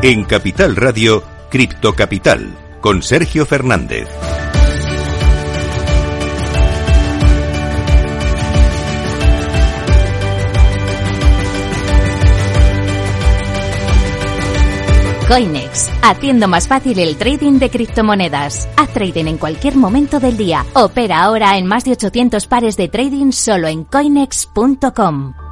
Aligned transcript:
En 0.00 0.22
Capital 0.22 0.76
Radio, 0.76 1.24
Cripto 1.50 1.92
Capital, 1.92 2.54
con 2.80 3.02
Sergio 3.02 3.44
Fernández. 3.44 4.06
Coinex, 15.26 15.90
haciendo 16.00 16.46
más 16.46 16.68
fácil 16.68 17.00
el 17.00 17.16
trading 17.16 17.58
de 17.58 17.68
criptomonedas. 17.68 18.68
Haz 18.76 18.92
trading 18.92 19.26
en 19.26 19.36
cualquier 19.36 19.74
momento 19.74 20.20
del 20.20 20.36
día. 20.36 20.64
Opera 20.74 21.24
ahora 21.24 21.58
en 21.58 21.66
más 21.66 21.84
de 21.84 21.92
800 21.92 22.46
pares 22.46 22.76
de 22.76 22.86
trading 22.86 23.32
solo 23.32 23.66
en 23.66 23.82
coinex.com. 23.82 25.47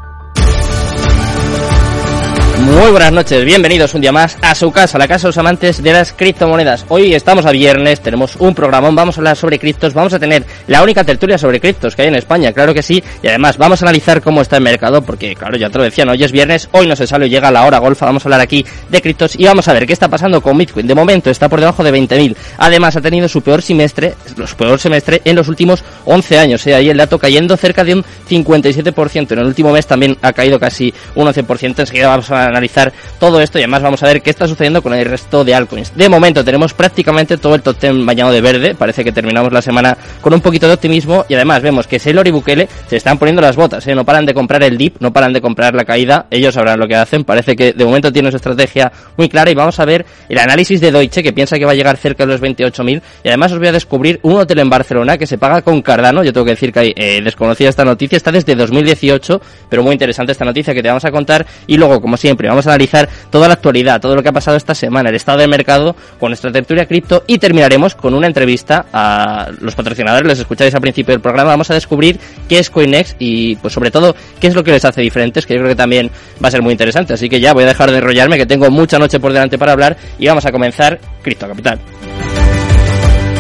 Muy 2.61 2.91
buenas 2.91 3.13
noches, 3.13 3.45
bienvenidos 3.45 3.95
un 3.95 4.01
día 4.01 4.13
más 4.13 4.39
a 4.41 4.55
su 4.55 4.73
casa, 4.73 4.97
la 4.97 5.07
casa 5.07 5.27
de 5.27 5.29
los 5.29 5.39
amantes 5.39 5.83
de 5.83 5.93
las 5.93 6.13
criptomonedas. 6.15 6.87
Hoy 6.89 7.15
estamos 7.15 7.45
a 7.45 7.51
viernes, 7.51 8.01
tenemos 8.01 8.35
un 8.37 8.55
programón, 8.55 8.97
vamos 8.97 9.17
a 9.17 9.21
hablar 9.21 9.37
sobre 9.37 9.59
criptos, 9.59 9.93
vamos 9.93 10.15
a 10.15 10.19
tener 10.19 10.45
la 10.67 10.83
única 10.83 11.05
tertulia 11.05 11.37
sobre 11.37 11.61
criptos 11.61 11.95
que 11.95 12.03
hay 12.03 12.09
en 12.09 12.15
España, 12.15 12.53
claro 12.53 12.73
que 12.73 12.83
sí, 12.83 13.03
y 13.23 13.29
además 13.29 13.59
vamos 13.59 13.83
a 13.83 13.85
analizar 13.85 14.23
cómo 14.23 14.41
está 14.41 14.57
el 14.57 14.63
mercado, 14.63 15.03
porque 15.03 15.37
claro, 15.37 15.57
ya 15.59 15.69
te 15.69 15.77
lo 15.77 15.85
decía, 15.85 16.07
hoy 16.09 16.25
es 16.25 16.33
viernes, 16.33 16.69
hoy 16.73 16.87
no 16.87 16.97
se 16.97 17.07
sale, 17.07 17.29
llega 17.29 17.51
la 17.51 17.67
hora 17.67 17.79
golfa, 17.79 18.07
vamos 18.07 18.25
a 18.25 18.29
hablar 18.29 18.41
aquí 18.41 18.65
de 18.89 19.03
criptos 19.03 19.37
y 19.39 19.45
vamos 19.45 19.69
a 19.69 19.75
ver 19.75 19.87
qué 19.87 19.93
está 19.93 20.09
pasando 20.09 20.41
con 20.41 20.57
Bitcoin. 20.57 20.87
De 20.87 20.95
momento 20.95 21.31
está 21.31 21.49
por 21.51 21.61
debajo 21.61 21.85
de 21.85 21.93
20.000, 21.93 22.35
además 22.59 22.97
ha 22.97 23.03
tenido 23.03 23.29
su 23.29 23.43
peor 23.43 23.61
semestre, 23.61 24.15
su 24.47 24.57
peor 24.57 24.81
semestre 24.81 25.21
en 25.25 25.37
los 25.37 25.49
últimos 25.49 25.85
11 26.07 26.39
años, 26.39 26.67
¿eh? 26.67 26.75
ahí 26.75 26.89
el 26.89 26.97
dato 26.97 27.19
cayendo 27.19 27.57
cerca 27.59 27.85
de 27.85 27.95
un 27.95 28.05
57%, 28.29 29.33
en 29.33 29.39
el 29.39 29.47
último 29.47 29.73
mes 29.73 29.87
también 29.87 30.17
ha 30.23 30.33
caído 30.33 30.59
casi 30.59 30.93
un 31.15 31.27
11%, 31.27 31.81
enseguida 31.81 32.09
vamos 32.09 32.31
a 32.31 32.46
analizar 32.49 32.93
todo 33.19 33.41
esto 33.41 33.59
y 33.59 33.63
además 33.63 33.83
vamos 33.83 34.03
a 34.03 34.07
ver 34.07 34.23
qué 34.23 34.31
está 34.31 34.47
sucediendo 34.47 34.83
con 34.83 34.95
el 34.95 35.05
resto 35.05 35.45
de 35.45 35.55
altcoins. 35.55 35.97
De 35.97 36.09
momento 36.09 36.45
tenemos 36.45 36.75
prácticamente 36.75 37.37
todo 37.37 37.55
el 37.55 37.63
top 37.63 37.79
10 37.81 38.05
bañado 38.05 38.33
de 38.33 38.41
verde, 38.41 38.75
parece 38.75 39.05
que 39.05 39.13
terminamos 39.13 39.53
la 39.53 39.63
semana 39.63 39.97
con 40.21 40.35
un 40.35 40.41
poquito 40.41 40.67
de 40.67 40.75
optimismo 40.75 41.25
y 41.29 41.35
además 41.35 41.63
vemos 41.63 41.87
que 41.87 41.99
Sailor 41.99 42.27
y 42.27 42.31
Bukele 42.31 42.69
se 42.89 42.97
están 42.97 43.19
poniendo 43.19 43.43
las 43.43 43.57
botas, 43.57 43.87
¿eh? 43.87 43.95
no 43.95 44.05
paran 44.05 44.27
de 44.27 44.35
comprar 44.35 44.63
el 44.63 44.77
dip, 44.77 44.97
no 45.01 45.13
paran 45.13 45.33
de 45.33 45.41
comprar 45.41 45.75
la 45.75 45.85
caída, 45.85 46.27
ellos 46.31 46.55
sabrán 46.55 46.79
lo 46.79 46.87
que 46.87 46.97
hacen, 46.97 47.25
parece 47.25 47.57
que 47.57 47.73
de 47.73 47.85
momento 47.85 48.13
tienen 48.13 48.31
su 48.33 48.37
estrategia 48.37 48.93
muy 49.17 49.29
clara 49.29 49.51
y 49.51 49.55
vamos 49.55 49.79
a 49.81 49.85
ver 49.85 50.05
el 50.29 50.39
análisis 50.39 50.81
de 50.81 50.93
Deutsche 50.93 51.23
que 51.23 51.33
piensa 51.33 51.59
que 51.59 51.65
va 51.65 51.73
a 51.73 51.75
llegar 51.75 51.97
cerca 51.97 52.27
de 52.27 52.33
los 52.33 52.41
28.000 52.41 53.03
y 53.25 53.29
además 53.29 53.53
os 53.53 53.59
voy 53.59 53.69
a 53.69 53.73
descubrir 53.73 54.21
un 54.23 54.39
hotel 54.39 54.59
en 54.59 54.71
Barcelona 54.71 55.19
que 55.19 55.27
se 55.27 55.39
paga 55.39 55.63
con 55.63 55.83
Cardano, 55.83 56.23
yo 56.23 56.33
tengo 56.33 56.45
que 56.45 56.53
decir 56.53 56.73
que 56.73 56.93
eh, 56.97 57.21
desconocía 57.23 57.69
esta 57.69 57.85
noticia, 57.85 58.17
está 58.17 58.33
desde 58.33 58.55
2018, 58.55 59.41
pero 59.69 59.83
muy 59.83 59.93
interesante 59.93 60.33
esta 60.33 60.45
noticia 60.45 60.75
que 60.75 60.83
te 60.83 60.89
vamos 60.89 61.05
a 61.05 61.11
contar 61.11 61.47
y 61.67 61.77
luego 61.77 62.01
como 62.01 62.17
siempre 62.17 62.36
vamos 62.37 62.67
a 62.67 62.71
analizar 62.71 63.09
toda 63.31 63.49
la 63.49 63.55
actualidad, 63.55 64.01
todo 64.01 64.15
lo 64.15 64.23
que 64.23 64.29
ha 64.29 64.33
pasado 64.33 64.57
esta 64.57 64.75
semana, 64.75 65.11
el 65.11 65.17
estado 65.17 65.39
del 65.39 65.49
mercado 65.49 65.97
con 66.19 66.31
nuestra 66.31 66.53
tertulia 66.53 66.87
cripto 66.87 67.25
y 67.27 67.39
terminaremos 67.39 67.95
con 67.95 68.15
una 68.15 68.27
entrevista 68.27 68.87
a 68.93 69.51
los 69.61 69.75
patrocinadores, 69.75 70.27
les 70.27 70.39
escucháis 70.41 70.75
al 70.75 70.81
principio 70.81 71.13
del 71.13 71.21
programa, 71.21 71.51
vamos 71.51 71.71
a 71.71 71.75
descubrir 71.75 72.19
qué 72.49 72.59
es 72.59 72.71
Coinex 72.71 73.17
y 73.19 73.57
pues 73.57 73.73
sobre 73.73 73.91
todo 73.91 74.15
qué 74.41 74.49
es 74.49 74.55
lo 74.55 74.63
que 74.63 74.73
les 74.73 74.85
hace 74.85 75.01
diferentes, 75.01 75.47
que 75.47 75.55
yo 75.55 75.61
creo 75.61 75.71
que 75.71 75.77
también 75.77 76.11
va 76.43 76.49
a 76.49 76.51
ser 76.51 76.63
muy 76.63 76.73
interesante, 76.73 77.15
así 77.15 77.29
que 77.29 77.41
ya 77.41 77.53
voy 77.53 77.65
a 77.65 77.67
dejar 77.67 77.91
de 77.91 77.99
enrollarme 77.99 78.37
que 78.37 78.47
tengo 78.47 78.71
mucha 78.71 78.99
noche 78.99 79.21
por 79.21 79.33
delante 79.33 79.59
para 79.59 79.73
hablar 79.73 79.97
y 80.19 80.27
vamos 80.27 80.45
a 80.47 80.53
comenzar 80.53 80.99
Cripto 81.23 81.49
Capital. 81.49 81.81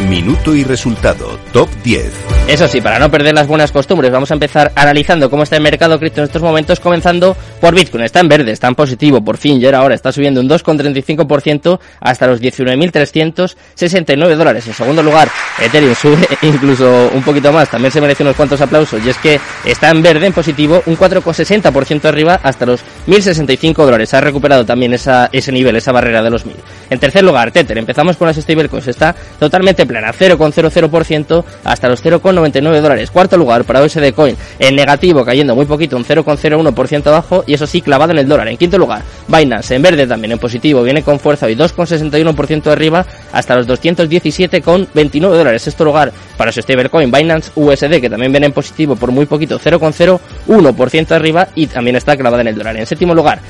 Minuto 0.09 0.55
y 0.55 0.63
resultado, 0.63 1.37
top 1.53 1.69
10. 1.83 2.13
Eso 2.47 2.69
sí, 2.69 2.81
para 2.81 3.01
no 3.01 3.11
perder 3.11 3.35
las 3.35 3.49
buenas 3.49 3.73
costumbres, 3.73 4.13
vamos 4.13 4.31
a 4.31 4.35
empezar 4.35 4.71
analizando 4.77 5.29
cómo 5.29 5.43
está 5.43 5.57
el 5.57 5.63
mercado 5.63 5.99
cripto 5.99 6.21
en 6.21 6.27
estos 6.27 6.43
momentos, 6.43 6.79
comenzando 6.79 7.37
por 7.61 7.75
Bitcoin. 7.75 8.05
Está 8.05 8.21
en 8.21 8.29
verde, 8.29 8.53
está 8.53 8.69
en 8.69 8.77
positivo, 8.77 9.21
por 9.25 9.37
fin, 9.37 9.59
ya 9.59 9.77
ahora, 9.77 9.97
está 9.97 10.13
subiendo 10.13 10.41
un 10.41 10.49
2,35% 10.49 11.81
hasta 11.99 12.29
los 12.29 12.41
19.369 12.41 14.37
dólares. 14.37 14.65
En 14.69 14.75
segundo 14.75 15.03
lugar, 15.03 15.29
Ethereum 15.61 15.95
sube 16.01 16.25
incluso 16.43 17.11
un 17.13 17.25
poquito 17.25 17.53
más, 17.53 17.69
también 17.69 17.91
se 17.91 18.01
merece 18.01 18.23
unos 18.23 18.37
cuantos 18.37 18.61
aplausos, 18.61 19.05
y 19.05 19.09
es 19.09 19.19
que 19.19 19.41
está 19.65 19.91
en 19.91 20.03
verde, 20.03 20.27
en 20.27 20.33
positivo, 20.33 20.85
un 20.87 20.97
4,60% 20.97 22.05
arriba 22.05 22.39
hasta 22.45 22.65
los 22.65 22.81
1.065 23.09 23.75
dólares. 23.75 24.15
Ha 24.15 24.21
recuperado 24.21 24.65
también 24.65 24.95
esa, 24.95 25.29
ese 25.33 25.51
nivel, 25.51 25.75
esa 25.75 25.91
barrera 25.91 26.23
de 26.23 26.31
los 26.31 26.47
1.000. 26.47 26.53
En 26.91 27.01
tercer 27.01 27.25
lugar, 27.25 27.51
Tether, 27.51 27.77
empezamos 27.77 28.17
con 28.17 28.29
las 28.29 28.37
stablecoins, 28.37 28.87
está 28.87 29.17
totalmente 29.41 29.85
plana, 29.97 30.13
0,00% 30.13 31.45
hasta 31.65 31.89
los 31.89 32.05
0,99 32.05 32.81
dólares. 32.81 33.11
Cuarto 33.11 33.37
lugar 33.37 33.65
para 33.65 33.83
USD 33.83 34.13
Coin, 34.15 34.37
en 34.59 34.77
negativo, 34.77 35.25
cayendo 35.25 35.55
muy 35.55 35.67
poquito, 35.67 35.97
un 35.97 36.05
0,01% 36.05 37.07
abajo 37.07 37.45
y 37.47 37.55
eso 37.55 37.67
sí, 37.67 37.81
clavado 37.81 38.13
en 38.13 38.19
el 38.19 38.29
dólar. 38.29 38.49
En 38.49 38.57
quinto 38.57 38.79
lugar, 38.79 39.03
Binance, 39.29 39.75
en 39.75 39.83
verde 39.83 40.07
también, 40.07 40.33
en 40.33 40.39
positivo, 40.39 40.83
viene 40.83 41.03
con 41.03 41.19
fuerza 41.19 41.47
hoy 41.47 41.57
2,61% 41.57 42.71
arriba 42.71 43.07
hasta 43.33 43.57
los 43.57 43.67
217,29 43.67 45.21
dólares. 45.21 45.63
Sexto 45.63 45.85
lugar 45.85 46.13
para 46.37 46.53
su 46.53 46.61
stablecoin, 46.61 47.11
Binance 47.11 47.51
USD, 47.55 48.01
que 48.01 48.11
también 48.11 48.33
viene 48.33 48.47
en 48.47 48.53
positivo 48.53 48.97
por 48.97 49.11
muy 49.11 49.27
poquito, 49.27 49.59
0,01% 49.59 51.11
arriba 51.13 51.49
y 51.55 51.67
también 51.67 51.97
está 51.97 52.17
clavada 52.17 52.43
en 52.43 52.49
el 52.49 52.55
dólar. 52.57 52.77
En 52.77 52.87
séptimo 52.87 53.15
lugar, 53.15 53.41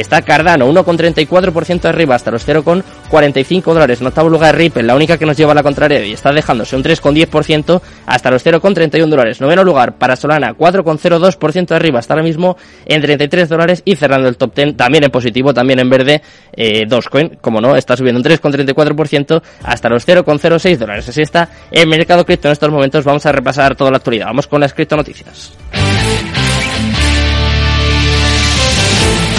está 0.00 0.22
Cardano, 0.22 0.70
1,34% 0.72 1.84
arriba 1.86 2.14
hasta 2.14 2.30
los 2.30 2.46
0,45 2.46 3.62
dólares. 3.62 4.00
En 4.00 4.06
octavo 4.06 4.28
lugar 4.28 4.56
Ripple, 4.56 4.82
la 4.82 4.94
única 4.94 5.18
que 5.18 5.26
nos 5.26 5.36
lleva 5.36 5.52
a 5.52 5.54
la 5.54 5.62
contraria 5.62 6.04
y 6.04 6.12
está 6.12 6.32
dejándose 6.32 6.76
un 6.76 6.82
3,10% 6.82 7.80
hasta 8.06 8.30
los 8.30 8.44
0,31 8.44 9.08
dólares. 9.08 9.40
Noveno 9.40 9.64
lugar 9.64 9.96
para 9.96 10.16
Solana, 10.16 10.54
4,02% 10.54 11.72
arriba 11.72 11.98
hasta 11.98 12.14
ahora 12.14 12.24
mismo 12.24 12.56
en 12.86 13.00
33 13.00 13.48
dólares 13.48 13.82
y 13.84 13.96
cerrando 13.96 14.28
el 14.28 14.36
top 14.36 14.54
10 14.54 14.76
también 14.76 15.04
en 15.04 15.10
positivo, 15.10 15.54
también 15.54 15.78
en 15.78 15.88
verde, 15.88 16.22
eh, 16.52 16.84
Dogecoin, 16.86 17.38
como 17.40 17.60
no, 17.60 17.76
está 17.76 17.96
subiendo 17.96 18.18
un 18.18 18.24
3,34% 18.24 19.42
hasta 19.62 19.88
los 19.88 20.06
0,06 20.06 20.76
dólares. 20.76 21.08
Así 21.08 21.22
está 21.22 21.48
el 21.70 21.88
mercado 21.88 22.24
cripto 22.24 22.48
en 22.48 22.52
estos 22.52 22.70
momentos. 22.70 23.04
Vamos 23.04 23.24
a 23.26 23.32
repasar 23.32 23.76
toda 23.76 23.90
la 23.90 23.98
actualidad. 23.98 24.26
Vamos 24.26 24.46
con 24.46 24.60
las 24.60 24.74
cripto 24.74 24.96
noticias. 24.96 25.52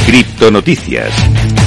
Cripto 0.05 0.51
Noticias. 0.51 1.09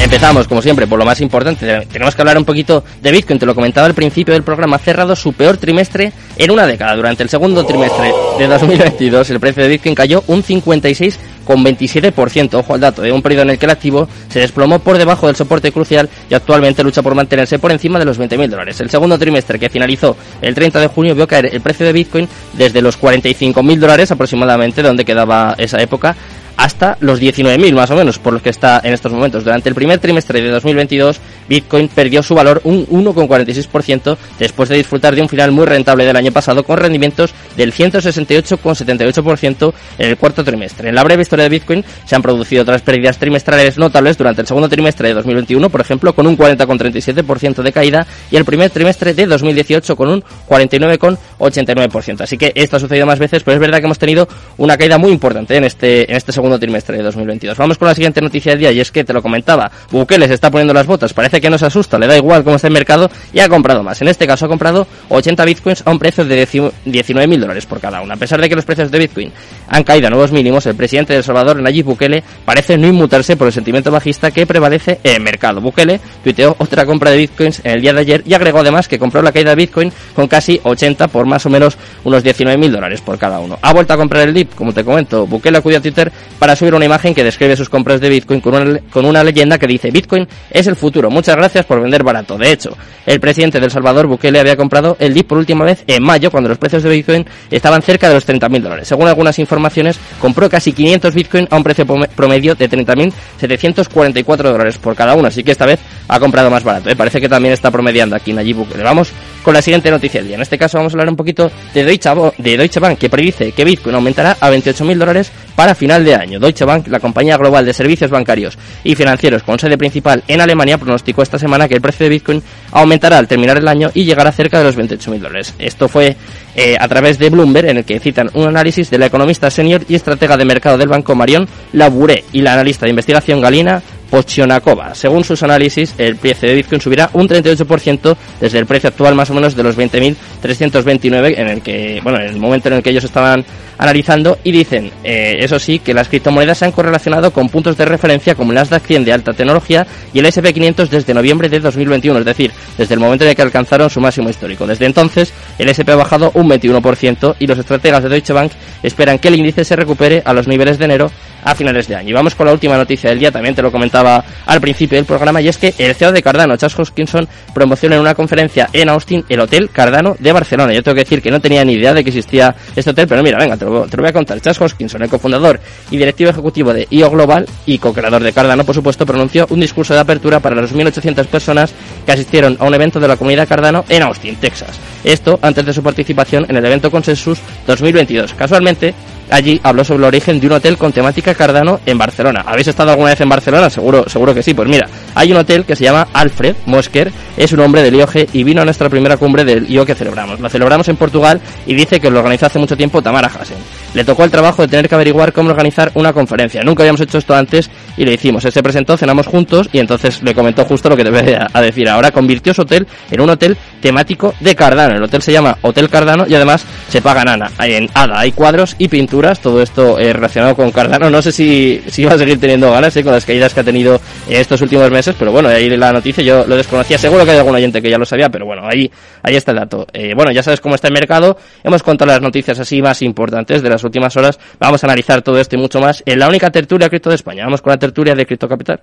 Empezamos, 0.00 0.46
como 0.46 0.62
siempre, 0.62 0.86
por 0.86 0.98
lo 0.98 1.04
más 1.04 1.20
importante. 1.20 1.86
Tenemos 1.90 2.14
que 2.14 2.22
hablar 2.22 2.38
un 2.38 2.44
poquito 2.44 2.84
de 3.02 3.10
Bitcoin. 3.10 3.38
Te 3.38 3.46
lo 3.46 3.54
comentaba 3.54 3.86
al 3.86 3.94
principio 3.94 4.32
del 4.32 4.44
programa. 4.44 4.76
Ha 4.76 4.78
cerrado 4.78 5.16
su 5.16 5.32
peor 5.32 5.56
trimestre 5.56 6.12
en 6.36 6.50
una 6.52 6.66
década. 6.66 6.94
Durante 6.94 7.24
el 7.24 7.28
segundo 7.28 7.66
trimestre 7.66 8.12
de 8.38 8.46
2022, 8.46 9.30
el 9.30 9.40
precio 9.40 9.64
de 9.64 9.70
Bitcoin 9.70 9.96
cayó 9.96 10.22
un 10.28 10.44
56,27%. 10.44 12.54
Ojo 12.54 12.74
al 12.74 12.80
dato, 12.80 13.02
de 13.02 13.10
un 13.10 13.22
periodo 13.22 13.42
en 13.42 13.50
el 13.50 13.58
que 13.58 13.66
el 13.66 13.72
activo 13.72 14.08
se 14.28 14.38
desplomó 14.38 14.78
por 14.78 14.98
debajo 14.98 15.26
del 15.26 15.34
soporte 15.34 15.72
crucial 15.72 16.08
y 16.30 16.34
actualmente 16.34 16.84
lucha 16.84 17.02
por 17.02 17.16
mantenerse 17.16 17.58
por 17.58 17.72
encima 17.72 17.98
de 17.98 18.04
los 18.04 18.20
20.000 18.20 18.48
dólares. 18.48 18.80
El 18.80 18.88
segundo 18.88 19.18
trimestre, 19.18 19.58
que 19.58 19.68
finalizó 19.68 20.16
el 20.40 20.54
30 20.54 20.80
de 20.80 20.86
junio, 20.86 21.16
vio 21.16 21.26
caer 21.26 21.52
el 21.52 21.60
precio 21.60 21.84
de 21.84 21.92
Bitcoin 21.92 22.28
desde 22.52 22.82
los 22.82 23.00
45.000 23.00 23.78
dólares 23.78 24.12
aproximadamente, 24.12 24.80
donde 24.80 25.04
quedaba 25.04 25.56
esa 25.58 25.82
época, 25.82 26.14
hasta 26.58 26.98
los 27.00 27.22
19.000 27.22 27.72
más 27.72 27.90
o 27.90 27.96
menos, 27.96 28.18
por 28.18 28.32
los 28.32 28.42
que 28.42 28.50
está 28.50 28.80
en 28.82 28.92
estos 28.92 29.12
momentos. 29.12 29.44
Durante 29.44 29.68
el 29.68 29.76
primer 29.76 30.00
trimestre 30.00 30.42
de 30.42 30.50
2022, 30.50 31.20
Bitcoin 31.48 31.86
perdió 31.88 32.20
su 32.22 32.34
valor 32.34 32.60
un 32.64 32.84
1,46% 32.86 34.16
después 34.40 34.68
de 34.68 34.76
disfrutar 34.76 35.14
de 35.14 35.22
un 35.22 35.28
final 35.28 35.52
muy 35.52 35.66
rentable 35.66 36.04
del 36.04 36.16
año 36.16 36.32
pasado 36.32 36.64
con 36.64 36.76
rendimientos 36.76 37.32
del 37.56 37.72
168,78% 37.72 39.72
en 39.98 40.08
el 40.08 40.16
cuarto 40.16 40.42
trimestre. 40.42 40.88
En 40.88 40.96
la 40.96 41.04
breve 41.04 41.22
historia 41.22 41.44
de 41.44 41.48
Bitcoin 41.48 41.84
se 42.04 42.16
han 42.16 42.22
producido 42.22 42.62
otras 42.62 42.82
pérdidas 42.82 43.18
trimestrales 43.18 43.78
notables 43.78 44.18
durante 44.18 44.40
el 44.40 44.48
segundo 44.48 44.68
trimestre 44.68 45.06
de 45.08 45.14
2021, 45.14 45.70
por 45.70 45.80
ejemplo, 45.80 46.12
con 46.12 46.26
un 46.26 46.36
40,37% 46.36 47.62
de 47.62 47.72
caída 47.72 48.04
y 48.32 48.36
el 48.36 48.44
primer 48.44 48.70
trimestre 48.70 49.14
de 49.14 49.26
2018 49.26 49.94
con 49.94 50.08
un 50.08 50.24
49,89%. 50.48 52.22
Así 52.22 52.36
que 52.36 52.50
esto 52.56 52.78
ha 52.78 52.80
sucedido 52.80 53.06
más 53.06 53.20
veces, 53.20 53.44
pero 53.44 53.54
es 53.54 53.60
verdad 53.60 53.78
que 53.78 53.84
hemos 53.84 54.00
tenido 54.00 54.26
una 54.56 54.76
caída 54.76 54.98
muy 54.98 55.12
importante 55.12 55.56
en 55.56 55.62
este, 55.62 56.10
en 56.10 56.16
este 56.16 56.32
segundo 56.32 56.47
trimestre 56.56 56.96
de 56.96 57.02
2022. 57.02 57.58
Vamos 57.58 57.78
con 57.78 57.88
la 57.88 57.94
siguiente 57.96 58.20
noticia 58.20 58.52
del 58.52 58.60
día 58.60 58.70
y 58.70 58.78
es 58.78 58.92
que 58.92 59.02
te 59.02 59.12
lo 59.12 59.20
comentaba, 59.20 59.72
Bukele 59.90 60.28
se 60.28 60.34
está 60.34 60.52
poniendo 60.52 60.72
las 60.72 60.86
botas, 60.86 61.12
parece 61.12 61.40
que 61.40 61.50
no 61.50 61.58
se 61.58 61.66
asusta, 61.66 61.98
le 61.98 62.06
da 62.06 62.16
igual 62.16 62.44
cómo 62.44 62.54
está 62.54 62.68
el 62.68 62.74
mercado 62.74 63.10
y 63.32 63.40
ha 63.40 63.48
comprado 63.48 63.82
más. 63.82 64.00
En 64.02 64.06
este 64.06 64.28
caso 64.28 64.46
ha 64.46 64.48
comprado 64.48 64.86
80 65.08 65.44
bitcoins 65.44 65.82
a 65.84 65.90
un 65.90 65.98
precio 65.98 66.24
de 66.24 66.46
19.000 66.46 67.38
dólares 67.40 67.66
por 67.66 67.80
cada 67.80 68.00
uno. 68.00 68.14
A 68.14 68.16
pesar 68.16 68.40
de 68.40 68.48
que 68.48 68.54
los 68.54 68.64
precios 68.64 68.90
de 68.90 68.98
bitcoin 68.98 69.32
han 69.68 69.82
caído 69.82 70.06
a 70.06 70.10
nuevos 70.10 70.30
mínimos, 70.30 70.66
el 70.66 70.76
presidente 70.76 71.12
de 71.14 71.18
El 71.18 71.24
Salvador, 71.24 71.60
Nayib 71.60 71.86
Bukele, 71.86 72.22
parece 72.44 72.78
no 72.78 72.86
inmutarse 72.86 73.36
por 73.36 73.48
el 73.48 73.52
sentimiento 73.52 73.90
bajista 73.90 74.30
que 74.30 74.46
prevalece 74.46 75.00
en 75.02 75.16
el 75.16 75.22
mercado. 75.22 75.60
Bukele 75.60 76.00
tuiteó 76.22 76.54
otra 76.58 76.86
compra 76.86 77.10
de 77.10 77.16
bitcoins 77.16 77.60
en 77.64 77.72
el 77.72 77.80
día 77.80 77.92
de 77.92 78.00
ayer 78.00 78.22
y 78.26 78.34
agregó 78.34 78.60
además 78.60 78.88
que 78.88 78.98
compró 78.98 79.22
la 79.22 79.32
caída 79.32 79.50
de 79.50 79.56
bitcoin 79.56 79.92
con 80.14 80.28
casi 80.28 80.60
80 80.62 81.08
por 81.08 81.26
más 81.26 81.44
o 81.46 81.50
menos 81.50 81.76
unos 82.04 82.24
19.000 82.24 82.70
dólares 82.70 83.00
por 83.00 83.18
cada 83.18 83.40
uno. 83.40 83.58
Ha 83.62 83.72
vuelto 83.72 83.92
a 83.92 83.96
comprar 83.96 84.28
el 84.28 84.34
dip, 84.34 84.54
como 84.54 84.72
te 84.72 84.84
comento, 84.84 85.26
Bukele 85.26 85.58
acudió 85.58 85.78
a 85.78 85.80
Twitter 85.80 86.12
para 86.38 86.56
subir 86.56 86.74
una 86.74 86.84
imagen 86.84 87.14
que 87.14 87.24
describe 87.24 87.56
sus 87.56 87.68
compras 87.68 88.00
de 88.00 88.08
Bitcoin 88.08 88.40
con 88.40 88.54
una, 88.54 88.80
con 88.90 89.04
una 89.04 89.24
leyenda 89.24 89.58
que 89.58 89.66
dice 89.66 89.90
Bitcoin 89.90 90.26
es 90.50 90.66
el 90.66 90.76
futuro, 90.76 91.10
muchas 91.10 91.36
gracias 91.36 91.64
por 91.66 91.80
vender 91.80 92.02
barato. 92.02 92.38
De 92.38 92.52
hecho, 92.52 92.76
el 93.06 93.20
presidente 93.20 93.60
del 93.60 93.70
Salvador, 93.70 94.06
Bukele, 94.06 94.38
había 94.38 94.56
comprado 94.56 94.96
el 95.00 95.14
DIP 95.14 95.28
por 95.28 95.38
última 95.38 95.64
vez 95.64 95.82
en 95.86 96.02
mayo, 96.02 96.30
cuando 96.30 96.48
los 96.48 96.58
precios 96.58 96.82
de 96.82 96.90
Bitcoin 96.90 97.26
estaban 97.50 97.82
cerca 97.82 98.08
de 98.08 98.14
los 98.14 98.26
30.000 98.26 98.60
dólares. 98.60 98.88
Según 98.88 99.08
algunas 99.08 99.38
informaciones, 99.38 99.98
compró 100.20 100.48
casi 100.48 100.72
500 100.72 101.14
Bitcoin 101.14 101.48
a 101.50 101.56
un 101.56 101.62
precio 101.62 101.86
promedio 102.14 102.54
de 102.54 102.68
30.744 102.68 104.36
dólares 104.36 104.78
por 104.78 104.94
cada 104.94 105.14
uno, 105.14 105.28
así 105.28 105.42
que 105.42 105.52
esta 105.52 105.66
vez 105.66 105.80
ha 106.06 106.20
comprado 106.20 106.50
más 106.50 106.64
barato. 106.64 106.90
¿eh? 106.90 106.96
Parece 106.96 107.20
que 107.20 107.28
también 107.28 107.54
está 107.54 107.70
promediando 107.70 108.14
aquí 108.14 108.32
Nayib 108.32 108.56
Bukele. 108.56 108.82
Vamos 108.82 109.10
con 109.42 109.54
la 109.54 109.62
siguiente 109.62 109.90
noticia 109.90 110.20
del 110.20 110.28
día. 110.28 110.36
En 110.36 110.42
este 110.42 110.58
caso 110.58 110.78
vamos 110.78 110.92
a 110.92 110.94
hablar 110.94 111.08
un 111.08 111.16
poquito 111.16 111.50
de 111.72 111.84
Deutsche, 111.84 112.10
de 112.38 112.56
Deutsche 112.56 112.80
Bank, 112.80 112.98
que 112.98 113.08
predice 113.08 113.52
que 113.52 113.64
Bitcoin 113.64 113.94
aumentará 113.94 114.36
a 114.40 114.50
28.000 114.50 114.96
dólares 114.96 115.32
para 115.58 115.74
final 115.74 116.04
de 116.04 116.14
año. 116.14 116.38
Deutsche 116.38 116.64
Bank, 116.64 116.86
la 116.86 117.00
compañía 117.00 117.36
global 117.36 117.66
de 117.66 117.72
servicios 117.72 118.12
bancarios 118.12 118.56
y 118.84 118.94
financieros 118.94 119.42
con 119.42 119.58
sede 119.58 119.76
principal 119.76 120.22
en 120.28 120.40
Alemania, 120.40 120.78
pronosticó 120.78 121.20
esta 121.20 121.36
semana 121.36 121.66
que 121.66 121.74
el 121.74 121.80
precio 121.80 122.04
de 122.04 122.10
Bitcoin 122.10 122.40
aumentará 122.70 123.18
al 123.18 123.26
terminar 123.26 123.56
el 123.56 123.66
año 123.66 123.90
y 123.92 124.04
llegará 124.04 124.30
cerca 124.30 124.58
de 124.58 124.64
los 124.66 124.76
28.000 124.76 125.18
dólares. 125.18 125.54
Esto 125.58 125.88
fue 125.88 126.14
eh, 126.54 126.76
a 126.78 126.86
través 126.86 127.18
de 127.18 127.28
Bloomberg, 127.28 127.70
en 127.70 127.78
el 127.78 127.84
que 127.84 127.98
citan 127.98 128.30
un 128.34 128.46
análisis 128.46 128.88
de 128.88 128.98
la 128.98 129.06
economista 129.06 129.50
senior 129.50 129.82
y 129.88 129.96
estratega 129.96 130.36
de 130.36 130.44
mercado 130.44 130.78
del 130.78 130.86
banco 130.86 131.16
Marion 131.16 131.48
Labouré 131.72 132.22
y 132.32 132.42
la 132.42 132.52
analista 132.52 132.86
de 132.86 132.90
investigación 132.90 133.40
Galina 133.40 133.82
Pochionakova. 134.10 134.94
Según 134.94 135.24
sus 135.24 135.42
análisis, 135.42 135.94
el 135.98 136.16
precio 136.16 136.48
de 136.48 136.54
Bitcoin 136.54 136.80
subirá 136.80 137.10
un 137.12 137.28
38% 137.28 138.16
desde 138.40 138.58
el 138.58 138.66
precio 138.66 138.88
actual 138.88 139.14
más 139.14 139.30
o 139.30 139.34
menos 139.34 139.54
de 139.54 139.62
los 139.62 139.76
20.329 139.76 141.34
en 141.38 141.48
el 141.48 141.62
que, 141.62 142.00
bueno, 142.02 142.18
en 142.20 142.28
el 142.28 142.38
momento 142.38 142.68
en 142.68 142.74
el 142.74 142.82
que 142.82 142.90
ellos 142.90 143.04
estaban 143.04 143.44
analizando 143.78 144.38
y 144.42 144.50
dicen, 144.50 144.90
eh, 145.04 145.36
eso 145.38 145.58
sí, 145.58 145.78
que 145.78 145.94
las 145.94 146.08
criptomonedas 146.08 146.58
se 146.58 146.64
han 146.64 146.72
correlacionado 146.72 147.30
con 147.30 147.48
puntos 147.48 147.76
de 147.76 147.84
referencia 147.84 148.34
como 148.34 148.50
el 148.50 148.56
Nasdaq 148.56 148.84
100 148.84 149.04
de 149.04 149.12
alta 149.12 149.32
tecnología 149.32 149.86
y 150.12 150.18
el 150.18 150.26
SP500 150.26 150.88
desde 150.88 151.14
noviembre 151.14 151.48
de 151.48 151.60
2021, 151.60 152.18
es 152.18 152.24
decir, 152.24 152.52
desde 152.76 152.94
el 152.94 153.00
momento 153.00 153.24
en 153.24 153.30
el 153.30 153.36
que 153.36 153.42
alcanzaron 153.42 153.88
su 153.88 154.00
máximo 154.00 154.28
histórico. 154.28 154.66
Desde 154.66 154.86
entonces, 154.86 155.32
el 155.58 155.68
SP 155.70 155.92
ha 155.92 155.96
bajado 155.96 156.32
un 156.34 156.50
21% 156.50 157.36
y 157.38 157.46
los 157.46 157.58
estrategas 157.58 158.02
de 158.02 158.08
Deutsche 158.08 158.32
Bank 158.32 158.52
esperan 158.82 159.18
que 159.18 159.28
el 159.28 159.36
índice 159.36 159.64
se 159.64 159.76
recupere 159.76 160.22
a 160.24 160.32
los 160.32 160.48
niveles 160.48 160.78
de 160.78 160.84
enero 160.84 161.10
a 161.44 161.54
finales 161.54 161.86
de 161.86 161.96
año. 161.96 162.10
Y 162.10 162.12
vamos 162.12 162.34
con 162.34 162.46
la 162.46 162.52
última 162.52 162.76
noticia 162.76 163.10
del 163.10 163.20
día, 163.20 163.30
también 163.30 163.54
te 163.54 163.62
lo 163.62 163.70
comentaba 163.70 163.97
al 163.98 164.60
principio 164.60 164.96
del 164.96 165.04
programa, 165.04 165.40
y 165.40 165.48
es 165.48 165.58
que 165.58 165.74
el 165.78 165.94
CEO 165.94 166.12
de 166.12 166.22
Cardano, 166.22 166.56
Charles 166.56 166.78
Hoskinson, 166.78 167.28
promociona 167.54 167.96
en 167.96 168.00
una 168.02 168.14
conferencia 168.14 168.68
en 168.72 168.88
Austin 168.88 169.24
el 169.28 169.40
Hotel 169.40 169.70
Cardano 169.70 170.16
de 170.18 170.32
Barcelona. 170.32 170.72
Yo 170.72 170.82
tengo 170.82 170.94
que 170.94 171.02
decir 171.02 171.22
que 171.22 171.30
no 171.30 171.40
tenía 171.40 171.64
ni 171.64 171.74
idea 171.74 171.94
de 171.94 172.02
que 172.02 172.10
existía 172.10 172.54
este 172.74 172.90
hotel, 172.90 173.06
pero 173.08 173.22
mira, 173.22 173.38
venga, 173.38 173.56
te 173.56 173.64
lo, 173.64 173.86
voy 173.86 174.08
a 174.08 174.12
contar. 174.12 174.40
Charles 174.40 174.60
Hoskinson, 174.60 175.02
el 175.02 175.08
cofundador 175.08 175.60
y 175.90 175.96
directivo 175.96 176.30
ejecutivo 176.30 176.72
de 176.72 176.86
IO 176.90 177.10
Global 177.10 177.46
y 177.66 177.78
co-creador 177.78 178.22
de 178.22 178.32
Cardano, 178.32 178.64
por 178.64 178.74
supuesto, 178.74 179.06
pronunció 179.06 179.46
un 179.50 179.60
discurso 179.60 179.94
de 179.94 180.00
apertura 180.00 180.40
para 180.40 180.56
las 180.56 180.72
2.800 180.72 181.26
personas 181.26 181.72
que 182.04 182.12
asistieron 182.12 182.56
a 182.60 182.64
un 182.64 182.74
evento 182.74 183.00
de 183.00 183.08
la 183.08 183.16
comunidad 183.16 183.48
Cardano 183.48 183.84
en 183.88 184.02
Austin, 184.02 184.36
Texas. 184.36 184.78
Esto 185.04 185.38
antes 185.42 185.64
de 185.64 185.72
su 185.72 185.82
participación 185.82 186.46
en 186.48 186.56
el 186.56 186.64
evento 186.64 186.90
Consensus 186.90 187.38
2022. 187.66 188.34
Casualmente, 188.34 188.94
allí 189.30 189.60
habló 189.62 189.84
sobre 189.84 189.98
el 189.98 190.04
origen 190.04 190.40
de 190.40 190.46
un 190.46 190.54
hotel 190.54 190.76
con 190.76 190.92
temática 190.92 191.34
Cardano 191.34 191.80
en 191.86 191.98
Barcelona. 191.98 192.44
¿Habéis 192.46 192.68
estado 192.68 192.90
alguna 192.90 193.10
vez 193.10 193.20
en 193.20 193.28
Barcelona? 193.28 193.70
Seguro, 193.70 194.08
seguro 194.08 194.34
que 194.34 194.42
sí. 194.42 194.54
Pues 194.54 194.68
mira, 194.68 194.88
hay 195.14 195.32
un 195.32 195.38
hotel 195.38 195.64
que 195.64 195.76
se 195.76 195.84
llama 195.84 196.08
Alfred 196.12 196.56
Mosker, 196.66 197.12
es 197.36 197.52
un 197.52 197.60
hombre 197.60 197.82
del 197.82 197.94
IOG 197.94 198.28
y 198.32 198.44
vino 198.44 198.62
a 198.62 198.64
nuestra 198.64 198.88
primera 198.88 199.16
cumbre 199.16 199.44
del 199.44 199.70
IO 199.70 199.84
que 199.84 199.94
celebramos. 199.94 200.40
La 200.40 200.48
celebramos 200.48 200.88
en 200.88 200.96
Portugal 200.96 201.40
y 201.66 201.74
dice 201.74 202.00
que 202.00 202.10
lo 202.10 202.18
organizó 202.18 202.46
hace 202.46 202.58
mucho 202.58 202.76
tiempo 202.76 203.02
Tamara 203.02 203.28
Hassen. 203.28 203.58
Le 203.94 204.04
tocó 204.04 204.24
el 204.24 204.30
trabajo 204.30 204.62
de 204.62 204.68
tener 204.68 204.88
que 204.88 204.94
averiguar 204.94 205.32
cómo 205.32 205.50
organizar 205.50 205.90
una 205.94 206.12
conferencia. 206.12 206.62
Nunca 206.62 206.82
habíamos 206.82 207.00
hecho 207.00 207.18
esto 207.18 207.34
antes 207.34 207.70
y 207.96 208.04
lo 208.04 208.12
hicimos. 208.12 208.44
Él 208.44 208.52
se 208.52 208.62
presentó, 208.62 208.96
cenamos 208.96 209.26
juntos 209.26 209.68
y 209.72 209.78
entonces 209.78 210.22
le 210.22 210.34
comentó 210.34 210.64
justo 210.64 210.88
lo 210.88 210.96
que 210.96 211.04
te 211.04 211.10
voy 211.10 211.36
a 211.52 211.60
decir. 211.60 211.88
Ahora 211.88 212.10
convirtió 212.10 212.54
su 212.54 212.62
hotel 212.62 212.86
en 213.10 213.20
un 213.20 213.30
hotel 213.30 213.56
temático 213.80 214.34
de 214.40 214.54
Cardano. 214.54 214.96
El 214.96 215.02
hotel 215.02 215.22
se 215.22 215.32
llama 215.32 215.56
Hotel 215.62 215.88
Cardano 215.88 216.26
y 216.28 216.34
además 216.34 216.64
se 216.88 217.02
paga 217.02 217.24
nana. 217.24 217.50
En 217.60 217.88
ADA 217.94 218.20
hay 218.20 218.32
cuadros 218.32 218.74
y 218.78 218.88
pinturas, 218.88 219.17
todo 219.40 219.60
esto 219.60 219.98
eh, 219.98 220.12
relacionado 220.12 220.54
con 220.54 220.70
Cardano. 220.70 221.10
No 221.10 221.20
sé 221.20 221.32
si, 221.32 221.82
si 221.88 222.04
va 222.04 222.12
a 222.12 222.18
seguir 222.18 222.38
teniendo 222.40 222.70
ganas 222.70 222.96
eh, 222.96 223.02
con 223.02 223.12
las 223.12 223.24
caídas 223.24 223.52
que 223.52 223.60
ha 223.60 223.64
tenido 223.64 224.00
estos 224.28 224.60
últimos 224.62 224.90
meses, 224.90 225.14
pero 225.18 225.32
bueno, 225.32 225.48
ahí 225.48 225.68
la 225.70 225.92
noticia 225.92 226.22
yo 226.22 226.46
lo 226.46 226.56
desconocía. 226.56 226.98
Seguro 226.98 227.24
que 227.24 227.32
hay 227.32 227.38
algún 227.38 227.54
oyente 227.54 227.82
que 227.82 227.90
ya 227.90 227.98
lo 227.98 228.06
sabía, 228.06 228.28
pero 228.28 228.46
bueno, 228.46 228.62
ahí, 228.64 228.90
ahí 229.22 229.34
está 229.34 229.50
el 229.52 229.58
dato. 229.58 229.86
Eh, 229.92 230.12
bueno, 230.14 230.30
ya 230.30 230.42
sabes 230.42 230.60
cómo 230.60 230.74
está 230.74 230.88
el 230.88 230.94
mercado. 230.94 231.36
Hemos 231.64 231.82
contado 231.82 232.10
las 232.10 232.22
noticias 232.22 232.58
así 232.58 232.80
más 232.80 233.02
importantes 233.02 233.60
de 233.62 233.68
las 233.68 233.82
últimas 233.82 234.16
horas. 234.16 234.38
Vamos 234.60 234.84
a 234.84 234.86
analizar 234.86 235.22
todo 235.22 235.38
esto 235.40 235.56
y 235.56 235.58
mucho 235.58 235.80
más 235.80 236.02
en 236.06 236.18
la 236.18 236.28
única 236.28 236.50
tertulia 236.50 236.88
cripto 236.88 237.10
de 237.10 237.16
España. 237.16 237.44
Vamos 237.44 237.60
con 237.60 237.72
la 237.72 237.78
tertulia 237.78 238.14
de 238.14 238.24
Cripto 238.24 238.48
Capital. 238.48 238.80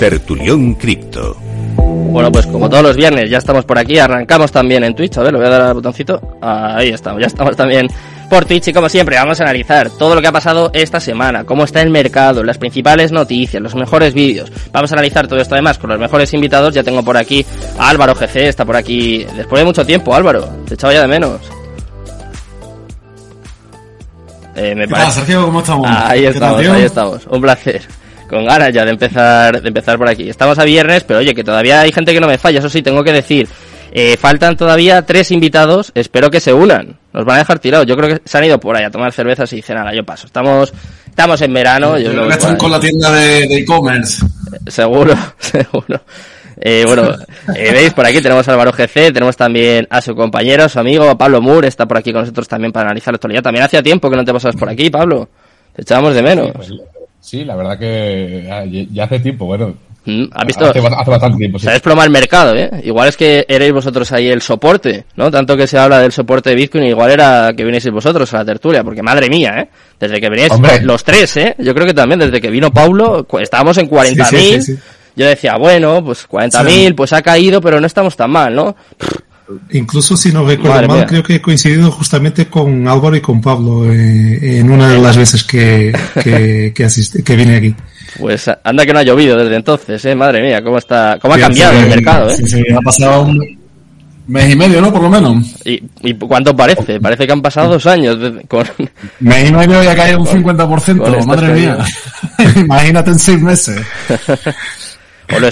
Tertulión 0.00 0.76
Cripto. 0.76 1.36
Bueno, 1.76 2.32
pues 2.32 2.46
como 2.46 2.70
todos 2.70 2.82
los 2.82 2.96
viernes 2.96 3.28
ya 3.28 3.36
estamos 3.36 3.66
por 3.66 3.78
aquí, 3.78 3.98
arrancamos 3.98 4.50
también 4.50 4.82
en 4.82 4.94
Twitch, 4.94 5.18
a 5.18 5.22
ver, 5.22 5.32
le 5.32 5.38
voy 5.38 5.46
a 5.46 5.50
dar 5.50 5.60
al 5.60 5.74
botoncito, 5.74 6.38
ahí 6.40 6.88
estamos, 6.88 7.20
ya 7.20 7.26
estamos 7.26 7.54
también 7.54 7.86
por 8.30 8.46
Twitch. 8.46 8.68
Y 8.68 8.72
como 8.72 8.88
siempre 8.88 9.16
vamos 9.16 9.38
a 9.40 9.42
analizar 9.42 9.90
todo 9.90 10.14
lo 10.14 10.22
que 10.22 10.28
ha 10.28 10.32
pasado 10.32 10.70
esta 10.72 11.00
semana, 11.00 11.44
cómo 11.44 11.64
está 11.64 11.82
el 11.82 11.90
mercado, 11.90 12.42
las 12.42 12.56
principales 12.56 13.12
noticias, 13.12 13.62
los 13.62 13.74
mejores 13.74 14.14
vídeos. 14.14 14.50
Vamos 14.72 14.90
a 14.90 14.94
analizar 14.94 15.28
todo 15.28 15.38
esto 15.38 15.54
además 15.54 15.76
con 15.76 15.90
los 15.90 16.00
mejores 16.00 16.32
invitados, 16.32 16.72
ya 16.72 16.82
tengo 16.82 17.04
por 17.04 17.18
aquí 17.18 17.44
a 17.78 17.90
Álvaro 17.90 18.14
GC, 18.14 18.48
está 18.48 18.64
por 18.64 18.76
aquí 18.76 19.26
después 19.36 19.60
de 19.60 19.66
mucho 19.66 19.84
tiempo, 19.84 20.14
Álvaro, 20.14 20.48
te 20.66 20.74
echaba 20.74 20.94
ya 20.94 21.02
de 21.02 21.08
menos. 21.08 21.42
Eh, 24.56 24.74
me 24.74 24.88
parece... 24.88 25.20
Sergio, 25.20 25.44
¿cómo 25.44 25.60
estamos? 25.60 25.86
Ahí 25.90 26.24
estamos, 26.24 26.60
ahí 26.60 26.84
estamos, 26.84 27.26
un 27.26 27.42
placer 27.42 27.99
con 28.30 28.46
ganas 28.46 28.72
ya 28.72 28.84
de 28.84 28.92
empezar, 28.92 29.60
de 29.60 29.68
empezar 29.68 29.98
por 29.98 30.08
aquí. 30.08 30.30
Estamos 30.30 30.58
a 30.58 30.64
viernes, 30.64 31.02
pero 31.04 31.18
oye, 31.18 31.34
que 31.34 31.42
todavía 31.42 31.80
hay 31.80 31.92
gente 31.92 32.14
que 32.14 32.20
no 32.20 32.28
me 32.28 32.38
falla, 32.38 32.60
eso 32.60 32.70
sí, 32.70 32.80
tengo 32.80 33.02
que 33.02 33.12
decir. 33.12 33.48
Eh, 33.92 34.16
faltan 34.16 34.56
todavía 34.56 35.02
tres 35.02 35.32
invitados, 35.32 35.90
espero 35.96 36.30
que 36.30 36.40
se 36.40 36.52
unan. 36.52 36.96
Nos 37.12 37.24
van 37.24 37.36
a 37.36 37.38
dejar 37.40 37.58
tirados. 37.58 37.86
Yo 37.86 37.96
creo 37.96 38.08
que 38.08 38.22
se 38.24 38.38
han 38.38 38.44
ido 38.44 38.60
por 38.60 38.76
ahí 38.76 38.84
a 38.84 38.90
tomar 38.90 39.12
cervezas 39.12 39.52
y 39.52 39.56
dicen, 39.56 39.74
nada, 39.74 39.92
yo 39.92 40.04
paso. 40.04 40.28
Estamos, 40.28 40.72
estamos 41.08 41.42
en 41.42 41.52
verano. 41.52 41.98
Yo, 41.98 42.12
creo 42.12 42.28
que 42.28 42.34
están 42.34 42.56
con 42.56 42.70
la 42.70 42.78
tienda 42.78 43.10
de 43.10 43.42
e-commerce. 43.42 44.24
Eh, 44.24 44.70
seguro, 44.70 45.14
seguro. 45.38 46.00
Eh, 46.62 46.84
bueno, 46.86 47.10
eh, 47.56 47.72
veis, 47.72 47.92
por 47.92 48.06
aquí 48.06 48.20
tenemos 48.20 48.46
a 48.46 48.52
Álvaro 48.52 48.70
GC, 48.70 49.12
tenemos 49.12 49.36
también 49.36 49.88
a 49.90 50.00
su 50.00 50.14
compañero, 50.14 50.68
su 50.68 50.78
amigo 50.78 51.16
Pablo 51.16 51.40
Moore, 51.40 51.66
está 51.66 51.88
por 51.88 51.96
aquí 51.96 52.12
con 52.12 52.20
nosotros 52.20 52.46
también 52.46 52.70
para 52.70 52.90
analizar 52.90 53.12
la 53.12 53.16
actualidad. 53.16 53.42
También 53.42 53.64
hacía 53.64 53.82
tiempo 53.82 54.08
que 54.08 54.16
no 54.16 54.24
te 54.24 54.32
pasabas 54.32 54.56
por 54.56 54.68
aquí, 54.68 54.88
Pablo. 54.88 55.28
Te 55.74 55.82
echábamos 55.82 56.14
de 56.14 56.22
menos. 56.22 56.50
Pues, 56.54 56.70
Sí, 57.20 57.44
la 57.44 57.56
verdad 57.56 57.78
que 57.78 58.48
ah, 58.50 58.64
ya 58.64 59.04
hace 59.04 59.20
tiempo, 59.20 59.46
bueno. 59.46 59.74
Mm, 60.04 60.24
¿Has 60.32 60.46
visto? 60.46 60.64
Hace, 60.66 60.80
bastante 60.80 61.36
tiempo, 61.36 61.58
sí. 61.58 61.66
Sabes 61.66 61.80
plomar 61.80 62.06
el 62.06 62.12
mercado, 62.12 62.56
¿eh? 62.56 62.70
Igual 62.84 63.10
es 63.10 63.16
que 63.16 63.44
erais 63.46 63.72
vosotros 63.72 64.10
ahí 64.12 64.28
el 64.28 64.40
soporte, 64.40 65.04
¿no? 65.16 65.30
Tanto 65.30 65.56
que 65.56 65.66
se 65.66 65.78
habla 65.78 65.98
del 65.98 66.12
soporte 66.12 66.50
de 66.50 66.56
Bitcoin, 66.56 66.84
igual 66.84 67.10
era 67.10 67.52
que 67.54 67.64
vinieseis 67.64 67.92
vosotros 67.92 68.32
a 68.32 68.38
la 68.38 68.44
tertulia, 68.46 68.82
porque 68.82 69.02
madre 69.02 69.28
mía, 69.28 69.58
¿eh? 69.58 69.68
Desde 69.98 70.20
que 70.20 70.30
veníais 70.30 70.52
los 70.82 71.04
tres, 71.04 71.36
¿eh? 71.36 71.54
Yo 71.58 71.74
creo 71.74 71.86
que 71.86 71.94
también, 71.94 72.20
desde 72.20 72.40
que 72.40 72.50
vino 72.50 72.70
Paulo, 72.70 73.26
estábamos 73.40 73.76
en 73.76 73.90
40.000. 73.90 74.78
Yo 75.16 75.26
decía, 75.26 75.56
bueno, 75.58 76.02
pues 76.02 76.26
40.000, 76.26 76.94
pues 76.94 77.12
ha 77.12 77.20
caído, 77.20 77.60
pero 77.60 77.78
no 77.78 77.86
estamos 77.86 78.16
tan 78.16 78.30
mal, 78.30 78.54
¿no? 78.54 78.74
Incluso 79.72 80.16
si 80.16 80.32
no 80.32 80.46
recuerdo 80.46 80.88
mal, 80.88 81.06
creo 81.06 81.22
que 81.22 81.36
he 81.36 81.40
coincidido 81.40 81.90
justamente 81.90 82.46
con 82.46 82.86
Álvaro 82.86 83.16
y 83.16 83.20
con 83.20 83.40
Pablo 83.40 83.90
eh, 83.92 84.58
en 84.58 84.70
una 84.70 84.88
de 84.88 84.98
las 84.98 85.16
veces 85.16 85.44
que, 85.44 85.92
que, 86.14 86.72
que, 86.74 87.22
que 87.24 87.36
vine 87.36 87.56
aquí. 87.56 87.74
Pues 88.18 88.50
anda 88.64 88.84
que 88.84 88.92
no 88.92 88.98
ha 88.98 89.02
llovido 89.02 89.36
desde 89.36 89.56
entonces, 89.56 90.04
¿eh? 90.04 90.14
Madre 90.14 90.42
mía, 90.42 90.62
cómo 90.62 90.78
está, 90.78 91.18
cómo 91.20 91.34
ha 91.34 91.38
cambiado 91.38 91.78
el 91.78 91.88
mercado, 91.88 92.30
¿eh? 92.30 92.36
Sí, 92.36 92.46
sí, 92.46 92.64
ha 92.76 92.80
pasado 92.80 93.22
un 93.22 93.60
mes 94.26 94.52
y 94.52 94.56
medio, 94.56 94.80
¿no? 94.80 94.92
Por 94.92 95.02
lo 95.02 95.10
menos. 95.10 95.56
¿Y, 95.64 95.82
y 96.02 96.14
cuánto 96.14 96.54
parece? 96.54 97.00
Parece 97.00 97.26
que 97.26 97.32
han 97.32 97.42
pasado 97.42 97.72
dos 97.72 97.86
años. 97.86 98.16
Con... 98.48 98.64
Mes 99.20 99.50
y 99.50 99.52
medio 99.52 99.82
y 99.82 99.86
ha 99.86 99.96
caído 99.96 100.20
un 100.20 100.26
50%, 100.26 101.26
madre 101.26 101.52
mía. 101.54 101.78
Imagínate 102.56 103.10
en 103.10 103.18
seis 103.18 103.40
meses. 103.40 103.80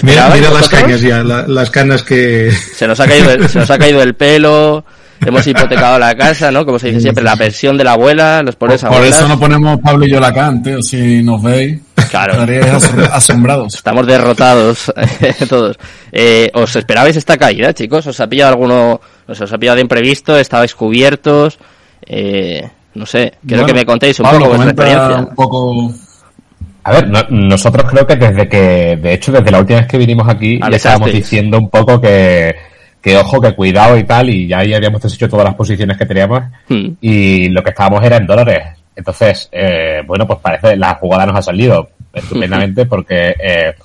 mira, 0.03 0.29
las 0.35 0.69
cañas 0.69 1.01
ya, 1.01 1.23
las 1.23 1.69
canas 1.69 2.03
que... 2.03 2.51
Se 2.75 2.87
nos, 2.87 2.99
ha 2.99 3.07
caído 3.07 3.31
el, 3.31 3.49
se 3.49 3.59
nos 3.59 3.69
ha 3.69 3.77
caído 3.77 4.01
el 4.01 4.13
pelo, 4.13 4.83
hemos 5.25 5.45
hipotecado 5.45 5.99
la 5.99 6.15
casa, 6.15 6.51
¿no? 6.51 6.65
Como 6.65 6.79
se 6.79 6.87
dice 6.87 7.01
siempre, 7.01 7.23
la 7.23 7.35
pensión 7.35 7.77
de 7.77 7.83
la 7.83 7.93
abuela, 7.93 8.41
los 8.43 8.55
pobres 8.55 8.81
Por, 8.81 8.91
por 8.91 9.05
eso 9.05 9.27
no 9.27 9.39
ponemos 9.39 9.79
Pablo 9.81 10.05
y 10.05 10.11
yo 10.11 10.19
la 10.19 10.59
tío, 10.63 10.81
si 10.81 11.21
nos 11.21 11.41
veis. 11.41 11.79
Claro. 12.09 12.33
Estaríais 12.33 12.83
asombrados. 13.11 13.75
Estamos 13.75 14.07
derrotados 14.07 14.91
todos. 15.49 15.77
Eh, 16.11 16.49
¿Os 16.53 16.75
esperabais 16.75 17.15
esta 17.15 17.37
caída, 17.37 17.73
chicos? 17.73 18.07
¿Os 18.07 18.19
ha 18.19 18.27
pillado 18.27 18.51
alguno, 18.51 19.01
os, 19.27 19.41
ha 19.41 19.57
pillado 19.57 19.75
de 19.75 19.81
imprevisto? 19.81 20.37
¿Estabais 20.37 20.73
cubiertos? 20.73 21.59
Eh, 22.05 22.67
no 22.95 23.05
sé, 23.05 23.33
quiero 23.45 23.65
que 23.65 23.73
me 23.73 23.85
contéis 23.85 24.19
un 24.19 24.29
poco 24.29 24.47
vuestra 24.47 24.71
experiencia. 24.71 25.17
Un 25.17 25.35
poco 25.35 25.93
A 26.89 26.91
ver, 26.91 27.29
nosotros 27.29 27.85
creo 27.87 28.07
que 28.07 28.15
desde 28.15 28.47
que, 28.47 28.97
de 28.99 29.13
hecho, 29.13 29.31
desde 29.31 29.51
la 29.51 29.59
última 29.59 29.77
vez 29.77 29.87
que 29.87 29.99
vinimos 29.99 30.27
aquí, 30.27 30.59
ya 30.59 30.75
estábamos 30.75 31.13
diciendo 31.13 31.59
un 31.59 31.69
poco 31.69 32.01
que, 32.01 32.55
que 32.99 33.15
ojo, 33.15 33.39
que 33.39 33.53
cuidado 33.53 33.95
y 33.95 34.05
tal, 34.05 34.27
y 34.27 34.47
ya 34.47 34.57
ahí 34.57 34.73
habíamos 34.73 34.99
deshecho 34.99 35.29
todas 35.29 35.45
las 35.45 35.53
posiciones 35.53 35.95
que 35.97 36.07
teníamos, 36.07 36.41
hmm. 36.67 36.87
y 36.99 37.49
lo 37.49 37.61
que 37.61 37.69
estábamos 37.69 38.03
era 38.03 38.17
en 38.17 38.25
dólares. 38.25 38.69
Entonces, 38.95 39.49
eh, 39.51 40.01
bueno, 40.07 40.25
pues 40.25 40.39
parece 40.39 40.75
la 40.75 40.95
jugada 40.95 41.27
nos 41.27 41.35
ha 41.35 41.41
salido 41.43 41.91
estupendamente 42.11 42.85
porque 42.87 43.35
eh, 43.39 43.75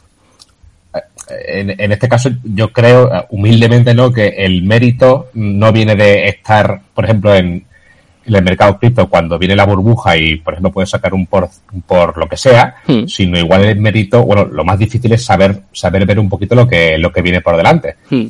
en, 1.46 1.78
en, 1.78 1.92
este 1.92 2.08
caso 2.08 2.30
yo 2.42 2.73
creo 2.73 3.26
humildemente 3.28 3.92
no 3.92 4.11
que 4.11 4.28
el 4.28 4.62
mérito 4.62 5.28
no 5.34 5.73
viene 5.73 5.94
de 5.94 6.26
estar, 6.26 6.80
por 6.94 7.04
ejemplo, 7.04 7.34
en 7.34 7.66
el 8.26 8.43
mercado 8.43 8.78
cripto 8.78 9.09
cuando 9.09 9.38
viene 9.38 9.57
la 9.57 9.66
burbuja 9.66 10.16
y, 10.16 10.37
por 10.37 10.54
ejemplo, 10.54 10.73
puedes 10.73 10.90
sacar 10.90 11.14
un 11.14 11.26
por, 11.26 11.49
por 11.87 12.16
lo 12.16 12.28
que 12.28 12.37
sea, 12.37 12.76
hmm. 12.87 13.07
sino 13.07 13.38
igual 13.38 13.64
el 13.64 13.78
mérito, 13.78 14.23
bueno, 14.23 14.45
lo 14.45 14.64
más 14.64 14.78
difícil 14.78 15.12
es 15.12 15.25
saber, 15.25 15.62
saber 15.73 16.07
ver 16.07 16.19
un 16.19 16.28
poquito 16.28 16.54
lo 16.54 16.66
que, 16.66 16.99
lo 16.99 17.12
que 17.12 17.23
viene 17.23 17.40
por 17.40 17.57
delante. 17.57 17.97
Hmm. 18.11 18.26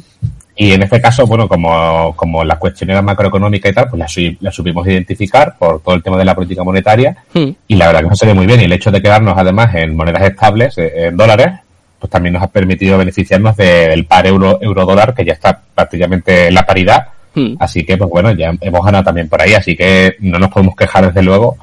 Y 0.56 0.70
en 0.70 0.82
este 0.82 1.00
caso, 1.00 1.26
bueno, 1.26 1.48
como, 1.48 2.14
como 2.14 2.44
la 2.44 2.58
cuestión 2.58 2.90
era 2.90 3.02
macroeconómica 3.02 3.68
y 3.68 3.72
tal, 3.72 3.88
pues 3.88 3.98
la, 3.98 4.34
la 4.40 4.52
supimos 4.52 4.86
identificar 4.86 5.56
por 5.58 5.80
todo 5.80 5.96
el 5.96 6.02
tema 6.02 6.16
de 6.16 6.24
la 6.24 6.34
política 6.34 6.62
monetaria 6.62 7.16
hmm. 7.32 7.50
y 7.66 7.74
la 7.74 7.86
verdad 7.86 8.02
que 8.02 8.08
nos 8.08 8.18
salió 8.18 8.34
muy 8.34 8.46
bien. 8.46 8.60
Y 8.60 8.64
el 8.64 8.72
hecho 8.72 8.90
de 8.90 9.02
quedarnos 9.02 9.36
además 9.36 9.74
en 9.74 9.96
monedas 9.96 10.22
estables, 10.22 10.78
eh, 10.78 11.06
en 11.06 11.16
dólares, 11.16 11.60
pues 11.98 12.10
también 12.10 12.34
nos 12.34 12.42
ha 12.42 12.48
permitido 12.48 12.98
beneficiarnos 12.98 13.56
del 13.56 14.04
par 14.04 14.26
euro, 14.26 14.58
euro 14.60 14.84
dólar 14.84 15.14
que 15.14 15.24
ya 15.24 15.32
está 15.32 15.60
prácticamente 15.74 16.48
en 16.48 16.54
la 16.54 16.66
paridad 16.66 17.13
Hmm. 17.34 17.54
Así 17.58 17.84
que, 17.84 17.96
pues 17.96 18.10
bueno, 18.10 18.32
ya 18.32 18.52
hemos 18.60 18.84
ganado 18.84 19.04
también 19.04 19.28
por 19.28 19.40
ahí, 19.40 19.54
así 19.54 19.76
que 19.76 20.16
no 20.20 20.38
nos 20.38 20.50
podemos 20.50 20.76
quejar 20.76 21.06
desde 21.06 21.22
luego. 21.22 21.56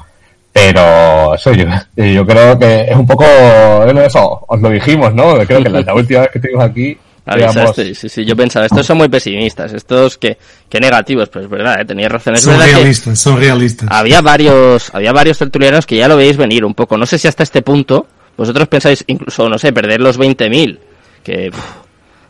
Pero 0.54 1.36
eso 1.36 1.54
yo, 1.54 1.66
yo 1.96 2.26
creo 2.26 2.60
que 2.60 2.82
es 2.90 2.96
un 2.96 3.08
poco 3.08 3.24
eso, 3.26 4.46
os 4.48 4.62
lo 4.62 4.70
dijimos, 4.70 5.14
¿no? 5.14 5.34
Creo 5.46 5.64
que 5.64 5.70
la, 5.70 5.94
última 5.94 6.22
vez 6.22 6.30
que 6.32 6.40
estuvimos 6.40 6.66
aquí 6.66 6.98
Avisaste, 7.24 7.94
sí, 7.94 8.10
sí, 8.10 8.26
yo 8.26 8.36
pensaba, 8.36 8.66
estos 8.66 8.86
son 8.86 8.98
muy 8.98 9.08
pesimistas, 9.08 9.72
estos 9.74 10.18
que, 10.18 10.38
que 10.68 10.80
negativos, 10.80 11.30
pues 11.30 11.48
verdad, 11.48 11.80
¿eh? 11.80 11.86
tenía 11.86 12.10
razones. 12.10 12.42
Son 12.42 12.60
realistas, 12.60 13.20
son 13.20 13.38
realistas. 13.38 13.88
Había 13.92 14.22
varios, 14.22 14.94
había 14.94 15.14
varios 15.14 15.38
tertulianos 15.38 15.86
que 15.86 15.98
ya 15.98 16.08
lo 16.08 16.18
veis 16.18 16.36
venir 16.36 16.66
un 16.66 16.74
poco, 16.74 16.98
no 16.98 17.06
sé 17.06 17.20
si 17.20 17.28
hasta 17.28 17.44
este 17.44 17.62
punto, 17.62 18.08
vosotros 18.36 18.68
pensáis 18.68 19.04
incluso, 19.06 19.48
no 19.48 19.60
sé, 19.60 19.72
perder 19.72 20.02
los 20.02 20.20
20.000, 20.20 20.80
que 21.24 21.52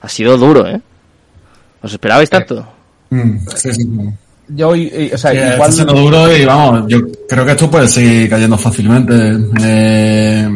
ha 0.01 0.09
sido 0.09 0.37
duro, 0.37 0.67
¿eh? 0.67 0.81
¿Os 1.81 1.93
esperabais 1.93 2.29
tanto? 2.29 2.67
Mm, 3.11 3.37
sí, 3.55 3.73
sí. 3.73 3.89
Yo, 4.47 4.69
o 4.69 5.17
sea, 5.17 5.33
igual... 5.33 5.51
Está 5.53 5.71
siendo 5.71 5.93
duro 5.93 6.35
y 6.35 6.45
vamos, 6.45 6.85
yo 6.87 6.99
creo 7.29 7.45
que 7.45 7.51
esto 7.51 7.69
puede 7.69 7.87
seguir 7.87 8.29
cayendo 8.29 8.57
fácilmente. 8.57 9.13
Eh, 9.63 10.49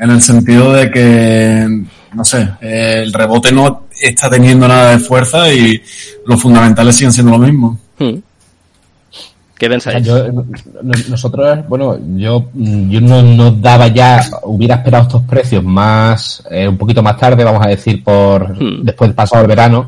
en 0.00 0.10
el 0.10 0.22
sentido 0.22 0.72
de 0.72 0.90
que, 0.90 1.84
no 2.14 2.24
sé, 2.24 2.48
el 2.60 3.12
rebote 3.12 3.52
no 3.52 3.84
está 4.00 4.30
teniendo 4.30 4.66
nada 4.66 4.92
de 4.92 4.98
fuerza 4.98 5.52
y 5.52 5.80
los 6.26 6.40
fundamentales 6.40 6.96
siguen 6.96 7.12
siendo 7.12 7.32
lo 7.32 7.38
mismo. 7.38 7.78
Hmm. 7.98 8.16
¿Qué 9.58 9.68
pensáis? 9.68 10.08
nosotros, 11.10 11.58
bueno, 11.68 11.98
yo, 12.16 12.48
yo 12.54 13.00
no, 13.02 13.22
no, 13.22 13.50
daba 13.50 13.88
ya, 13.88 14.24
hubiera 14.44 14.76
esperado 14.76 15.02
estos 15.02 15.22
precios 15.24 15.62
más, 15.62 16.42
eh, 16.50 16.66
un 16.66 16.78
poquito 16.78 17.02
más 17.02 17.18
tarde, 17.18 17.44
vamos 17.44 17.66
a 17.66 17.68
decir, 17.68 18.02
por 18.02 18.58
hmm. 18.58 18.82
después 18.82 19.10
de 19.10 19.14
pasado 19.14 19.42
el 19.42 19.48
verano, 19.48 19.86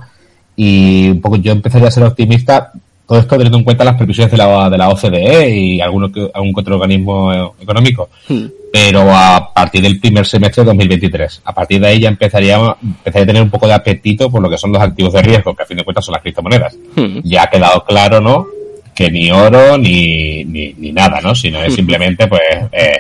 y 0.57 1.11
un 1.11 1.21
poco 1.21 1.37
yo 1.37 1.53
empezaría 1.53 1.89
a 1.89 1.91
ser 1.91 2.05
optimista, 2.05 2.73
todo 3.07 3.19
esto 3.19 3.37
teniendo 3.37 3.59
en 3.59 3.65
cuenta 3.65 3.85
las 3.85 3.97
previsiones 3.97 4.31
de 4.31 4.39
la, 4.39 4.71
de 4.71 4.79
la 4.79 4.89
OCDE 4.89 5.51
y 5.51 5.81
algunos, 5.81 6.11
algún 6.33 6.53
otro 6.57 6.77
organismo 6.77 7.55
económico. 7.61 8.09
Hmm. 8.29 8.47
Pero 8.73 9.03
a 9.13 9.53
partir 9.53 9.83
del 9.83 10.01
primer 10.01 10.25
semestre 10.27 10.63
de 10.63 10.69
2023, 10.69 11.43
a 11.45 11.53
partir 11.53 11.81
de 11.81 11.89
ahí 11.89 12.01
ya 12.01 12.09
empezaría, 12.09 12.57
empezaría 12.83 13.25
a 13.25 13.27
tener 13.27 13.43
un 13.43 13.51
poco 13.51 13.67
de 13.67 13.75
apetito 13.75 14.31
por 14.31 14.41
lo 14.41 14.49
que 14.49 14.57
son 14.57 14.73
los 14.73 14.81
activos 14.81 15.13
de 15.13 15.23
riesgo, 15.23 15.55
que 15.55 15.63
a 15.63 15.67
fin 15.67 15.77
de 15.77 15.85
cuentas 15.85 16.05
son 16.05 16.13
las 16.13 16.23
criptomonedas. 16.23 16.75
Hmm. 16.97 17.19
Ya 17.25 17.43
ha 17.43 17.51
quedado 17.51 17.85
claro, 17.85 18.21
¿no? 18.21 18.47
Que 18.95 19.11
ni 19.11 19.31
oro 19.31 19.77
ni, 19.77 20.45
ni, 20.45 20.73
ni 20.75 20.93
nada, 20.93 21.21
¿no? 21.21 21.35
Sino 21.35 21.63
es 21.63 21.73
hmm. 21.73 21.77
simplemente, 21.77 22.27
pues, 22.29 22.41
eh, 22.73 22.97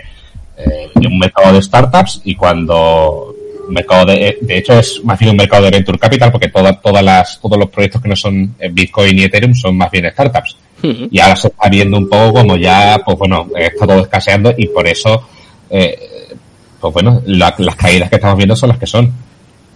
eh, 0.59 0.91
un 0.95 1.19
mercado 1.19 1.55
de 1.55 1.63
startups 1.63 2.21
y 2.25 2.35
cuando 2.35 3.35
mercado 3.73 4.07
de, 4.07 4.39
de 4.41 4.59
hecho 4.59 4.79
es 4.79 5.01
más 5.05 5.19
bien 5.19 5.31
un 5.33 5.37
mercado 5.37 5.65
de 5.65 5.71
venture 5.71 5.99
capital 5.99 6.31
porque 6.31 6.49
todas, 6.49 6.81
todas 6.81 7.03
las, 7.03 7.41
todos 7.41 7.59
los 7.59 7.69
proyectos 7.71 8.01
que 8.01 8.09
no 8.09 8.17
son 8.17 8.55
Bitcoin 8.71 9.19
y 9.19 9.25
Ethereum 9.25 9.55
son 9.55 9.77
más 9.77 9.91
bien 9.91 10.11
startups. 10.11 10.57
Y 10.83 11.21
ahora 11.21 11.37
se 11.37 11.49
está 11.49 11.69
viendo 11.69 11.97
un 11.97 12.09
poco 12.09 12.41
como 12.41 12.57
ya, 12.57 13.01
pues 13.05 13.17
bueno, 13.17 13.49
está 13.57 13.87
todo 13.87 14.01
escaseando 14.01 14.53
y 14.57 14.67
por 14.67 14.87
eso, 14.87 15.29
eh, 15.71 15.97
pues 16.81 16.93
bueno, 16.93 17.23
las 17.27 17.77
caídas 17.77 18.11
que 18.11 18.17
estamos 18.17 18.37
viendo 18.37 18.57
son 18.57 18.71
las 18.71 18.79
que 18.79 18.87
son. 18.87 19.13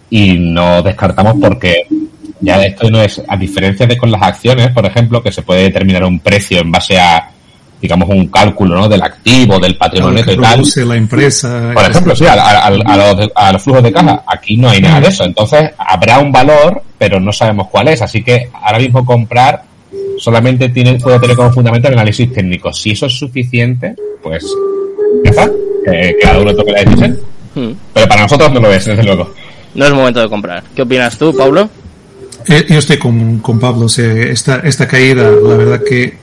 Y 0.09 0.33
no 0.37 0.81
descartamos 0.81 1.35
porque 1.39 1.83
ya 2.41 2.61
esto 2.63 2.89
no 2.89 3.01
es, 3.01 3.21
a 3.25 3.37
diferencia 3.37 3.87
de 3.87 3.97
con 3.97 4.11
las 4.11 4.21
acciones, 4.21 4.69
por 4.71 4.85
ejemplo, 4.85 5.23
que 5.23 5.31
se 5.31 5.43
puede 5.43 5.63
determinar 5.63 6.03
un 6.03 6.19
precio 6.19 6.59
en 6.59 6.71
base 6.71 6.99
a 6.99 7.29
digamos, 7.81 8.09
un 8.09 8.27
cálculo 8.27 8.75
¿no? 8.75 8.89
del 8.89 9.01
activo, 9.01 9.59
del 9.59 9.77
patrimonio 9.77 10.23
y 10.27 10.37
tal. 10.37 10.87
la 10.87 10.95
empresa. 10.95 11.71
Por 11.73 11.83
ejemplo, 11.83 12.15
sí, 12.15 12.25
a, 12.25 12.69
los, 12.69 13.29
a, 13.35 13.51
los, 13.51 13.61
flujos 13.61 13.83
de 13.83 13.91
caja. 13.91 14.23
Aquí 14.25 14.57
no 14.57 14.69
hay 14.69 14.81
nada 14.81 15.01
de 15.01 15.07
eso. 15.07 15.23
Entonces, 15.23 15.71
habrá 15.77 16.19
un 16.19 16.31
valor, 16.31 16.81
pero 16.97 17.19
no 17.19 17.31
sabemos 17.31 17.67
cuál 17.69 17.89
es. 17.89 18.01
Así 18.01 18.23
que 18.23 18.49
ahora 18.53 18.79
mismo 18.79 19.05
comprar 19.05 19.63
solamente 20.17 20.69
tiene, 20.69 20.95
puede 20.95 21.19
tener 21.19 21.35
como 21.35 21.51
fundamento 21.51 21.87
el 21.87 21.93
análisis 21.93 22.31
técnico. 22.31 22.73
Si 22.73 22.91
eso 22.91 23.05
es 23.05 23.13
suficiente, 23.13 23.95
pues 24.21 24.43
ya 25.23 25.29
está. 25.29 25.51
Que 25.85 26.15
cada 26.21 26.39
uno 26.39 26.55
toque 26.55 26.71
la 26.71 26.83
decisión. 26.83 27.19
Hmm. 27.55 27.71
Pero 27.93 28.07
para 28.07 28.23
nosotros 28.23 28.51
no 28.51 28.59
lo 28.59 28.73
es, 28.73 28.85
desde 28.85 29.03
luego. 29.03 29.31
No 29.75 29.85
es 29.85 29.93
momento 29.93 30.19
de 30.19 30.29
comprar. 30.29 30.63
¿Qué 30.75 30.81
opinas 30.81 31.17
tú, 31.17 31.35
Pablo? 31.35 31.69
Eh, 32.47 32.65
yo 32.69 32.79
estoy 32.79 32.97
con, 32.97 33.39
con 33.39 33.59
Pablo. 33.59 33.85
O 33.85 33.89
sea, 33.89 34.11
esta, 34.11 34.57
esta 34.57 34.87
caída, 34.87 35.29
la 35.29 35.55
verdad 35.55 35.81
que 35.87 36.17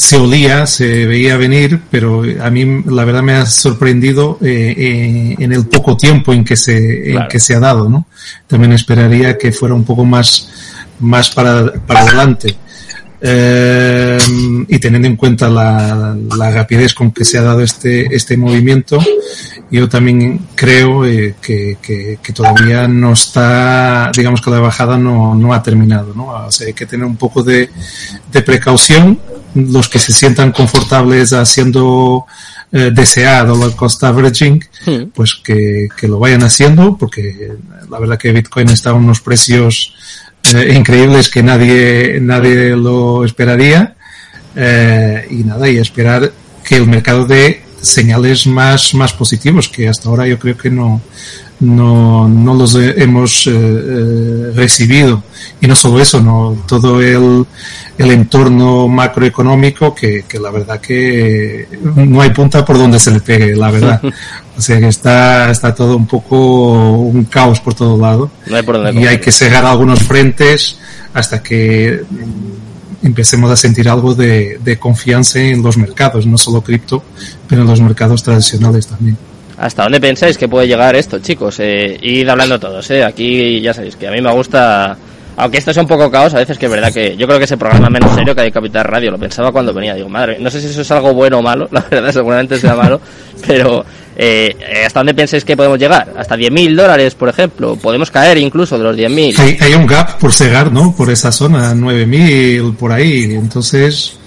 se 0.00 0.16
olía, 0.16 0.66
se 0.66 1.04
veía 1.04 1.36
venir, 1.36 1.78
pero 1.90 2.22
a 2.40 2.48
mí 2.48 2.82
la 2.86 3.04
verdad 3.04 3.22
me 3.22 3.34
ha 3.34 3.44
sorprendido 3.44 4.38
eh, 4.40 4.74
eh, 4.74 5.36
en 5.38 5.52
el 5.52 5.66
poco 5.66 5.94
tiempo 5.94 6.32
en 6.32 6.42
que 6.42 6.56
se, 6.56 7.10
en 7.10 7.28
que 7.28 7.38
se 7.38 7.54
ha 7.54 7.60
dado, 7.60 7.86
¿no? 7.86 8.06
También 8.46 8.72
esperaría 8.72 9.36
que 9.36 9.52
fuera 9.52 9.74
un 9.74 9.84
poco 9.84 10.06
más, 10.06 10.48
más 11.00 11.28
para, 11.28 11.74
para 11.74 12.00
adelante. 12.00 12.56
Eh, 13.20 14.16
y 14.68 14.78
teniendo 14.78 15.06
en 15.06 15.16
cuenta 15.16 15.50
la, 15.50 16.16
la, 16.34 16.50
rapidez 16.50 16.94
con 16.94 17.10
que 17.10 17.22
se 17.22 17.36
ha 17.36 17.42
dado 17.42 17.60
este, 17.60 18.06
este 18.16 18.38
movimiento, 18.38 18.98
yo 19.70 19.86
también 19.86 20.46
creo 20.54 21.02
que, 21.02 21.34
que, 21.42 22.18
que, 22.22 22.32
todavía 22.32 22.88
no 22.88 23.12
está, 23.12 24.10
digamos 24.16 24.40
que 24.40 24.50
la 24.50 24.60
bajada 24.60 24.96
no, 24.96 25.34
no 25.34 25.52
ha 25.52 25.62
terminado, 25.62 26.14
¿no? 26.14 26.28
O 26.28 26.50
sea, 26.50 26.68
hay 26.68 26.72
que 26.72 26.86
tener 26.86 27.04
un 27.04 27.16
poco 27.16 27.42
de, 27.42 27.68
de 28.32 28.40
precaución 28.40 29.20
los 29.54 29.88
que 29.88 29.98
se 29.98 30.12
sientan 30.12 30.52
confortables 30.52 31.32
haciendo 31.32 32.26
eh, 32.72 32.90
deseado 32.92 33.66
el 33.66 33.74
cost 33.74 34.02
averaging, 34.04 34.64
hmm. 34.86 35.02
pues 35.14 35.34
que, 35.42 35.88
que, 35.96 36.08
lo 36.08 36.18
vayan 36.18 36.42
haciendo, 36.42 36.96
porque 36.96 37.52
la 37.90 37.98
verdad 37.98 38.18
que 38.18 38.32
Bitcoin 38.32 38.68
está 38.68 38.90
a 38.90 38.94
unos 38.94 39.20
precios 39.20 39.94
eh, 40.54 40.74
increíbles 40.74 41.28
que 41.28 41.42
nadie, 41.42 42.18
nadie 42.20 42.76
lo 42.76 43.24
esperaría. 43.24 43.96
Eh, 44.56 45.26
y 45.30 45.44
nada, 45.44 45.68
y 45.68 45.78
esperar 45.78 46.32
que 46.64 46.76
el 46.76 46.86
mercado 46.86 47.24
dé 47.24 47.62
señales 47.80 48.46
más, 48.46 48.94
más 48.94 49.12
positivos, 49.12 49.68
que 49.68 49.88
hasta 49.88 50.08
ahora 50.08 50.26
yo 50.26 50.38
creo 50.38 50.56
que 50.56 50.70
no, 50.70 51.00
no, 51.60 52.28
no 52.28 52.54
los 52.54 52.74
hemos 52.74 53.46
eh, 53.46 53.52
eh, 53.54 54.52
recibido. 54.54 55.22
Y 55.60 55.66
no 55.66 55.76
solo 55.76 56.00
eso, 56.00 56.20
no 56.20 56.56
todo 56.66 57.00
el, 57.02 57.46
el 57.98 58.10
entorno 58.10 58.88
macroeconómico 58.88 59.94
que, 59.94 60.24
que, 60.26 60.38
la 60.38 60.50
verdad 60.50 60.80
que 60.80 61.68
no 61.94 62.22
hay 62.22 62.30
punta 62.30 62.64
por 62.64 62.78
donde 62.78 62.98
se 62.98 63.10
le 63.10 63.20
pegue, 63.20 63.54
la 63.54 63.70
verdad. 63.70 64.02
O 64.56 64.62
sea 64.62 64.78
que 64.78 64.88
está, 64.88 65.50
está 65.50 65.74
todo 65.74 65.96
un 65.96 66.06
poco 66.06 66.92
un 66.98 67.24
caos 67.24 67.60
por 67.60 67.72
todo 67.72 67.96
lado. 67.96 68.30
y 68.92 69.06
hay 69.06 69.18
que 69.18 69.32
cegar 69.32 69.64
algunos 69.64 70.00
frentes 70.00 70.78
hasta 71.14 71.42
que 71.42 72.02
empecemos 73.02 73.50
a 73.50 73.56
sentir 73.56 73.88
algo 73.88 74.14
de, 74.14 74.60
de 74.62 74.78
confianza 74.78 75.40
en 75.40 75.62
los 75.62 75.78
mercados, 75.78 76.26
no 76.26 76.36
solo 76.36 76.60
cripto, 76.60 77.02
pero 77.48 77.62
en 77.62 77.68
los 77.68 77.80
mercados 77.80 78.22
tradicionales 78.22 78.86
también. 78.86 79.16
¿Hasta 79.60 79.82
dónde 79.82 80.00
pensáis 80.00 80.38
que 80.38 80.48
puede 80.48 80.66
llegar 80.66 80.96
esto, 80.96 81.18
chicos? 81.18 81.56
Eh, 81.60 81.98
id 82.00 82.26
hablando 82.26 82.58
todos, 82.58 82.90
¿eh? 82.90 83.04
Aquí 83.04 83.60
ya 83.60 83.74
sabéis 83.74 83.94
que 83.94 84.08
a 84.08 84.10
mí 84.10 84.22
me 84.22 84.32
gusta... 84.32 84.96
Aunque 85.36 85.58
esto 85.58 85.70
es 85.70 85.76
un 85.76 85.86
poco 85.86 86.10
caos, 86.10 86.32
a 86.32 86.38
veces 86.38 86.56
que 86.58 86.64
es 86.64 86.72
verdad 86.72 86.90
que 86.90 87.14
yo 87.14 87.26
creo 87.26 87.38
que 87.38 87.44
ese 87.44 87.58
programa 87.58 87.90
menos 87.90 88.14
serio 88.14 88.34
que 88.34 88.40
hay 88.40 88.50
Capital 88.50 88.84
Radio, 88.84 89.10
lo 89.10 89.18
pensaba 89.18 89.52
cuando 89.52 89.74
venía, 89.74 89.94
digo, 89.94 90.08
madre, 90.08 90.38
no 90.40 90.50
sé 90.50 90.60
si 90.62 90.68
eso 90.68 90.80
es 90.80 90.90
algo 90.90 91.12
bueno 91.12 91.38
o 91.38 91.42
malo, 91.42 91.68
la 91.72 91.84
verdad 91.90 92.10
seguramente 92.10 92.58
sea 92.58 92.74
malo, 92.74 93.00
pero 93.46 93.84
eh, 94.16 94.56
¿hasta 94.84 95.00
dónde 95.00 95.14
pensáis 95.14 95.44
que 95.44 95.56
podemos 95.56 95.78
llegar? 95.78 96.12
¿Hasta 96.16 96.36
10.000 96.36 96.74
dólares, 96.74 97.14
por 97.14 97.28
ejemplo? 97.28 97.76
¿Podemos 97.76 98.10
caer 98.10 98.38
incluso 98.38 98.78
de 98.78 98.84
los 98.84 98.96
10.000? 98.96 99.38
Hay, 99.38 99.58
hay 99.60 99.74
un 99.74 99.86
gap 99.86 100.18
por 100.18 100.32
cegar, 100.32 100.72
¿no? 100.72 100.94
Por 100.96 101.10
esa 101.10 101.32
zona, 101.32 101.74
9.000, 101.74 102.76
por 102.76 102.92
ahí, 102.92 103.34
entonces 103.34 104.19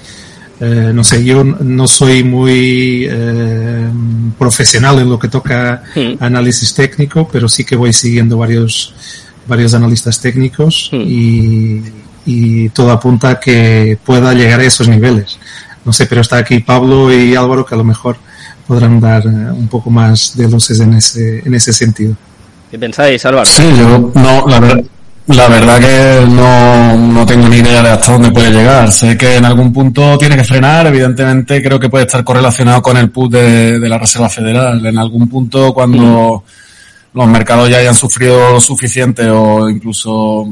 eh, 0.65 0.91
no 0.93 1.03
sé, 1.03 1.25
yo 1.25 1.43
no 1.43 1.87
soy 1.87 2.23
muy 2.23 3.05
eh, 3.09 3.89
profesional 4.37 4.97
en 4.99 5.09
lo 5.09 5.19
que 5.19 5.27
toca 5.27 5.83
hmm. 5.93 6.23
análisis 6.23 6.73
técnico, 6.73 7.27
pero 7.29 7.49
sí 7.49 7.65
que 7.65 7.75
voy 7.75 7.91
siguiendo 7.91 8.37
varios, 8.37 8.95
varios 9.45 9.73
analistas 9.73 10.21
técnicos 10.21 10.89
hmm. 10.93 11.01
y, 11.01 11.83
y, 12.25 12.69
todo 12.69 12.91
apunta 12.91 13.31
a 13.31 13.39
que 13.41 13.97
pueda 14.05 14.33
llegar 14.33 14.61
a 14.61 14.63
esos 14.63 14.87
niveles. 14.87 15.37
No 15.83 15.91
sé, 15.91 16.05
pero 16.05 16.21
está 16.21 16.37
aquí 16.37 16.59
Pablo 16.59 17.13
y 17.13 17.35
Álvaro 17.35 17.65
que 17.65 17.75
a 17.75 17.77
lo 17.77 17.83
mejor 17.83 18.15
podrán 18.65 19.01
dar 19.01 19.25
eh, 19.25 19.51
un 19.51 19.67
poco 19.67 19.89
más 19.89 20.37
de 20.37 20.49
luces 20.49 20.79
en 20.79 20.93
ese, 20.93 21.39
en 21.39 21.53
ese 21.53 21.73
sentido. 21.73 22.15
¿Qué 22.71 22.79
pensáis, 22.79 23.25
Álvaro? 23.25 23.45
Sí, 23.45 23.63
yo, 23.77 24.11
no, 24.15 24.47
la 24.47 24.59
verdad, 24.61 24.83
la 25.27 25.47
verdad 25.47 25.79
que 25.79 26.27
no, 26.29 26.97
no 26.97 27.25
tengo 27.25 27.47
ni 27.47 27.57
idea 27.57 27.81
de 27.81 27.89
hasta 27.89 28.11
dónde 28.11 28.31
puede 28.31 28.51
llegar. 28.51 28.91
Sé 28.91 29.17
que 29.17 29.37
en 29.37 29.45
algún 29.45 29.71
punto 29.71 30.17
tiene 30.17 30.35
que 30.35 30.43
frenar, 30.43 30.87
evidentemente 30.87 31.61
creo 31.63 31.79
que 31.79 31.89
puede 31.89 32.05
estar 32.05 32.23
correlacionado 32.23 32.81
con 32.81 32.97
el 32.97 33.09
PUT 33.09 33.31
de, 33.31 33.79
de 33.79 33.89
la 33.89 33.97
Reserva 33.97 34.29
Federal. 34.29 34.85
En 34.85 34.97
algún 34.97 35.29
punto 35.29 35.73
cuando 35.73 36.43
los 37.13 37.27
mercados 37.27 37.69
ya 37.69 37.77
hayan 37.77 37.95
sufrido 37.95 38.51
lo 38.51 38.59
suficiente 38.59 39.29
o 39.29 39.69
incluso 39.69 40.49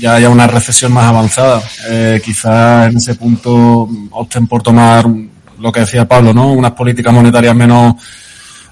ya 0.00 0.14
haya 0.14 0.30
una 0.30 0.46
recesión 0.46 0.92
más 0.92 1.04
avanzada, 1.04 1.62
eh, 1.88 2.20
quizás 2.24 2.90
en 2.90 2.96
ese 2.96 3.14
punto 3.14 3.88
opten 4.12 4.46
por 4.46 4.62
tomar 4.62 5.06
lo 5.58 5.70
que 5.70 5.80
decía 5.80 6.08
Pablo, 6.08 6.32
¿no? 6.32 6.52
Unas 6.52 6.72
políticas 6.72 7.12
monetarias 7.12 7.54
menos 7.54 7.94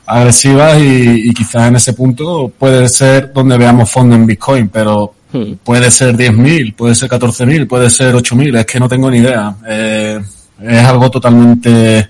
agresivas 0.07 0.79
y, 0.79 1.29
y 1.29 1.35
quizás 1.35 1.69
en 1.69 1.77
ese 1.77 1.93
punto 1.93 2.51
puede 2.59 2.89
ser 2.89 3.31
donde 3.33 3.59
veamos 3.59 3.91
fondo 3.91 4.15
en 4.15 4.25
Bitcoin, 4.25 4.71
pero 4.71 5.15
Hmm. 5.33 5.55
Puede 5.63 5.91
ser 5.91 6.17
10.000, 6.17 6.75
puede 6.75 6.95
ser 6.95 7.09
14.000, 7.09 7.69
puede 7.69 7.91
ser 7.91 8.15
8.000, 8.15 8.59
es 8.59 8.67
que 8.67 8.81
no 8.81 8.89
tengo 8.89 9.11
ni 9.11 9.19
idea. 9.19 9.55
Eh, 9.67 10.21
es 10.63 10.85
algo 10.85 11.11
totalmente 11.11 12.09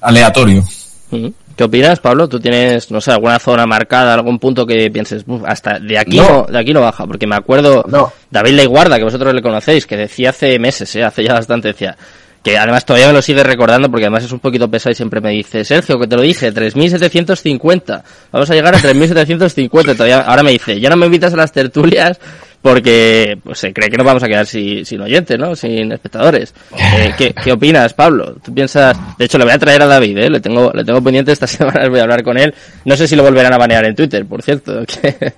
aleatorio. 0.00 0.64
Hmm. 1.10 1.28
¿Qué 1.56 1.64
opinas, 1.64 2.00
Pablo? 2.00 2.28
¿Tú 2.28 2.40
tienes, 2.40 2.90
no 2.90 3.00
sé, 3.00 3.12
alguna 3.12 3.38
zona 3.38 3.64
marcada, 3.64 4.14
algún 4.14 4.40
punto 4.40 4.66
que 4.66 4.90
pienses, 4.90 5.24
hasta 5.46 5.78
de 5.78 5.96
aquí 5.96 6.16
no. 6.16 6.46
de 6.50 6.58
aquí 6.58 6.72
no 6.72 6.80
baja? 6.80 7.06
Porque 7.06 7.28
me 7.28 7.36
acuerdo, 7.36 7.84
no. 7.88 8.12
David 8.28 8.54
Leiguarda, 8.54 8.98
que 8.98 9.04
vosotros 9.04 9.32
le 9.32 9.40
conocéis, 9.40 9.86
que 9.86 9.96
decía 9.96 10.30
hace 10.30 10.58
meses, 10.58 10.92
¿eh? 10.96 11.04
hace 11.04 11.22
ya 11.22 11.34
bastante, 11.34 11.68
decía, 11.68 11.96
que 12.44 12.58
además 12.58 12.84
todavía 12.84 13.06
me 13.06 13.14
lo 13.14 13.22
sigue 13.22 13.42
recordando 13.42 13.90
porque 13.90 14.04
además 14.04 14.24
es 14.24 14.32
un 14.32 14.38
poquito 14.38 14.70
pesado 14.70 14.92
y 14.92 14.94
siempre 14.94 15.18
me 15.22 15.30
dice, 15.30 15.64
Sergio, 15.64 15.98
que 15.98 16.06
te 16.06 16.14
lo 16.14 16.20
dije, 16.20 16.52
3.750, 16.52 18.02
vamos 18.30 18.50
a 18.50 18.54
llegar 18.54 18.74
a 18.74 18.78
3.750, 18.78 19.96
todavía, 19.96 20.20
ahora 20.20 20.42
me 20.42 20.50
dice, 20.50 20.78
ya 20.78 20.90
no 20.90 20.96
me 20.96 21.06
invitas 21.06 21.32
a 21.32 21.36
las 21.38 21.52
tertulias 21.52 22.20
porque 22.60 23.38
pues, 23.42 23.58
se 23.58 23.72
cree 23.72 23.88
que 23.88 23.96
nos 23.96 24.04
vamos 24.04 24.22
a 24.22 24.28
quedar 24.28 24.44
sin, 24.44 24.84
sin 24.84 25.00
oyentes, 25.00 25.38
¿no? 25.38 25.56
Sin 25.56 25.90
espectadores. 25.90 26.54
Eh, 26.76 27.14
¿qué, 27.16 27.32
¿qué, 27.32 27.52
opinas, 27.52 27.94
Pablo? 27.94 28.36
¿Tú 28.44 28.52
piensas, 28.52 28.94
de 29.18 29.24
hecho 29.24 29.38
le 29.38 29.44
voy 29.44 29.54
a 29.54 29.58
traer 29.58 29.80
a 29.80 29.86
David, 29.86 30.18
¿eh? 30.18 30.28
Le 30.28 30.40
tengo, 30.40 30.70
le 30.74 30.84
tengo 30.84 31.02
pendiente 31.02 31.32
esta 31.32 31.46
semana, 31.46 31.88
voy 31.88 32.00
a 32.00 32.02
hablar 32.02 32.22
con 32.22 32.36
él, 32.36 32.54
no 32.84 32.94
sé 32.94 33.08
si 33.08 33.16
lo 33.16 33.22
volverán 33.22 33.54
a 33.54 33.58
banear 33.58 33.86
en 33.86 33.94
Twitter, 33.94 34.26
por 34.26 34.42
cierto, 34.42 34.84
que, 34.86 35.32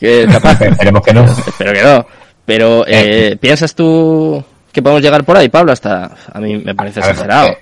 que 0.00 0.22
Esperemos 0.22 1.02
que 1.04 1.12
no. 1.12 1.24
Espero 1.24 1.72
que 1.74 1.82
no. 1.82 2.06
Pero, 2.46 2.86
eh, 2.86 3.32
eh 3.32 3.36
¿piensas 3.38 3.74
tú 3.74 4.42
que 4.76 4.82
podemos 4.82 5.00
llegar 5.00 5.24
por 5.24 5.38
ahí, 5.38 5.48
Pablo, 5.48 5.72
hasta 5.72 6.10
a 6.30 6.38
mí 6.38 6.58
me 6.58 6.74
parece 6.74 7.00
exagerado. 7.00 7.56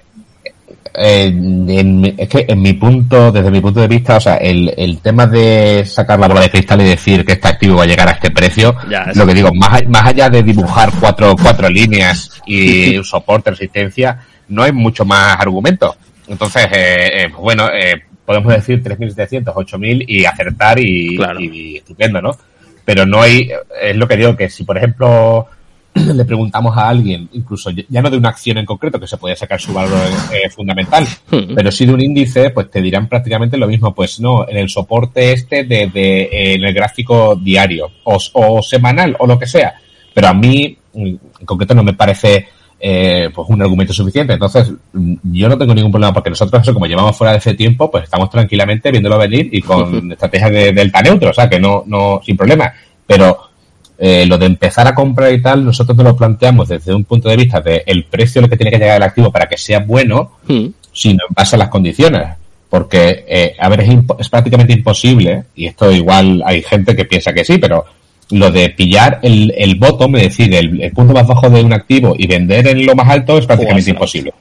Eh, 0.96 1.26
en, 1.28 2.14
es 2.18 2.28
que 2.28 2.44
en 2.48 2.60
mi 2.60 2.72
punto, 2.72 3.30
desde 3.30 3.52
mi 3.52 3.60
punto 3.60 3.78
de 3.78 3.86
vista, 3.86 4.16
o 4.16 4.20
sea, 4.20 4.34
el, 4.34 4.74
el 4.76 4.98
tema 4.98 5.28
de 5.28 5.84
sacar 5.86 6.18
la 6.18 6.26
bola 6.26 6.40
de 6.40 6.50
cristal 6.50 6.80
y 6.80 6.84
decir 6.86 7.24
que 7.24 7.34
este 7.34 7.46
activo 7.46 7.76
va 7.76 7.84
a 7.84 7.86
llegar 7.86 8.08
a 8.08 8.12
este 8.12 8.32
precio, 8.32 8.74
lo 9.14 9.26
que 9.26 9.32
digo, 9.34 9.54
más, 9.54 9.86
más 9.86 10.06
allá 10.06 10.28
de 10.28 10.42
dibujar 10.42 10.90
cuatro, 10.98 11.36
cuatro 11.40 11.68
líneas 11.68 12.42
y 12.46 13.00
soporte, 13.04 13.50
resistencia, 13.50 14.18
no 14.48 14.64
hay 14.64 14.72
mucho 14.72 15.04
más 15.04 15.36
argumento. 15.38 15.94
Entonces, 16.26 16.64
eh, 16.72 17.26
eh, 17.26 17.28
bueno, 17.38 17.68
eh, 17.72 17.94
podemos 18.26 18.52
decir 18.52 18.82
3.700, 18.82 19.54
8.000 19.54 20.04
y 20.08 20.24
acertar 20.24 20.80
y, 20.80 21.16
y 21.40 21.76
estupendo, 21.76 22.20
¿no? 22.20 22.36
Pero 22.84 23.06
no 23.06 23.22
hay, 23.22 23.52
es 23.80 23.96
lo 23.96 24.08
que 24.08 24.16
digo, 24.16 24.36
que 24.36 24.50
si 24.50 24.64
por 24.64 24.76
ejemplo 24.76 25.48
le 26.14 26.24
preguntamos 26.24 26.76
a 26.76 26.88
alguien, 26.88 27.28
incluso 27.32 27.70
ya 27.70 28.02
no 28.02 28.10
de 28.10 28.16
una 28.16 28.30
acción 28.30 28.58
en 28.58 28.66
concreto 28.66 28.98
que 28.98 29.06
se 29.06 29.16
puede 29.16 29.36
sacar 29.36 29.60
su 29.60 29.72
valor 29.72 30.00
eh, 30.32 30.50
fundamental, 30.50 31.06
hmm. 31.30 31.54
pero 31.54 31.70
sí 31.70 31.86
de 31.86 31.94
un 31.94 32.00
índice, 32.00 32.50
pues 32.50 32.68
te 32.68 32.82
dirán 32.82 33.08
prácticamente 33.08 33.56
lo 33.56 33.68
mismo. 33.68 33.94
Pues 33.94 34.18
no, 34.18 34.48
en 34.48 34.56
el 34.56 34.68
soporte 34.68 35.32
este 35.32 35.64
de, 35.64 35.88
de 35.88 36.22
eh, 36.22 36.54
en 36.54 36.64
el 36.64 36.74
gráfico 36.74 37.36
diario 37.36 37.90
o, 38.04 38.60
semanal 38.60 39.16
o 39.20 39.26
lo 39.26 39.38
que 39.38 39.46
sea. 39.46 39.74
Pero 40.12 40.28
a 40.28 40.34
mí, 40.34 40.76
mm, 40.94 41.06
en 41.06 41.46
concreto, 41.46 41.74
no 41.74 41.84
me 41.84 41.94
parece 41.94 42.48
eh, 42.80 43.30
pues 43.32 43.48
un 43.48 43.62
argumento 43.62 43.92
suficiente. 43.92 44.32
Entonces, 44.32 44.72
mm, 44.92 45.14
yo 45.22 45.48
no 45.48 45.56
tengo 45.56 45.74
ningún 45.74 45.92
problema 45.92 46.12
porque 46.12 46.30
nosotros, 46.30 46.60
eso, 46.60 46.74
como 46.74 46.86
llevamos 46.86 47.16
fuera 47.16 47.32
de 47.32 47.38
ese 47.38 47.54
tiempo, 47.54 47.88
pues 47.88 48.04
estamos 48.04 48.30
tranquilamente 48.30 48.90
viéndolo 48.90 49.16
venir 49.16 49.48
y 49.52 49.62
con 49.62 50.10
estrategia 50.12 50.50
de 50.50 50.72
delta 50.72 51.02
neutro, 51.02 51.30
o 51.30 51.34
sea, 51.34 51.48
que 51.48 51.60
no, 51.60 51.84
no, 51.86 52.20
sin 52.24 52.36
problema. 52.36 52.72
Pero 53.06 53.53
eh, 53.98 54.26
lo 54.26 54.38
de 54.38 54.46
empezar 54.46 54.86
a 54.86 54.94
comprar 54.94 55.32
y 55.32 55.40
tal, 55.40 55.64
nosotros 55.64 55.96
nos 55.96 56.06
lo 56.06 56.16
planteamos 56.16 56.68
desde 56.68 56.94
un 56.94 57.04
punto 57.04 57.28
de 57.28 57.36
vista 57.36 57.60
de 57.60 57.82
el 57.86 58.04
precio 58.04 58.42
al 58.42 58.50
que 58.50 58.56
tiene 58.56 58.72
que 58.72 58.78
llegar 58.78 58.96
el 58.96 59.02
activo 59.02 59.30
para 59.30 59.46
que 59.46 59.56
sea 59.56 59.80
bueno, 59.80 60.32
hmm. 60.46 60.66
sino 60.92 61.24
en 61.28 61.34
base 61.34 61.56
a 61.56 61.58
las 61.58 61.68
condiciones. 61.68 62.28
Porque, 62.68 63.24
eh, 63.28 63.54
a 63.58 63.68
ver, 63.68 63.80
es, 63.82 63.90
es, 64.18 64.28
prácticamente 64.28 64.72
imposible, 64.72 65.44
y 65.54 65.66
esto 65.66 65.92
igual 65.92 66.42
hay 66.44 66.60
gente 66.62 66.96
que 66.96 67.04
piensa 67.04 67.32
que 67.32 67.44
sí, 67.44 67.58
pero 67.58 67.84
lo 68.30 68.50
de 68.50 68.70
pillar 68.70 69.20
el, 69.22 69.52
el 69.56 69.76
bottom, 69.76 70.16
es 70.16 70.22
decir, 70.22 70.52
el, 70.54 70.90
punto 70.92 71.12
más 71.12 71.26
bajo 71.26 71.48
de 71.50 71.62
un 71.62 71.72
activo 71.72 72.14
y 72.18 72.26
vender 72.26 72.66
en 72.66 72.84
lo 72.84 72.94
más 72.94 73.08
alto 73.08 73.38
es 73.38 73.46
prácticamente 73.46 73.90
imposible. 73.90 74.32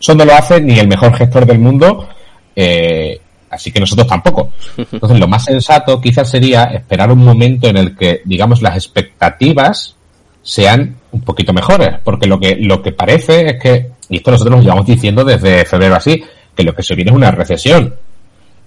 Eso 0.00 0.14
no 0.14 0.24
lo 0.24 0.34
hace 0.34 0.60
ni 0.60 0.78
el 0.78 0.88
mejor 0.88 1.14
gestor 1.14 1.44
del 1.46 1.58
mundo, 1.58 2.08
eh, 2.54 3.20
Así 3.50 3.72
que 3.72 3.80
nosotros 3.80 4.06
tampoco. 4.06 4.50
Entonces, 4.76 5.18
lo 5.18 5.28
más 5.28 5.44
sensato 5.44 6.00
quizás 6.00 6.30
sería 6.30 6.64
esperar 6.64 7.10
un 7.10 7.24
momento 7.24 7.68
en 7.68 7.76
el 7.76 7.96
que, 7.96 8.22
digamos, 8.24 8.62
las 8.62 8.76
expectativas 8.76 9.96
sean 10.42 10.96
un 11.12 11.20
poquito 11.22 11.52
mejores. 11.52 11.96
Porque 12.04 12.26
lo 12.26 12.38
que, 12.38 12.56
lo 12.56 12.82
que 12.82 12.92
parece 12.92 13.50
es 13.50 13.62
que, 13.62 13.90
y 14.08 14.16
esto 14.16 14.30
nosotros 14.30 14.56
lo 14.56 14.62
llevamos 14.62 14.86
diciendo 14.86 15.24
desde 15.24 15.64
febrero 15.64 15.96
así, 15.96 16.22
que 16.54 16.62
lo 16.62 16.74
que 16.74 16.82
se 16.82 16.94
viene 16.94 17.10
es 17.10 17.16
una 17.16 17.30
recesión. 17.30 17.94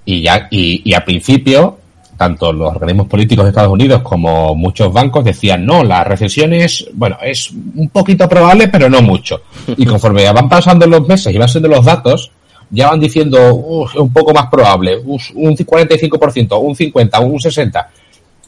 Y 0.05 0.21
ya, 0.21 0.47
y, 0.49 0.81
y 0.83 0.93
al 0.93 1.03
principio, 1.03 1.77
tanto 2.21 2.53
los 2.53 2.75
organismos 2.75 3.07
políticos 3.07 3.45
de 3.45 3.49
Estados 3.49 3.71
Unidos 3.71 4.03
como 4.03 4.53
muchos 4.53 4.93
bancos 4.93 5.25
decían, 5.25 5.65
no, 5.65 5.83
la 5.83 6.03
recesión 6.03 6.53
es, 6.53 6.87
bueno, 6.93 7.17
es 7.21 7.51
un 7.51 7.89
poquito 7.89 8.29
probable, 8.29 8.67
pero 8.67 8.89
no 8.89 9.01
mucho. 9.01 9.41
Y 9.75 9.85
conforme 9.85 10.31
van 10.31 10.47
pasando 10.47 10.85
los 10.85 11.07
meses 11.07 11.33
y 11.33 11.37
van 11.39 11.49
siendo 11.49 11.67
los 11.67 11.83
datos, 11.83 12.31
ya 12.71 12.89
van 12.89 12.99
diciendo 12.99 13.53
un 13.53 14.13
poco 14.13 14.33
más 14.33 14.47
probable, 14.47 14.97
un 14.97 15.19
45%, 15.19 16.59
un 16.59 16.75
50%, 16.75 17.23
un 17.23 17.39
60%. 17.39 17.85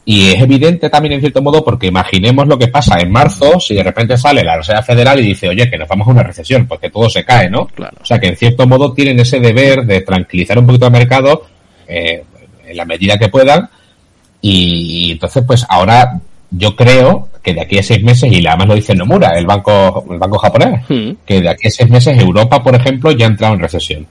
Y 0.06 0.32
es 0.32 0.42
evidente 0.42 0.90
también 0.90 1.14
en 1.14 1.20
cierto 1.20 1.40
modo 1.40 1.64
porque 1.64 1.86
imaginemos 1.86 2.46
lo 2.46 2.58
que 2.58 2.68
pasa 2.68 2.98
en 3.00 3.10
marzo 3.10 3.58
si 3.58 3.74
de 3.74 3.82
repente 3.82 4.18
sale 4.18 4.44
la 4.44 4.58
Reserva 4.58 4.82
Federal 4.82 5.18
y 5.18 5.28
dice, 5.28 5.48
oye, 5.48 5.70
que 5.70 5.78
nos 5.78 5.88
vamos 5.88 6.06
a 6.08 6.10
una 6.10 6.22
recesión, 6.22 6.66
porque 6.66 6.90
todo 6.90 7.08
se 7.08 7.24
cae, 7.24 7.48
¿no? 7.48 7.66
Claro. 7.68 7.96
O 8.02 8.04
sea 8.04 8.18
que 8.18 8.28
en 8.28 8.36
cierto 8.36 8.66
modo 8.66 8.92
tienen 8.92 9.18
ese 9.20 9.40
deber 9.40 9.86
de 9.86 10.02
tranquilizar 10.02 10.58
un 10.58 10.66
poquito 10.66 10.86
al 10.86 10.92
mercado 10.92 11.46
eh, 11.88 12.22
en 12.66 12.76
la 12.76 12.84
medida 12.84 13.16
que 13.16 13.28
puedan. 13.28 13.68
Y 14.42 15.12
entonces, 15.12 15.42
pues 15.46 15.64
ahora 15.66 16.20
yo 16.50 16.76
creo 16.76 17.30
que 17.42 17.54
de 17.54 17.62
aquí 17.62 17.78
a 17.78 17.82
seis 17.82 18.02
meses, 18.02 18.30
y 18.30 18.46
además 18.46 18.68
lo 18.68 18.74
dice 18.74 18.94
Nomura, 18.94 19.30
el 19.38 19.46
banco, 19.46 20.04
el 20.10 20.18
banco 20.18 20.38
japonés, 20.38 20.82
hmm. 20.88 21.10
que 21.24 21.40
de 21.40 21.48
aquí 21.48 21.68
a 21.68 21.70
seis 21.70 21.88
meses 21.88 22.18
Europa, 22.18 22.62
por 22.62 22.74
ejemplo, 22.74 23.10
ya 23.12 23.26
ha 23.26 23.30
entrado 23.30 23.54
en 23.54 23.60
recesión. 23.60 24.06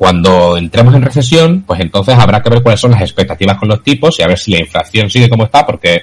Cuando 0.00 0.56
entremos 0.56 0.94
en 0.94 1.02
recesión, 1.02 1.62
pues 1.66 1.78
entonces 1.78 2.14
habrá 2.18 2.42
que 2.42 2.48
ver 2.48 2.62
cuáles 2.62 2.80
son 2.80 2.92
las 2.92 3.02
expectativas 3.02 3.58
con 3.58 3.68
los 3.68 3.82
tipos 3.82 4.18
y 4.18 4.22
a 4.22 4.28
ver 4.28 4.38
si 4.38 4.50
la 4.50 4.60
inflación 4.60 5.10
sigue 5.10 5.28
como 5.28 5.44
está, 5.44 5.66
porque 5.66 6.00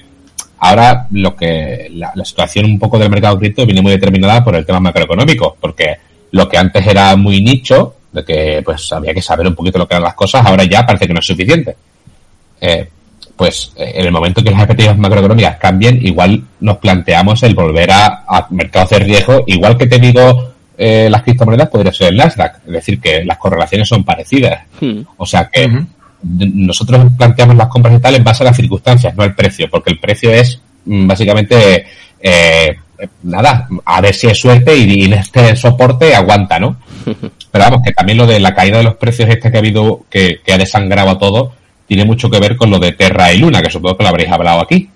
ahora 0.60 1.08
lo 1.10 1.36
que 1.36 1.90
la, 1.94 2.14
situación 2.24 2.66
un 2.66 2.78
poco 2.78 3.00
del 3.00 3.10
mercado 3.10 3.40
cripto 3.40 3.66
viene 3.66 3.82
muy 3.82 3.94
determinada 3.94 4.44
por 4.44 4.56
el 4.56 4.68
tema 4.68 4.80
macroeconómico, 4.80 5.58
porque 5.60 5.98
lo 6.30 6.48
que 6.48 6.60
antes 6.60 6.86
era 6.86 7.16
muy 7.16 7.42
nicho, 7.42 7.96
de 8.12 8.24
que 8.24 8.62
pues 8.64 8.92
había 8.92 9.16
que 9.16 9.22
saber 9.24 9.48
un 9.48 9.56
poquito 9.56 9.80
lo 9.80 9.88
que 9.88 9.96
eran 9.96 10.04
las 10.04 10.14
cosas, 10.14 10.46
ahora 10.46 10.64
ya 10.66 10.86
parece 10.86 11.08
que 11.08 11.14
no 11.14 11.20
es 11.20 11.26
suficiente. 11.26 11.76
Eh, 12.62 12.88
pues 13.36 13.72
en 13.78 14.06
el 14.06 14.12
momento 14.12 14.44
que 14.44 14.52
las 14.52 14.60
expectativas 14.60 15.00
macroeconómicas 15.00 15.58
cambien, 15.58 16.06
igual 16.06 16.44
nos 16.60 16.78
planteamos 16.78 17.42
el 17.42 17.56
volver 17.56 17.90
a, 17.92 18.46
mercados 18.52 18.92
de 18.92 19.00
riesgo, 19.00 19.44
igual 19.48 19.76
que 19.76 19.88
te 19.88 19.98
digo 19.98 20.54
eh, 20.78 21.10
las 21.10 21.24
criptomonedas 21.24 21.70
podría 21.70 21.92
ser 21.92 22.10
el 22.10 22.18
Nasdaq, 22.18 22.60
es 22.68 22.74
decir, 22.74 23.02
que 23.02 23.26
las 23.26 23.38
correlaciones 23.38 23.88
son 23.88 24.04
parecidas. 24.04 24.62
Hmm. 24.80 25.02
O 25.18 25.26
sea 25.26 25.50
que 25.52 25.68
nosotros 26.22 27.12
planteamos 27.18 27.56
las 27.56 27.68
compras 27.68 27.96
y 27.96 28.00
tal 28.00 28.16
en 28.16 28.24
base 28.24 28.44
a 28.44 28.48
las 28.48 28.56
circunstancias, 28.56 29.16
no 29.16 29.24
al 29.24 29.36
precio, 29.36 29.68
porque 29.70 29.92
el 29.92 30.00
precio 30.00 30.32
es 30.32 30.62
mm, 30.86 31.08
básicamente 31.08 31.86
eh, 32.20 32.78
nada, 33.24 33.68
a 33.86 34.02
ver 34.02 34.14
si 34.14 34.28
es 34.28 34.40
suerte 34.40 34.76
y, 34.76 35.06
en 35.06 35.14
este 35.14 35.56
soporte 35.56 36.16
aguanta, 36.16 36.60
¿no? 36.60 36.78
Pero 37.52 37.66
vamos, 37.66 37.82
que 37.84 37.92
también 37.92 38.18
lo 38.18 38.28
de 38.28 38.40
la 38.40 38.54
caída 38.54 38.78
de 38.78 38.84
los 38.84 38.96
precios 38.96 39.30
este 39.30 39.52
que 39.52 39.58
ha 39.58 39.60
habido, 39.60 40.06
que, 40.10 40.42
que 40.44 40.54
ha 40.54 40.58
desangrado 40.58 41.12
a 41.12 41.18
todo, 41.18 41.54
tiene 41.88 42.06
mucho 42.06 42.30
que 42.30 42.40
ver 42.40 42.58
con 42.58 42.70
lo 42.70 42.80
de 42.80 42.92
Terra 42.92 43.34
y 43.34 43.40
Luna, 43.40 43.62
que 43.62 43.70
supongo 43.70 43.98
que 43.98 44.04
lo 44.04 44.10
habréis 44.10 44.32
hablado 44.32 44.62
aquí. 44.62 44.90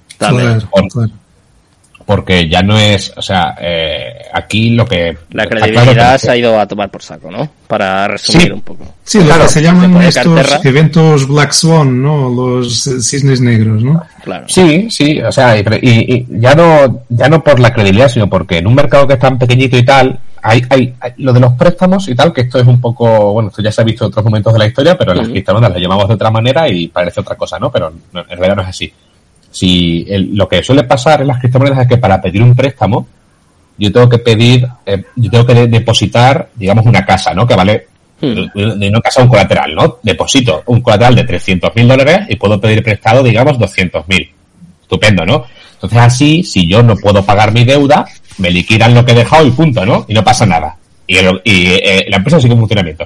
Porque 2.05 2.47
ya 2.49 2.61
no 2.61 2.77
es, 2.77 3.13
o 3.15 3.21
sea, 3.21 3.55
eh, 3.59 4.25
aquí 4.33 4.71
lo 4.71 4.85
que... 4.85 5.17
La 5.31 5.45
credibilidad 5.45 6.17
se 6.17 6.31
ha 6.31 6.37
ido 6.37 6.59
a 6.59 6.67
tomar 6.67 6.89
por 6.89 7.01
saco, 7.01 7.29
¿no? 7.31 7.49
Para 7.67 8.07
resumir 8.07 8.53
un 8.53 8.61
poco. 8.61 8.85
Sí, 9.03 9.19
que 9.19 9.47
se 9.47 9.61
llaman 9.61 10.01
estos 10.01 10.65
eventos 10.65 11.27
Black 11.27 11.51
Swan, 11.51 12.01
¿no? 12.01 12.29
Los 12.29 12.83
cisnes 13.01 13.41
negros, 13.41 13.83
¿no? 13.83 14.03
Claro. 14.23 14.45
Sí, 14.47 14.87
sí, 14.89 15.21
o 15.21 15.31
sea, 15.31 15.57
y, 15.57 16.25
ya 16.29 16.55
no 16.55 17.03
ya 17.09 17.29
no 17.29 17.43
por 17.43 17.59
la 17.59 17.73
credibilidad, 17.73 18.09
sino 18.09 18.29
porque 18.29 18.57
en 18.57 18.67
un 18.67 18.75
mercado 18.75 19.07
que 19.07 19.13
es 19.13 19.19
tan 19.19 19.37
pequeño 19.37 19.65
y 19.65 19.83
tal, 19.83 20.19
hay, 20.43 20.63
hay, 20.69 20.93
lo 21.17 21.33
de 21.33 21.39
los 21.39 21.53
préstamos 21.53 22.07
y 22.07 22.15
tal, 22.15 22.33
que 22.33 22.41
esto 22.41 22.59
es 22.59 22.67
un 22.67 22.81
poco, 22.81 23.33
bueno, 23.33 23.49
esto 23.49 23.61
ya 23.61 23.71
se 23.71 23.81
ha 23.81 23.85
visto 23.85 24.05
en 24.05 24.09
otros 24.09 24.25
momentos 24.25 24.53
de 24.53 24.59
la 24.59 24.65
historia, 24.65 24.97
pero 24.97 25.11
en 25.11 25.19
las 25.19 25.27
criptomonedas 25.27 25.73
lo 25.73 25.79
llamamos 25.79 26.07
de 26.07 26.13
otra 26.15 26.31
manera 26.31 26.67
y 26.67 26.87
parece 26.87 27.21
otra 27.21 27.35
cosa, 27.35 27.59
¿no? 27.59 27.71
Pero 27.71 27.93
en 28.13 28.27
realidad 28.27 28.55
no 28.55 28.61
es 28.63 28.69
así. 28.69 28.91
Si 29.51 30.05
lo 30.31 30.47
que 30.47 30.63
suele 30.63 30.83
pasar 30.83 31.21
en 31.21 31.27
las 31.27 31.39
criptomonedas 31.39 31.81
es 31.81 31.87
que 31.87 31.97
para 31.97 32.21
pedir 32.21 32.41
un 32.41 32.55
préstamo, 32.55 33.05
yo 33.77 33.91
tengo 33.91 34.07
que 34.07 34.19
pedir, 34.19 34.67
eh, 34.85 35.03
yo 35.15 35.29
tengo 35.29 35.45
que 35.45 35.67
depositar, 35.67 36.49
digamos, 36.55 36.85
una 36.85 37.05
casa, 37.05 37.33
¿no? 37.33 37.45
Que 37.47 37.55
vale, 37.55 37.87
hmm. 38.21 38.79
de 38.79 38.89
una 38.89 39.01
casa 39.01 39.23
un 39.23 39.27
colateral, 39.27 39.73
¿no? 39.75 39.97
Deposito 40.03 40.63
un 40.67 40.81
colateral 40.81 41.15
de 41.15 41.23
300 41.23 41.75
mil 41.75 41.87
dólares 41.87 42.19
y 42.29 42.35
puedo 42.35 42.61
pedir 42.61 42.83
prestado, 42.83 43.23
digamos, 43.23 43.57
200 43.57 44.07
mil. 44.07 44.29
Estupendo, 44.83 45.25
¿no? 45.25 45.45
Entonces 45.73 45.99
así, 45.99 46.43
si 46.43 46.67
yo 46.67 46.83
no 46.83 46.95
puedo 46.95 47.25
pagar 47.25 47.51
mi 47.51 47.63
deuda, 47.63 48.05
me 48.37 48.51
liquidan 48.51 48.93
lo 48.93 49.03
que 49.03 49.13
he 49.13 49.15
dejado 49.15 49.47
y 49.47 49.51
punto, 49.51 49.85
¿no? 49.85 50.05
Y 50.07 50.13
no 50.13 50.23
pasa 50.23 50.45
nada. 50.45 50.77
Y, 51.07 51.17
eh, 51.17 52.05
la 52.07 52.17
empresa 52.17 52.39
sigue 52.39 52.53
en 52.53 52.59
funcionamiento. 52.59 53.05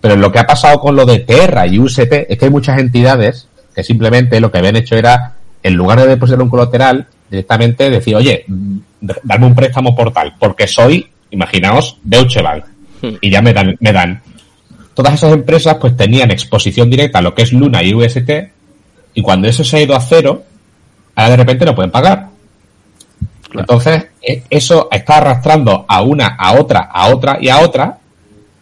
Pero 0.00 0.16
lo 0.16 0.30
que 0.30 0.38
ha 0.38 0.46
pasado 0.46 0.78
con 0.78 0.94
lo 0.94 1.04
de 1.04 1.20
Terra 1.20 1.66
y 1.66 1.78
UST 1.78 2.12
es 2.28 2.38
que 2.38 2.44
hay 2.44 2.50
muchas 2.50 2.78
entidades 2.78 3.48
que 3.74 3.82
simplemente 3.82 4.38
lo 4.38 4.52
que 4.52 4.58
habían 4.58 4.76
hecho 4.76 4.96
era 4.96 5.34
en 5.64 5.74
lugar 5.74 5.98
de 5.98 6.06
depositar 6.06 6.42
un 6.42 6.50
colateral, 6.50 7.06
directamente 7.30 7.88
decir, 7.90 8.14
oye, 8.14 8.44
dame 9.00 9.46
un 9.46 9.54
préstamo 9.54 9.96
por 9.96 10.12
tal, 10.12 10.34
porque 10.38 10.68
soy, 10.68 11.08
imaginaos, 11.30 11.96
Deutsche 12.04 12.42
Bank. 12.42 12.64
Hmm. 13.00 13.14
Y 13.22 13.30
ya 13.30 13.40
me 13.40 13.54
dan, 13.54 13.74
me 13.80 13.92
dan. 13.92 14.22
Todas 14.92 15.14
esas 15.14 15.32
empresas 15.32 15.78
pues 15.80 15.96
tenían 15.96 16.30
exposición 16.30 16.90
directa 16.90 17.18
a 17.18 17.22
lo 17.22 17.34
que 17.34 17.42
es 17.42 17.52
Luna 17.52 17.82
y 17.82 17.94
UST, 17.94 18.30
y 19.14 19.22
cuando 19.22 19.48
eso 19.48 19.64
se 19.64 19.78
ha 19.78 19.80
ido 19.80 19.96
a 19.96 20.00
cero, 20.00 20.44
ahora 21.16 21.30
de 21.30 21.36
repente 21.38 21.64
no 21.64 21.74
pueden 21.74 21.90
pagar. 21.90 22.28
Entonces, 23.54 24.06
e, 24.20 24.42
eso 24.50 24.88
está 24.90 25.16
arrastrando 25.16 25.86
a 25.88 26.02
una, 26.02 26.36
a 26.38 26.60
otra, 26.60 26.90
a 26.92 27.08
otra 27.08 27.38
y 27.40 27.48
a 27.48 27.60
otra, 27.60 27.98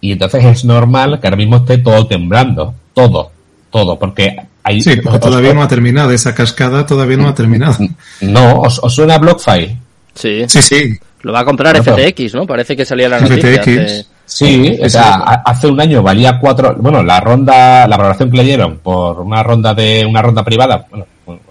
y 0.00 0.12
entonces 0.12 0.44
es 0.44 0.64
normal 0.64 1.18
que 1.20 1.26
ahora 1.26 1.36
mismo 1.36 1.56
esté 1.56 1.78
todo 1.78 2.06
temblando, 2.06 2.74
todo, 2.94 3.32
todo, 3.72 3.98
porque 3.98 4.36
sí, 4.80 4.96
porque 5.02 5.18
todavía 5.18 5.54
no 5.54 5.62
ha 5.62 5.68
terminado, 5.68 6.12
esa 6.12 6.34
cascada 6.34 6.86
todavía 6.86 7.16
no 7.16 7.28
ha 7.28 7.34
terminado. 7.34 7.78
No, 8.20 8.60
¿os, 8.60 8.80
suena 8.94 9.18
BlockFi? 9.18 9.76
Sí. 10.14 10.44
Sí, 10.46 10.62
sí. 10.62 10.98
Lo 11.22 11.32
va 11.32 11.40
a 11.40 11.44
comprar 11.44 11.82
FTX, 11.82 12.34
¿no? 12.34 12.46
Parece 12.46 12.76
que 12.76 12.84
salía 12.84 13.08
la 13.08 13.20
noticia. 13.20 13.62
FTX. 13.62 14.06
Sí, 14.24 14.78
o 14.80 14.88
sea, 14.88 15.14
hace 15.44 15.66
un 15.66 15.80
año 15.80 16.02
valía 16.02 16.38
cuatro, 16.38 16.74
bueno, 16.78 17.02
la 17.02 17.20
ronda, 17.20 17.86
la 17.86 17.96
valoración 17.96 18.30
que 18.30 18.36
le 18.38 18.44
dieron 18.44 18.78
por 18.78 19.20
una 19.20 19.42
ronda 19.42 19.74
de, 19.74 20.06
una 20.06 20.22
ronda 20.22 20.44
privada, 20.44 20.86
bueno, 20.88 21.06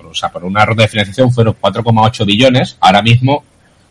o 0.09 0.13
sea, 0.13 0.29
por 0.29 0.43
una 0.43 0.65
ronda 0.65 0.83
de 0.83 0.89
financiación 0.89 1.31
fueron 1.31 1.55
4,8 1.61 2.25
billones, 2.25 2.77
ahora 2.79 3.01
mismo 3.01 3.43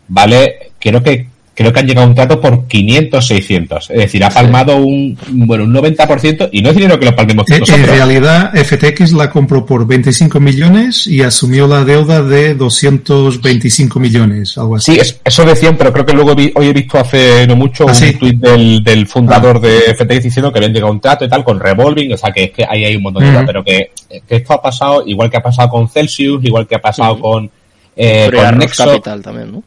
vale, 0.08 0.72
creo 0.78 1.02
que 1.02 1.28
creo 1.60 1.74
que 1.74 1.80
han 1.80 1.86
llegado 1.86 2.06
a 2.06 2.08
un 2.08 2.14
trato 2.14 2.40
por 2.40 2.66
500, 2.66 3.26
600. 3.26 3.90
Es 3.90 3.96
decir, 3.96 4.24
ha 4.24 4.30
palmado 4.30 4.76
un, 4.78 5.18
bueno, 5.28 5.64
un 5.64 5.74
90% 5.74 6.48
y 6.52 6.62
no 6.62 6.70
es 6.70 6.76
dinero 6.76 6.98
que 6.98 7.04
lo 7.04 7.14
palmemos 7.14 7.44
nosotros. 7.46 7.78
En 7.78 7.86
realidad, 7.86 8.54
FTX 8.54 9.12
la 9.12 9.28
compró 9.28 9.66
por 9.66 9.86
25 9.86 10.40
millones 10.40 11.06
y 11.06 11.20
asumió 11.20 11.66
la 11.66 11.84
deuda 11.84 12.22
de 12.22 12.54
225 12.54 14.00
millones, 14.00 14.56
algo 14.56 14.76
así. 14.76 14.98
Sí, 14.98 15.14
eso 15.22 15.44
decían, 15.44 15.76
pero 15.76 15.92
creo 15.92 16.06
que 16.06 16.14
luego 16.14 16.32
hoy 16.32 16.66
he 16.66 16.72
visto 16.72 16.98
hace 16.98 17.46
no 17.46 17.56
mucho 17.56 17.86
¿Ah, 17.86 17.92
un 17.92 18.18
tweet 18.18 18.36
del, 18.36 18.82
del 18.82 19.06
fundador 19.06 19.60
ah. 19.62 19.66
de 19.66 19.94
FTX 19.94 20.24
diciendo 20.24 20.50
que 20.50 20.60
habían 20.60 20.72
llegado 20.72 20.88
a 20.88 20.94
un 20.94 21.00
trato 21.00 21.26
y 21.26 21.28
tal 21.28 21.44
con 21.44 21.60
Revolving, 21.60 22.14
o 22.14 22.16
sea 22.16 22.32
que 22.32 22.44
es 22.44 22.52
que 22.52 22.64
ahí 22.64 22.86
hay 22.86 22.96
un 22.96 23.02
montón 23.02 23.22
de 23.22 23.32
cosas, 23.32 23.44
pero 23.46 23.62
que, 23.62 23.90
que, 24.26 24.36
esto 24.36 24.54
ha 24.54 24.62
pasado 24.62 25.02
igual 25.04 25.30
que 25.30 25.36
ha 25.36 25.42
pasado 25.42 25.68
con 25.68 25.90
Celsius, 25.90 26.42
igual 26.42 26.66
que 26.66 26.76
ha 26.76 26.80
pasado 26.80 27.20
con, 27.20 27.50
eh, 27.96 28.30
con 28.34 28.58
Nexo. 28.58 28.86
Capital 28.86 29.20
también, 29.20 29.52
¿no? 29.52 29.62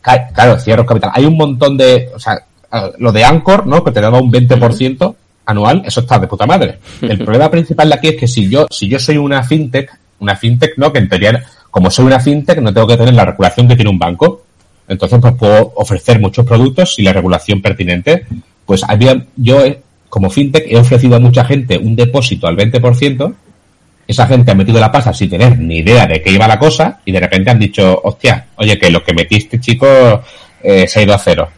Claro, 0.00 0.58
cierro 0.58 0.86
capital. 0.86 1.10
Hay 1.14 1.24
un 1.24 1.36
montón 1.36 1.76
de, 1.76 2.10
o 2.14 2.18
sea, 2.18 2.38
lo 2.98 3.12
de 3.12 3.24
Anchor, 3.24 3.66
¿no? 3.66 3.82
Que 3.84 3.90
te 3.90 4.00
daba 4.00 4.20
un 4.20 4.30
20% 4.30 5.14
anual, 5.46 5.82
eso 5.84 6.00
está 6.00 6.18
de 6.18 6.26
puta 6.26 6.46
madre. 6.46 6.78
El 7.00 7.18
problema 7.18 7.50
principal 7.50 7.88
de 7.88 7.94
aquí 7.94 8.08
es 8.08 8.16
que 8.16 8.28
si 8.28 8.48
yo, 8.48 8.66
si 8.70 8.88
yo 8.88 8.98
soy 8.98 9.16
una 9.16 9.42
fintech, 9.42 9.90
una 10.20 10.36
fintech, 10.36 10.76
¿no? 10.76 10.92
Que 10.92 10.98
en 10.98 11.08
teoría, 11.08 11.42
como 11.70 11.90
soy 11.90 12.06
una 12.06 12.20
fintech, 12.20 12.60
no 12.60 12.72
tengo 12.72 12.86
que 12.86 12.96
tener 12.96 13.14
la 13.14 13.24
regulación 13.24 13.68
que 13.68 13.76
tiene 13.76 13.90
un 13.90 13.98
banco. 13.98 14.42
Entonces, 14.86 15.18
pues 15.20 15.34
puedo 15.34 15.72
ofrecer 15.76 16.18
muchos 16.18 16.46
productos 16.46 16.98
y 16.98 17.02
la 17.02 17.12
regulación 17.12 17.60
pertinente. 17.60 18.26
Pues 18.64 18.82
había, 18.84 19.22
yo, 19.36 19.62
como 20.08 20.30
fintech, 20.30 20.64
he 20.66 20.76
ofrecido 20.76 21.16
a 21.16 21.20
mucha 21.20 21.44
gente 21.44 21.78
un 21.78 21.94
depósito 21.94 22.46
al 22.46 22.56
20%, 22.56 23.34
esa 24.08 24.26
gente 24.26 24.50
ha 24.50 24.54
metido 24.54 24.80
la 24.80 24.90
pasa 24.90 25.12
sin 25.12 25.28
tener 25.28 25.58
ni 25.58 25.76
idea 25.76 26.06
de 26.06 26.22
qué 26.22 26.32
iba 26.32 26.48
la 26.48 26.58
cosa 26.58 26.98
y 27.04 27.12
de 27.12 27.20
repente 27.20 27.50
han 27.50 27.58
dicho, 27.58 28.00
hostia, 28.02 28.46
oye, 28.56 28.78
que 28.78 28.90
lo 28.90 29.04
que 29.04 29.12
metiste, 29.12 29.60
chico, 29.60 29.86
eh, 30.62 30.88
se 30.88 31.00
ha 31.00 31.02
ido 31.02 31.14
a 31.14 31.18
cero. 31.18 31.48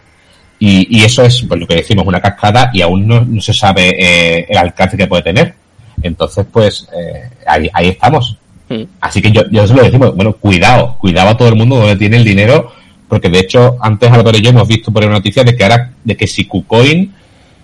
Y, 0.58 1.02
eso 1.02 1.22
es 1.22 1.42
pues, 1.48 1.58
lo 1.58 1.66
que 1.66 1.76
decimos, 1.76 2.06
una 2.06 2.20
cascada 2.20 2.70
y 2.74 2.82
aún 2.82 3.06
no, 3.06 3.40
se 3.40 3.54
sabe 3.54 3.94
eh, 3.98 4.46
el 4.48 4.58
alcance 4.58 4.96
que 4.96 5.06
puede 5.06 5.22
tener. 5.22 5.54
Entonces, 6.02 6.44
pues, 6.52 6.86
eh, 6.92 7.30
ahí, 7.46 7.70
ahí 7.72 7.88
estamos. 7.88 8.36
Mm. 8.68 8.82
Así 9.00 9.22
que 9.22 9.30
yo, 9.30 9.48
yo 9.50 9.62
os 9.62 9.70
lo 9.70 9.82
decimos, 9.82 10.14
bueno, 10.14 10.32
cuidado, 10.34 10.98
cuidado 10.98 11.30
a 11.30 11.36
todo 11.36 11.48
el 11.48 11.56
mundo 11.56 11.76
donde 11.76 11.96
tiene 11.96 12.18
el 12.18 12.24
dinero, 12.24 12.72
porque 13.08 13.30
de 13.30 13.38
hecho, 13.38 13.76
antes 13.80 14.10
Álvaro 14.10 14.36
y 14.36 14.42
yo 14.42 14.50
hemos 14.50 14.68
visto 14.68 14.92
por 14.92 15.04
una 15.04 15.14
noticia 15.14 15.44
de 15.44 15.56
que 15.56 15.62
ahora, 15.62 15.92
de 16.04 16.16
que 16.16 16.26
si 16.26 16.44
KuCoin, 16.44 17.14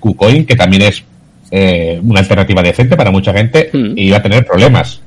KuCoin, 0.00 0.46
que 0.46 0.56
también 0.56 0.82
es 0.82 1.04
eh, 1.50 2.00
una 2.02 2.20
alternativa 2.20 2.62
decente 2.62 2.96
para 2.96 3.10
mucha 3.10 3.32
gente 3.32 3.70
hmm. 3.72 3.98
y 3.98 4.08
iba 4.08 4.18
a 4.18 4.22
tener 4.22 4.44
problemas. 4.44 5.00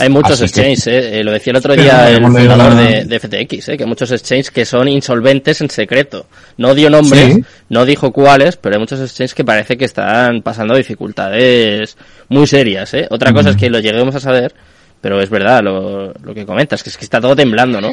Hay 0.00 0.08
muchos 0.08 0.40
exchanges, 0.40 0.86
eh, 0.86 1.20
eh, 1.20 1.24
lo 1.24 1.32
decía 1.32 1.50
el 1.50 1.56
otro 1.58 1.74
día 1.74 2.08
el 2.08 2.22
fundador 2.22 2.74
de, 2.74 3.20
FTX, 3.20 3.68
eh, 3.68 3.76
que 3.76 3.82
hay 3.82 3.88
muchos 3.88 4.10
exchanges 4.10 4.50
que 4.50 4.64
son 4.64 4.88
insolventes 4.88 5.60
en 5.60 5.68
secreto. 5.68 6.26
No 6.56 6.74
dio 6.74 6.88
nombres, 6.88 7.38
no 7.68 7.84
dijo 7.84 8.10
cuáles, 8.10 8.56
pero 8.56 8.76
hay 8.76 8.80
muchos 8.80 8.98
exchanges 9.00 9.34
que 9.34 9.44
parece 9.44 9.76
que 9.76 9.84
están 9.84 10.40
pasando 10.40 10.74
dificultades 10.74 11.98
muy 12.30 12.46
serias. 12.46 12.94
¿eh? 12.94 13.08
Otra 13.10 13.32
cosa 13.34 13.50
es 13.50 13.56
que 13.56 13.68
lo 13.68 13.78
lleguemos 13.78 14.14
a 14.14 14.20
saber, 14.20 14.54
pero 15.02 15.20
es 15.20 15.28
verdad 15.28 15.62
lo, 15.62 16.14
lo 16.14 16.34
que 16.34 16.46
comentas, 16.46 16.82
que 16.82 16.88
es 16.88 16.96
que 16.96 17.04
está 17.04 17.20
todo 17.20 17.36
temblando, 17.36 17.80
¿no? 17.80 17.90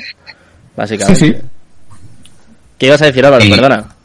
Básicamente. 0.78 1.42
¿Qué 2.78 2.86
ibas 2.86 3.02
a 3.02 3.06
decir, 3.08 3.26
Álvaro? 3.26 3.44
Perdona. 3.50 3.97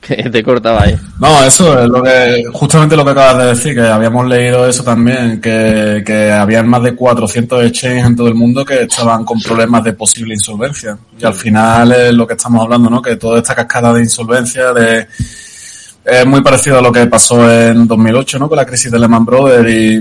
Te 0.00 0.42
cortaba 0.42 0.82
ahí. 0.82 0.98
No, 1.18 1.44
eso 1.44 1.82
es 1.82 1.88
lo 1.88 2.02
que, 2.02 2.44
justamente 2.52 2.96
lo 2.96 3.04
que 3.04 3.10
acabas 3.10 3.38
de 3.38 3.46
decir, 3.46 3.74
que 3.74 3.82
habíamos 3.82 4.26
leído 4.26 4.66
eso 4.66 4.82
también, 4.82 5.40
que, 5.40 6.02
que 6.04 6.30
habían 6.32 6.68
más 6.68 6.82
de 6.82 6.94
400 6.94 7.64
exchanges 7.64 8.06
en 8.06 8.16
todo 8.16 8.28
el 8.28 8.34
mundo 8.34 8.64
que 8.64 8.82
estaban 8.82 9.24
con 9.24 9.40
problemas 9.40 9.84
de 9.84 9.92
posible 9.92 10.34
insolvencia. 10.34 10.98
Y 11.18 11.24
al 11.24 11.34
final 11.34 11.92
es 11.92 12.14
lo 12.14 12.26
que 12.26 12.34
estamos 12.34 12.62
hablando, 12.62 12.88
¿no? 12.88 13.02
Que 13.02 13.16
toda 13.16 13.38
esta 13.38 13.54
cascada 13.54 13.92
de 13.92 14.00
insolvencia 14.00 14.72
de, 14.72 15.06
es 16.04 16.26
muy 16.26 16.40
parecido 16.42 16.78
a 16.78 16.82
lo 16.82 16.92
que 16.92 17.06
pasó 17.06 17.50
en 17.50 17.86
2008, 17.86 18.38
¿no? 18.38 18.48
Con 18.48 18.56
la 18.56 18.64
crisis 18.64 18.90
de 18.90 18.98
Lehman 18.98 19.24
Brothers 19.24 19.70
y, 19.70 20.00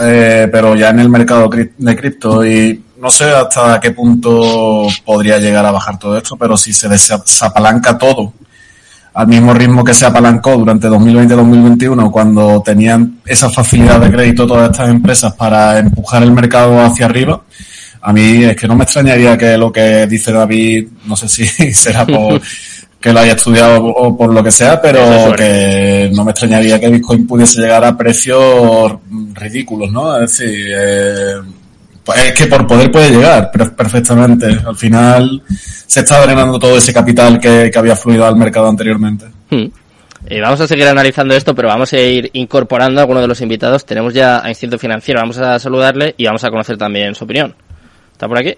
eh, 0.00 0.48
pero 0.52 0.74
ya 0.74 0.90
en 0.90 1.00
el 1.00 1.08
mercado 1.08 1.48
de 1.48 1.96
cripto 1.96 2.44
y 2.44 2.82
no 2.98 3.10
sé 3.10 3.24
hasta 3.24 3.80
qué 3.80 3.92
punto 3.92 4.86
podría 5.04 5.38
llegar 5.38 5.64
a 5.64 5.70
bajar 5.70 5.98
todo 5.98 6.16
esto, 6.16 6.36
pero 6.36 6.56
si 6.56 6.72
se 6.72 6.88
desapalanca 6.88 7.96
todo 7.96 8.32
al 9.16 9.28
mismo 9.28 9.54
ritmo 9.54 9.82
que 9.82 9.94
se 9.94 10.04
apalancó 10.04 10.58
durante 10.58 10.88
2020-2021, 10.88 12.10
cuando 12.10 12.62
tenían 12.62 13.20
esa 13.24 13.48
facilidad 13.48 13.98
de 13.98 14.10
crédito 14.10 14.46
todas 14.46 14.70
estas 14.70 14.90
empresas 14.90 15.32
para 15.32 15.78
empujar 15.78 16.22
el 16.22 16.32
mercado 16.32 16.78
hacia 16.82 17.06
arriba, 17.06 17.40
a 18.02 18.12
mí 18.12 18.44
es 18.44 18.54
que 18.56 18.68
no 18.68 18.76
me 18.76 18.84
extrañaría 18.84 19.38
que 19.38 19.56
lo 19.56 19.72
que 19.72 20.06
dice 20.06 20.32
David, 20.32 20.88
no 21.06 21.16
sé 21.16 21.28
si 21.28 21.46
será 21.72 22.04
por 22.04 22.42
que 23.00 23.10
lo 23.10 23.20
haya 23.20 23.32
estudiado 23.32 23.86
o 23.86 24.14
por 24.14 24.34
lo 24.34 24.44
que 24.44 24.50
sea, 24.50 24.82
pero 24.82 25.34
que 25.34 26.10
no 26.12 26.22
me 26.22 26.32
extrañaría 26.32 26.78
que 26.78 26.90
Bitcoin 26.90 27.26
pudiese 27.26 27.62
llegar 27.62 27.86
a 27.86 27.96
precios 27.96 28.96
ridículos, 29.32 29.90
¿no? 29.92 30.14
Es 30.14 30.36
decir, 30.36 30.72
eh, 30.76 31.36
pues 32.06 32.24
es 32.24 32.32
que 32.34 32.46
por 32.46 32.64
poder 32.68 32.90
puede 32.92 33.10
llegar 33.10 33.50
perfectamente. 33.50 34.46
Al 34.64 34.76
final 34.76 35.42
se 35.48 36.00
está 36.00 36.24
drenando 36.24 36.56
todo 36.56 36.78
ese 36.78 36.94
capital 36.94 37.40
que, 37.40 37.70
había 37.74 37.96
fluido 37.96 38.24
al 38.24 38.36
mercado 38.36 38.68
anteriormente. 38.68 39.26
Hmm. 39.50 39.66
Eh, 40.28 40.40
vamos 40.40 40.60
a 40.60 40.68
seguir 40.68 40.86
analizando 40.86 41.34
esto, 41.34 41.52
pero 41.52 41.66
vamos 41.66 41.92
a 41.92 41.98
ir 41.98 42.30
incorporando 42.34 43.00
a 43.00 43.02
algunos 43.02 43.24
de 43.24 43.26
los 43.26 43.40
invitados. 43.40 43.84
Tenemos 43.84 44.14
ya 44.14 44.40
a 44.44 44.48
Instinto 44.48 44.78
Financiero, 44.78 45.20
vamos 45.20 45.38
a 45.38 45.58
saludarle 45.58 46.14
y 46.16 46.26
vamos 46.26 46.44
a 46.44 46.50
conocer 46.50 46.78
también 46.78 47.12
su 47.16 47.24
opinión. 47.24 47.56
¿Está 48.12 48.28
por 48.28 48.38
aquí? 48.38 48.54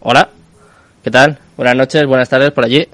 Hola, 0.00 0.30
¿qué 1.04 1.10
tal? 1.10 1.38
Buenas 1.54 1.76
noches, 1.76 2.06
buenas 2.06 2.30
tardes 2.30 2.50
por 2.50 2.64
allí. 2.64 2.88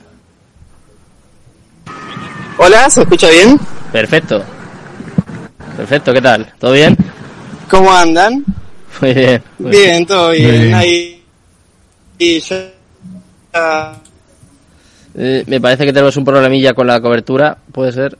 Hola, 2.59 2.91
¿se 2.91 3.03
escucha 3.03 3.31
bien? 3.31 3.59
Perfecto. 3.93 4.43
Perfecto, 5.77 6.13
¿qué 6.13 6.21
tal? 6.21 6.53
¿Todo 6.59 6.73
bien? 6.73 6.97
¿Cómo 7.71 7.93
andan? 7.93 8.45
Muy 9.01 9.15
bien. 9.15 9.43
bien, 9.59 10.07
todo 10.07 10.31
bien. 10.31 10.75
Ahí. 10.75 11.23
Y 12.19 12.41
yo 12.41 12.57
Eh, 15.15 15.45
me 15.47 15.61
parece 15.61 15.85
que 15.85 15.93
tenemos 15.93 16.17
un 16.17 16.25
problemilla 16.25 16.73
con 16.73 16.87
la 16.87 17.01
cobertura, 17.01 17.59
puede 17.73 17.93
ser. 17.93 18.17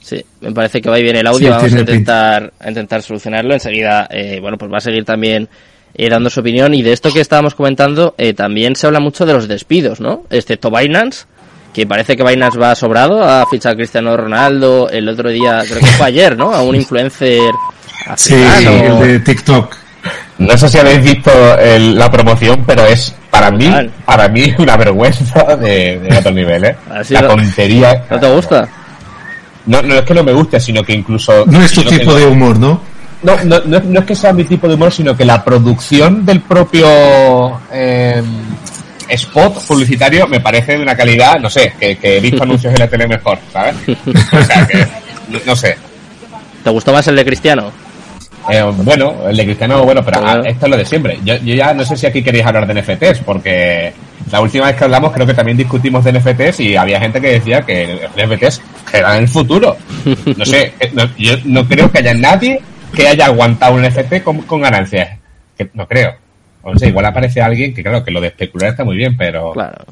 Sí, 0.00 0.24
me 0.40 0.52
parece 0.52 0.80
que 0.80 0.88
va 0.88 0.98
y 0.98 1.02
viene 1.02 1.20
el 1.20 1.26
audio. 1.26 1.50
Vamos 1.50 1.72
a 1.74 1.80
intentar, 1.80 2.52
intentar 2.66 3.02
solucionarlo. 3.02 3.52
Enseguida, 3.52 4.08
eh, 4.10 4.38
bueno, 4.40 4.56
pues 4.56 4.72
va 4.72 4.78
a 4.78 4.80
seguir 4.80 5.04
también 5.04 5.48
eh, 5.94 6.08
dando 6.08 6.30
su 6.30 6.40
opinión. 6.40 6.72
Y 6.74 6.82
de 6.82 6.92
esto 6.92 7.12
que 7.12 7.20
estábamos 7.20 7.54
comentando, 7.54 8.14
eh, 8.16 8.32
también 8.32 8.74
se 8.76 8.86
habla 8.86 9.00
mucho 9.00 9.26
de 9.26 9.34
los 9.34 9.46
despidos, 9.46 10.00
¿no? 10.00 10.24
Excepto 10.30 10.70
Binance, 10.70 11.26
que 11.72 11.86
parece 11.86 12.16
que 12.16 12.24
Binance 12.24 12.58
va 12.58 12.74
sobrado. 12.74 13.24
Ha 13.24 13.46
fichado 13.46 13.74
a 13.74 13.76
Cristiano 13.76 14.16
Ronaldo 14.16 14.88
el 14.90 15.08
otro 15.08 15.30
día, 15.30 15.62
creo 15.66 15.80
que 15.80 15.86
fue 15.86 16.06
ayer, 16.06 16.36
¿no? 16.36 16.52
A 16.52 16.62
un 16.62 16.76
influencer 16.76 17.52
africano. 18.06 18.70
Sí, 18.70 18.84
el 18.84 18.98
de 18.98 19.20
TikTok. 19.20 19.76
No 20.38 20.56
sé 20.56 20.68
si 20.68 20.78
habéis 20.78 21.02
visto 21.02 21.30
la 21.78 22.10
promoción, 22.10 22.64
pero 22.66 22.86
es 22.86 23.14
para 23.30 23.50
mí, 23.50 23.70
para 24.04 24.28
mí 24.28 24.54
una 24.58 24.76
vergüenza 24.76 25.56
de, 25.56 25.98
de 25.98 26.18
otro 26.18 26.32
nivel, 26.32 26.64
¿eh? 26.64 26.76
la 27.10 27.28
tontería. 27.28 28.04
¿No 28.10 28.18
te 28.18 28.30
gusta? 28.30 28.68
No, 29.66 29.82
no 29.82 29.94
es 29.94 30.02
que 30.02 30.14
no 30.14 30.24
me 30.24 30.32
guste, 30.32 30.58
sino 30.58 30.82
que 30.82 30.94
incluso... 30.94 31.44
No 31.46 31.62
es 31.62 31.72
tu 31.72 31.82
tipo 31.84 32.14
de 32.14 32.26
humor, 32.26 32.58
¿no? 32.58 32.80
No, 33.22 33.36
no, 33.44 33.60
no, 33.60 34.00
es 34.00 34.04
que 34.06 34.14
sea 34.14 34.32
mi 34.32 34.44
tipo 34.44 34.66
de 34.66 34.74
humor, 34.74 34.90
sino 34.90 35.14
que 35.14 35.26
la 35.26 35.44
producción 35.44 36.24
del 36.24 36.40
propio 36.40 36.86
eh, 37.70 38.22
spot 39.10 39.66
publicitario 39.66 40.26
me 40.26 40.40
parece 40.40 40.76
de 40.76 40.82
una 40.82 40.96
calidad, 40.96 41.38
no 41.38 41.50
sé, 41.50 41.72
que, 41.78 41.98
he 42.02 42.20
visto 42.20 42.42
anuncios 42.42 42.72
en 42.72 42.80
la 42.80 42.88
tele 42.88 43.06
mejor, 43.06 43.38
¿sabes? 43.52 43.76
O 43.86 44.44
sea 44.44 44.66
que, 44.66 44.86
no, 45.46 45.56
sé. 45.56 45.76
¿Te 46.62 46.70
gustó 46.70 46.92
más 46.92 47.06
el 47.08 47.16
de 47.16 47.24
Cristiano? 47.24 47.70
Eh, 48.50 48.62
bueno, 48.62 49.28
el 49.28 49.36
de 49.36 49.44
Cristiano, 49.44 49.84
bueno, 49.84 50.04
pero 50.04 50.44
esto 50.44 50.66
es 50.66 50.70
lo 50.70 50.76
de 50.76 50.84
siempre. 50.84 51.18
Yo, 51.24 51.36
yo 51.36 51.54
ya 51.54 51.74
no 51.74 51.84
sé 51.84 51.96
si 51.96 52.06
aquí 52.06 52.22
queréis 52.22 52.46
hablar 52.46 52.66
de 52.66 52.80
NFTs, 52.80 53.20
porque 53.24 53.92
la 54.30 54.40
última 54.40 54.66
vez 54.66 54.76
que 54.76 54.84
hablamos 54.84 55.12
creo 55.12 55.26
que 55.26 55.34
también 55.34 55.56
discutimos 55.56 56.04
de 56.04 56.12
NFTs 56.12 56.60
y 56.60 56.76
había 56.76 57.00
gente 57.00 57.20
que 57.20 57.32
decía 57.32 57.62
que 57.62 58.08
NFTs 58.16 58.62
eran 58.92 59.18
el 59.18 59.28
futuro. 59.28 59.76
No 60.36 60.44
sé, 60.44 60.72
eh, 60.78 60.92
yo 61.18 61.34
no 61.44 61.66
creo 61.66 61.90
que 61.90 61.98
haya 61.98 62.14
nadie 62.14 62.60
que 62.94 63.08
haya 63.08 63.26
aguantado 63.26 63.74
un 63.74 63.82
NFT 63.82 64.22
con, 64.22 64.60
ganancias. 64.60 65.18
Que 65.56 65.68
no 65.74 65.86
creo. 65.86 66.14
O 66.62 66.78
sea, 66.78 66.88
igual 66.88 67.06
aparece 67.06 67.40
alguien 67.40 67.74
que 67.74 67.82
claro, 67.82 68.04
que 68.04 68.10
lo 68.10 68.20
de 68.20 68.28
especular 68.28 68.70
está 68.70 68.84
muy 68.84 68.96
bien, 68.96 69.16
pero... 69.16 69.52
Claro. 69.52 69.84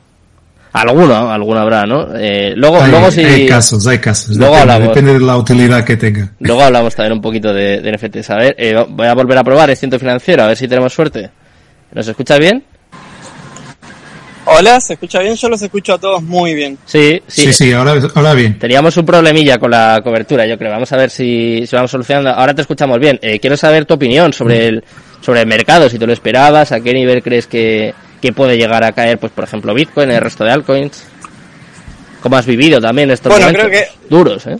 Alguno, 0.72 1.30
alguno 1.30 1.60
habrá, 1.60 1.86
¿no? 1.86 2.08
Eh, 2.14 2.52
luego, 2.54 2.80
hay, 2.80 2.90
luego 2.90 3.10
si... 3.10 3.24
Hay 3.24 3.46
casos, 3.46 3.86
hay 3.86 3.98
casos. 3.98 4.36
Luego 4.36 4.54
depende, 4.54 4.72
hablamos, 4.72 4.88
depende 4.88 5.12
de 5.14 5.20
la 5.20 5.36
utilidad 5.36 5.84
que 5.84 5.96
tenga. 5.96 6.32
Luego 6.40 6.62
hablamos 6.62 6.94
también 6.94 7.14
un 7.14 7.22
poquito 7.22 7.52
de, 7.54 7.80
de 7.80 7.92
NFTs. 7.92 8.30
A 8.30 8.36
ver, 8.36 8.54
eh, 8.58 8.84
voy 8.88 9.06
a 9.06 9.14
volver 9.14 9.38
a 9.38 9.44
probar 9.44 9.70
el 9.70 9.76
ciento 9.76 9.98
financiero, 9.98 10.42
a 10.42 10.48
ver 10.48 10.56
si 10.56 10.68
tenemos 10.68 10.92
suerte. 10.92 11.30
¿Nos 11.92 12.06
escucha 12.06 12.38
bien? 12.38 12.62
Hola, 14.44 14.80
¿se 14.80 14.94
escucha 14.94 15.20
bien? 15.20 15.34
Yo 15.34 15.48
los 15.48 15.60
escucho 15.60 15.94
a 15.94 15.98
todos 15.98 16.22
muy 16.22 16.54
bien. 16.54 16.78
Sí, 16.84 17.20
sí. 17.26 17.46
Sí, 17.46 17.52
sí, 17.52 17.72
ahora, 17.72 17.94
ahora 18.14 18.34
bien. 18.34 18.58
Teníamos 18.58 18.96
un 18.96 19.04
problemilla 19.04 19.58
con 19.58 19.70
la 19.70 20.00
cobertura, 20.02 20.46
yo 20.46 20.56
creo. 20.56 20.70
Vamos 20.70 20.90
a 20.92 20.96
ver 20.96 21.10
si, 21.10 21.66
si 21.66 21.76
vamos 21.76 21.90
solucionando. 21.90 22.30
Ahora 22.30 22.54
te 22.54 22.62
escuchamos 22.62 22.98
bien. 22.98 23.18
Eh, 23.20 23.38
quiero 23.40 23.56
saber 23.56 23.84
tu 23.84 23.94
opinión 23.94 24.32
sobre 24.32 24.66
el, 24.66 24.84
sobre 25.20 25.40
el 25.40 25.46
mercado, 25.46 25.88
si 25.88 25.98
tú 25.98 26.06
lo 26.06 26.12
esperabas, 26.12 26.72
a 26.72 26.80
qué 26.80 26.92
nivel 26.92 27.22
crees 27.22 27.46
que, 27.46 27.94
que 28.20 28.32
puede 28.32 28.56
llegar 28.56 28.84
a 28.84 28.92
caer, 28.92 29.18
pues 29.18 29.32
por 29.32 29.44
ejemplo, 29.44 29.74
Bitcoin, 29.74 30.10
el 30.10 30.20
resto 30.20 30.44
de 30.44 30.52
altcoins. 30.52 31.04
¿Cómo 32.20 32.36
has 32.36 32.46
vivido 32.46 32.80
también 32.80 33.10
estos 33.10 33.32
bueno, 33.32 33.48
creo 33.52 33.70
que 33.70 33.88
duros, 34.08 34.46
eh? 34.46 34.58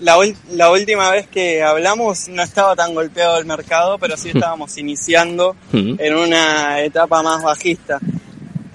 La, 0.00 0.16
la, 0.50 0.70
última 0.70 1.10
vez 1.12 1.28
que 1.28 1.62
hablamos 1.62 2.28
no 2.28 2.42
estaba 2.42 2.74
tan 2.74 2.92
golpeado 2.92 3.38
el 3.38 3.44
mercado, 3.44 3.98
pero 3.98 4.16
sí 4.16 4.30
estábamos 4.34 4.76
iniciando 4.76 5.54
en 5.72 6.16
una 6.16 6.80
etapa 6.80 7.22
más 7.22 7.42
bajista. 7.42 8.00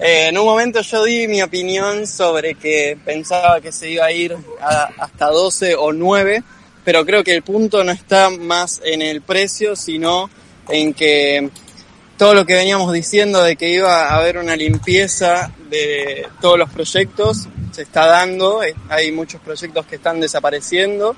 Eh, 0.00 0.28
en 0.28 0.38
un 0.38 0.46
momento 0.46 0.80
yo 0.80 1.04
di 1.04 1.26
mi 1.26 1.42
opinión 1.42 2.06
sobre 2.06 2.54
que 2.54 2.96
pensaba 3.04 3.60
que 3.60 3.72
se 3.72 3.90
iba 3.90 4.06
a 4.06 4.12
ir 4.12 4.36
hasta 4.60 5.26
12 5.26 5.74
o 5.74 5.92
9, 5.92 6.42
pero 6.84 7.04
creo 7.04 7.24
que 7.24 7.34
el 7.34 7.42
punto 7.42 7.82
no 7.82 7.92
está 7.92 8.30
más 8.30 8.80
en 8.84 9.02
el 9.02 9.20
precio, 9.20 9.74
sino 9.74 10.30
en 10.68 10.94
que 10.94 11.50
todo 12.16 12.34
lo 12.34 12.44
que 12.44 12.54
veníamos 12.54 12.92
diciendo 12.92 13.42
de 13.42 13.56
que 13.56 13.70
iba 13.70 14.08
a 14.08 14.16
haber 14.16 14.38
una 14.38 14.56
limpieza 14.56 15.52
de 15.70 16.26
todos 16.40 16.58
los 16.58 16.68
proyectos 16.70 17.46
se 17.70 17.82
está 17.82 18.06
dando, 18.06 18.62
eh, 18.62 18.74
hay 18.88 19.12
muchos 19.12 19.40
proyectos 19.40 19.86
que 19.86 19.96
están 19.96 20.20
desapareciendo 20.20 21.14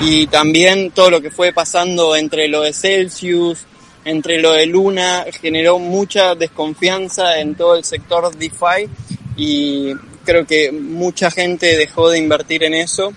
y 0.00 0.26
también 0.26 0.90
todo 0.90 1.10
lo 1.10 1.22
que 1.22 1.30
fue 1.30 1.52
pasando 1.52 2.14
entre 2.14 2.48
lo 2.48 2.60
de 2.60 2.74
Celsius, 2.74 3.64
entre 4.04 4.40
lo 4.40 4.52
de 4.52 4.66
Luna 4.66 5.24
generó 5.40 5.78
mucha 5.78 6.34
desconfianza 6.34 7.38
en 7.38 7.54
todo 7.54 7.76
el 7.76 7.84
sector 7.84 8.36
DeFi 8.36 8.88
y 9.36 9.94
creo 10.26 10.46
que 10.46 10.70
mucha 10.72 11.30
gente 11.30 11.76
dejó 11.78 12.10
de 12.10 12.18
invertir 12.18 12.64
en 12.64 12.74
eso 12.74 13.14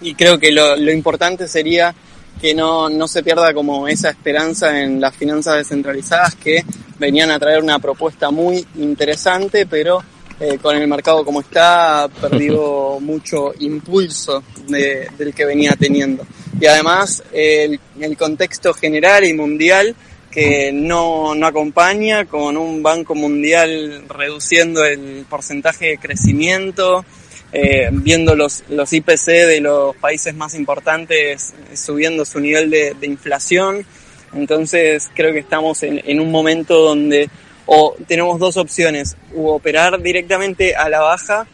y 0.00 0.14
creo 0.14 0.38
que 0.38 0.50
lo, 0.50 0.76
lo 0.76 0.92
importante 0.92 1.46
sería 1.46 1.94
que 2.40 2.54
no, 2.54 2.88
no 2.88 3.08
se 3.08 3.22
pierda 3.22 3.52
como 3.52 3.88
esa 3.88 4.10
esperanza 4.10 4.80
en 4.82 5.00
las 5.00 5.14
finanzas 5.14 5.56
descentralizadas 5.56 6.34
que 6.36 6.64
venían 6.98 7.30
a 7.30 7.38
traer 7.38 7.62
una 7.62 7.78
propuesta 7.78 8.30
muy 8.30 8.66
interesante, 8.76 9.66
pero 9.66 10.02
eh, 10.40 10.58
con 10.60 10.76
el 10.76 10.86
mercado 10.86 11.24
como 11.24 11.40
está, 11.40 12.08
perdió 12.20 12.98
mucho 13.00 13.52
impulso 13.58 14.42
del 14.66 15.34
que 15.34 15.44
venía 15.44 15.74
teniendo. 15.78 16.24
Y 16.60 16.66
además, 16.66 17.22
el, 17.32 17.78
el 18.00 18.16
contexto 18.16 18.72
general 18.74 19.24
y 19.24 19.34
mundial 19.34 19.94
que 20.30 20.70
no, 20.72 21.34
no 21.34 21.46
acompaña, 21.46 22.26
con 22.26 22.56
un 22.56 22.82
Banco 22.82 23.14
Mundial 23.14 24.04
reduciendo 24.08 24.84
el 24.84 25.24
porcentaje 25.28 25.86
de 25.86 25.98
crecimiento, 25.98 27.04
eh, 27.52 27.88
viendo 27.92 28.34
los, 28.34 28.64
los 28.68 28.92
IPC 28.92 29.26
de 29.26 29.60
los 29.60 29.96
países 29.96 30.34
más 30.34 30.54
importantes 30.54 31.54
subiendo 31.74 32.24
su 32.24 32.40
nivel 32.40 32.70
de, 32.70 32.94
de 32.94 33.06
inflación. 33.06 33.86
Entonces 34.34 35.08
creo 35.14 35.32
que 35.32 35.38
estamos 35.38 35.82
en, 35.82 36.02
en, 36.04 36.20
un 36.20 36.30
momento 36.30 36.78
donde 36.78 37.30
o 37.64 37.94
tenemos 38.06 38.38
dos 38.38 38.56
opciones, 38.56 39.16
o 39.34 39.54
operar 39.54 40.00
directamente 40.00 40.74
a 40.74 40.88
la 40.88 41.00
baja 41.00 41.46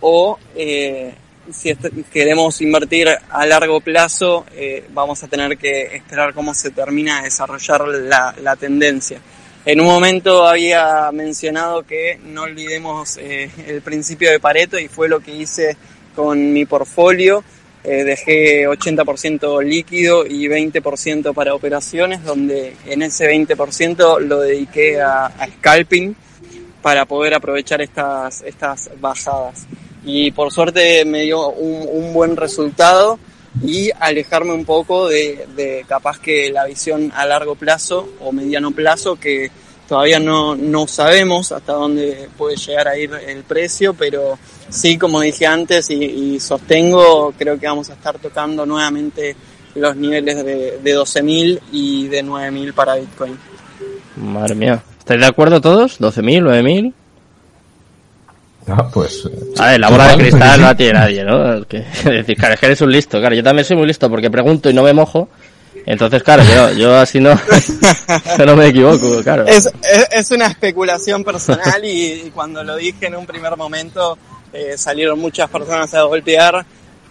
o 0.00 0.38
eh, 0.54 1.14
si 1.50 1.74
queremos 2.12 2.60
invertir 2.60 3.08
a 3.30 3.46
largo 3.46 3.80
plazo 3.80 4.44
eh, 4.52 4.84
vamos 4.92 5.22
a 5.24 5.28
tener 5.28 5.56
que 5.58 5.96
esperar 5.96 6.34
cómo 6.34 6.54
se 6.54 6.70
termina 6.70 7.18
de 7.18 7.24
desarrollar 7.24 7.88
la, 7.88 8.34
la 8.40 8.56
tendencia. 8.56 9.20
En 9.64 9.80
un 9.80 9.86
momento 9.86 10.46
había 10.46 11.10
mencionado 11.12 11.82
que 11.82 12.18
no 12.24 12.42
olvidemos 12.44 13.16
eh, 13.18 13.50
el 13.66 13.82
principio 13.82 14.30
de 14.30 14.40
Pareto 14.40 14.78
y 14.78 14.88
fue 14.88 15.08
lo 15.08 15.20
que 15.20 15.34
hice 15.34 15.76
con 16.14 16.52
mi 16.52 16.64
portfolio. 16.64 17.44
Eh, 17.84 18.04
dejé 18.04 18.68
80% 18.68 19.62
líquido 19.62 20.26
y 20.26 20.46
20% 20.48 21.32
para 21.32 21.54
operaciones, 21.54 22.24
donde 22.24 22.74
en 22.86 23.02
ese 23.02 23.30
20% 23.30 24.20
lo 24.20 24.40
dediqué 24.40 25.00
a, 25.00 25.30
scalping 25.58 26.16
para 26.82 27.04
poder 27.04 27.34
aprovechar 27.34 27.80
estas, 27.80 28.42
estas 28.42 28.90
bajadas. 29.00 29.66
Y 30.04 30.30
por 30.32 30.52
suerte 30.52 31.04
me 31.04 31.22
dio 31.22 31.50
un, 31.50 32.12
buen 32.12 32.36
resultado 32.36 33.18
y 33.64 33.90
alejarme 33.98 34.52
un 34.52 34.64
poco 34.64 35.08
de, 35.08 35.46
de, 35.56 35.84
capaz 35.88 36.18
que 36.18 36.50
la 36.50 36.64
visión 36.64 37.12
a 37.14 37.26
largo 37.26 37.54
plazo 37.54 38.08
o 38.20 38.32
mediano 38.32 38.70
plazo 38.70 39.16
que 39.16 39.50
todavía 39.88 40.20
no, 40.20 40.54
no 40.54 40.86
sabemos 40.86 41.50
hasta 41.50 41.72
dónde 41.72 42.28
puede 42.36 42.56
llegar 42.56 42.88
a 42.88 42.98
ir 42.98 43.10
el 43.26 43.42
precio, 43.42 43.94
pero 43.94 44.38
sí, 44.68 44.98
como 44.98 45.20
dije 45.20 45.46
antes 45.46 45.90
y, 45.90 46.38
sostengo, 46.38 47.32
creo 47.36 47.58
que 47.58 47.66
vamos 47.66 47.88
a 47.90 47.94
estar 47.94 48.18
tocando 48.18 48.66
nuevamente 48.66 49.34
los 49.74 49.96
niveles 49.96 50.44
de, 50.44 50.78
de 50.82 50.96
12.000 50.96 51.60
y 51.72 52.08
de 52.08 52.24
9.000 52.24 52.72
para 52.74 52.96
Bitcoin. 52.96 53.38
Madre 54.16 54.54
mía. 54.54 54.82
¿Estáis 54.98 55.20
de 55.20 55.26
acuerdo 55.26 55.60
todos? 55.60 56.00
¿12.000, 56.00 56.42
9.000? 56.42 56.92
No, 58.68 58.90
pues. 58.92 59.28
A 59.58 59.70
ver, 59.70 59.80
la 59.80 59.88
bola 59.88 60.08
de 60.16 60.18
cristal 60.18 60.60
no 60.60 60.66
la 60.66 60.76
tiene 60.76 60.92
nadie, 60.92 61.24
¿no? 61.24 61.54
Es 61.70 62.04
decir, 62.04 62.36
claro, 62.36 62.54
es 62.54 62.60
que 62.60 62.66
eres 62.66 62.80
un 62.82 62.92
listo, 62.92 63.18
claro. 63.18 63.34
Yo 63.34 63.42
también 63.42 63.64
soy 63.64 63.76
muy 63.76 63.86
listo 63.86 64.10
porque 64.10 64.30
pregunto 64.30 64.68
y 64.68 64.74
no 64.74 64.82
me 64.82 64.92
mojo. 64.92 65.28
Entonces, 65.86 66.22
claro, 66.22 66.42
yo, 66.44 66.72
yo 66.74 66.96
así 66.96 67.18
no, 67.18 67.30
no 68.44 68.56
me 68.56 68.66
equivoco, 68.66 69.22
claro. 69.22 69.46
Es, 69.46 69.70
es, 70.12 70.30
una 70.30 70.46
especulación 70.48 71.24
personal 71.24 71.82
y, 71.82 72.30
cuando 72.34 72.62
lo 72.62 72.76
dije 72.76 73.06
en 73.06 73.16
un 73.16 73.24
primer 73.24 73.56
momento 73.56 74.18
eh, 74.52 74.76
salieron 74.76 75.18
muchas 75.18 75.48
personas 75.48 75.94
a 75.94 76.02
golpear, 76.02 76.66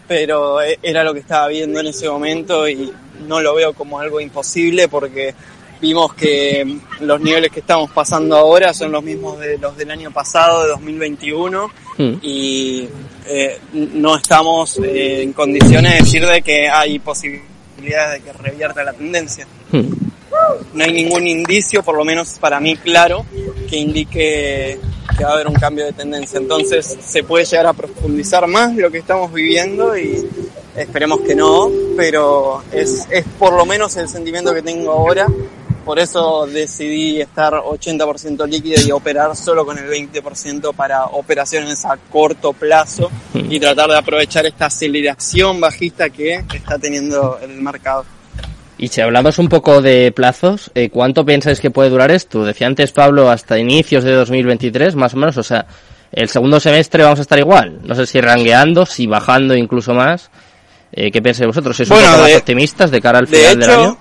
pero 0.07 0.61
e, 0.61 0.77
era 0.83 1.03
lo 1.03 1.11
que 1.13 1.21
estaba 1.21 1.47
viendo 1.47 1.79
en 1.79 1.87
ese 1.87 2.07
momento 2.07 2.69
y 2.69 2.93
no 3.27 3.41
lo 3.41 3.55
veo 3.55 3.73
como 3.73 3.99
algo 3.99 4.21
imposible 4.21 4.87
porque 4.87 5.33
vimos 5.79 6.13
que 6.13 6.79
los 6.99 7.21
niveles 7.21 7.51
que 7.51 7.59
estamos 7.59 7.91
pasando 7.91 8.35
ahora 8.35 8.73
son 8.73 8.91
los 8.91 9.03
mismos 9.03 9.39
de 9.39 9.57
los 9.57 9.77
del 9.77 9.91
año 9.91 10.11
pasado, 10.11 10.63
de 10.63 10.69
2021, 10.69 11.71
hmm. 11.97 12.13
y 12.21 12.87
eh, 13.27 13.59
no 13.73 14.15
estamos 14.15 14.79
eh, 14.79 15.21
en 15.23 15.33
condiciones 15.33 15.93
de 15.93 15.99
decir 15.99 16.25
de 16.25 16.41
que 16.41 16.69
hay 16.69 16.99
posibilidades 16.99 18.23
de 18.23 18.31
que 18.31 18.33
revierta 18.33 18.83
la 18.83 18.93
tendencia. 18.93 19.47
No 19.71 20.83
hay 20.83 20.91
ningún 20.91 21.27
indicio, 21.27 21.83
por 21.83 21.95
lo 21.97 22.05
menos 22.05 22.37
para 22.39 22.59
mí 22.59 22.75
claro, 22.75 23.25
que 23.69 23.77
indique 23.77 24.79
que 25.17 25.23
va 25.23 25.31
a 25.31 25.33
haber 25.33 25.47
un 25.47 25.55
cambio 25.55 25.85
de 25.85 25.93
tendencia. 25.93 26.39
Entonces 26.39 26.97
se 27.03 27.23
puede 27.23 27.45
llegar 27.45 27.67
a 27.67 27.73
profundizar 27.73 28.45
más 28.47 28.75
lo 28.75 28.91
que 28.91 28.99
estamos 28.99 29.33
viviendo 29.33 29.97
y 29.97 30.27
esperemos 30.75 31.21
que 31.21 31.35
no, 31.35 31.71
pero 31.95 32.63
es, 32.71 33.07
es 33.09 33.25
por 33.39 33.53
lo 33.53 33.65
menos 33.65 33.95
el 33.97 34.07
sentimiento 34.07 34.53
que 34.53 34.61
tengo 34.61 34.91
ahora. 34.91 35.27
Por 35.87 35.99
eso 35.99 36.45
decidí 36.45 37.21
estar 37.21 37.53
80% 37.53 38.45
líquido 38.45 38.85
y 38.85 38.91
operar 38.91 39.37
solo 39.37 39.65
con 39.65 39.77
el 39.77 39.85
20% 39.85 40.75
para 40.75 41.05
operaciones 41.05 41.85
a 41.85 41.95
corto 42.11 42.51
plazo 42.51 43.09
y 43.33 43.57
tratar 43.57 43.89
de 43.91 43.97
aprovechar 43.97 44.45
esta 44.45 44.65
aceleración 44.65 45.61
bajista 45.61 46.09
que 46.09 46.43
está 46.53 46.77
teniendo 46.77 47.39
el 47.41 47.61
mercado. 47.61 48.03
Y 48.77 48.89
si 48.89 48.99
hablamos 48.99 49.39
un 49.39 49.47
poco 49.47 49.81
de 49.81 50.11
plazos, 50.11 50.71
eh, 50.75 50.89
¿cuánto 50.89 51.25
pensáis 51.25 51.61
que 51.61 51.71
puede 51.71 51.89
durar 51.89 52.11
esto? 52.11 52.43
Decía 52.43 52.67
antes 52.67 52.91
Pablo 52.91 53.31
hasta 53.31 53.57
inicios 53.57 54.03
de 54.03 54.11
2023, 54.11 54.93
más 54.95 55.13
o 55.13 55.17
menos, 55.17 55.37
o 55.37 55.43
sea, 55.43 55.67
el 56.11 56.27
segundo 56.27 56.59
semestre 56.59 57.01
vamos 57.01 57.19
a 57.19 57.21
estar 57.21 57.39
igual. 57.39 57.79
No 57.85 57.95
sé 57.95 58.05
si 58.05 58.19
rangueando, 58.19 58.85
si 58.85 59.07
bajando 59.07 59.55
incluso 59.55 59.93
más. 59.93 60.29
Eh, 60.91 61.11
¿Qué 61.11 61.21
pensáis 61.21 61.47
vosotros? 61.47 61.77
¿Sois 61.77 61.89
un 61.89 61.95
poco 61.95 62.17
más 62.23 62.35
optimistas 62.35 62.91
de 62.91 63.01
cara 63.01 63.19
al 63.19 63.27
final 63.27 63.57
del 63.57 63.69
año? 63.69 63.97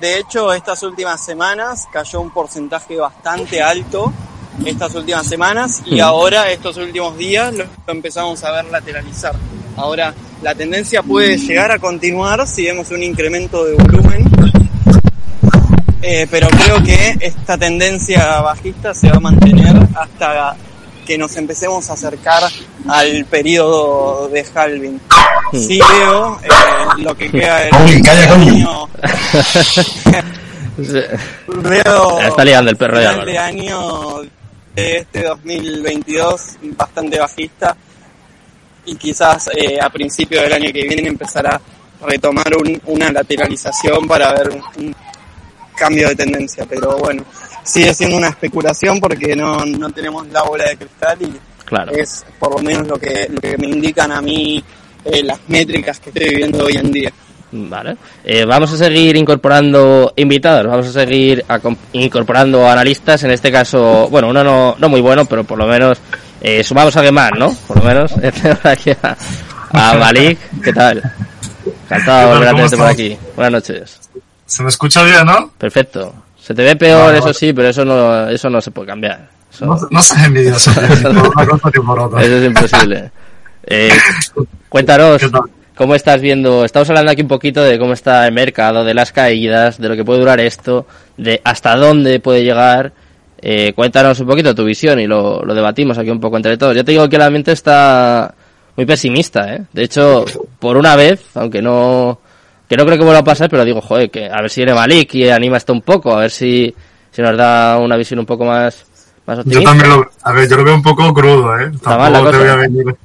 De 0.00 0.18
hecho, 0.18 0.52
estas 0.52 0.82
últimas 0.82 1.24
semanas 1.24 1.88
cayó 1.92 2.20
un 2.20 2.30
porcentaje 2.30 2.96
bastante 2.96 3.60
alto 3.60 4.12
estas 4.64 4.94
últimas 4.94 5.26
semanas 5.26 5.82
y 5.86 6.00
ahora 6.00 6.50
estos 6.50 6.76
últimos 6.76 7.16
días 7.16 7.54
lo 7.54 7.66
empezamos 7.86 8.42
a 8.44 8.52
ver 8.52 8.66
lateralizar. 8.66 9.34
Ahora 9.76 10.14
la 10.42 10.54
tendencia 10.54 11.02
puede 11.02 11.36
llegar 11.38 11.70
a 11.70 11.78
continuar 11.78 12.46
si 12.46 12.64
vemos 12.64 12.90
un 12.90 13.02
incremento 13.02 13.64
de 13.64 13.74
volumen, 13.74 14.24
eh, 16.02 16.26
pero 16.30 16.48
creo 16.48 16.82
que 16.82 17.16
esta 17.20 17.56
tendencia 17.56 18.40
bajista 18.40 18.94
se 18.94 19.10
va 19.10 19.16
a 19.16 19.20
mantener 19.20 19.76
hasta 19.94 20.56
que 21.08 21.16
nos 21.16 21.34
empecemos 21.38 21.88
a 21.88 21.94
acercar 21.94 22.42
al 22.86 23.24
periodo 23.24 24.28
de 24.28 24.44
halving. 24.54 25.00
Sí 25.52 25.80
veo 25.80 26.38
eh, 26.44 26.48
lo 26.98 27.16
que 27.16 27.30
queda 27.30 27.60
del 27.60 27.74
año. 28.30 28.86
veo 31.46 32.20
está 32.20 32.44
liando 32.44 32.70
el 32.70 32.76
perro 32.76 32.98
de 33.24 33.38
año 33.38 34.20
de 34.74 34.98
este 34.98 35.22
2022 35.22 36.58
bastante 36.76 37.18
bajista 37.18 37.74
y 38.84 38.94
quizás 38.96 39.48
eh, 39.56 39.78
a 39.80 39.88
principio 39.88 40.42
del 40.42 40.52
año 40.52 40.70
que 40.70 40.82
viene 40.82 41.08
empezar 41.08 41.46
a 41.46 41.58
retomar 42.06 42.52
una 42.84 43.10
lateralización 43.10 44.06
para 44.06 44.34
ver 44.34 44.50
un, 44.76 44.94
cambio 45.74 46.08
de 46.08 46.16
tendencia. 46.16 46.66
Pero 46.68 46.98
bueno, 46.98 47.24
sigue 47.68 47.94
siendo 47.94 48.16
una 48.16 48.28
especulación 48.28 49.00
porque 49.00 49.36
no, 49.36 49.64
no 49.64 49.90
tenemos 49.90 50.26
la 50.28 50.42
bola 50.42 50.64
de 50.64 50.76
cristal 50.76 51.18
y 51.20 51.32
claro. 51.64 51.92
es 51.92 52.24
por 52.38 52.56
lo 52.56 52.62
menos 52.62 52.86
lo 52.86 52.98
que, 52.98 53.28
lo 53.30 53.40
que 53.40 53.56
me 53.58 53.66
indican 53.66 54.10
a 54.12 54.20
mí 54.20 54.62
eh, 55.04 55.22
las 55.22 55.38
métricas 55.48 56.00
que 56.00 56.10
estoy 56.10 56.30
viviendo 56.30 56.64
hoy 56.64 56.76
en 56.76 56.90
día. 56.90 57.12
Vale. 57.50 57.96
Eh, 58.24 58.44
vamos 58.44 58.70
a 58.72 58.76
seguir 58.76 59.16
incorporando 59.16 60.12
invitados, 60.16 60.66
vamos 60.66 60.86
a 60.88 60.92
seguir 60.92 61.44
incorporando 61.94 62.68
analistas, 62.68 63.22
en 63.24 63.30
este 63.30 63.50
caso, 63.50 64.08
bueno, 64.10 64.28
uno 64.28 64.44
no, 64.44 64.76
no 64.78 64.88
muy 64.88 65.00
bueno, 65.00 65.24
pero 65.24 65.44
por 65.44 65.56
lo 65.56 65.66
menos 65.66 65.98
eh, 66.42 66.62
sumamos 66.62 66.94
a 66.94 66.98
alguien 66.98 67.14
más, 67.14 67.30
¿no? 67.38 67.54
Por 67.66 67.78
lo 67.78 67.84
menos 67.84 68.12
tenemos 68.14 68.64
aquí 68.64 68.90
a, 68.90 69.16
a 69.72 69.94
Malik, 69.94 70.38
¿qué 70.62 70.72
tal? 70.72 71.02
Encantado 71.84 72.20
de 72.20 72.34
volver 72.34 72.48
a 72.48 72.52
tenerte 72.52 72.76
por 72.76 72.86
aquí. 72.86 73.18
Buenas 73.34 73.52
noches. 73.52 74.00
¿Se 74.44 74.62
me 74.62 74.68
escucha 74.68 75.02
bien, 75.02 75.24
no? 75.24 75.50
Perfecto. 75.56 76.14
Se 76.48 76.54
te 76.54 76.64
ve 76.64 76.76
peor, 76.76 77.14
eso 77.14 77.34
sí, 77.34 77.52
pero 77.52 77.68
eso 77.68 77.84
no, 77.84 78.26
eso 78.30 78.48
no 78.48 78.62
se 78.62 78.70
puede 78.70 78.86
cambiar. 78.86 79.28
No, 79.60 79.76
no 79.90 80.00
se 80.00 80.24
envidioso, 80.24 80.70
Eso 80.80 82.36
es 82.36 82.46
imposible. 82.46 83.10
Eh, 83.66 83.90
cuéntanos, 84.70 85.20
¿cómo 85.76 85.94
estás 85.94 86.22
viendo? 86.22 86.64
Estamos 86.64 86.88
hablando 86.88 87.12
aquí 87.12 87.20
un 87.20 87.28
poquito 87.28 87.62
de 87.62 87.78
cómo 87.78 87.92
está 87.92 88.26
el 88.26 88.32
mercado, 88.32 88.82
de 88.82 88.94
las 88.94 89.12
caídas, 89.12 89.78
de 89.78 89.90
lo 89.90 89.94
que 89.94 90.06
puede 90.06 90.20
durar 90.20 90.40
esto, 90.40 90.86
de 91.18 91.42
hasta 91.44 91.76
dónde 91.76 92.18
puede 92.18 92.42
llegar 92.42 92.94
eh, 93.42 93.74
cuéntanos 93.74 94.18
un 94.20 94.26
poquito 94.26 94.54
tu 94.54 94.64
visión 94.64 94.98
y 95.00 95.06
lo, 95.06 95.42
debatimos 95.42 95.98
aquí 95.98 96.08
un 96.08 96.18
poco 96.18 96.38
entre 96.38 96.56
todos. 96.56 96.74
Yo 96.74 96.82
te 96.82 96.92
digo 96.92 97.10
que 97.10 97.16
el 97.16 97.22
ambiente 97.22 97.52
está 97.52 98.34
muy 98.74 98.86
pesimista, 98.86 99.54
¿eh? 99.54 99.64
De 99.70 99.82
hecho, 99.82 100.24
por 100.58 100.78
una 100.78 100.96
vez, 100.96 101.20
aunque 101.34 101.60
no, 101.60 102.20
que 102.68 102.76
no 102.76 102.84
creo 102.84 102.98
que 102.98 103.04
vuelva 103.04 103.20
a 103.20 103.24
pasar, 103.24 103.48
pero 103.48 103.64
digo, 103.64 103.80
joder, 103.80 104.10
que 104.10 104.26
a 104.26 104.42
ver 104.42 104.50
si 104.50 104.60
viene 104.60 104.74
Malik 104.74 105.14
y 105.14 105.28
anima 105.28 105.56
esto 105.56 105.72
un 105.72 105.82
poco, 105.82 106.14
a 106.14 106.20
ver 106.20 106.30
si, 106.30 106.74
si 107.10 107.22
nos 107.22 107.36
da 107.36 107.78
una 107.78 107.96
visión 107.96 108.20
un 108.20 108.26
poco 108.26 108.44
más, 108.44 108.84
más 109.26 109.38
optimista. 109.38 109.60
Yo 109.60 109.68
también 109.68 109.90
lo, 109.90 110.10
a 110.22 110.32
ver, 110.32 110.48
yo 110.48 110.56
lo 110.56 110.64
veo 110.64 110.74
un 110.74 110.82
poco 110.82 111.12
crudo, 111.14 111.58
¿eh? 111.58 111.70
Tampoco 111.82 112.30
te 112.30 112.38
voy 112.38 112.48
a 112.48 112.56
venir. 112.56 112.96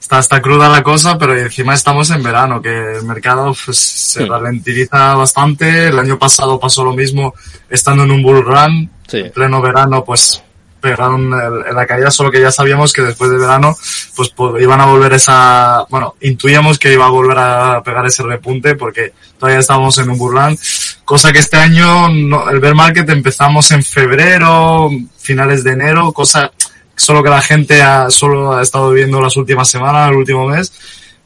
Está, 0.00 0.18
está 0.18 0.42
cruda 0.42 0.68
la 0.68 0.82
cosa, 0.82 1.16
pero 1.16 1.36
encima 1.36 1.74
estamos 1.74 2.10
en 2.10 2.22
verano, 2.22 2.60
que 2.60 2.96
el 2.96 3.04
mercado 3.04 3.54
pues, 3.64 3.78
se 3.78 4.26
ralentiza 4.26 5.14
bastante. 5.14 5.88
El 5.88 5.98
año 5.98 6.18
pasado 6.18 6.58
pasó 6.58 6.84
lo 6.84 6.92
mismo 6.92 7.34
estando 7.70 8.02
en 8.02 8.10
un 8.10 8.22
bull 8.22 8.44
run 8.44 8.90
en 9.12 9.30
pleno 9.30 9.62
verano, 9.62 10.04
pues 10.04 10.42
pegaron 10.82 11.30
la 11.30 11.86
caída, 11.86 12.10
solo 12.10 12.30
que 12.30 12.40
ya 12.40 12.52
sabíamos 12.52 12.92
que 12.92 13.00
después 13.00 13.30
de 13.30 13.38
verano, 13.38 13.74
pues, 14.14 14.34
iban 14.60 14.80
a 14.80 14.86
volver 14.86 15.14
esa, 15.14 15.86
bueno, 15.88 16.16
intuíamos 16.20 16.78
que 16.78 16.92
iba 16.92 17.06
a 17.06 17.10
volver 17.10 17.38
a 17.38 17.82
pegar 17.82 18.04
ese 18.04 18.22
repunte 18.24 18.74
porque 18.74 19.12
todavía 19.38 19.60
estábamos 19.60 19.96
en 19.98 20.10
un 20.10 20.18
burlán, 20.18 20.58
cosa 21.04 21.32
que 21.32 21.38
este 21.38 21.56
año, 21.56 22.08
el 22.50 22.60
bear 22.60 22.74
market 22.74 23.08
empezamos 23.08 23.70
en 23.70 23.82
febrero, 23.82 24.90
finales 25.18 25.64
de 25.64 25.72
enero, 25.72 26.12
cosa 26.12 26.52
solo 26.96 27.22
que 27.22 27.30
la 27.30 27.40
gente 27.40 27.80
ha, 27.80 28.10
solo 28.10 28.52
ha 28.52 28.62
estado 28.62 28.90
viendo 28.90 29.20
las 29.20 29.36
últimas 29.36 29.70
semanas, 29.70 30.10
el 30.10 30.16
último 30.16 30.48
mes. 30.48 30.72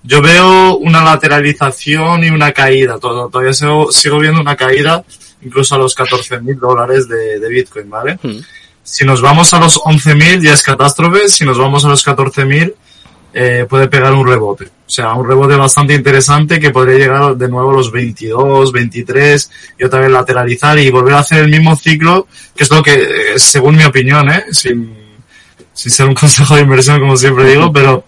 Yo 0.02 0.22
veo 0.22 0.76
una 0.76 1.02
lateralización 1.02 2.22
y 2.22 2.30
una 2.30 2.52
caída, 2.52 2.98
todavía 2.98 3.52
sigo, 3.52 3.90
sigo 3.90 4.20
viendo 4.20 4.40
una 4.40 4.54
caída 4.54 5.02
incluso 5.42 5.74
a 5.74 5.78
los 5.78 5.94
14 5.94 6.40
mil 6.40 6.58
dólares 6.58 7.08
de, 7.08 7.38
de, 7.38 7.48
Bitcoin, 7.48 7.88
¿vale? 7.88 8.18
Hmm. 8.22 8.38
Si 8.86 9.04
nos 9.04 9.20
vamos 9.20 9.52
a 9.52 9.58
los 9.58 9.80
11 9.84 10.14
mil 10.14 10.40
ya 10.40 10.52
es 10.52 10.62
catástrofe, 10.62 11.28
si 11.28 11.44
nos 11.44 11.58
vamos 11.58 11.84
a 11.84 11.88
los 11.88 12.04
14 12.04 12.44
mil 12.44 12.72
eh, 13.34 13.66
puede 13.68 13.88
pegar 13.88 14.14
un 14.14 14.24
rebote. 14.24 14.64
O 14.64 14.88
sea, 14.88 15.12
un 15.14 15.26
rebote 15.26 15.56
bastante 15.56 15.92
interesante 15.92 16.60
que 16.60 16.70
podría 16.70 16.96
llegar 16.96 17.36
de 17.36 17.48
nuevo 17.48 17.70
a 17.70 17.74
los 17.74 17.90
22, 17.90 18.70
23 18.70 19.50
y 19.80 19.84
otra 19.84 20.00
vez 20.00 20.10
lateralizar 20.10 20.78
y 20.78 20.88
volver 20.88 21.14
a 21.14 21.18
hacer 21.18 21.40
el 21.40 21.50
mismo 21.50 21.74
ciclo, 21.74 22.28
que 22.54 22.62
es 22.62 22.70
lo 22.70 22.80
que, 22.80 22.94
eh, 22.94 23.38
según 23.38 23.76
mi 23.76 23.82
opinión, 23.82 24.30
¿eh? 24.30 24.44
sin, 24.52 24.96
sin 25.72 25.90
ser 25.90 26.06
un 26.06 26.14
consejo 26.20 26.54
de 26.54 26.62
inversión 26.62 27.00
como 27.00 27.16
siempre 27.16 27.50
digo, 27.50 27.72
pero 27.72 28.04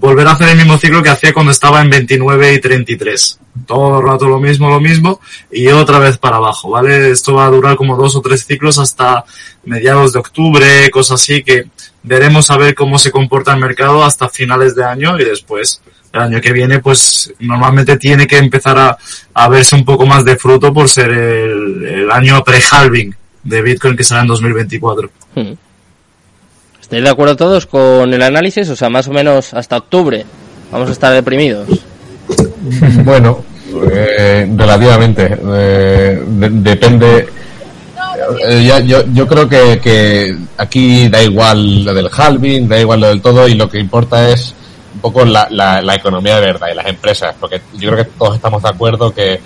volver 0.00 0.26
a 0.26 0.32
hacer 0.32 0.48
el 0.50 0.56
mismo 0.56 0.78
ciclo 0.78 1.02
que 1.02 1.10
hacía 1.10 1.32
cuando 1.32 1.52
estaba 1.52 1.80
en 1.80 1.90
29 1.90 2.54
y 2.54 2.60
33. 2.60 3.40
Todo 3.66 3.98
el 3.98 4.06
rato 4.06 4.28
lo 4.28 4.38
mismo, 4.38 4.68
lo 4.68 4.80
mismo, 4.80 5.20
y 5.50 5.68
otra 5.68 5.98
vez 5.98 6.18
para 6.18 6.36
abajo, 6.36 6.70
¿vale? 6.70 7.10
Esto 7.10 7.34
va 7.34 7.46
a 7.46 7.50
durar 7.50 7.76
como 7.76 7.96
dos 7.96 8.14
o 8.16 8.20
tres 8.20 8.44
ciclos 8.46 8.78
hasta 8.78 9.24
mediados 9.64 10.12
de 10.12 10.20
octubre, 10.20 10.90
cosas 10.90 11.20
así, 11.20 11.42
que 11.42 11.66
veremos 12.02 12.50
a 12.50 12.56
ver 12.56 12.74
cómo 12.74 12.98
se 12.98 13.10
comporta 13.10 13.52
el 13.52 13.60
mercado 13.60 14.04
hasta 14.04 14.28
finales 14.28 14.74
de 14.74 14.84
año 14.84 15.18
y 15.18 15.24
después 15.24 15.80
el 16.12 16.20
año 16.20 16.40
que 16.40 16.52
viene, 16.52 16.78
pues 16.78 17.34
normalmente 17.40 17.98
tiene 17.98 18.26
que 18.26 18.38
empezar 18.38 18.78
a, 18.78 18.96
a 19.34 19.48
verse 19.48 19.74
un 19.74 19.84
poco 19.84 20.06
más 20.06 20.24
de 20.24 20.36
fruto 20.36 20.72
por 20.72 20.88
ser 20.88 21.10
el, 21.10 21.84
el 21.84 22.10
año 22.10 22.42
pre-halving 22.44 23.14
de 23.42 23.62
Bitcoin 23.62 23.96
que 23.96 24.04
será 24.04 24.20
en 24.22 24.28
2024. 24.28 25.10
¿Estáis 26.88 27.04
de 27.04 27.10
acuerdo 27.10 27.36
todos 27.36 27.66
con 27.66 28.14
el 28.14 28.22
análisis? 28.22 28.66
O 28.70 28.74
sea, 28.74 28.88
más 28.88 29.06
o 29.08 29.12
menos 29.12 29.52
hasta 29.52 29.76
octubre 29.76 30.24
vamos 30.72 30.88
a 30.88 30.92
estar 30.92 31.12
deprimidos. 31.12 31.68
Bueno, 33.04 33.44
eh, 33.92 34.50
relativamente. 34.56 35.38
Eh, 35.54 36.22
depende. 36.26 37.28
Eh, 38.42 38.82
yo, 38.86 39.04
yo 39.12 39.26
creo 39.28 39.46
que, 39.46 39.78
que, 39.82 40.34
aquí 40.56 41.10
da 41.10 41.22
igual 41.22 41.84
lo 41.84 41.92
del 41.92 42.08
halving, 42.10 42.66
da 42.66 42.80
igual 42.80 43.02
lo 43.02 43.08
del 43.08 43.20
todo, 43.20 43.46
y 43.46 43.54
lo 43.54 43.68
que 43.68 43.78
importa 43.78 44.30
es 44.30 44.54
un 44.94 45.00
poco 45.00 45.26
la, 45.26 45.46
la, 45.50 45.82
la 45.82 45.94
economía 45.94 46.36
de 46.36 46.40
verdad 46.40 46.68
y 46.72 46.74
las 46.74 46.86
empresas, 46.86 47.34
porque 47.38 47.60
yo 47.74 47.90
creo 47.90 48.04
que 48.04 48.10
todos 48.18 48.36
estamos 48.36 48.62
de 48.62 48.68
acuerdo 48.70 49.12
que 49.12 49.38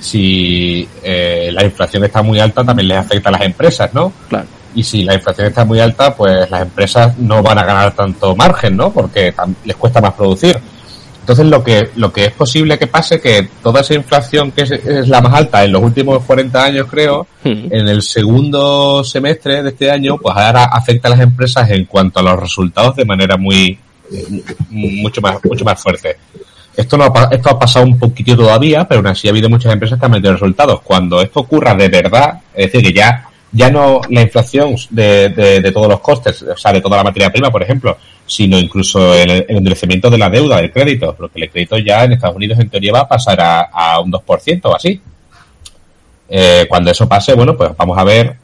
si 0.00 0.86
eh, 1.02 1.48
la 1.50 1.64
inflación 1.64 2.04
está 2.04 2.20
muy 2.22 2.38
alta 2.40 2.62
también 2.62 2.88
les 2.88 2.98
afecta 2.98 3.30
a 3.30 3.32
las 3.32 3.42
empresas, 3.42 3.92
¿no? 3.94 4.12
Claro 4.28 4.46
y 4.74 4.82
si 4.82 5.04
la 5.04 5.14
inflación 5.14 5.48
está 5.48 5.64
muy 5.64 5.80
alta, 5.80 6.14
pues 6.14 6.50
las 6.50 6.62
empresas 6.62 7.16
no 7.18 7.42
van 7.42 7.58
a 7.58 7.64
ganar 7.64 7.94
tanto 7.94 8.34
margen, 8.34 8.76
¿no? 8.76 8.90
Porque 8.92 9.34
les 9.64 9.76
cuesta 9.76 10.00
más 10.00 10.14
producir. 10.14 10.58
Entonces 11.20 11.46
lo 11.46 11.64
que, 11.64 11.88
lo 11.96 12.12
que 12.12 12.26
es 12.26 12.32
posible 12.32 12.78
que 12.78 12.86
pase 12.86 13.18
que 13.18 13.48
toda 13.62 13.80
esa 13.80 13.94
inflación 13.94 14.52
que 14.52 14.62
es, 14.62 15.08
la 15.08 15.22
más 15.22 15.32
alta 15.32 15.64
en 15.64 15.72
los 15.72 15.82
últimos 15.82 16.22
40 16.22 16.62
años 16.62 16.86
creo, 16.90 17.26
hmm. 17.42 17.72
en 17.72 17.88
el 17.88 18.02
segundo 18.02 19.02
semestre 19.02 19.62
de 19.62 19.70
este 19.70 19.90
año, 19.90 20.18
pues 20.18 20.36
ahora 20.36 20.64
afecta 20.64 21.08
a 21.08 21.12
las 21.12 21.20
empresas 21.20 21.70
en 21.70 21.86
cuanto 21.86 22.20
a 22.20 22.22
los 22.22 22.38
resultados 22.38 22.96
de 22.96 23.06
manera 23.06 23.38
muy, 23.38 23.78
mucho 24.68 25.22
más, 25.22 25.38
mucho 25.44 25.64
más 25.64 25.80
fuerte. 25.80 26.16
Esto 26.76 26.98
no 26.98 27.04
ha, 27.04 27.28
esto 27.30 27.50
ha 27.50 27.58
pasado 27.58 27.86
un 27.86 27.98
poquitito 27.98 28.36
todavía, 28.36 28.86
pero 28.86 28.98
aún 28.98 29.06
así 29.06 29.26
ha 29.26 29.30
habido 29.30 29.48
muchas 29.48 29.72
empresas 29.72 29.98
que 29.98 30.04
han 30.04 30.12
metido 30.12 30.32
resultados. 30.32 30.82
Cuando 30.82 31.22
esto 31.22 31.40
ocurra 31.40 31.74
de 31.74 31.88
verdad, 31.88 32.40
es 32.52 32.70
decir, 32.70 32.86
que 32.86 32.92
ya 32.92 33.28
ya 33.54 33.70
no 33.70 34.00
la 34.10 34.22
inflación 34.22 34.74
de, 34.90 35.28
de, 35.30 35.72
todos 35.72 35.88
los 35.88 36.00
costes, 36.00 36.42
o 36.42 36.56
sea, 36.56 36.72
de 36.72 36.80
toda 36.80 36.96
la 36.96 37.04
materia 37.04 37.30
prima, 37.30 37.50
por 37.50 37.62
ejemplo, 37.62 37.96
sino 38.26 38.58
incluso 38.58 39.14
el, 39.14 39.46
endurecimiento 39.48 40.10
de 40.10 40.18
la 40.18 40.28
deuda, 40.28 40.56
del 40.56 40.72
crédito, 40.72 41.14
porque 41.16 41.40
el 41.40 41.50
crédito 41.50 41.78
ya 41.78 42.04
en 42.04 42.12
Estados 42.12 42.36
Unidos 42.36 42.58
en 42.58 42.68
teoría 42.68 42.92
va 42.92 43.00
a 43.00 43.08
pasar 43.08 43.40
a, 43.40 43.60
a 43.62 44.00
un 44.00 44.10
2% 44.10 44.60
o 44.64 44.74
así. 44.74 45.00
Eh, 46.28 46.66
cuando 46.68 46.90
eso 46.90 47.08
pase, 47.08 47.34
bueno, 47.34 47.56
pues 47.56 47.70
vamos 47.76 47.96
a 47.96 48.02
ver 48.02 48.34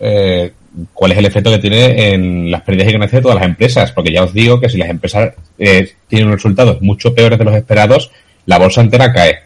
eh, 0.00 0.52
cuál 0.94 1.12
es 1.12 1.18
el 1.18 1.26
efecto 1.26 1.50
que 1.50 1.58
tiene 1.58 2.14
en 2.14 2.50
las 2.50 2.62
pérdidas 2.62 2.88
y 2.88 2.92
ganancias 2.92 3.20
de 3.20 3.22
todas 3.22 3.38
las 3.38 3.46
empresas, 3.46 3.92
porque 3.92 4.12
ya 4.12 4.24
os 4.24 4.32
digo 4.32 4.58
que 4.58 4.70
si 4.70 4.78
las 4.78 4.88
empresas 4.88 5.34
eh, 5.58 5.92
tienen 6.08 6.32
resultados 6.32 6.80
mucho 6.80 7.14
peores 7.14 7.38
de 7.38 7.44
los 7.44 7.54
esperados, 7.54 8.10
la 8.46 8.58
bolsa 8.58 8.80
entera 8.80 9.12
cae. 9.12 9.40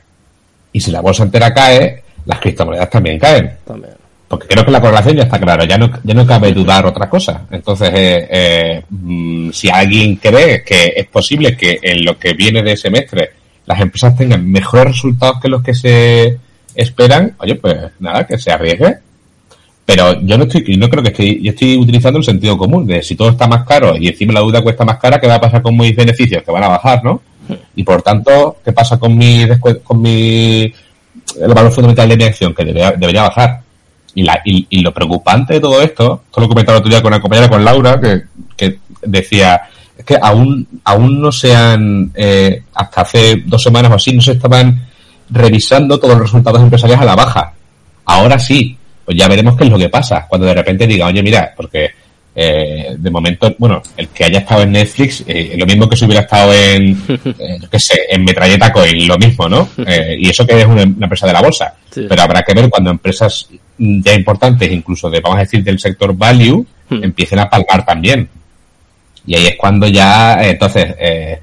Y 0.73 0.81
si 0.81 0.93
la 0.93 1.01
bolsa 1.01 1.25
entera 1.25 1.53
cae, 1.53 2.03
las 2.27 2.39
criptomonedas 2.39 2.91
también 2.91 3.19
caen. 3.19 3.57
Porque 4.31 4.47
creo 4.47 4.64
que 4.64 4.70
la 4.70 4.81
correlación 4.81 5.16
ya 5.16 5.24
está 5.24 5.41
clara, 5.41 5.64
ya 5.64 5.76
no, 5.76 5.91
ya 6.05 6.14
no 6.14 6.24
cabe 6.24 6.53
dudar 6.53 6.87
otra 6.87 7.11
cosa. 7.11 7.49
Entonces, 7.51 7.91
eh, 7.93 8.81
mm, 8.89 9.51
si 9.51 9.68
alguien 9.68 10.14
cree 10.22 10.62
que 10.62 10.93
es 10.95 11.09
posible 11.09 11.57
que 11.57 11.81
en 11.83 12.05
lo 12.05 12.16
que 12.16 12.35
viene 12.35 12.62
de 12.62 12.76
semestre 12.76 13.31
las 13.66 13.81
empresas 13.81 14.16
tengan 14.16 14.49
mejores 14.49 14.95
resultados 14.95 15.41
que 15.43 15.49
los 15.49 15.64
que 15.64 15.74
se 15.74 16.39
esperan, 16.76 17.35
oye, 17.41 17.57
pues 17.57 17.76
nada, 17.99 18.24
que 18.24 18.39
se 18.39 18.53
arriesgue. 18.53 18.99
Pero 19.85 20.20
yo 20.22 20.39
no 20.39 20.45
estoy, 20.45 20.76
no 20.76 20.89
creo 20.89 21.03
que 21.03 21.11
estoy, 21.11 21.43
yo 21.43 21.51
estoy 21.51 21.76
utilizando 21.76 22.20
el 22.20 22.24
sentido 22.24 22.57
común 22.57 22.87
de 22.87 23.03
si 23.03 23.16
todo 23.16 23.31
está 23.31 23.49
más 23.49 23.64
caro 23.64 23.97
y 23.97 24.07
encima 24.07 24.35
la 24.35 24.41
deuda 24.43 24.62
cuesta 24.62 24.85
más 24.85 24.99
cara, 24.99 25.20
¿qué 25.20 25.26
va 25.26 25.35
a 25.35 25.41
pasar 25.41 25.61
con 25.61 25.76
mis 25.76 25.97
beneficios? 25.97 26.45
Que 26.45 26.53
van 26.53 26.62
a 26.62 26.68
bajar, 26.68 27.03
¿no? 27.03 27.20
Y 27.74 27.83
por 27.83 28.01
tanto, 28.01 28.59
¿qué 28.64 28.70
pasa 28.70 28.97
con 28.97 29.18
mi, 29.18 29.45
con 29.83 30.01
mi, 30.01 30.72
el 31.41 31.53
valor 31.53 31.72
fundamental 31.72 32.09
de 32.09 32.16
mi 32.16 32.22
acción? 32.22 32.55
Que 32.55 32.64
debería, 32.64 32.93
debería 32.93 33.22
bajar. 33.22 33.62
Y, 34.15 34.23
la, 34.23 34.41
y, 34.45 34.81
lo 34.81 34.93
preocupante 34.93 35.55
de 35.55 35.61
todo 35.61 35.81
esto, 35.81 36.23
esto 36.27 36.41
lo 36.41 36.49
comentaba 36.49 36.79
el 36.79 36.81
otro 36.81 36.91
día 36.91 37.03
con 37.03 37.13
una 37.13 37.21
compañera, 37.21 37.49
con 37.49 37.65
Laura, 37.65 38.01
que, 38.01 38.23
que 38.57 38.79
decía, 39.03 39.63
es 39.97 40.05
que 40.05 40.19
aún, 40.21 40.67
aún 40.85 41.21
no 41.21 41.31
se 41.31 41.55
han, 41.55 42.11
eh, 42.15 42.63
hasta 42.75 43.03
hace 43.03 43.43
dos 43.47 43.63
semanas 43.63 43.93
o 43.93 43.95
así, 43.95 44.13
no 44.13 44.21
se 44.21 44.33
estaban 44.33 44.87
revisando 45.31 45.99
todos 45.99 46.15
los 46.15 46.23
resultados 46.23 46.61
empresariales 46.61 47.03
a 47.03 47.07
la 47.07 47.17
baja. 47.17 47.53
Ahora 48.05 48.39
sí, 48.39 48.77
pues 49.05 49.17
ya 49.17 49.29
veremos 49.29 49.57
qué 49.57 49.65
es 49.65 49.71
lo 49.71 49.79
que 49.79 49.89
pasa. 49.89 50.27
Cuando 50.29 50.47
de 50.47 50.55
repente 50.55 50.87
diga, 50.87 51.07
oye, 51.07 51.23
mira, 51.23 51.53
porque 51.57 51.91
eh, 52.35 52.95
de 52.97 53.11
momento, 53.11 53.55
bueno, 53.59 53.83
el 53.97 54.09
que 54.09 54.25
haya 54.25 54.39
estado 54.39 54.63
en 54.63 54.73
Netflix, 54.73 55.25
eh, 55.27 55.55
lo 55.59 55.67
mismo 55.67 55.89
que 55.89 55.97
si 55.97 56.05
hubiera 56.05 56.23
estado 56.23 56.53
en, 56.55 56.93
eh, 57.39 57.59
yo 57.61 57.69
qué 57.69 57.79
sé, 57.79 58.07
en 58.09 58.25
Metralleta 58.25 58.73
Coin, 58.73 59.07
lo 59.07 59.19
mismo, 59.19 59.49
¿no? 59.49 59.69
y 60.19 60.29
eso 60.29 60.47
que 60.47 60.61
es 60.61 60.67
una, 60.67 60.83
empresa 60.83 61.27
de 61.27 61.33
la 61.33 61.43
bolsa. 61.43 61.75
Pero 61.93 62.23
habrá 62.23 62.43
que 62.43 62.55
ver 62.55 62.71
cuando 62.71 62.91
empresas 62.91 63.49
ya 63.81 64.14
importantes, 64.14 64.70
incluso 64.70 65.09
de, 65.09 65.20
vamos 65.20 65.39
a 65.39 65.43
decir, 65.43 65.64
del 65.64 65.78
sector 65.78 66.14
value, 66.16 66.64
hmm. 66.89 67.05
empiecen 67.05 67.39
a 67.39 67.49
palmar 67.49 67.85
también. 67.85 68.28
Y 69.26 69.35
ahí 69.35 69.47
es 69.47 69.57
cuando 69.57 69.87
ya, 69.87 70.43
entonces, 70.43 70.95
eh, 70.99 71.41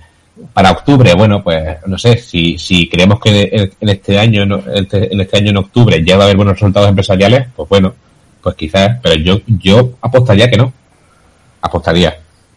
para 0.54 0.72
octubre, 0.72 1.14
bueno, 1.16 1.44
pues 1.44 1.78
no 1.88 1.98
sé, 1.98 2.18
si, 2.18 2.58
si 2.58 2.88
creemos 2.88 3.20
que 3.20 3.72
en 3.80 3.90
este 3.90 4.20
año, 4.20 4.62
este, 4.74 5.12
en 5.12 5.22
este 5.22 5.38
año 5.38 5.50
en 5.50 5.58
octubre 5.58 6.04
ya 6.04 6.16
va 6.16 6.24
a 6.24 6.26
haber 6.26 6.38
buenos 6.38 6.56
resultados 6.56 6.90
empresariales, 6.90 7.48
pues 7.56 7.68
bueno, 7.70 7.94
pues 8.42 8.56
quizás, 8.56 9.00
pero 9.02 9.16
yo, 9.16 9.42
yo 9.48 9.94
apostaría 10.02 10.50
que 10.50 10.58
no. 10.58 10.72
Apostaría. 11.62 12.16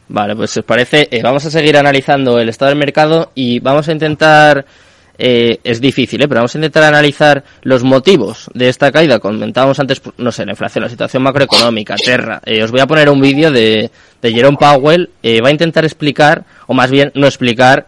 Vale, 0.08 0.36
pues 0.36 0.50
si 0.50 0.60
os 0.60 0.64
parece, 0.64 1.08
eh, 1.10 1.22
vamos 1.22 1.44
a 1.46 1.50
seguir 1.50 1.76
analizando 1.76 2.38
el 2.38 2.48
estado 2.48 2.68
del 2.70 2.78
mercado 2.78 3.30
y 3.34 3.60
vamos 3.60 3.88
a 3.88 3.92
intentar 3.92 4.66
eh, 5.22 5.60
es 5.62 5.82
difícil, 5.82 6.22
¿eh? 6.22 6.28
pero 6.28 6.38
vamos 6.38 6.54
a 6.54 6.58
intentar 6.58 6.82
analizar 6.82 7.44
los 7.62 7.84
motivos 7.84 8.50
de 8.54 8.70
esta 8.70 8.90
caída. 8.90 9.18
Comentábamos 9.18 9.78
antes, 9.78 10.00
no 10.16 10.32
sé, 10.32 10.46
la 10.46 10.52
inflación, 10.52 10.84
la 10.84 10.88
situación 10.88 11.22
macroeconómica, 11.22 11.94
Terra. 11.96 12.40
Eh, 12.46 12.62
os 12.62 12.70
voy 12.70 12.80
a 12.80 12.86
poner 12.86 13.10
un 13.10 13.20
vídeo 13.20 13.50
de, 13.50 13.90
Jerome 14.22 14.56
Powell. 14.58 15.10
Va 15.44 15.48
a 15.48 15.50
intentar 15.50 15.84
explicar, 15.84 16.44
o 16.66 16.74
más 16.74 16.90
bien 16.90 17.12
no 17.14 17.26
explicar, 17.26 17.86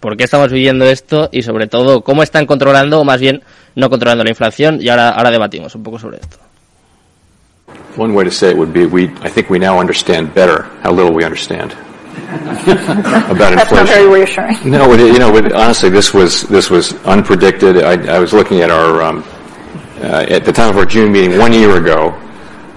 por 0.00 0.16
qué 0.16 0.24
estamos 0.24 0.52
viviendo 0.52 0.84
esto 0.84 1.28
y 1.32 1.42
sobre 1.42 1.66
todo 1.66 2.02
cómo 2.02 2.22
están 2.22 2.46
controlando, 2.46 3.00
o 3.00 3.04
más 3.04 3.20
bien 3.20 3.42
no 3.74 3.90
controlando 3.90 4.24
la 4.24 4.30
inflación. 4.30 4.78
Y 4.80 4.88
ahora, 4.88 5.10
ahora 5.10 5.30
debatimos 5.30 5.74
un 5.74 5.82
poco 5.82 5.98
sobre 5.98 6.18
esto. 6.18 6.38
One 7.96 8.14
way 8.14 8.24
to 8.24 8.30
say 8.30 8.50
it 8.50 8.56
would 8.56 8.72
be, 8.72 8.86
we, 8.86 9.04
I 9.22 9.28
think 9.28 9.50
we 9.50 9.58
now 9.58 9.80
understand 9.80 10.32
better. 10.34 10.66
About 12.10 13.54
That's 13.54 13.70
inflation. 13.70 13.76
not 13.76 13.86
very 13.86 14.08
reassuring. 14.08 14.70
No, 14.70 14.92
you 14.94 15.18
know, 15.18 15.34
honestly, 15.54 15.90
this 15.90 16.12
was 16.12 16.42
this 16.42 16.70
was 16.70 16.92
unpredicted. 17.04 17.82
I, 17.82 18.16
I 18.16 18.18
was 18.18 18.32
looking 18.32 18.60
at 18.60 18.70
our 18.70 19.02
um, 19.02 19.24
uh, 19.98 20.26
at 20.28 20.44
the 20.44 20.52
time 20.52 20.70
of 20.70 20.76
our 20.76 20.86
June 20.86 21.12
meeting 21.12 21.38
one 21.38 21.52
year 21.52 21.76
ago. 21.76 22.18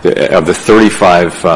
The, 0.01 0.37
of 0.37 0.45
the 0.45 0.53
35 0.53 1.45
uh, 1.45 1.49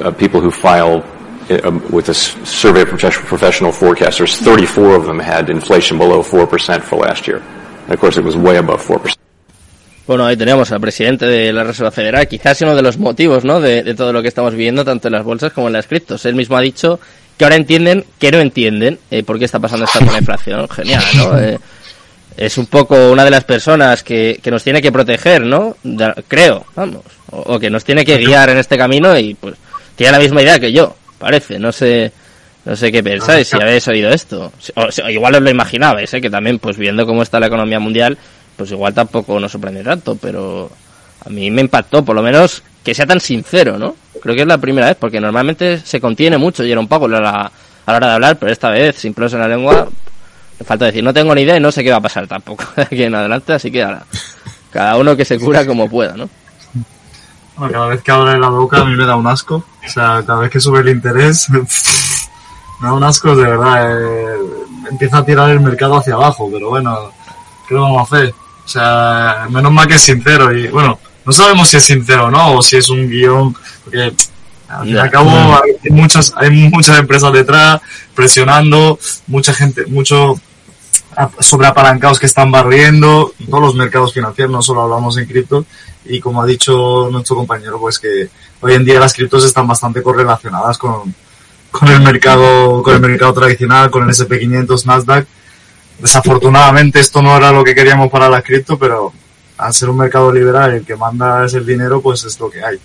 uh, 0.00 0.10
people 0.10 0.40
who 0.40 0.50
filed 0.50 1.04
uh, 1.50 1.78
with 1.92 2.08
a 2.08 2.14
survey 2.14 2.82
of 2.82 2.88
professional 2.88 3.70
forecasters, 3.70 4.36
34 4.42 4.96
of 4.96 5.04
them 5.04 5.20
had 5.20 5.48
inflation 5.50 5.96
below 5.96 6.20
4% 6.20 6.82
for 6.82 6.96
last 6.96 7.28
year. 7.28 7.38
And 7.38 7.92
of 7.92 8.00
course, 8.00 8.16
it 8.16 8.24
was 8.24 8.36
way 8.36 8.56
above 8.56 8.84
4%. 8.84 9.16
Bueno, 10.06 10.24
ahí 10.24 10.36
tenemos 10.36 10.70
al 10.70 10.80
presidente 10.80 11.26
de 11.26 11.52
la 11.52 11.64
Reserva 11.64 11.90
Federal, 11.90 12.28
quizás 12.28 12.60
uno 12.62 12.76
de 12.76 12.82
los 12.82 12.96
motivos, 12.98 13.44
¿no? 13.44 13.60
De, 13.60 13.82
de, 13.82 13.94
todo 13.94 14.12
lo 14.12 14.22
que 14.22 14.28
estamos 14.28 14.52
viviendo, 14.52 14.84
tanto 14.84 15.08
en 15.08 15.12
las 15.12 15.24
bolsas 15.24 15.52
como 15.52 15.66
en 15.66 15.72
las 15.72 15.86
criptos. 15.86 16.24
Él 16.26 16.36
mismo 16.36 16.56
ha 16.56 16.60
dicho 16.60 17.00
que 17.36 17.44
ahora 17.44 17.56
entienden 17.56 18.04
que 18.18 18.30
no 18.30 18.38
entienden 18.38 18.98
eh, 19.10 19.22
por 19.22 19.38
qué 19.38 19.44
está 19.44 19.58
pasando 19.58 19.84
esta 19.84 20.04
con 20.04 20.16
inflación. 20.16 20.68
Genial, 20.70 21.02
¿no? 21.16 21.38
Eh, 21.38 21.58
es 22.36 22.58
un 22.58 22.66
poco 22.66 23.10
una 23.10 23.24
de 23.24 23.30
las 23.30 23.44
personas 23.44 24.02
que, 24.02 24.38
que 24.42 24.50
nos 24.50 24.62
tiene 24.62 24.82
que 24.82 24.92
proteger, 24.92 25.42
¿no? 25.42 25.76
creo, 26.28 26.66
vamos. 26.74 27.02
O, 27.30 27.58
que 27.58 27.70
nos 27.70 27.84
tiene 27.84 28.04
que 28.04 28.18
guiar 28.18 28.50
en 28.50 28.58
este 28.58 28.76
camino 28.76 29.18
y 29.18 29.34
pues 29.34 29.54
tiene 29.96 30.12
la 30.12 30.18
misma 30.18 30.42
idea 30.42 30.58
que 30.58 30.70
yo, 30.70 30.94
parece. 31.18 31.58
No 31.58 31.72
sé, 31.72 32.12
no 32.64 32.76
sé 32.76 32.92
qué 32.92 33.02
pensáis, 33.02 33.48
si 33.48 33.56
habéis 33.56 33.88
oído 33.88 34.10
esto. 34.10 34.52
O, 34.74 35.10
igual 35.10 35.34
os 35.36 35.42
lo 35.42 35.50
imaginabais, 35.50 36.12
¿eh? 36.12 36.20
Que 36.20 36.30
también, 36.30 36.58
pues 36.58 36.76
viendo 36.76 37.06
cómo 37.06 37.22
está 37.22 37.40
la 37.40 37.46
economía 37.46 37.80
mundial, 37.80 38.18
pues 38.56 38.70
igual 38.70 38.94
tampoco 38.94 39.38
nos 39.38 39.52
sorprende 39.52 39.84
tanto, 39.84 40.16
pero 40.16 40.70
a 41.24 41.28
mí 41.28 41.50
me 41.50 41.60
impactó, 41.60 42.04
por 42.04 42.14
lo 42.16 42.22
menos, 42.22 42.62
que 42.82 42.94
sea 42.94 43.06
tan 43.06 43.20
sincero, 43.20 43.78
¿no? 43.78 43.94
Creo 44.22 44.34
que 44.34 44.42
es 44.42 44.46
la 44.46 44.58
primera 44.58 44.86
vez, 44.86 44.96
porque 44.98 45.20
normalmente 45.20 45.80
se 45.80 46.00
contiene 46.00 46.38
mucho 46.38 46.64
y 46.64 46.72
era 46.72 46.80
un 46.80 46.88
poco 46.88 47.06
a 47.06 47.08
la, 47.08 47.30
a 47.86 47.92
la 47.92 47.96
hora 47.96 48.06
de 48.08 48.14
hablar, 48.14 48.36
pero 48.38 48.50
esta 48.50 48.70
vez, 48.70 48.96
sin 48.96 49.14
pelos 49.14 49.32
en 49.32 49.40
la 49.40 49.48
lengua, 49.48 49.88
me 50.58 50.64
falta 50.64 50.86
decir, 50.86 51.04
no 51.04 51.12
tengo 51.12 51.34
ni 51.34 51.42
idea 51.42 51.56
y 51.56 51.60
no 51.60 51.70
sé 51.70 51.84
qué 51.84 51.90
va 51.90 51.98
a 51.98 52.02
pasar 52.02 52.26
tampoco 52.26 52.64
de 52.76 52.82
aquí 52.82 53.02
en 53.02 53.14
adelante, 53.14 53.52
así 53.52 53.70
que 53.70 53.82
ahora, 53.82 54.04
cada 54.70 54.96
uno 54.96 55.16
que 55.16 55.24
se 55.24 55.38
cura 55.38 55.66
como 55.66 55.88
pueda, 55.88 56.16
¿no? 56.16 56.28
Bueno, 57.56 57.72
cada 57.72 57.86
vez 57.86 58.02
que 58.02 58.12
abre 58.12 58.38
la 58.38 58.48
boca 58.48 58.82
a 58.82 58.84
mí 58.84 58.94
me 58.94 59.06
da 59.06 59.16
un 59.16 59.26
asco, 59.26 59.64
o 59.84 59.88
sea, 59.88 60.22
cada 60.26 60.40
vez 60.40 60.50
que 60.50 60.60
sube 60.60 60.80
el 60.80 60.88
interés, 60.88 61.48
me 62.80 62.88
da 62.88 62.92
un 62.92 63.04
asco 63.04 63.34
de 63.34 63.44
verdad, 63.44 63.92
eh, 63.92 64.38
empieza 64.90 65.18
a 65.18 65.24
tirar 65.24 65.50
el 65.50 65.60
mercado 65.60 65.96
hacia 65.96 66.14
abajo, 66.14 66.48
pero 66.52 66.70
bueno, 66.70 67.10
¿qué 67.68 67.74
vamos 67.74 67.98
a 67.98 68.16
hacer? 68.16 68.34
O 68.66 68.68
sea, 68.68 69.46
menos 69.48 69.72
mal 69.72 69.86
que 69.86 69.94
es 69.94 70.02
sincero 70.02 70.52
y 70.52 70.66
bueno, 70.66 70.98
no 71.24 71.32
sabemos 71.32 71.68
si 71.68 71.76
es 71.76 71.84
sincero 71.84 72.26
o 72.26 72.30
no, 72.32 72.56
o 72.56 72.62
si 72.62 72.76
es 72.76 72.88
un 72.88 73.08
guion, 73.08 73.56
porque 73.84 74.12
al 74.68 74.84
fin 74.84 74.96
y 74.96 74.98
al 74.98 75.08
cabo 75.08 75.30
hay 75.30 75.90
muchas, 75.90 76.34
hay 76.36 76.50
muchas 76.50 76.98
empresas 76.98 77.32
detrás 77.32 77.80
presionando, 78.12 78.98
mucha 79.28 79.54
gente, 79.54 79.86
mucho 79.86 80.34
sobreapalancados 81.38 82.18
que 82.18 82.26
están 82.26 82.50
barriendo, 82.50 83.32
todos 83.48 83.62
los 83.62 83.74
mercados 83.76 84.12
financieros, 84.12 84.52
no 84.52 84.62
solo 84.62 84.82
hablamos 84.82 85.16
en 85.16 85.26
cripto, 85.26 85.64
y 86.04 86.18
como 86.18 86.42
ha 86.42 86.46
dicho 86.46 87.08
nuestro 87.10 87.36
compañero, 87.36 87.78
pues 87.78 88.00
que 88.00 88.28
hoy 88.60 88.74
en 88.74 88.84
día 88.84 88.98
las 88.98 89.14
criptos 89.14 89.44
están 89.44 89.68
bastante 89.68 90.02
correlacionadas 90.02 90.76
con, 90.76 91.14
con 91.70 91.88
el 91.88 92.00
mercado, 92.00 92.82
con 92.82 92.94
el 92.94 93.00
mercado 93.00 93.32
tradicional, 93.32 93.92
con 93.92 94.02
el 94.02 94.10
SP500, 94.10 94.84
Nasdaq, 94.84 95.26
Desafortunadamente 95.98 97.00
esto 97.00 97.22
no 97.22 97.36
era 97.36 97.52
lo 97.52 97.64
que 97.64 97.74
queríamos 97.74 98.10
para 98.10 98.28
la 98.28 98.42
cripto, 98.42 98.78
pero 98.78 99.12
al 99.58 99.72
ser 99.72 99.88
un 99.88 99.96
mercado 99.96 100.32
liberal 100.32 100.74
el 100.74 100.84
que 100.84 100.96
manda 100.96 101.44
es 101.46 101.54
el 101.54 101.64
dinero, 101.64 102.00
pues 102.00 102.24
es 102.24 102.38
lo 102.38 102.50
que 102.50 102.64
hay. 102.64 102.78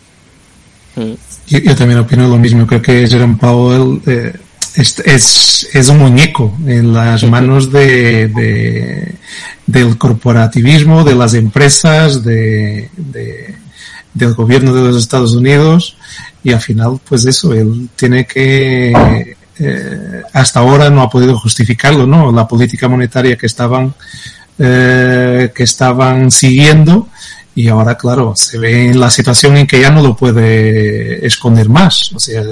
Yo, 1.48 1.76
también 1.76 2.00
opino 2.00 2.28
lo 2.28 2.38
mismo. 2.38 2.66
Creo 2.68 2.82
que 2.82 3.08
Jerome 3.08 3.36
Powell 3.36 4.02
eh, 4.06 4.34
es, 4.76 5.90
un 5.90 5.98
muñeco 5.98 6.54
en 6.66 6.94
las 6.94 7.24
manos 7.24 7.72
de, 7.72 8.28
de, 8.28 9.16
del 9.66 9.98
corporativismo, 9.98 11.04
de 11.04 11.16
las 11.16 11.34
empresas, 11.34 12.24
de, 12.24 12.90
de, 12.96 13.56
del 14.14 14.34
gobierno 14.34 14.74
de 14.74 14.82
los 14.82 14.98
Estados 14.98 15.34
Unidos 15.34 15.98
y 16.44 16.54
al 16.54 16.62
final, 16.62 17.00
pues 17.08 17.26
eso, 17.26 17.54
él 17.54 17.90
tiene 17.96 18.26
que 18.26 19.36
eh, 19.64 20.24
hasta 20.34 20.60
ahora 20.60 20.90
no 20.90 21.02
ha 21.04 21.10
podido 21.10 21.38
justificarlo, 21.38 22.08
¿no? 22.08 22.32
La 22.32 22.48
política 22.48 22.88
monetaria 22.88 23.38
que 23.38 23.46
estaban, 23.46 23.94
eh, 24.58 25.52
que 25.54 25.64
estaban 25.64 26.32
siguiendo 26.32 27.08
y 27.54 27.68
ahora, 27.68 27.98
claro, 27.98 28.34
se 28.36 28.58
ve 28.58 28.88
en 28.88 29.00
la 29.00 29.10
situación 29.10 29.58
en 29.58 29.68
que 29.68 29.82
ya 29.82 29.92
no 29.92 30.02
lo 30.02 30.16
puede 30.16 31.26
esconder 31.26 31.68
más. 31.68 32.14
O 32.14 32.20
sea, 32.20 32.44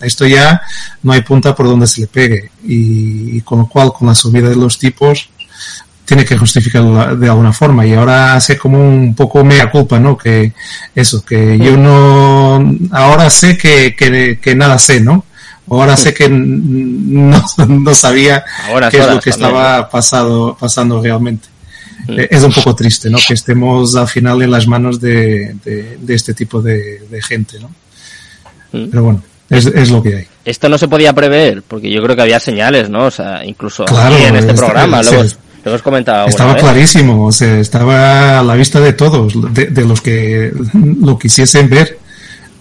esto 0.00 0.26
ya 0.26 0.60
no 1.02 1.12
hay 1.12 1.22
punta 1.22 1.54
por 1.54 1.66
donde 1.66 1.86
se 1.86 2.02
le 2.02 2.06
pegue 2.08 2.50
y, 2.64 3.40
con 3.42 3.60
lo 3.60 3.68
cual, 3.68 3.92
con 3.92 4.08
la 4.08 4.14
subida 4.14 4.48
de 4.48 4.56
los 4.56 4.78
tipos, 4.78 5.30
tiene 6.04 6.24
que 6.24 6.36
justificarlo 6.36 7.16
de 7.16 7.28
alguna 7.28 7.52
forma 7.52 7.86
y 7.86 7.94
ahora 7.94 8.34
hace 8.34 8.58
como 8.58 8.80
un 8.80 9.14
poco 9.14 9.44
mea 9.44 9.70
culpa, 9.70 10.00
¿no? 10.00 10.18
Que 10.18 10.52
eso, 10.96 11.24
que 11.24 11.56
yo 11.56 11.76
no, 11.76 12.76
ahora 12.90 13.30
sé 13.30 13.56
que, 13.56 13.94
que, 13.94 14.54
nada 14.56 14.76
sé, 14.78 15.00
¿no? 15.00 15.24
Ahora 15.70 15.96
sé 15.96 16.12
que 16.12 16.28
no, 16.28 17.44
no 17.68 17.94
sabía 17.94 18.44
qué 18.90 18.98
es 18.98 19.06
lo 19.06 19.20
que 19.20 19.30
estaba 19.30 19.88
pasado, 19.88 20.56
pasando 20.58 21.00
realmente. 21.00 21.48
Eh, 22.08 22.28
es 22.30 22.42
un 22.42 22.52
poco 22.52 22.74
triste, 22.74 23.08
¿no? 23.08 23.18
Que 23.26 23.34
estemos 23.34 23.94
al 23.94 24.08
final 24.08 24.42
en 24.42 24.50
las 24.50 24.66
manos 24.66 25.00
de, 25.00 25.54
de, 25.64 26.14
este 26.14 26.34
tipo 26.34 26.60
de, 26.60 27.02
de 27.08 27.22
gente, 27.22 27.58
¿no? 27.60 27.70
Pero 28.72 29.02
bueno, 29.04 29.22
es, 29.48 29.66
es, 29.66 29.90
lo 29.90 30.02
que 30.02 30.16
hay. 30.16 30.26
Esto 30.44 30.68
no 30.68 30.78
se 30.78 30.88
podía 30.88 31.12
prever, 31.12 31.62
porque 31.62 31.90
yo 31.90 32.02
creo 32.02 32.16
que 32.16 32.22
había 32.22 32.40
señales, 32.40 32.88
¿no? 32.88 33.06
O 33.06 33.10
sea, 33.10 33.44
incluso 33.44 33.84
aquí 33.84 34.24
en 34.24 34.36
este 34.36 34.54
programa, 34.54 35.02
luego, 35.02 35.24
hemos 35.64 35.82
comentado. 35.82 36.26
Estaba 36.26 36.56
clarísimo, 36.56 37.26
o 37.26 37.32
sea, 37.32 37.58
estaba 37.58 38.40
a 38.40 38.42
la 38.42 38.54
vista 38.54 38.80
de 38.80 38.92
todos, 38.92 39.34
de, 39.52 39.84
los 39.84 40.00
que 40.00 40.52
lo 41.00 41.18
quisiesen 41.18 41.68
ver, 41.68 41.98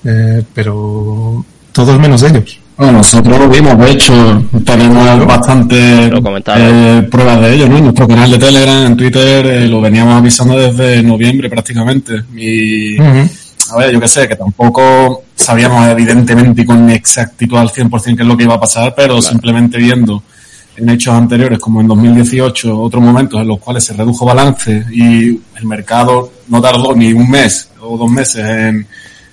eh, 0.03 0.43
pero 0.53 1.43
todos 1.72 1.99
menos 1.99 2.22
ellos. 2.24 2.59
Bueno, 2.80 3.00
nosotros 3.00 3.38
lo 3.38 3.50
vimos, 3.50 3.78
de 3.78 3.92
hecho, 3.92 4.42
tenemos 4.64 5.26
bastante 5.26 6.06
eh, 6.06 7.08
pruebas 7.12 7.42
de 7.42 7.54
ello, 7.54 7.68
¿no? 7.68 7.78
En 7.78 7.84
nuestro 7.84 8.08
canal 8.08 8.32
de 8.32 8.38
Telegram, 8.38 8.86
en 8.86 8.96
Twitter, 8.96 9.46
eh, 9.48 9.68
lo 9.68 9.82
veníamos 9.82 10.16
avisando 10.16 10.58
desde 10.58 11.04
noviembre 11.04 11.50
prácticamente. 11.50 12.24
Y, 12.38 12.98
a 12.98 13.78
ver, 13.80 13.92
yo 13.92 14.00
qué 14.00 14.08
sé, 14.08 14.30
que 14.30 14.38
tampoco 14.38 15.24
sabíamos 15.36 15.90
evidentemente 15.90 16.62
y 16.62 16.66
con 16.66 16.90
exactitud 16.90 17.58
al 17.58 17.68
100% 17.68 18.16
qué 18.16 18.22
es 18.22 18.28
lo 18.28 18.38
que 18.38 18.46
iba 18.46 18.56
a 18.56 18.60
pasar, 18.62 18.94
pero 18.96 19.22
simplemente 19.22 19.78
viendo 19.78 20.24
en 20.78 20.90
hechos 20.90 21.14
anteriores, 21.14 21.60
como 21.60 21.82
en 21.82 21.88
2018, 21.90 22.82
otros 22.82 23.04
momentos 23.04 23.42
en 23.42 23.48
los 23.50 23.60
cuales 23.60 23.84
se 23.84 23.94
redujo 23.94 24.26
balance 24.26 24.86
y 24.90 25.32
el 25.32 25.66
mercado 25.66 26.32
no 26.48 26.62
tardó 26.62 26.96
ni 26.96 27.12
un 27.12 27.30
mes 27.30 27.72
o 27.82 27.98
dos 27.98 28.10
meses 28.10 28.46
en, 28.46 28.88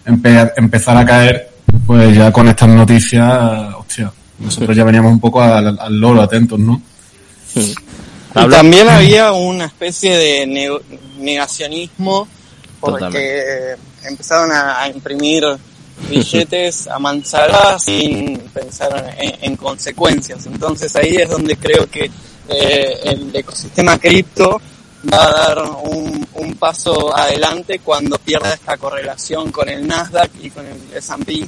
empezar 0.05 0.97
a 0.97 1.07
caer, 1.07 1.56
pues 1.87 2.17
ya 2.17 2.33
con 2.33 2.49
estas 2.49 2.69
noticias, 2.69 3.75
hostia, 3.75 4.13
nosotros 4.39 4.77
ya 4.77 4.85
veníamos 4.85 5.13
un 5.13 5.21
poco 5.21 5.43
al, 5.43 5.77
loro 5.91 6.23
atentos, 6.23 6.59
¿no? 6.59 6.81
Y 7.55 7.75
también 8.33 8.89
había 8.89 9.33
una 9.33 9.67
especie 9.67 10.17
de 10.17 10.81
negacionismo 11.19 12.29
porque 12.81 13.75
empezaron 14.05 14.53
a, 14.53 14.89
imprimir 14.89 15.45
billetes 16.09 16.87
a 16.87 16.99
mansalada 16.99 17.79
sin 17.79 18.39
pensar 18.53 19.17
en, 19.19 19.57
consecuencias. 19.57 20.47
Entonces 20.47 20.95
ahí 20.97 21.17
es 21.17 21.29
donde 21.29 21.57
creo 21.57 21.89
que 21.91 22.11
eh, 22.49 22.99
el 23.05 23.35
ecosistema 23.35 23.99
cripto 23.99 24.61
va 25.13 25.25
a 25.25 25.33
dar 25.33 25.63
un, 25.63 26.27
paso 26.59 27.15
adelante 27.15 27.81
cuando 27.81 28.17
pierda 28.17 28.55
esta 28.55 28.79
correlación 28.79 29.53
con 29.53 29.69
el 29.69 29.87
Nasdaq 29.87 30.31
y 30.41 30.51
con 30.51 30.65
el 30.67 30.79
S&P. 30.95 31.47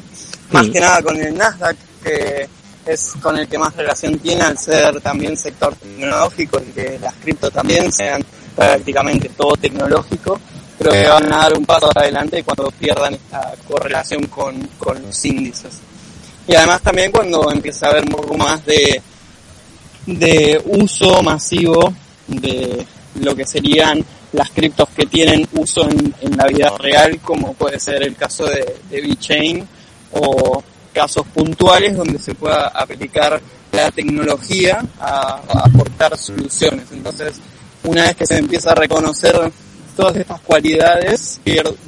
Más 0.50 0.68
que 0.68 0.80
nada 0.80 1.02
con 1.02 1.16
el 1.18 1.34
Nasdaq, 1.34 1.76
que 2.04 2.46
es 2.84 3.14
con 3.22 3.38
el 3.38 3.48
que 3.48 3.56
más 3.56 3.74
relación 3.74 4.18
tiene 4.18 4.42
al 4.42 4.58
ser 4.58 5.00
también 5.00 5.34
sector 5.36 5.74
tecnológico 5.76 6.60
y 6.60 6.72
que 6.72 6.98
las 7.00 7.14
cripto 7.14 7.50
también 7.50 7.90
sean 7.90 8.22
prácticamente 8.54 9.30
todo 9.30 9.54
tecnológico 9.56 10.38
creo 10.78 10.92
que 10.92 11.08
van 11.08 11.32
a 11.32 11.38
dar 11.38 11.58
un 11.58 11.66
paso 11.66 11.90
adelante 11.94 12.42
cuando 12.44 12.70
pierdan 12.70 13.14
esta 13.14 13.52
correlación 13.66 14.26
con, 14.26 14.68
con 14.78 15.02
los 15.02 15.24
índices. 15.24 15.78
Y 16.46 16.54
además 16.54 16.80
también 16.82 17.10
cuando 17.10 17.50
empieza 17.50 17.86
a 17.86 17.90
haber 17.90 18.04
un 18.04 18.10
poco 18.10 18.36
más 18.36 18.64
de, 18.64 19.02
de 20.06 20.62
uso 20.64 21.22
masivo 21.22 21.92
de 22.28 22.86
lo 23.22 23.34
que 23.34 23.44
serían 23.44 24.04
las 24.32 24.50
criptos 24.50 24.88
que 24.90 25.06
tienen 25.06 25.46
uso 25.54 25.88
en, 25.88 26.14
en 26.20 26.36
la 26.36 26.46
vida 26.46 26.72
real, 26.78 27.18
como 27.20 27.54
puede 27.54 27.80
ser 27.80 28.02
el 28.02 28.14
caso 28.14 28.44
de, 28.46 28.76
de 28.90 29.00
VeChain 29.00 29.66
o 30.12 30.62
casos 30.92 31.26
puntuales 31.28 31.96
donde 31.96 32.18
se 32.18 32.34
pueda 32.34 32.68
aplicar 32.68 33.40
la 33.72 33.90
tecnología 33.90 34.84
a, 35.00 35.40
aportar 35.64 36.16
soluciones. 36.16 36.86
Entonces, 36.92 37.34
una 37.84 38.02
vez 38.02 38.16
que 38.16 38.26
se 38.26 38.38
empieza 38.38 38.72
a 38.72 38.74
reconocer 38.74 39.36
todas 39.96 40.16
estas 40.16 40.40
cualidades, 40.40 41.40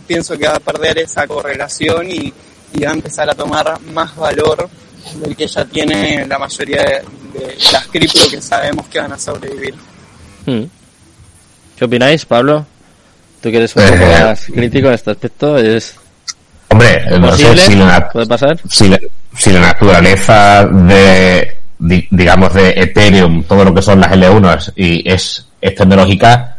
pienso 0.07 0.37
que 0.37 0.47
va 0.47 0.57
a 0.57 0.61
perder 0.61 0.99
esa 0.99 1.27
correlación 1.27 2.11
y, 2.11 2.33
va 2.85 2.91
a 2.91 2.95
empezar 2.95 3.29
a 3.29 3.35
tomar 3.35 3.81
más 3.93 4.15
valor 4.15 4.71
del 5.17 5.35
que 5.35 5.49
ya 5.49 5.65
tiene 5.65 6.25
la 6.25 6.39
mayoría 6.39 6.83
de, 6.85 7.57
las 7.73 7.89
cripto 7.89 8.21
que 8.31 8.41
sabemos 8.41 8.87
que 8.87 9.01
van 9.01 9.13
a 9.13 9.19
sobrevivir. 9.19 9.75
Hmm. 10.47 10.65
¿Qué 11.81 11.87
opináis, 11.87 12.27
Pablo? 12.27 12.67
Tú 13.41 13.51
que 13.51 13.57
eres 13.57 13.75
un 13.75 13.83
poco 13.83 14.03
eh, 14.03 14.23
más 14.23 14.45
crítico 14.45 14.89
en 14.89 14.93
este 14.93 15.13
aspecto, 15.13 15.57
es... 15.57 15.97
Hombre, 16.69 17.07
no 17.19 17.33
sé 17.35 17.57
si 17.57 17.75
la, 17.75 18.07
¿Puede 18.11 18.27
pasar? 18.27 18.61
Si 18.69 19.51
la, 19.51 19.61
naturaleza 19.61 20.67
de, 20.67 21.57
digamos, 21.79 22.53
de 22.53 22.69
Ethereum, 22.77 23.45
todo 23.45 23.65
lo 23.65 23.73
que 23.73 23.81
son 23.81 23.99
las 23.99 24.13
L1 24.13 24.75
y 24.77 25.11
es, 25.11 25.49
es 25.59 25.75
tecnológica, 25.75 26.59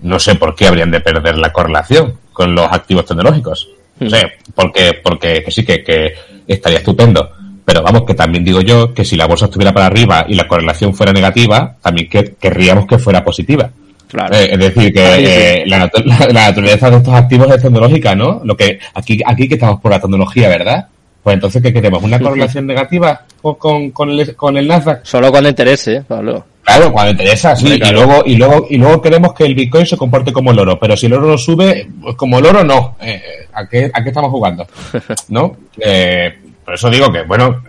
no 0.00 0.18
sé 0.18 0.34
por 0.34 0.56
qué 0.56 0.66
habrían 0.66 0.90
de 0.90 0.98
perder 0.98 1.38
la 1.38 1.52
correlación 1.52 2.18
con 2.32 2.52
los 2.52 2.66
activos 2.72 3.06
tecnológicos. 3.06 3.68
No 4.00 4.10
sé, 4.10 4.32
porque, 4.52 4.94
porque 5.00 5.44
que 5.44 5.50
sí, 5.52 5.64
que, 5.64 5.84
que 5.84 6.12
estaría 6.48 6.78
estupendo. 6.78 7.30
Pero 7.64 7.84
vamos, 7.84 8.02
que 8.04 8.14
también 8.14 8.42
digo 8.42 8.62
yo 8.62 8.92
que 8.92 9.04
si 9.04 9.14
la 9.14 9.26
bolsa 9.26 9.44
estuviera 9.44 9.72
para 9.72 9.86
arriba 9.86 10.26
y 10.28 10.34
la 10.34 10.48
correlación 10.48 10.92
fuera 10.92 11.12
negativa, 11.12 11.76
también 11.80 12.08
que, 12.08 12.34
querríamos 12.34 12.88
que 12.88 12.98
fuera 12.98 13.22
positiva. 13.24 13.70
Claro. 14.16 14.34
Eh, 14.34 14.48
es 14.50 14.58
decir, 14.58 14.94
que 14.94 15.62
eh, 15.62 15.64
la, 15.66 15.90
naturaleza 16.32 16.88
de 16.88 16.96
estos 16.96 17.12
activos 17.12 17.50
es 17.50 17.60
tecnológica, 17.60 18.14
¿no? 18.14 18.40
Lo 18.44 18.56
que 18.56 18.78
aquí, 18.94 19.20
aquí 19.26 19.46
que 19.46 19.56
estamos 19.56 19.78
por 19.78 19.90
la 19.90 20.00
tecnología, 20.00 20.48
¿verdad? 20.48 20.86
Pues 21.22 21.34
entonces, 21.34 21.60
¿qué 21.62 21.70
queremos? 21.70 22.02
¿Una 22.02 22.18
correlación 22.18 22.66
negativa 22.66 23.20
con, 23.42 23.90
con, 23.90 24.08
el, 24.08 24.34
con 24.34 24.56
el 24.56 24.66
Nasdaq? 24.66 25.04
Solo 25.04 25.30
cuando 25.30 25.50
interese, 25.50 26.02
Pablo. 26.08 26.46
Claro, 26.62 26.90
cuando 26.90 27.12
interesa, 27.12 27.54
sí. 27.54 27.74
Y 27.74 27.92
luego, 27.92 28.22
y 28.24 28.36
luego, 28.36 28.66
y 28.70 28.78
luego 28.78 29.02
queremos 29.02 29.34
que 29.34 29.44
el 29.44 29.54
Bitcoin 29.54 29.84
se 29.84 29.98
comporte 29.98 30.32
como 30.32 30.50
el 30.50 30.58
oro. 30.60 30.78
Pero 30.80 30.96
si 30.96 31.06
el 31.06 31.12
oro 31.12 31.26
no 31.26 31.36
sube, 31.36 31.86
pues 32.00 32.16
como 32.16 32.38
el 32.38 32.46
oro 32.46 32.64
no. 32.64 32.96
Eh, 33.02 33.20
¿a, 33.52 33.68
qué, 33.68 33.90
¿A 33.92 34.02
qué 34.02 34.08
estamos 34.08 34.30
jugando? 34.30 34.66
¿No? 35.28 35.56
Eh, 35.78 36.32
por 36.64 36.72
eso 36.72 36.88
digo 36.88 37.12
que, 37.12 37.22
bueno, 37.22 37.62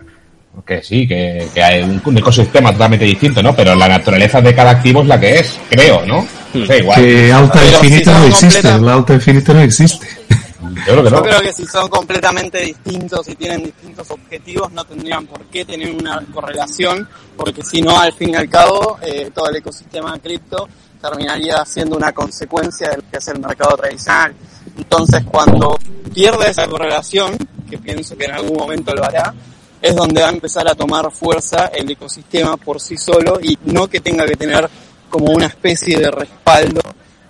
que 0.66 0.82
sí, 0.82 1.06
que, 1.06 1.48
que 1.54 1.62
hay 1.62 1.82
un, 1.82 2.18
ecosistema 2.18 2.72
totalmente 2.72 3.04
distinto, 3.04 3.42
¿no? 3.42 3.54
Pero 3.54 3.74
la 3.74 3.88
naturaleza 3.88 4.40
de 4.40 4.54
cada 4.54 4.72
activo 4.72 5.02
es 5.02 5.08
la 5.08 5.18
que 5.18 5.38
es, 5.38 5.58
creo, 5.68 6.04
¿no? 6.04 6.26
igual. 6.54 7.00
Que 7.00 7.32
alta 7.32 7.64
infinita 7.64 8.18
no 8.18 8.24
existe, 8.26 8.78
la 8.80 8.94
alta 8.94 9.14
infinita 9.14 9.54
no 9.54 9.60
existe. 9.60 10.06
Yo 10.86 11.22
creo 11.22 11.40
que 11.40 11.52
si 11.52 11.66
son 11.66 11.88
completamente 11.88 12.58
distintos 12.58 13.28
y 13.28 13.34
tienen 13.34 13.64
distintos 13.64 14.10
objetivos, 14.10 14.72
no 14.72 14.84
tendrían 14.84 15.26
por 15.26 15.44
qué 15.46 15.64
tener 15.64 15.94
una 15.94 16.20
correlación, 16.32 17.08
porque 17.36 17.62
si 17.62 17.80
no, 17.80 17.98
al 17.98 18.12
fin 18.12 18.30
y 18.30 18.34
al 18.34 18.48
cabo, 18.48 18.98
eh, 19.02 19.30
todo 19.34 19.50
el 19.50 19.56
ecosistema 19.56 20.18
cripto 20.18 20.68
terminaría 21.00 21.64
siendo 21.64 21.96
una 21.96 22.12
consecuencia 22.12 22.90
de 22.90 22.96
lo 22.96 23.02
que 23.10 23.18
es 23.18 23.28
el 23.28 23.38
mercado 23.38 23.76
tradicional. 23.76 24.34
Entonces, 24.76 25.22
cuando 25.30 25.78
pierde 26.12 26.50
esa 26.50 26.66
correlación, 26.66 27.36
que 27.68 27.78
pienso 27.78 28.16
que 28.16 28.24
en 28.24 28.32
algún 28.32 28.56
momento 28.56 28.94
lo 28.94 29.04
hará, 29.04 29.34
es 29.80 29.94
donde 29.94 30.20
va 30.20 30.28
a 30.28 30.32
empezar 30.32 30.68
a 30.68 30.74
tomar 30.74 31.10
fuerza 31.10 31.66
el 31.74 31.90
ecosistema 31.90 32.56
por 32.56 32.80
sí 32.80 32.96
solo 32.96 33.38
y 33.40 33.58
no 33.64 33.88
que 33.88 34.00
tenga 34.00 34.26
que 34.26 34.36
tener 34.36 34.68
como 35.08 35.32
una 35.32 35.46
especie 35.46 35.98
de 35.98 36.10
respaldo 36.10 36.80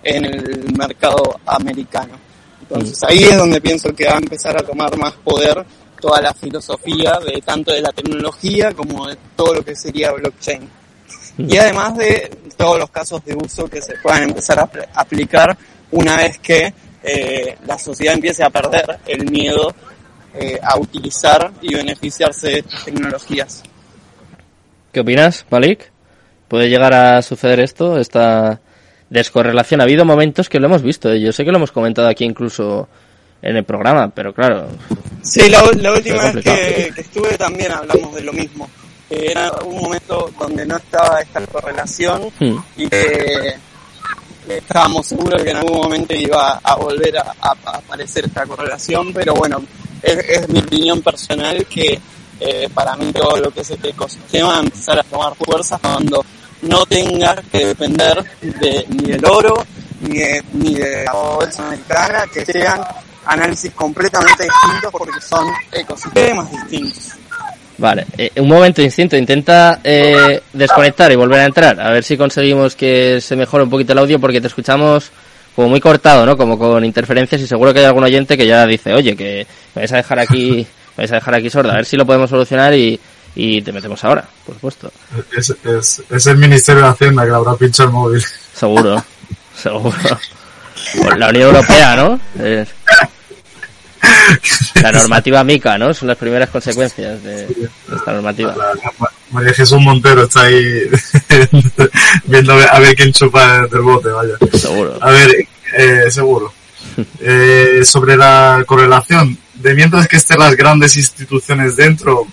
en 0.03 0.25
el 0.25 0.73
mercado 0.77 1.39
americano. 1.45 2.13
Entonces 2.61 3.01
ahí 3.03 3.23
es 3.23 3.37
donde 3.37 3.61
pienso 3.61 3.93
que 3.93 4.05
va 4.05 4.13
a 4.13 4.19
empezar 4.19 4.57
a 4.57 4.63
tomar 4.63 4.95
más 4.97 5.13
poder 5.13 5.65
toda 5.99 6.21
la 6.21 6.33
filosofía 6.33 7.19
de 7.25 7.41
tanto 7.41 7.71
de 7.73 7.81
la 7.81 7.91
tecnología 7.91 8.73
como 8.73 9.07
de 9.07 9.17
todo 9.35 9.55
lo 9.55 9.65
que 9.65 9.75
sería 9.75 10.11
blockchain. 10.11 10.69
Y 11.37 11.57
además 11.57 11.97
de 11.97 12.29
todos 12.57 12.79
los 12.79 12.89
casos 12.89 13.23
de 13.25 13.35
uso 13.35 13.67
que 13.67 13.81
se 13.81 13.95
puedan 14.03 14.23
empezar 14.23 14.59
a 14.59 14.69
aplicar 14.93 15.57
una 15.91 16.17
vez 16.17 16.37
que 16.39 16.73
eh, 17.01 17.57
la 17.65 17.77
sociedad 17.77 18.13
empiece 18.13 18.43
a 18.43 18.49
perder 18.49 18.99
el 19.05 19.29
miedo 19.31 19.73
eh, 20.33 20.59
a 20.61 20.77
utilizar 20.79 21.51
y 21.61 21.73
beneficiarse 21.75 22.47
de 22.47 22.59
estas 22.59 22.85
tecnologías. 22.85 23.63
¿Qué 24.91 24.99
opinas, 24.99 25.45
Malik? 25.49 25.91
¿Puede 26.47 26.69
llegar 26.69 26.93
a 26.93 27.21
suceder 27.21 27.59
esto, 27.59 27.99
esta 27.99 28.59
descorrelación. 29.09 29.81
Ha 29.81 29.83
habido 29.83 30.05
momentos 30.05 30.49
que 30.49 30.59
lo 30.59 30.67
hemos 30.67 30.81
visto, 30.81 31.11
¿eh? 31.11 31.19
yo 31.19 31.31
sé 31.31 31.43
que 31.43 31.51
lo 31.51 31.57
hemos 31.57 31.71
comentado 31.71 32.07
aquí 32.07 32.25
incluso 32.25 32.87
en 33.41 33.55
el 33.55 33.63
programa, 33.63 34.09
pero 34.09 34.33
claro. 34.33 34.67
Sí, 35.21 35.49
la, 35.49 35.63
última 35.63 36.31
vez 36.31 36.43
que, 36.43 36.93
estuve 36.97 37.37
también 37.37 37.71
hablamos 37.71 38.13
de 38.15 38.21
lo 38.21 38.33
mismo. 38.33 38.69
Era 39.09 39.51
un 39.65 39.81
momento 39.81 40.31
donde 40.37 40.65
no 40.65 40.77
estaba 40.77 41.21
esta 41.21 41.45
correlación 41.47 42.29
hmm. 42.39 42.57
y 42.77 42.87
que 42.87 43.55
estábamos 44.47 45.07
seguros 45.07 45.41
que 45.41 45.51
en 45.51 45.57
algún 45.57 45.77
momento 45.77 46.13
iba 46.13 46.59
a 46.63 46.75
volver 46.75 47.17
a, 47.17 47.33
aparecer 47.41 48.25
esta 48.25 48.45
correlación, 48.45 49.13
pero 49.13 49.33
bueno, 49.33 49.63
es, 50.01 50.49
mi 50.49 50.59
opinión 50.59 51.01
personal 51.01 51.65
que 51.65 51.99
eh, 52.39 52.69
para 52.73 52.95
mí 52.95 53.11
todo 53.11 53.37
lo 53.37 53.51
que 53.51 53.61
es 53.61 53.69
este 53.69 53.89
ecosistema 53.89 54.59
empezar 54.59 54.99
a 54.99 55.03
tomar 55.03 55.35
fuerza 55.35 55.77
cuando 55.79 56.25
no 56.61 56.85
tenga 56.85 57.35
que 57.51 57.67
depender 57.67 58.23
de, 58.41 58.85
ni 58.89 59.11
del 59.11 59.25
oro 59.25 59.65
ni 60.01 60.19
de, 60.19 60.43
ni 60.53 60.75
de 60.75 61.03
la 61.03 61.13
bolsa 61.13 61.67
americana, 61.67 62.25
que 62.33 62.45
sean 62.45 62.81
análisis 63.25 63.71
completamente 63.73 64.43
distintos 64.43 64.91
porque 64.91 65.21
son 65.21 65.45
ecosistemas 65.71 66.49
distintos. 66.51 67.13
Vale, 67.77 68.07
eh, 68.17 68.31
un 68.37 68.49
momento 68.49 68.81
instinto, 68.81 69.15
intenta 69.15 69.79
eh, 69.83 70.41
desconectar 70.51 71.11
y 71.11 71.15
volver 71.15 71.39
a 71.39 71.45
entrar, 71.45 71.79
a 71.79 71.91
ver 71.91 72.03
si 72.03 72.17
conseguimos 72.17 72.75
que 72.75 73.21
se 73.21 73.37
mejore 73.37 73.63
un 73.63 73.69
poquito 73.69 73.93
el 73.93 73.99
audio 73.99 74.19
porque 74.19 74.41
te 74.41 74.47
escuchamos 74.47 75.11
como 75.59 75.71
muy 75.71 75.81
cortado, 75.81 76.25
¿no? 76.25 76.37
Como 76.37 76.57
con 76.57 76.85
interferencias 76.85 77.41
y 77.41 77.45
seguro 77.45 77.73
que 77.73 77.79
hay 77.79 77.85
algún 77.85 78.05
oyente 78.05 78.37
que 78.37 78.47
ya 78.47 78.65
dice, 78.65 78.93
oye, 78.93 79.13
que 79.13 79.45
me 79.75 79.81
vais 79.81 79.91
a 79.91 79.97
dejar 79.97 80.17
aquí, 80.17 80.65
me 80.95 81.01
vais 81.01 81.11
a 81.11 81.15
dejar 81.15 81.35
aquí 81.35 81.49
sorda, 81.49 81.73
a 81.73 81.75
ver 81.75 81.85
si 81.85 81.97
lo 81.97 82.05
podemos 82.05 82.29
solucionar 82.29 82.73
y, 82.73 82.97
y 83.35 83.61
te 83.61 83.73
metemos 83.73 84.01
ahora, 84.05 84.23
por 84.45 84.55
supuesto. 84.55 84.89
Es, 85.35 85.53
es, 85.65 86.01
es 86.09 86.27
el 86.27 86.37
Ministerio 86.37 86.83
de 86.83 86.87
Hacienda 86.87 87.23
que 87.23 87.31
le 87.31 87.35
habrá 87.35 87.55
pinchado 87.55 87.89
el 87.89 87.93
móvil. 87.93 88.23
Seguro, 88.53 89.03
seguro. 89.61 89.97
la 91.17 91.27
Unión 91.27 91.49
Europea, 91.49 91.93
¿no? 91.97 92.21
La 94.81 94.91
normativa 94.93 95.43
MICA, 95.43 95.77
¿no? 95.77 95.93
Son 95.93 96.07
las 96.07 96.17
primeras 96.17 96.49
consecuencias 96.51 97.21
de 97.21 97.47
esta 97.93 98.13
normativa. 98.13 98.55
María 99.31 99.53
Jesús 99.53 99.79
Montero 99.79 100.23
está 100.23 100.43
ahí 100.43 100.89
viendo 102.25 102.53
a 102.53 102.79
ver, 102.79 102.95
quién 102.95 103.11
chupa 103.11 103.67
del 103.67 103.81
bote, 103.81 104.09
vaya. 104.09 104.33
Seguro. 104.53 104.97
A 105.01 105.11
ver, 105.11 105.47
eh, 105.77 106.05
seguro. 106.09 106.53
Eh, 107.19 107.81
sobre 107.83 108.17
la 108.17 108.63
correlación, 108.65 109.37
de 109.53 109.73
mientras 109.75 110.07
que 110.07 110.17
estén 110.17 110.39
las 110.39 110.55
grandes 110.55 110.97
instituciones 110.97 111.75
dentro, 111.75 112.27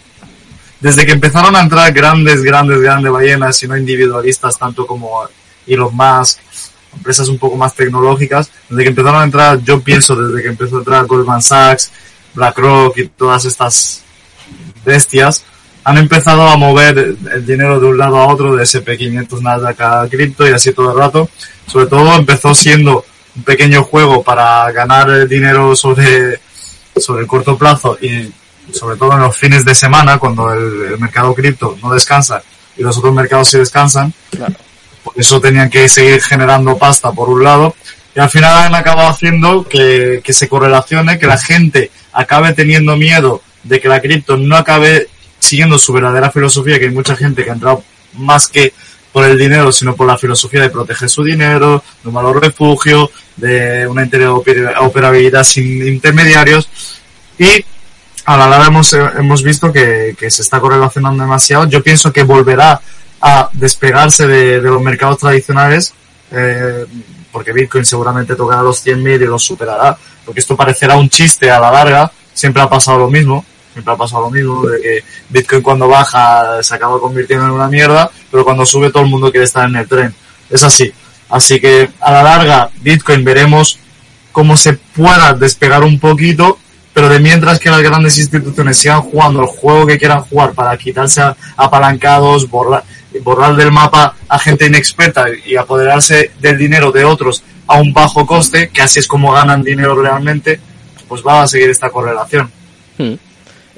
desde 0.80 1.05
que 1.05 1.12
empezaron 1.12 1.55
a 1.57 1.61
entrar 1.61 1.92
grandes, 1.92 2.42
grandes, 2.42 2.80
grandes 2.80 3.12
ballenas 3.12 3.62
y 3.62 3.68
no 3.68 3.76
individualistas, 3.76 4.59
tanto 4.59 4.86
como 4.86 5.22
Elon 5.66 5.94
Musk, 5.94 6.38
empresas 6.94 7.28
un 7.28 7.38
poco 7.38 7.57
más 7.57 7.74
tecnológicas, 7.74 8.51
desde 8.68 8.82
que 8.82 8.88
empezaron 8.88 9.20
a 9.20 9.24
entrar, 9.24 9.62
yo 9.62 9.80
pienso 9.80 10.16
desde 10.16 10.42
que 10.42 10.49
empezó 10.49 10.76
a 10.76 10.78
entrar 10.78 11.07
Goldman 11.07 11.42
Sachs, 11.42 11.90
BlackRock 12.34 12.99
y 12.99 13.09
todas 13.09 13.44
estas 13.44 14.03
bestias, 14.84 15.44
han 15.87 15.99
empezado 15.99 16.49
a 16.49 16.57
mover 16.57 17.16
el 17.32 17.47
dinero 17.47 17.78
de 17.78 17.87
un 17.87 17.97
lado 17.97 18.16
a 18.16 18.26
otro 18.26 18.57
de 18.57 18.64
SP500 18.64 19.41
Nasdaq 19.41 19.80
a 19.80 20.09
cripto 20.09 20.45
y 20.45 20.51
así 20.51 20.72
todo 20.72 20.91
el 20.91 20.99
rato. 20.99 21.30
Sobre 21.64 21.87
todo 21.87 22.16
empezó 22.16 22.53
siendo 22.57 23.05
un 23.37 23.45
pequeño 23.45 23.84
juego 23.84 24.24
para 24.24 24.68
ganar 24.72 25.28
dinero 25.28 25.76
sobre, 25.76 26.41
sobre 26.97 27.22
el 27.22 27.28
corto 27.28 27.57
plazo 27.57 27.97
y 28.03 28.32
sobre 28.72 28.97
todo 28.97 29.12
en 29.12 29.20
los 29.20 29.37
fines 29.37 29.64
de 29.64 29.76
semana 29.76 30.18
cuando 30.18 30.53
el, 30.53 30.99
mercado 30.99 31.32
cripto 31.37 31.78
no 31.80 31.95
descansa 31.95 32.43
y 32.76 32.82
los 32.82 32.99
otros 32.99 33.14
mercados 33.14 33.49
sí 33.49 33.59
descansan. 33.59 34.12
Claro 34.30 34.57
por 35.05 35.14
eso 35.16 35.41
tenían 35.41 35.70
que 35.70 35.89
seguir 35.89 36.20
generando 36.20 36.76
pasta 36.76 37.12
por 37.12 37.28
un 37.28 37.45
lado, 37.45 37.76
y 38.12 38.18
al 38.18 38.28
final 38.28 38.64
han 38.64 38.74
acabado 38.74 39.09
haciendo 39.09 39.62
que, 39.62 40.20
que 40.24 40.32
se 40.32 40.49
correlacione, 40.49 41.16
que 41.16 41.28
la 41.28 41.39
gente 41.39 41.93
acabe 42.12 42.55
teniendo 42.55 42.97
miedo 42.97 43.41
de 43.62 43.78
que 43.78 43.87
la 43.87 44.01
cripto 44.01 44.37
no 44.37 44.57
acabe 44.57 45.07
siguiendo 45.39 45.78
su 45.78 45.93
verdadera 45.93 46.30
filosofía, 46.30 46.78
que 46.78 46.87
hay 46.87 46.91
mucha 46.91 47.16
gente 47.16 47.45
que 47.45 47.51
ha 47.51 47.55
entrado 47.55 47.82
más 48.14 48.49
que 48.49 48.72
por 49.12 49.24
el 49.24 49.39
dinero, 49.39 49.72
sino 49.72 49.97
por 49.97 50.07
la 50.07 50.18
filosofía 50.18 50.62
de 50.62 50.70
proteger 50.70 51.09
su 51.09 51.24
dinero, 51.24 51.82
de 52.03 52.09
un 52.09 52.14
valor 52.14 52.41
refugio, 52.41 53.11
de 53.37 53.87
una 53.87 54.03
interoperabilidad 54.03 55.43
sin 55.45 55.87
intermediarios. 55.87 56.68
Y 57.39 57.64
a 58.26 58.37
la 58.37 58.47
larga 58.47 58.66
hemos, 58.66 58.93
hemos 58.93 59.43
visto 59.43 59.72
que, 59.72 60.14
que 60.18 60.30
se 60.30 60.43
está 60.43 60.61
correlacionando 60.61 61.22
demasiado. 61.22 61.66
Yo 61.66 61.82
pienso 61.82 62.12
que 62.12 62.24
volverá 62.24 62.80
a 63.20 63.49
despegarse 63.53 64.26
de, 64.26 64.61
los 64.61 64.82
mercados 64.82 65.18
tradicionales, 65.18 65.95
eh, 66.30 66.84
porque 67.32 67.53
Bitcoin 67.53 67.84
seguramente 67.84 68.37
tocará 68.37 68.62
los 68.62 68.84
100.000 68.84 69.22
y 69.22 69.26
los 69.26 69.43
superará, 69.43 69.97
porque 70.24 70.41
esto 70.41 70.57
parecerá 70.57 70.97
un 70.97 71.09
chiste 71.09 71.51
a 71.51 71.61
la 71.61 71.70
larga, 71.70 72.12
siempre 72.32 72.62
ha 72.62 72.68
pasado 72.68 72.99
lo 72.99 73.11
mismo, 73.11 73.45
siempre 73.77 73.93
ha 73.93 73.97
pasado 73.99 74.22
lo 74.22 74.31
mismo, 74.31 74.66
de 74.66 74.81
que 74.81 75.05
Bitcoin 75.29 75.61
cuando 75.61 75.87
baja 75.87 76.62
se 76.62 76.74
acaba 76.74 76.99
convirtiendo 76.99 77.45
en 77.45 77.51
una 77.51 77.68
mierda, 77.68 78.11
pero 78.31 78.43
cuando 78.43 78.64
sube 78.64 78.91
todo 78.91 79.03
el 79.03 79.11
mundo 79.11 79.31
quiere 79.31 79.45
estar 79.45 79.68
en 79.68 79.77
el 79.77 79.87
tren. 79.87 80.14
Es 80.49 80.62
así. 80.62 80.91
Así 81.29 81.61
que 81.61 81.91
a 82.01 82.11
la 82.11 82.22
larga 82.22 82.70
Bitcoin 82.81 83.22
veremos 83.22 83.79
cómo 84.33 84.57
se 84.57 84.72
pueda 84.72 85.35
despegar 85.35 85.85
un 85.85 86.01
poquito, 86.01 86.59
pero 86.95 87.11
de 87.11 87.20
mientras 87.20 87.59
que 87.59 87.68
las 87.68 87.83
grandes 87.83 88.16
instituciones 88.16 88.79
sigan 88.79 89.03
jugando 89.03 89.43
el 89.43 89.47
juego 89.47 89.87
que 89.87 89.99
quieran 89.99 90.22
jugar 90.22 90.55
para 90.55 90.74
quitarse 90.79 91.20
apalancados, 91.55 92.49
borrar, 92.49 92.83
borrar 93.22 93.57
del 93.57 93.72
mapa 93.72 94.14
a 94.27 94.39
gente 94.39 94.68
inexperta 94.68 95.27
y 95.45 95.57
apoderarse 95.57 96.31
del 96.41 96.57
dinero 96.57 96.93
de 96.93 97.05
otros 97.05 97.45
a 97.66 97.79
un 97.79 97.93
bajo 97.93 98.24
coste, 98.24 98.70
que 98.70 98.81
así 98.81 99.01
es 99.01 99.07
como 99.07 99.33
ganan 99.33 99.62
dinero 99.62 100.01
realmente, 100.01 100.61
pues 101.09 101.22
va 101.22 101.43
a 101.43 101.47
seguir 101.47 101.68
esta 101.68 101.91
correlación. 101.91 102.51
Hmm. 102.97 103.16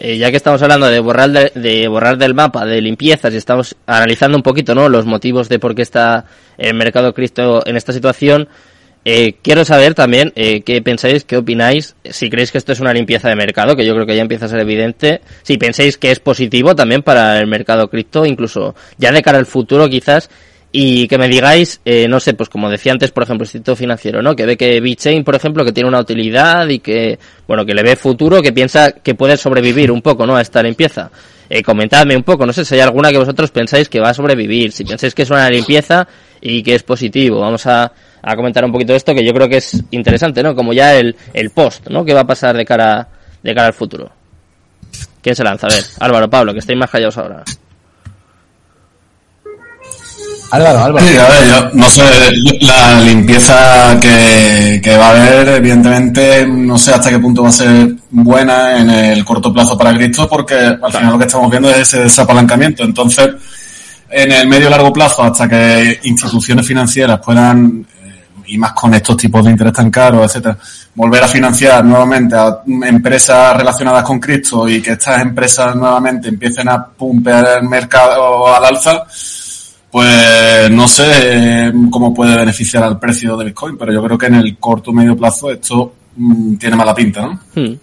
Eh, 0.01 0.17
ya 0.17 0.31
que 0.31 0.37
estamos 0.37 0.63
hablando 0.63 0.87
de 0.87 1.01
borrar, 1.01 1.31
de, 1.31 1.89
borrar 1.89 2.19
del 2.19 2.33
mapa, 2.33 2.65
de 2.65 2.81
limpiezas, 2.81 3.35
y 3.35 3.37
estamos 3.37 3.77
analizando 3.85 4.37
un 4.37 4.45
poquito 4.45 4.75
¿no? 4.75 4.89
los 4.89 5.07
motivos 5.07 5.49
de 5.49 5.59
por 5.59 5.75
qué 5.75 5.83
está 5.83 6.25
el 6.57 6.75
mercado 6.75 7.13
cripto 7.13 7.67
en 7.67 7.77
esta 7.77 7.93
situación, 7.93 8.49
eh, 9.05 9.37
quiero 9.43 9.65
saber 9.65 9.95
también 9.95 10.33
eh, 10.37 10.61
qué 10.63 10.83
pensáis, 10.83 11.25
qué 11.25 11.37
opináis, 11.37 11.97
si 12.05 12.31
creéis 12.31 12.53
que 12.53 12.59
esto 12.59 12.73
es 12.73 12.81
una 12.81 12.93
limpieza 12.93 13.29
de 13.29 13.37
mercado, 13.37 13.75
que 13.75 13.85
yo 13.85 13.95
creo 13.95 14.07
que 14.07 14.15
ya 14.15 14.23
empieza 14.23 14.45
a 14.47 14.49
ser 14.49 14.61
evidente, 14.61 15.21
si 15.43 15.57
pensáis 15.57 15.99
que 15.99 16.11
es 16.11 16.21
positivo 16.21 16.77
también 16.77 17.03
para 17.03 17.39
el 17.41 17.47
mercado 17.47 17.89
cripto, 17.89 18.25
incluso 18.25 18.77
ya 18.99 19.11
de 19.11 19.23
cara 19.23 19.39
al 19.39 19.47
futuro 19.47 19.89
quizás, 19.89 20.31
y 20.71 21.09
que 21.09 21.17
me 21.17 21.29
digáis, 21.29 21.81
eh, 21.85 22.07
no 22.09 22.21
sé, 22.21 22.35
pues 22.35 22.49
como 22.49 22.69
decía 22.69 22.93
antes, 22.93 23.11
por 23.11 23.23
ejemplo, 23.23 23.45
el 23.45 23.47
Instituto 23.47 23.75
Financiero, 23.75 24.21
¿no? 24.21 24.37
Que 24.37 24.45
ve 24.45 24.57
que 24.57 24.81
BitChain, 24.81 25.25
por 25.25 25.35
ejemplo, 25.35 25.65
que 25.65 25.73
tiene 25.73 25.89
una 25.89 26.01
utilidad 26.01 26.69
y 26.69 26.81
que, 26.81 27.19
bueno, 27.47 27.65
que 27.65 27.75
le 27.75 27.83
ve 27.83 27.97
futuro, 27.97 28.43
que 28.43 28.53
piensa 28.53 28.93
que 28.93 29.15
puede 29.15 29.37
sobrevivir 29.37 29.91
un 29.91 30.03
poco, 30.03 30.27
¿no? 30.27 30.37
A 30.37 30.43
esta 30.43 30.63
limpieza. 30.63 31.11
Eh, 31.49 31.63
comentadme 31.63 32.15
un 32.15 32.23
poco, 32.23 32.45
no 32.45 32.53
sé 32.53 32.65
si 32.67 32.75
hay 32.75 32.81
alguna 32.83 33.11
que 33.11 33.17
vosotros 33.17 33.51
pensáis 33.51 33.89
que 33.89 34.01
va 34.01 34.11
a 34.11 34.15
sobrevivir, 34.15 34.71
si 34.71 34.85
pensáis 34.85 35.15
que 35.15 35.23
es 35.23 35.31
una 35.31 35.49
limpieza 35.49 36.07
y 36.43 36.63
que 36.63 36.75
es 36.75 36.83
positivo. 36.83 37.41
Vamos 37.41 37.67
a, 37.67 37.91
a 38.21 38.37
comentar 38.37 38.63
un 38.63 38.73
poquito 38.73 38.95
esto 38.95 39.15
que 39.15 39.25
yo 39.25 39.33
creo 39.33 39.49
que 39.49 39.57
es 39.57 39.83
interesante, 39.91 40.43
¿no? 40.43 40.55
Como 40.55 40.75
ya 40.75 40.95
el, 40.97 41.17
el 41.33 41.49
post, 41.51 41.89
¿no? 41.89 42.05
¿Qué 42.05 42.13
va 42.13 42.21
a 42.21 42.27
pasar 42.27 42.55
de 42.55 42.67
cara, 42.67 43.09
de 43.43 43.55
cara 43.55 43.69
al 43.69 43.73
futuro? 43.73 44.11
¿Quién 45.23 45.35
se 45.35 45.43
lanza? 45.43 45.67
A 45.67 45.71
ver, 45.71 45.85
Álvaro, 46.01 46.29
Pablo, 46.29 46.53
que 46.53 46.59
estáis 46.59 46.79
más 46.79 46.91
callados 46.91 47.17
ahora. 47.17 47.43
Álvaro, 50.51 50.83
Álvaro. 50.83 51.07
Sí, 51.07 51.17
a 51.17 51.29
ver, 51.29 51.49
yo 51.49 51.71
no 51.75 51.89
sé, 51.89 52.03
la 52.61 53.01
limpieza 53.03 53.99
que, 54.01 54.81
que 54.83 54.97
va 54.97 55.09
a 55.09 55.11
haber, 55.11 55.49
evidentemente, 55.49 56.47
no 56.47 56.79
sé 56.79 56.95
hasta 56.95 57.11
qué 57.11 57.19
punto 57.19 57.43
va 57.43 57.51
a 57.51 57.53
ser 57.53 57.95
buena 58.11 58.79
en 58.79 58.89
el 58.89 59.25
corto 59.25 59.53
plazo 59.53 59.77
para 59.77 59.95
Cristo, 59.95 60.29
porque 60.29 60.55
al 60.55 60.93
final 60.93 61.13
lo 61.13 61.19
que 61.19 61.27
estamos 61.27 61.51
viendo 61.51 61.71
es 61.71 61.79
ese 61.79 62.05
desapalancamiento. 62.05 62.83
Entonces, 62.83 63.29
en 64.11 64.33
el 64.33 64.49
medio 64.49 64.69
y 64.69 64.71
largo 64.71 64.93
plazo, 64.93 65.23
hasta 65.23 65.49
que 65.49 66.01
instituciones 66.05 66.67
financieras 66.67 67.21
puedan, 67.23 67.87
eh, 68.05 68.25
y 68.47 68.59
más 68.59 68.73
con 68.73 68.95
estos 68.95 69.17
tipos 69.17 69.45
de 69.45 69.51
interés 69.51 69.75
tan 69.75 69.91
caros, 69.91 70.25
etcétera, 70.25 70.57
volver 70.95 71.23
a 71.23 71.29
financiar 71.29 71.85
nuevamente 71.85 72.35
a 72.37 72.63
empresas 72.67 73.55
relacionadas 73.57 74.03
con 74.03 74.19
cripto 74.19 74.69
y 74.69 74.81
que 74.81 74.93
estas 74.93 75.21
empresas 75.21 75.77
nuevamente 75.77 76.29
empiecen 76.29 76.69
a 76.69 76.87
pumpear 76.87 77.61
el 77.61 77.69
mercado 77.69 78.53
al 78.53 78.65
alza, 78.65 79.05
pues 79.91 80.71
no 80.71 80.87
sé 80.87 81.05
eh, 81.09 81.73
cómo 81.91 82.13
puede 82.13 82.37
beneficiar 82.37 82.85
al 82.85 82.99
precio 82.99 83.37
de 83.37 83.47
Bitcoin, 83.47 83.79
pero 83.79 83.93
yo 83.93 84.03
creo 84.03 84.19
que 84.19 84.27
en 84.27 84.35
el 84.35 84.57
corto 84.59 84.91
o 84.91 84.95
medio 84.95 85.17
plazo 85.17 85.51
esto 85.51 85.95
mm, 86.17 86.57
tiene 86.57 86.77
mala 86.77 86.95
pinta, 86.95 87.23
¿no? 87.23 87.41
Hmm. 87.55 87.75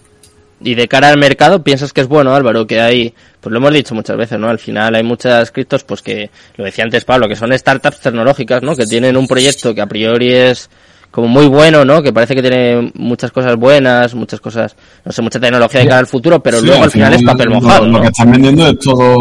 Y 0.60 0.74
de 0.74 0.88
cara 0.88 1.10
al 1.10 1.18
mercado, 1.18 1.62
¿piensas 1.62 1.92
que 1.92 2.00
es 2.00 2.08
bueno, 2.08 2.34
Álvaro, 2.34 2.66
que 2.66 2.80
hay, 2.80 3.12
pues 3.40 3.52
lo 3.52 3.58
hemos 3.58 3.74
dicho 3.74 3.94
muchas 3.94 4.16
veces, 4.16 4.38
¿no? 4.38 4.48
Al 4.48 4.58
final 4.58 4.94
hay 4.94 5.02
muchas 5.02 5.50
criptos, 5.50 5.84
pues 5.84 6.00
que, 6.00 6.30
lo 6.56 6.64
decía 6.64 6.84
antes 6.84 7.04
Pablo, 7.04 7.28
que 7.28 7.36
son 7.36 7.56
startups 7.56 8.00
tecnológicas, 8.00 8.62
¿no? 8.62 8.74
Que 8.74 8.86
tienen 8.86 9.16
un 9.16 9.26
proyecto 9.26 9.74
que 9.74 9.82
a 9.82 9.86
priori 9.86 10.32
es 10.32 10.70
como 11.16 11.28
muy 11.28 11.46
bueno, 11.46 11.82
¿no? 11.82 12.02
Que 12.02 12.12
parece 12.12 12.34
que 12.34 12.42
tiene 12.42 12.92
muchas 12.94 13.32
cosas 13.32 13.56
buenas, 13.56 14.14
muchas 14.14 14.38
cosas, 14.38 14.76
no 15.02 15.10
sé, 15.10 15.22
mucha 15.22 15.40
tecnología 15.40 15.80
de 15.80 15.86
cara 15.86 16.00
al 16.00 16.06
futuro, 16.06 16.42
pero 16.42 16.60
luego 16.60 16.84
al 16.84 16.90
final, 16.90 17.14
es 17.14 17.22
papel 17.22 17.48
mojado. 17.48 17.86
Lo, 17.86 18.02
que 18.02 18.08
están 18.08 18.32
vendiendo 18.32 18.66
es 18.66 18.78
todo, 18.78 19.16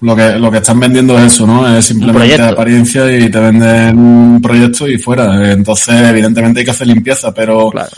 lo 0.00 0.16
que, 0.16 0.32
lo 0.32 0.50
que 0.50 0.56
están 0.56 0.80
vendiendo 0.80 1.16
es 1.16 1.32
eso, 1.32 1.46
¿no? 1.46 1.76
Es 1.76 1.86
simplemente 1.86 2.42
apariencia 2.42 3.08
y 3.16 3.30
te 3.30 3.38
venden 3.38 3.96
un 4.00 4.42
proyecto 4.42 4.88
y 4.88 4.98
fuera. 4.98 5.52
Entonces, 5.52 5.94
evidentemente 6.10 6.58
hay 6.58 6.64
que 6.64 6.72
hacer 6.72 6.88
limpieza, 6.88 7.32
pero 7.32 7.70
claro 7.70 7.92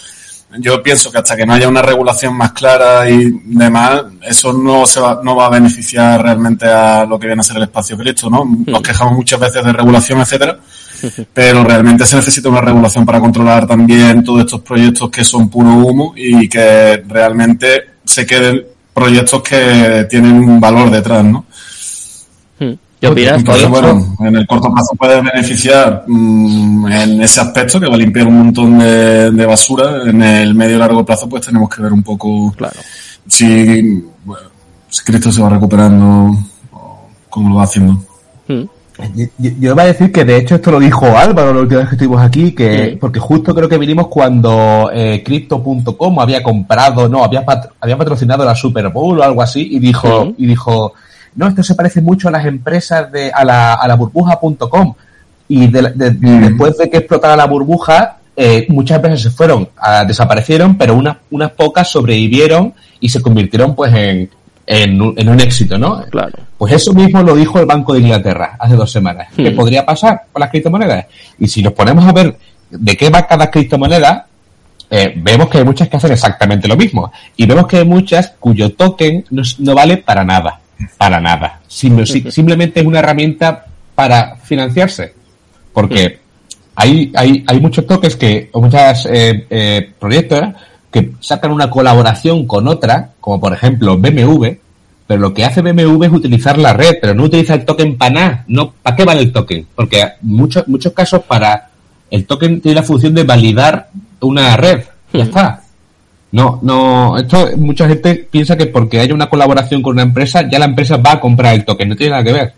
yo 0.59 0.83
pienso 0.83 1.11
que 1.11 1.19
hasta 1.19 1.37
que 1.37 1.47
no 1.47 1.55
haya 1.55 1.69
una 1.69 1.83
regulación 1.83 2.37
más 2.37 2.53
clara 2.53 3.09
y 3.09 3.41
demás, 3.45 4.05
eso 4.23 4.53
no 4.53 4.87
se 4.87 5.01
va, 5.01 5.21
no 5.23 5.35
va 5.35 5.47
a 5.47 5.51
beneficiar 5.51 6.23
realmente 6.23 6.67
a 6.67 7.05
lo 7.05 7.19
que 7.19 7.27
viene 7.27 7.41
a 7.41 7.45
ser 7.45 7.57
el 7.57 7.65
espacio 7.65 7.97
Cristo, 7.97 8.31
¿no? 8.31 8.45
Nos 8.67 8.83
quejamos 8.83 9.15
muchas 9.15 9.41
veces 9.41 9.65
de 9.65 9.73
regulación, 9.73 10.21
etcétera, 10.21 10.59
pero 11.33 11.65
realmente 11.65 12.05
se 12.07 12.17
necesita 12.17 12.49
una 12.49 12.61
regulación 12.61 13.05
para 13.05 13.21
controlar 13.21 13.67
también 13.67 14.23
todos 14.25 14.41
estos 14.41 14.61
proyectos 14.61 15.11
que 15.11 15.25
son 15.25 15.49
puro 15.49 15.71
humo 15.71 16.13
y 16.17 16.49
que 16.49 17.03
realmente 17.09 17.83
se 18.05 18.27
queden 18.27 18.65
proyectos 18.93 19.43
que 19.43 20.07
tienen 20.09 20.33
un 20.33 20.61
valor 20.61 20.91
detrás, 20.91 21.25
¿no? 21.25 21.45
¿Qué 23.05 23.09
opinas, 23.09 23.39
Entonces, 23.41 23.69
bueno, 23.69 24.17
en 24.21 24.37
el 24.37 24.47
corto 24.47 24.73
plazo 24.73 24.95
puede 24.97 25.21
beneficiar 25.21 26.05
mmm, 26.07 26.87
en 26.87 27.21
ese 27.21 27.41
aspecto 27.41 27.79
que 27.79 27.87
va 27.87 27.97
a 27.97 27.99
limpiar 27.99 28.27
un 28.27 28.39
montón 28.39 28.79
de, 28.79 29.31
de, 29.31 29.47
basura. 29.47 30.09
En 30.09 30.23
el 30.23 30.55
medio 30.55 30.77
y 30.77 30.79
largo 30.79 31.05
plazo, 31.05 31.29
pues 31.29 31.45
tenemos 31.45 31.69
que 31.69 31.83
ver 31.83 31.93
un 31.93 32.03
poco 32.03 32.51
claro. 32.57 32.81
si, 33.27 34.03
bueno, 34.25 34.49
si 34.89 35.05
Cristo 35.05 35.31
se 35.31 35.43
va 35.43 35.51
recuperando 35.51 36.35
o 36.73 37.09
cómo 37.29 37.51
lo 37.51 37.57
va 37.57 37.65
haciendo. 37.65 38.03
Mm. 38.49 38.63
Yo, 39.15 39.27
yo, 39.39 39.73
iba 39.73 39.83
a 39.83 39.87
decir 39.87 40.13
que 40.13 40.25
de 40.25 40.37
hecho 40.37 40.55
esto 40.55 40.71
lo 40.71 40.79
dijo 40.79 41.07
Álvaro 41.07 41.53
la 41.53 41.61
última 41.63 41.81
vez 41.81 41.89
que 41.89 41.95
estuvimos 41.97 42.23
aquí, 42.23 42.53
que 42.53 42.91
Sí. 42.91 42.97
porque 43.01 43.19
justo 43.19 43.53
creo 43.55 43.69
que 43.69 43.77
vinimos 43.77 44.07
cuando 44.07 44.89
eh, 44.95 45.21
Crypto.com 45.25 46.21
había 46.21 46.43
comprado, 46.45 47.09
no, 47.09 47.25
había, 47.25 47.45
pat- 47.45 47.71
había 47.81 47.99
patrocinado 47.99 48.45
la 48.45 48.55
Super 48.55 48.89
Bowl 48.91 49.19
o 49.19 49.23
algo 49.25 49.43
así 49.43 49.67
y 49.69 49.79
dijo, 49.81 50.27
Sí. 50.27 50.35
y 50.39 50.47
dijo, 50.47 50.93
no, 51.35 51.49
esto 51.49 51.63
se 51.65 51.75
parece 51.75 52.01
mucho 52.01 52.29
a 52.29 52.31
las 52.31 52.47
empresas 52.47 53.11
de, 53.11 53.33
a 53.33 53.45
la, 53.45 53.75
a 53.75 53.89
la 53.89 53.97
burbuja.com. 53.97 54.95
Y 55.49 55.67
de 55.67 55.83
de- 55.95 56.11
después 56.13 56.79
de 56.79 56.89
que 56.89 56.99
explotara 56.99 57.35
la 57.37 57.47
burbuja, 57.47 58.19
eh, 58.37 58.65
muchas 58.69 58.97
empresas 58.97 59.21
se 59.23 59.31
fueron, 59.31 59.69
a- 59.77 60.05
desaparecieron, 60.05 60.79
pero 60.79 60.95
unas, 60.95 61.17
unas 61.33 61.51
pocas 61.51 61.91
sobrevivieron 61.91 62.73
y 63.01 63.09
se 63.09 63.21
convirtieron 63.21 63.75
pues 63.75 63.93
en, 63.93 64.31
en, 64.67 65.01
un, 65.01 65.15
en 65.19 65.29
un 65.29 65.41
éxito, 65.41 65.77
¿no? 65.79 66.03
Claro. 66.11 66.33
Pues 66.57 66.73
eso 66.73 66.93
mismo 66.95 67.23
lo 67.23 67.35
dijo 67.35 67.59
el 67.61 67.67
Banco 67.67 67.93
de 67.95 68.01
Inglaterra 68.01 68.57
hace 68.59 68.75
dos 68.77 68.91
semanas. 68.91 69.29
¿Qué 69.37 69.51
Hmm. 69.51 69.57
podría 69.57 69.85
pasar 69.85 70.23
con 70.33 70.41
las 70.41 70.51
criptomonedas? 70.51 71.07
Y 71.39 71.47
si 71.49 71.63
nos 71.63 71.73
ponemos 71.75 72.05
a 72.07 72.13
ver 72.13 72.37
de 72.71 72.97
qué 72.97 73.11
va 73.11 73.27
cada 73.27 73.51
criptomoneda, 73.51 74.27
eh, 74.91 75.13
vemos 75.17 75.49
que 75.49 75.59
hay 75.59 75.65
muchas 75.65 75.89
que 75.89 75.97
hacen 75.97 76.13
exactamente 76.13 76.67
lo 76.69 76.77
mismo. 76.77 77.13
Y 77.37 77.47
vemos 77.47 77.67
que 77.67 77.79
hay 77.79 77.85
muchas 77.85 78.35
cuyo 78.41 78.71
token 78.73 79.25
no, 79.31 79.43
no 79.59 79.75
vale 79.75 79.99
para 79.99 80.25
nada. 80.25 80.61
Para 80.99 81.21
nada. 81.21 81.61
Sim- 81.69 82.05
si- 82.07 82.31
simplemente 82.31 82.81
es 82.81 82.87
una 82.87 83.01
herramienta 83.01 83.65
para 83.95 84.37
financiarse. 84.37 85.15
Porque 85.73 86.21
hay, 86.77 87.13
hay, 87.15 87.45
hay 87.47 87.61
muchos 87.61 87.87
tokens 87.87 88.17
que, 88.17 88.49
o 88.53 88.61
muchos 88.61 89.07
eh, 89.11 89.47
eh, 89.51 89.91
proyectos 89.99 90.41
que 90.95 91.11
sacan 91.19 91.51
una 91.51 91.71
colaboración 91.71 92.47
con 92.47 92.69
otra, 92.69 93.11
como 93.21 93.41
por 93.41 93.53
ejemplo 93.53 93.99
BMW, 93.99 94.47
pero 95.09 95.21
lo 95.21 95.35
que 95.35 95.45
hace 95.45 95.61
BMW 95.61 96.05
es 96.05 96.13
utilizar 96.13 96.57
la 96.57 96.73
red, 96.73 96.99
pero 97.01 97.15
no 97.15 97.25
utiliza 97.25 97.55
el 97.55 97.65
token 97.65 97.99
para 97.99 98.15
nada. 98.15 98.45
No, 98.47 98.73
¿Para 98.81 98.95
qué 98.95 99.05
vale 99.05 99.23
el 99.23 99.33
token? 99.33 99.67
Porque 99.75 100.03
en 100.03 100.11
muchos, 100.23 100.69
muchos 100.69 100.93
casos 100.93 101.25
para 101.25 101.71
el 102.13 102.27
token 102.27 102.61
tiene 102.61 102.77
la 102.77 102.85
función 102.85 103.13
de 103.13 103.25
validar 103.25 103.89
una 104.21 104.57
red. 104.57 104.85
Ya 105.13 105.25
está. 105.25 105.63
No, 106.31 106.61
no, 106.63 107.19
esto 107.19 107.49
mucha 107.57 107.89
gente 107.89 108.29
piensa 108.31 108.57
que 108.57 108.67
porque 108.67 109.01
haya 109.01 109.15
una 109.15 109.29
colaboración 109.29 109.83
con 109.83 109.95
una 109.95 110.03
empresa, 110.03 110.49
ya 110.49 110.61
la 110.61 110.67
empresa 110.67 110.97
va 110.99 111.15
a 111.15 111.21
comprar 111.21 111.55
el 111.55 111.65
token, 111.65 111.89
no 111.89 111.97
tiene 111.97 112.13
nada 112.13 112.23
que 112.23 112.33
ver. 112.33 112.53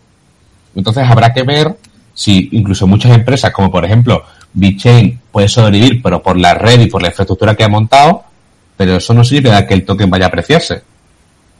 Entonces 0.74 1.04
habrá 1.08 1.32
que 1.32 1.42
ver 1.42 1.74
si 2.16 2.48
incluso 2.52 2.86
muchas 2.88 3.12
empresas, 3.14 3.52
como 3.52 3.70
por 3.70 3.84
ejemplo 3.84 4.24
BitChain, 4.54 5.20
puede 5.30 5.48
sobrevivir, 5.48 6.00
pero 6.02 6.20
por 6.22 6.36
la 6.38 6.54
red 6.54 6.80
y 6.80 6.86
por 6.86 7.02
la 7.02 7.08
infraestructura 7.08 7.54
que 7.54 7.62
ha 7.62 7.68
montado, 7.68 8.24
pero 8.76 8.96
eso 8.96 9.12
no 9.14 9.22
sirve 9.22 9.52
a 9.52 9.66
que 9.66 9.74
el 9.74 9.84
token 9.84 10.08
vaya 10.10 10.24
a 10.24 10.28
apreciarse. 10.28 10.82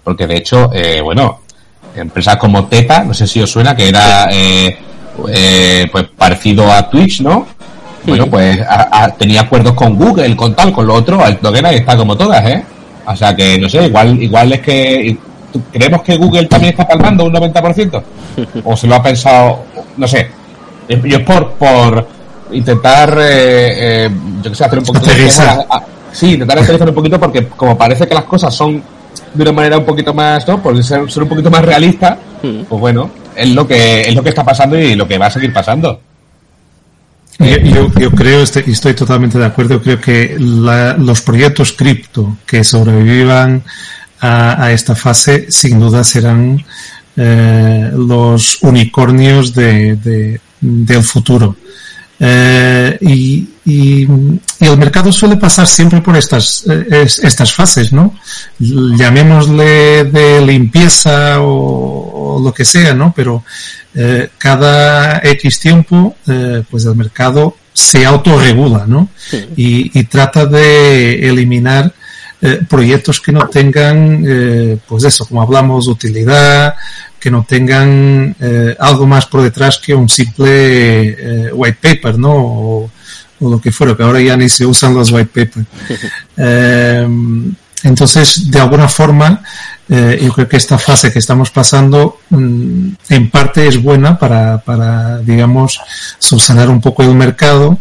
Porque 0.02 0.26
de 0.26 0.36
hecho, 0.38 0.70
eh, 0.72 1.00
bueno, 1.02 1.40
empresas 1.94 2.36
como 2.36 2.64
Teta, 2.66 3.04
no 3.04 3.12
sé 3.12 3.26
si 3.26 3.40
os 3.42 3.50
suena, 3.50 3.76
que 3.76 3.88
era 3.88 4.28
eh, 4.32 4.78
eh, 5.28 5.86
pues 5.92 6.04
parecido 6.16 6.72
a 6.72 6.88
Twitch, 6.88 7.20
¿no? 7.20 7.46
Bueno, 8.06 8.26
pues 8.28 8.60
a- 8.62 9.04
a- 9.04 9.10
tenía 9.14 9.42
acuerdos 9.42 9.74
con 9.74 9.96
Google, 9.96 10.34
con 10.36 10.54
tal, 10.54 10.72
con 10.72 10.86
lo 10.86 10.94
otro, 10.94 11.24
el 11.26 11.36
token 11.38 11.66
ahí 11.66 11.76
está 11.76 11.96
como 11.96 12.16
todas, 12.16 12.44
¿eh? 12.46 12.64
O 13.06 13.14
sea 13.16 13.34
que, 13.36 13.58
no 13.58 13.68
sé, 13.68 13.86
igual, 13.86 14.22
igual 14.22 14.52
es 14.54 14.60
que... 14.60 15.16
¿tú- 15.52 15.62
¿Creemos 15.72 16.02
que 16.02 16.16
Google 16.16 16.46
también 16.46 16.70
está 16.72 16.86
palmando 16.86 17.24
un 17.24 17.32
90%? 17.34 18.02
¿O 18.64 18.76
se 18.76 18.86
lo 18.86 18.94
ha 18.94 19.02
pensado, 19.02 19.64
no 19.96 20.06
sé? 20.06 20.30
Yo 20.88 21.16
es 21.18 21.22
por, 21.24 21.52
por 21.52 22.08
intentar, 22.52 23.18
eh, 23.20 24.04
eh, 24.06 24.10
yo 24.42 24.50
que 24.50 24.56
sé, 24.56 24.64
hacer 24.64 24.78
un 24.78 24.84
poquito 24.84 25.06
de... 25.06 25.12
Aterrizar. 25.12 25.66
a- 25.70 25.76
a- 25.76 25.84
Sí, 26.12 26.32
intentar 26.32 26.58
aterrizar 26.58 26.88
un 26.88 26.94
poquito 26.94 27.20
porque 27.20 27.46
como 27.48 27.76
parece 27.76 28.06
que 28.08 28.14
las 28.14 28.24
cosas 28.24 28.54
son 28.54 28.82
de 29.34 29.42
una 29.42 29.52
manera 29.52 29.76
un 29.76 29.84
poquito 29.84 30.14
más, 30.14 30.46
¿no? 30.48 30.62
Por 30.62 30.82
ser, 30.82 31.10
ser 31.10 31.22
un 31.24 31.28
poquito 31.28 31.50
más 31.50 31.62
realista, 31.62 32.16
pues 32.40 32.80
bueno, 32.80 33.10
es 33.34 33.50
lo 33.50 33.66
que 33.66 34.08
es 34.08 34.14
lo 34.14 34.22
que 34.22 34.30
está 34.30 34.42
pasando 34.42 34.78
y 34.78 34.94
lo 34.94 35.06
que 35.06 35.18
va 35.18 35.26
a 35.26 35.30
seguir 35.30 35.52
pasando. 35.52 36.00
Yo, 37.38 37.56
yo, 37.58 37.90
yo 37.98 38.10
creo, 38.12 38.42
este- 38.42 38.64
y 38.66 38.70
estoy 38.72 38.94
totalmente 38.94 39.38
de 39.38 39.44
acuerdo, 39.44 39.82
creo 39.82 40.00
que 40.00 40.36
la- 40.38 40.94
los 40.94 41.20
proyectos 41.20 41.72
cripto 41.72 42.38
que 42.46 42.64
sobrevivan 42.64 43.62
a, 44.20 44.64
a 44.64 44.72
esta 44.72 44.94
fase 44.94 45.46
sin 45.50 45.78
duda 45.78 46.02
serán 46.02 46.64
eh, 47.18 47.90
los 47.94 48.62
unicornios 48.62 49.52
de, 49.54 49.96
de- 49.96 50.40
del 50.60 51.02
futuro. 51.02 51.56
Eh, 52.18 52.96
y, 53.02 53.46
y- 53.66 54.04
y 54.58 54.64
el 54.64 54.78
mercado 54.78 55.12
suele 55.12 55.36
pasar 55.36 55.66
siempre 55.66 56.00
por 56.00 56.16
estas, 56.16 56.64
eh, 56.66 56.86
es- 57.04 57.18
estas 57.18 57.52
fases, 57.52 57.92
¿no? 57.92 58.14
Llamémosle 58.58 60.04
de 60.04 60.40
limpieza 60.40 61.40
o, 61.40 62.36
o 62.38 62.40
lo 62.42 62.54
que 62.54 62.64
sea, 62.64 62.94
¿no? 62.94 63.12
Pero 63.14 63.44
eh, 63.94 64.30
cada 64.38 65.18
X 65.24 65.60
tiempo, 65.60 66.16
eh, 66.26 66.62
pues 66.70 66.84
el 66.86 66.94
mercado 66.96 67.56
se 67.72 68.06
autorregula, 68.06 68.84
¿no? 68.86 69.08
Y, 69.56 69.98
y 69.98 70.04
trata 70.04 70.46
de 70.46 71.28
eliminar 71.28 71.92
proyectos 72.68 73.20
que 73.20 73.32
no 73.32 73.48
tengan, 73.48 74.22
pues 74.86 75.04
eso, 75.04 75.24
como 75.26 75.42
hablamos, 75.42 75.88
utilidad, 75.88 76.74
que 77.26 77.30
no 77.32 77.42
tengan 77.42 78.36
eh, 78.38 78.76
algo 78.78 79.04
más 79.04 79.26
por 79.26 79.42
detrás 79.42 79.78
que 79.78 79.92
un 79.92 80.08
simple 80.08 80.46
eh, 81.08 81.52
white 81.52 81.78
paper, 81.82 82.16
¿no? 82.16 82.30
O, 82.32 82.90
o 83.40 83.50
lo 83.50 83.60
que 83.60 83.72
fuera, 83.72 83.96
que 83.96 84.04
ahora 84.04 84.20
ya 84.20 84.36
ni 84.36 84.48
se 84.48 84.64
usan 84.64 84.94
los 84.94 85.10
white 85.10 85.32
paper. 85.34 85.64
Eh, 86.36 87.08
entonces, 87.82 88.48
de 88.48 88.60
alguna 88.60 88.88
forma, 88.88 89.42
eh, 89.88 90.20
yo 90.22 90.32
creo 90.34 90.48
que 90.48 90.56
esta 90.56 90.78
fase 90.78 91.12
que 91.12 91.18
estamos 91.18 91.50
pasando, 91.50 92.20
mm, 92.30 92.90
en 93.08 93.30
parte 93.30 93.66
es 93.66 93.82
buena 93.82 94.16
para, 94.16 94.58
para 94.58 95.18
digamos, 95.18 95.80
subsanar 96.20 96.70
un 96.70 96.80
poco 96.80 97.02
el 97.02 97.14
mercado 97.16 97.76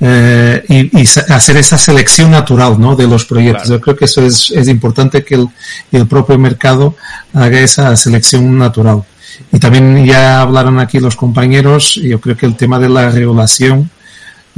eh, 0.00 0.62
y, 0.68 1.00
y 1.00 1.02
hacer 1.02 1.56
esa 1.56 1.78
selección 1.78 2.30
natural 2.30 2.78
¿no? 2.78 2.96
de 2.96 3.06
los 3.06 3.24
proyectos. 3.24 3.68
Yo 3.68 3.80
creo 3.80 3.96
que 3.96 4.04
eso 4.04 4.22
es, 4.24 4.50
es 4.50 4.68
importante 4.68 5.24
que 5.24 5.36
el, 5.36 5.48
el 5.92 6.06
propio 6.06 6.38
mercado 6.38 6.94
haga 7.32 7.60
esa 7.60 7.96
selección 7.96 8.58
natural. 8.58 9.02
Y 9.52 9.58
también 9.58 10.04
ya 10.04 10.40
hablaron 10.40 10.78
aquí 10.78 10.98
los 10.98 11.16
compañeros, 11.16 11.94
yo 11.96 12.20
creo 12.20 12.36
que 12.36 12.46
el 12.46 12.56
tema 12.56 12.78
de 12.78 12.88
la 12.88 13.10
regulación, 13.10 13.90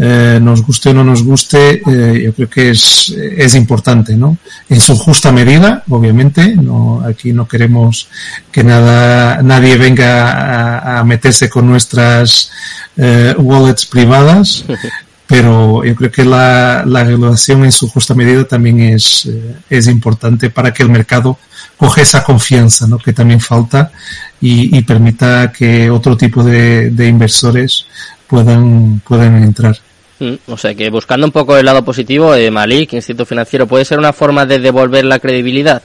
eh, 0.01 0.39
nos 0.41 0.63
guste 0.63 0.91
o 0.91 0.95
no 0.95 1.03
nos 1.03 1.25
guste, 1.25 1.83
eh, 1.85 2.23
yo 2.23 2.33
creo 2.33 2.49
que 2.49 2.71
es, 2.71 3.11
es 3.11 3.57
importante, 3.57 4.15
¿no? 4.17 4.39
En 4.69 4.79
su 4.81 4.97
justa 4.97 5.33
medida, 5.33 5.83
obviamente, 5.89 6.55
no, 6.55 7.03
aquí 7.05 7.33
no 7.33 7.49
queremos 7.49 8.09
que 8.53 8.63
nada, 8.63 9.43
nadie 9.43 9.77
venga 9.77 10.31
a, 10.31 11.01
a 11.01 11.05
meterse 11.05 11.51
con 11.51 11.67
nuestras 11.67 12.53
eh, 12.97 13.35
wallets 13.39 13.87
privadas, 13.87 14.65
pero 15.29 15.85
yo 15.85 15.95
creo 15.95 16.11
que 16.11 16.25
la, 16.25 16.83
la 16.87 17.05
regulación 17.05 17.65
en 17.65 17.71
su 17.73 17.87
justa 17.89 18.15
medida 18.15 18.45
también 18.45 18.81
es, 18.81 19.27
eh, 19.27 19.55
es 19.71 19.87
importante 19.87 20.51
para 20.51 20.73
que 20.73 20.83
el 20.83 20.89
mercado 20.89 21.39
coge 21.77 22.03
esa 22.03 22.25
confianza, 22.25 22.87
¿no? 22.89 22.99
Que 22.99 23.13
también 23.13 23.39
falta 23.41 23.93
y, 24.41 24.77
y 24.77 24.83
permita 24.83 25.53
que 25.53 25.91
otro 25.91 26.17
tipo 26.17 26.43
de, 26.43 26.91
de 26.91 27.07
inversores 27.07 27.85
puedan, 28.27 29.01
puedan 29.07 29.43
entrar. 29.45 29.77
Mm, 30.19 30.35
O 30.49 30.57
sea 30.57 30.75
que 30.75 30.91
buscando 30.91 31.27
un 31.27 31.33
poco 31.33 31.57
el 31.57 31.67
lado 31.67 31.85
positivo, 31.85 32.35
eh, 32.35 32.51
Malik, 32.51 32.95
Instituto 32.95 33.27
Financiero, 33.27 33.67
¿puede 33.69 33.85
ser 33.85 33.99
una 33.99 34.13
forma 34.13 34.47
de 34.47 34.59
devolver 34.59 35.05
la 35.05 35.19
credibilidad 35.21 35.83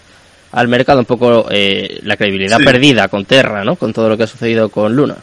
al 0.53 0.67
mercado? 0.69 0.99
Un 0.99 1.05
poco 1.05 1.47
eh, 1.51 1.99
la 2.03 2.15
credibilidad 2.17 2.57
Sí. 2.59 2.63
perdida 2.63 3.09
con 3.09 3.25
Terra, 3.25 3.63
¿no? 3.63 3.75
Con 3.75 3.91
todo 3.93 4.07
lo 4.09 4.17
que 4.17 4.23
ha 4.23 4.27
sucedido 4.27 4.69
con 4.69 4.95
Luna. 4.95 5.17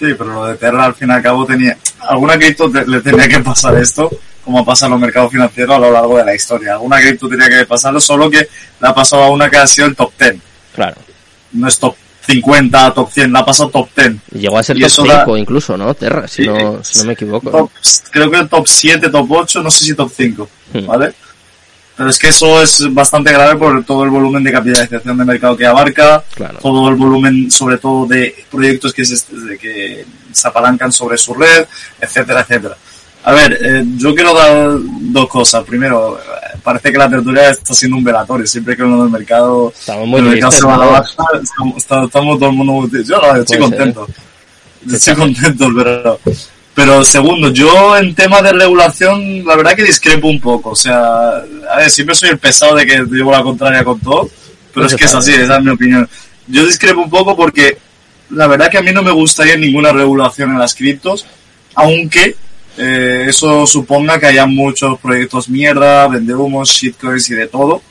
Sí, 0.00 0.06
pero 0.16 0.32
lo 0.32 0.46
de 0.46 0.54
Terra 0.56 0.86
al 0.86 0.94
fin 0.94 1.10
y 1.10 1.12
al 1.12 1.22
cabo 1.22 1.44
tenía. 1.44 1.76
Alguna 2.08 2.38
cripto 2.38 2.70
te- 2.70 2.86
le 2.86 3.00
tenía 3.02 3.28
que 3.28 3.40
pasar 3.40 3.76
esto, 3.76 4.10
como 4.42 4.64
pasa 4.64 4.86
en 4.86 4.92
los 4.92 5.00
mercados 5.00 5.30
financieros 5.30 5.76
a 5.76 5.78
lo 5.78 5.90
largo 5.92 6.16
de 6.16 6.24
la 6.24 6.34
historia. 6.34 6.72
Alguna 6.72 6.98
cripto 7.00 7.28
tenía 7.28 7.48
que 7.50 7.66
pasarlo, 7.66 8.00
solo 8.00 8.30
que 8.30 8.38
le 8.38 8.88
ha 8.88 8.94
pasado 8.94 9.24
a 9.24 9.30
una 9.30 9.50
que 9.50 9.58
ha 9.58 9.66
sido 9.66 9.88
el 9.88 9.94
top 9.94 10.10
10. 10.18 10.36
Claro. 10.74 10.96
No 11.52 11.68
es 11.68 11.78
top 11.78 11.94
50, 12.26 12.94
top 12.94 13.10
100, 13.12 13.30
la 13.32 13.40
ha 13.40 13.44
pasado 13.44 13.68
top 13.70 13.88
10. 13.94 14.12
Llegó 14.32 14.56
a 14.58 14.62
ser 14.62 14.78
Y 14.78 14.80
top 14.80 14.86
eso 14.86 15.02
5 15.04 15.32
da- 15.34 15.38
incluso, 15.38 15.76
¿no? 15.76 15.92
Terra, 15.94 16.26
si, 16.26 16.44
Sí. 16.44 16.48
no, 16.48 16.82
si 16.82 16.98
no 17.00 17.04
me 17.04 17.12
equivoco. 17.12 17.50
Top- 17.50 17.70
creo 18.10 18.30
que 18.30 18.36
el 18.38 18.48
top 18.48 18.66
7, 18.66 19.10
top 19.10 19.30
8, 19.30 19.62
no 19.62 19.70
sé 19.70 19.84
si 19.84 19.94
top 19.94 20.10
5, 20.16 20.48
Hmm. 20.72 20.86
¿vale? 20.86 21.12
Pero 22.00 22.08
es 22.08 22.18
que 22.18 22.28
eso 22.28 22.62
es 22.62 22.82
bastante 22.94 23.30
grave 23.30 23.56
por 23.56 23.84
todo 23.84 24.04
el 24.04 24.10
volumen 24.10 24.42
de 24.42 24.50
capitalización 24.50 25.18
de 25.18 25.22
mercado 25.22 25.54
que 25.54 25.66
abarca, 25.66 26.24
Claro. 26.34 26.58
todo 26.58 26.88
el 26.88 26.94
volumen, 26.94 27.50
sobre 27.50 27.76
todo, 27.76 28.06
de 28.06 28.34
proyectos 28.50 28.94
que 28.94 29.04
se, 29.04 29.36
de 29.36 29.58
que 29.58 30.06
se 30.32 30.48
apalancan 30.48 30.90
sobre 30.92 31.18
su 31.18 31.34
red, 31.34 31.66
etcétera, 32.00 32.40
etcétera. 32.40 32.74
A 33.22 33.32
ver, 33.32 33.52
eh, 33.60 33.84
yo 33.98 34.14
quiero 34.14 34.32
dar 34.32 34.78
dos 34.80 35.28
cosas. 35.28 35.62
Primero, 35.64 36.18
parece 36.62 36.90
que 36.90 36.96
la 36.96 37.10
tertulia 37.10 37.50
está 37.50 37.74
siendo 37.74 37.98
un 37.98 38.04
velatorio. 38.04 38.46
Siempre 38.46 38.74
que 38.74 38.82
uno 38.82 39.02
del 39.02 39.12
mercado, 39.12 39.70
estamos 39.78 40.08
muy 40.08 40.20
el 40.20 40.26
mercado 40.26 40.52
se 40.52 40.66
va 40.66 40.76
a 40.76 40.78
la 40.78 40.86
baja, 40.86 41.24
estamos, 41.42 41.76
estamos, 41.76 42.38
todo 42.38 42.48
el 42.48 42.56
mundo. 42.56 42.88
Yo 43.04 43.20
no, 43.20 43.36
estoy 43.36 43.58
contento. 43.58 44.08
Estoy 44.90 45.16
contento, 45.16 45.68
pero. 45.76 46.18
Pero 46.80 47.04
segundo, 47.04 47.52
yo 47.52 47.94
en 47.98 48.14
tema 48.14 48.40
de 48.40 48.52
regulación, 48.52 49.44
la 49.44 49.54
verdad 49.54 49.76
que 49.76 49.84
discrepo 49.84 50.28
un 50.28 50.40
poco. 50.40 50.70
O 50.70 50.74
sea, 50.74 51.42
a 51.70 51.76
ver, 51.76 51.90
siempre 51.90 52.14
soy 52.14 52.30
el 52.30 52.38
pesado 52.38 52.74
de 52.74 52.86
que 52.86 53.04
llevo 53.10 53.32
la 53.32 53.42
contraria 53.42 53.84
con 53.84 54.00
todo, 54.00 54.30
pero 54.72 54.86
es 54.86 54.94
que 54.94 55.04
es 55.04 55.14
así, 55.14 55.30
esa 55.30 55.58
es 55.58 55.62
mi 55.62 55.72
opinión. 55.72 56.08
Yo 56.46 56.64
discrepo 56.64 57.02
un 57.02 57.10
poco 57.10 57.36
porque 57.36 57.76
la 58.30 58.46
verdad 58.46 58.70
que 58.70 58.78
a 58.78 58.82
mí 58.82 58.92
no 58.92 59.02
me 59.02 59.10
gustaría 59.10 59.58
ninguna 59.58 59.92
regulación 59.92 60.52
en 60.52 60.58
las 60.58 60.74
criptos, 60.74 61.26
aunque 61.74 62.34
eh, 62.78 63.26
eso 63.28 63.66
suponga 63.66 64.18
que 64.18 64.28
haya 64.28 64.46
muchos 64.46 64.98
proyectos 65.00 65.50
mierda, 65.50 66.08
vende 66.08 66.34
humos, 66.34 66.70
shitcoins 66.70 67.28
y 67.28 67.34
de 67.34 67.46
todo, 67.46 67.82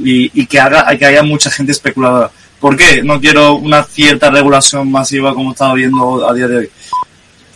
y, 0.00 0.40
y 0.42 0.46
que, 0.46 0.58
haga, 0.58 0.84
que 0.98 1.06
haya 1.06 1.22
mucha 1.22 1.52
gente 1.52 1.70
especuladora. 1.70 2.32
¿Por 2.58 2.76
qué 2.76 3.00
no 3.04 3.20
quiero 3.20 3.54
una 3.54 3.84
cierta 3.84 4.28
regulación 4.28 4.90
masiva 4.90 5.34
como 5.34 5.52
estaba 5.52 5.74
viendo 5.74 6.28
a 6.28 6.34
día 6.34 6.48
de 6.48 6.56
hoy? 6.56 6.70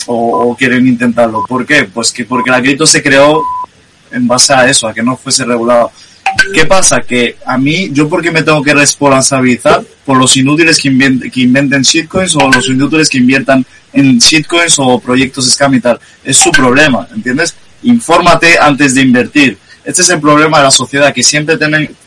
O, 0.07 0.57
quieren 0.59 0.87
intentarlo. 0.87 1.45
¿Por 1.47 1.67
qué? 1.67 1.85
Pues 1.85 2.13
que 2.13 2.25
porque 2.25 2.51
la 2.51 2.63
cripto 2.63 2.87
se 2.87 3.03
creó 3.03 3.43
en 4.11 4.27
base 4.27 4.55
a 4.55 4.69
eso, 4.69 4.87
a 4.89 4.95
que 4.95 5.03
no 5.03 5.17
fuese 5.17 5.45
regulado. 5.45 5.91
¿Qué 6.55 6.65
pasa? 6.67 7.01
Que 7.01 7.37
a 7.45 7.59
mí, 7.59 7.91
yo 7.93 8.09
porque 8.09 8.31
me 8.31 8.43
tengo 8.43 8.63
que 8.63 8.75
responsabilizar 8.75 9.83
por 10.05 10.17
los 10.17 10.37
inútiles 10.37 10.81
que, 10.81 10.89
inventen, 10.89 11.31
que 11.31 11.41
inventen 11.41 11.83
shitcoins 11.83 12.37
o 12.37 12.49
los 12.49 12.69
inútiles 12.69 13.09
que 13.09 13.19
inviertan 13.19 13.65
en 13.93 14.19
shitcoins 14.19 14.79
o 14.79 14.99
proyectos 14.99 15.51
scam. 15.53 15.81
Es 16.25 16.37
su 16.37 16.51
problema, 16.51 17.07
¿entiendes? 17.15 17.55
Infórmate 17.83 18.59
antes 18.59 18.95
de 18.95 19.03
invertir. 19.03 19.59
Este 19.85 20.03
es 20.03 20.11
el 20.11 20.21
problema 20.21 20.59
de 20.59 20.65
la 20.65 20.71
sociedad, 20.71 21.13
que 21.13 21.23
siempre 21.23 21.59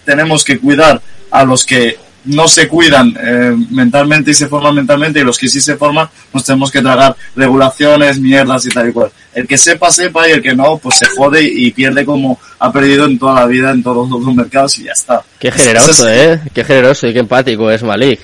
tenemos 0.06 0.44
que 0.44 0.60
cuidar 0.60 1.02
a 1.32 1.44
los 1.44 1.66
que 1.66 1.98
no 2.26 2.48
se 2.48 2.68
cuidan 2.68 3.16
eh, 3.20 3.56
mentalmente 3.70 4.32
y 4.32 4.34
se 4.34 4.48
forman 4.48 4.76
mentalmente 4.76 5.20
y 5.20 5.24
los 5.24 5.38
que 5.38 5.48
sí 5.48 5.60
se 5.60 5.76
forman 5.76 6.10
nos 6.34 6.44
tenemos 6.44 6.72
que 6.72 6.82
tragar 6.82 7.16
regulaciones, 7.36 8.20
mierdas 8.20 8.66
y 8.66 8.70
tal 8.70 8.90
y 8.90 8.94
cual. 8.94 9.12
El 9.34 9.48
que 9.48 9.58
sepa, 9.58 9.92
sepa 9.92 10.28
y 10.28 10.34
el 10.34 10.42
que 10.42 10.56
no, 10.56 10.78
pues 10.78 10.98
se 10.98 11.08
jode 11.08 11.44
y 11.44 11.72
pierde 11.72 12.06
como 12.06 12.40
ha 12.60 12.72
perdido 12.72 13.06
en 13.06 13.18
toda 13.18 13.36
la 13.36 13.46
vida 13.46 13.72
en 13.72 13.82
todos 13.82 14.10
los 14.10 14.36
mercados 14.36 14.78
y 14.80 14.84
ya 14.84 14.92
está. 14.92 15.24
Qué 15.40 15.52
generoso, 15.52 16.10
¿eh? 16.10 16.40
Qué 16.54 16.64
generoso 16.64 17.08
y 17.08 17.14
qué 17.14 17.20
empático 17.20 17.72
es 17.72 17.82
Malik. 17.84 18.20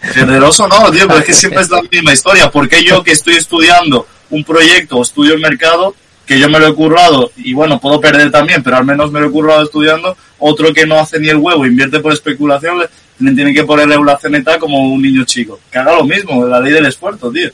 Generoso 0.00 0.68
no, 0.68 0.90
tío, 0.90 1.06
pero 1.06 1.20
es 1.20 1.24
que 1.24 1.34
siempre 1.34 1.62
es 1.62 1.70
la 1.70 1.82
misma 1.82 2.12
historia. 2.12 2.50
porque 2.50 2.84
yo 2.84 3.02
que 3.02 3.12
estoy 3.12 3.34
estudiando 3.34 4.06
un 4.30 4.44
proyecto 4.44 4.96
o 4.96 5.02
estudio 5.02 5.34
el 5.34 5.40
mercado, 5.40 5.94
que 6.26 6.38
yo 6.38 6.48
me 6.48 6.58
lo 6.58 6.66
he 6.68 6.74
currado, 6.74 7.30
y 7.36 7.54
bueno, 7.54 7.80
puedo 7.80 8.00
perder 8.00 8.30
también, 8.30 8.62
pero 8.62 8.76
al 8.76 8.84
menos 8.84 9.12
me 9.12 9.20
lo 9.20 9.28
he 9.28 9.30
currado 9.30 9.62
estudiando, 9.62 10.16
otro 10.38 10.72
que 10.72 10.86
no 10.86 10.98
hace 10.98 11.18
ni 11.18 11.28
el 11.28 11.36
huevo, 11.36 11.66
invierte 11.66 12.00
por 12.00 12.12
especulación, 12.12 12.78
le 13.18 13.32
tienen 13.32 13.54
que 13.54 13.64
poner 13.64 13.88
regulación 13.88 14.34
y 14.34 14.42
tal 14.42 14.58
como 14.58 14.78
un 14.92 15.02
niño 15.02 15.24
chico. 15.24 15.60
Que 15.70 15.78
haga 15.78 15.94
lo 15.94 16.04
mismo, 16.04 16.46
la 16.46 16.60
ley 16.60 16.72
del 16.72 16.86
esfuerzo, 16.86 17.30
tío. 17.30 17.50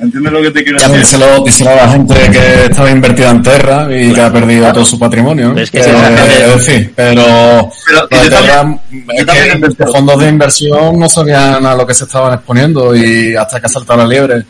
¿Entiendes 0.00 0.32
lo 0.32 0.40
que 0.40 0.50
te 0.50 0.64
quiero 0.64 0.78
decir? 0.78 0.96
Díselo, 0.96 1.44
díselo 1.44 1.70
a 1.70 1.76
la 1.76 1.88
gente 1.90 2.14
que 2.32 2.64
estaba 2.70 2.90
invertida 2.90 3.30
en 3.30 3.42
Terra 3.42 3.86
y 3.90 4.12
que 4.14 4.20
ha 4.20 4.32
perdido 4.32 4.72
todo 4.72 4.84
su 4.84 4.98
patrimonio. 4.98 5.54
Es 5.58 5.70
que 5.70 5.80
eh, 5.80 6.54
decir, 6.56 6.92
pero, 6.96 7.70
los 8.10 9.92
fondos 9.92 10.20
de 10.20 10.28
inversión 10.28 10.98
no 10.98 11.06
sabían 11.06 11.66
a 11.66 11.74
lo 11.74 11.86
que 11.86 11.92
se 11.92 12.04
estaban 12.04 12.32
exponiendo 12.32 12.96
y 12.96 13.36
hasta 13.36 13.60
que 13.60 13.66
ha 13.66 13.68
saltado 13.68 13.98
la 13.98 14.08
liebre. 14.08 14.44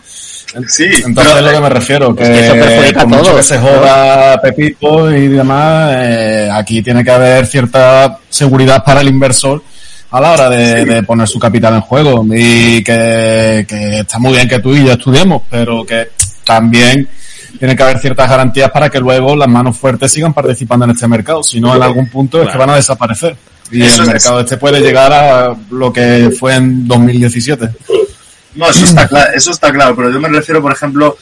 Sí, 0.68 0.84
Entonces 1.05 1.36
es 1.36 1.42
lo 1.42 1.53
que 1.53 1.61
me 1.61 1.68
refiero, 1.68 2.14
que, 2.14 2.24
que 2.24 2.92
por 2.94 3.07
mucho 3.07 3.36
que 3.36 3.42
se 3.42 3.59
joda 3.59 4.40
Pepito 4.40 5.14
y 5.14 5.28
demás, 5.28 5.94
eh, 5.96 6.51
aquí 6.53 6.82
tiene 6.82 7.05
que 7.05 7.11
haber 7.11 7.46
cierta 7.46 8.18
seguridad 8.28 8.82
para 8.84 9.01
el 9.01 9.09
inversor 9.09 9.62
a 10.11 10.20
la 10.20 10.32
hora 10.32 10.51
de, 10.51 11.03
poner 11.05 11.28
su 11.28 11.38
capital 11.38 11.74
en 11.74 11.80
juego. 11.82 12.26
Y 12.34 12.82
que, 12.82 13.66
está 14.01 14.18
muy 14.18 14.32
bien 14.32 14.48
que 14.48 14.59
tú 14.59 14.74
y 14.74 14.84
yo 14.84 14.92
estudiemos, 14.92 15.42
pero 15.48 15.84
que 15.84 16.09
también 16.44 17.09
tiene 17.59 17.76
que 17.76 17.82
haber 17.82 17.98
ciertas 17.98 18.28
garantías 18.28 18.70
para 18.70 18.90
que 18.90 18.98
luego 18.98 19.36
las 19.36 19.48
manos 19.48 19.76
fuertes 19.76 20.12
sigan 20.12 20.32
participando 20.32 20.84
en 20.84 20.92
este 20.92 21.07
mercado, 21.07 21.42
si 21.42 21.61
no 21.61 21.74
en 21.76 21.82
algún 21.82 22.09
punto 22.09 22.42
es 22.42 22.48
que 22.48 22.59
van 22.59 22.70
a 22.70 22.76
desaparecer. 22.76 23.36
Y 23.70 23.82
el 23.82 24.07
mercado 24.07 24.40
este 24.40 24.57
puede 24.57 24.80
llegar 24.80 25.12
a 25.12 25.57
lo 25.70 25.92
que 25.92 26.30
fue 26.36 26.57
en 26.57 26.88
2017. 26.88 27.68
No, 28.55 28.68
eso 28.68 28.84
está 28.84 29.07
claro, 29.07 29.32
eso 29.34 29.51
está 29.51 29.72
claro, 29.72 29.94
pero 29.94 30.11
yo 30.11 30.20
me 30.20 30.28
refiero, 30.28 30.61
por 30.61 30.72
ejemplo, 30.72 31.16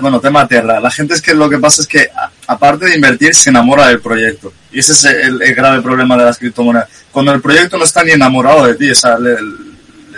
bueno, 0.00 0.20
tema 0.20 0.46
Terra. 0.46 0.80
La 0.80 0.90
gente 0.90 1.14
es 1.14 1.22
que 1.22 1.34
lo 1.34 1.48
que 1.48 1.58
pasa 1.58 1.82
es 1.82 1.88
que, 1.88 2.08
aparte 2.46 2.86
de 2.86 2.96
invertir, 2.96 3.34
se 3.34 3.50
enamora 3.50 3.88
del 3.88 4.00
proyecto. 4.00 4.52
Y 4.72 4.80
ese 4.80 4.92
es 4.92 5.04
el, 5.04 5.38
grave 5.54 5.82
problema 5.82 6.16
de 6.16 6.24
las 6.24 6.38
criptomonedas. 6.38 6.88
Cuando 7.12 7.32
el 7.32 7.40
proyecto 7.40 7.78
no 7.78 7.84
está 7.84 8.02
ni 8.04 8.12
enamorado 8.12 8.66
de 8.66 8.74
ti, 8.74 8.90
o 8.90 8.94
sea, 8.94 9.18
le, 9.18 9.36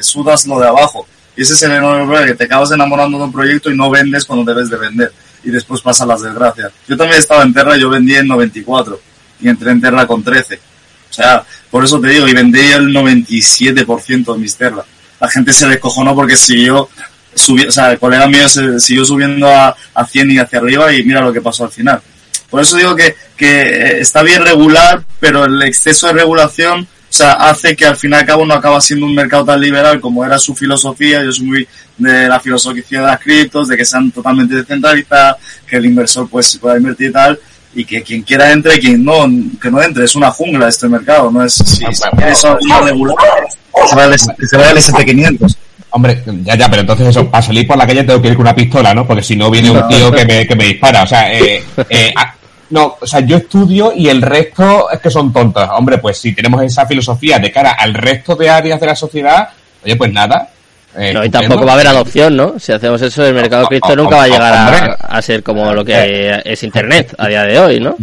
sudas 0.01 0.47
lo 0.47 0.59
de 0.61 0.69
abajo. 0.69 1.07
Y 1.37 1.43
ese 1.43 1.55
es 1.55 1.63
el 1.63 1.73
enorme 1.73 2.05
problema, 2.05 2.27
que 2.27 2.35
te 2.35 2.45
acabas 2.45 2.71
enamorando 2.73 3.19
de 3.19 3.25
un 3.25 3.33
proyecto 3.33 3.71
y 3.71 3.77
no 3.77 3.91
vendes 3.91 4.25
cuando 4.25 4.51
debes 4.53 4.71
de 4.71 4.77
vender. 4.77 5.13
Y 5.45 5.51
después 5.51 5.81
pasan 5.81 6.09
las 6.09 6.23
desgracias. 6.23 6.73
Yo 6.89 6.97
también 6.97 7.21
estaba 7.21 7.43
en 7.43 7.55
Terra, 7.55 7.77
yo 7.77 7.89
vendí 7.89 8.17
en 8.17 8.27
94. 8.27 9.01
Y 9.41 9.49
entré 9.49 9.71
en 9.71 9.81
Terra 9.81 10.07
con 10.07 10.23
13. 10.23 10.57
O 11.11 11.13
sea, 11.13 11.45
por 11.71 11.85
eso 11.85 12.01
te 12.01 12.09
digo, 12.09 12.27
y 12.27 12.33
vendí 12.33 12.61
el 12.61 12.89
97% 12.89 14.33
de 14.33 14.39
mis 14.39 14.57
Terra. 14.57 14.85
La 15.21 15.29
gente 15.29 15.53
se 15.53 15.67
descojonó 15.67 16.15
porque 16.15 16.37
siguió 16.37 16.89
o 17.69 17.71
sea, 17.71 17.93
el 17.93 17.99
colega 17.99 18.27
mío 18.27 18.49
se 18.49 18.81
siguió 18.81 19.05
subiendo 19.05 19.49
a, 19.49 19.77
a 19.95 20.05
100 20.05 20.31
y 20.31 20.39
hacia 20.39 20.59
arriba 20.59 20.93
y 20.93 21.05
mira 21.05 21.21
lo 21.21 21.33
que 21.33 21.41
pasó 21.41 21.65
al 21.65 21.71
final. 21.71 22.01
Por 22.51 22.63
eso 22.63 22.77
digo 22.77 22.97
que, 22.97 23.15
que 23.37 23.63
eh, 23.63 24.01
está 24.01 24.23
bien 24.23 24.43
regular, 24.43 25.05
pero 25.21 25.45
el 25.45 25.63
exceso 25.63 26.09
de 26.09 26.15
regulación 26.15 26.89
o 27.09 27.13
sea, 27.13 27.33
hace 27.33 27.75
que 27.75 27.87
al 27.87 27.97
fin 27.97 28.13
y 28.13 28.15
al 28.15 28.27
cabo 28.27 28.45
no 28.45 28.53
acaba 28.53 28.81
siendo 28.83 29.07
un 29.07 29.15
mercado 29.15 29.45
tan 29.47 29.61
liberal 29.61 29.99
como 29.99 30.25
era 30.25 30.39
su 30.39 30.55
filosofía. 30.55 31.25
Yo 31.25 31.33
soy 31.33 31.47
muy 31.47 31.69
de 31.97 32.29
la 32.29 32.39
filosofía 32.39 33.01
de 33.01 33.07
las 33.07 33.21
criptos, 33.21 33.69
de 33.69 33.79
que 33.79 33.85
sean 33.85 34.11
totalmente 34.11 34.55
descentralizadas, 34.55 35.37
que 35.67 35.77
el 35.77 35.87
inversor 35.87 36.29
pues 36.29 36.59
pueda 36.59 36.77
invertir 36.77 37.09
y 37.09 37.13
tal, 37.13 37.41
y 37.79 37.85
que 37.85 38.03
quien 38.03 38.23
quiera 38.23 38.51
entre 38.51 38.75
y 38.75 38.81
quien 38.81 39.05
no, 39.05 39.25
que 39.63 39.71
no 39.71 39.81
entre. 39.81 40.05
Es 40.05 40.17
una 40.17 40.33
jungla 40.33 40.67
este 40.67 40.89
mercado, 40.89 41.31
no 41.31 41.45
es 41.45 41.55
si, 41.55 41.85
eso 41.85 42.59
regular, 42.85 43.17
que 44.37 44.47
se 44.47 44.57
vaya 44.57 44.71
al 44.71 44.79
SP500. 44.79 45.57
Hombre, 45.91 46.23
ya, 46.43 46.57
ya, 46.57 46.69
pero 46.69 46.81
entonces 46.81 47.07
eso, 47.07 47.31
para 47.31 47.41
salir 47.41 47.69
por 47.69 47.79
la 47.79 47.87
calle 47.87 48.03
tengo 48.03 48.21
que 48.21 48.29
ir 48.29 48.35
con 48.35 48.43
una 48.43 48.55
pistola, 48.55 48.93
¿no? 48.93 49.07
Porque 49.07 49.23
si 49.23 49.37
no 49.37 49.49
viene 49.49 49.71
un 49.71 49.87
tío 49.87 50.11
que 50.11 50.25
me, 50.25 50.45
que 50.45 50.57
me 50.57 50.65
dispara. 50.65 51.05
O 51.05 51.07
sea, 51.07 51.33
eh, 51.33 51.63
eh, 51.89 52.13
ah, 52.17 52.35
no, 52.71 52.97
o 53.01 53.07
sea, 53.07 53.21
yo 53.21 53.37
estudio 53.37 53.93
y 53.95 54.09
el 54.09 54.23
resto 54.23 54.91
es 54.91 54.99
que 54.99 55.09
son 55.09 55.33
tontos. 55.33 55.69
Hombre, 55.73 55.99
pues 55.99 56.19
si 56.19 56.35
tenemos 56.35 56.61
esa 56.63 56.85
filosofía 56.85 57.39
de 57.39 57.53
cara 57.53 57.77
al 57.79 57.95
resto 57.95 58.35
de 58.35 58.51
áreas 58.51 58.81
de 58.81 58.87
la 58.87 58.97
sociedad, 58.97 59.51
oye, 59.85 59.95
pues 59.95 60.13
nada. 60.13 60.49
Eh, 60.99 61.13
no, 61.15 61.25
y 61.25 61.31
tampoco 61.31 61.65
va 61.65 61.73
a 61.73 61.75
haber 61.75 61.87
adopción, 61.87 62.37
¿no? 62.37 62.59
Si 62.59 62.73
hacemos 62.73 63.01
eso, 63.01 63.25
el 63.25 63.35
mercado 63.35 63.67
cripto 63.67 63.95
nunca 63.95 64.17
va 64.17 64.25
a 64.25 64.29
llegar 64.29 64.99
a, 64.99 65.23
ser 65.23 65.45
como 65.45 65.73
lo 65.73 65.85
que 65.85 66.41
es 66.45 66.63
Internet 66.65 67.15
a 67.17 67.29
día 67.29 67.45
de 67.45 67.59
hoy, 67.59 67.81
¿no? 67.81 67.97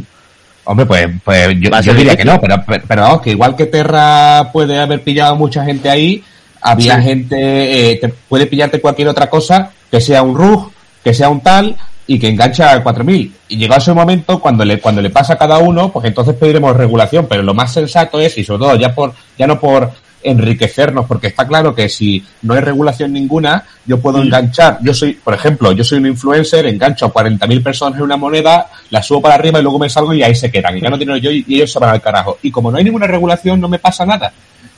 Hombre, 0.64 0.86
pues, 0.86 1.08
pues 1.24 1.50
yo, 1.60 1.94
diría 1.94 2.16
que 2.16 2.26
no, 2.26 2.40
pero, 2.40 2.64
pero, 2.66 2.84
pero 2.88 3.22
que 3.22 3.32
igual 3.32 3.56
que 3.56 3.68
Terra 3.68 4.50
puede 4.52 4.80
haber 4.80 5.04
pillado 5.04 5.36
mucha 5.36 5.64
gente 5.64 5.90
ahí, 5.90 6.24
había 6.62 7.00
gente, 7.02 7.92
eh, 7.92 7.98
te 7.98 8.10
puede 8.10 8.48
pillarte 8.48 8.82
cualquier 8.82 9.10
otra 9.10 9.30
cosa, 9.30 9.72
que 9.92 10.02
sea 10.02 10.24
un 10.24 10.36
RUG, 10.36 10.72
que 11.04 11.14
sea 11.14 11.30
un 11.30 11.42
tal, 11.42 11.76
y 12.08 12.20
que 12.20 12.30
engancha 12.30 12.74
a 12.74 12.84
4.000. 12.84 13.32
Y 13.50 13.58
llegado 13.58 13.82
ese 13.82 13.94
momento, 13.94 14.40
cuando 14.40 14.64
le, 14.66 14.80
cuando 14.80 15.02
le 15.02 15.10
pasa 15.10 15.34
a 15.34 15.38
cada 15.38 15.58
uno, 15.58 15.92
pues 15.92 16.06
entonces 16.06 16.36
pediremos 16.36 16.76
regulación, 16.76 17.28
pero 17.28 17.44
lo 17.44 17.54
más 17.54 17.74
sensato 17.74 18.20
es, 18.20 18.38
y 18.38 18.44
sobre 18.44 18.60
todo 18.60 18.76
ya 18.76 18.94
por, 18.94 19.14
ya 19.38 19.48
no 19.48 19.60
por 19.60 19.92
enriquecernos, 20.26 21.06
porque 21.06 21.28
está 21.28 21.48
claro 21.48 21.74
que 21.74 21.88
si 21.90 22.24
no 22.42 22.54
hay 22.54 22.62
regulación 22.62 23.14
ninguna, 23.14 23.64
yo 23.86 24.00
puedo 24.00 24.22
enganchar, 24.22 24.80
yo 24.82 24.94
soy, 24.94 25.14
por 25.14 25.34
ejemplo, 25.34 25.72
yo 25.72 25.84
soy 25.84 26.00
un 26.00 26.08
influencer, 26.08 26.66
engancho 26.66 27.06
a 27.06 27.14
40.000 27.14 27.64
personas 27.64 27.98
en 27.98 28.04
una 28.04 28.18
moneda, 28.18 28.68
la 28.90 29.02
subo 29.02 29.22
para 29.22 29.36
arriba 29.36 29.60
y 29.60 29.64
luego 29.64 29.80
me 29.80 29.90
salgo 29.90 30.14
y 30.14 30.24
ahí 30.24 30.36
se 30.36 30.52
quedan, 30.52 30.78
y 30.78 30.82
ya 30.82 30.90
no 30.90 30.98
tienen 30.98 31.18
yo 31.18 31.32
y 31.32 31.46
ellos 31.48 31.72
se 31.72 31.80
van 31.80 31.92
al 31.92 32.02
carajo. 32.02 32.38
Y 32.42 32.52
como 32.52 32.72
no 32.72 32.78
hay 32.78 32.84
ninguna 32.84 33.08
regulación, 33.08 33.62
no 33.62 33.68
me 33.68 33.80
pasa 33.80 34.06
nada. 34.06 34.32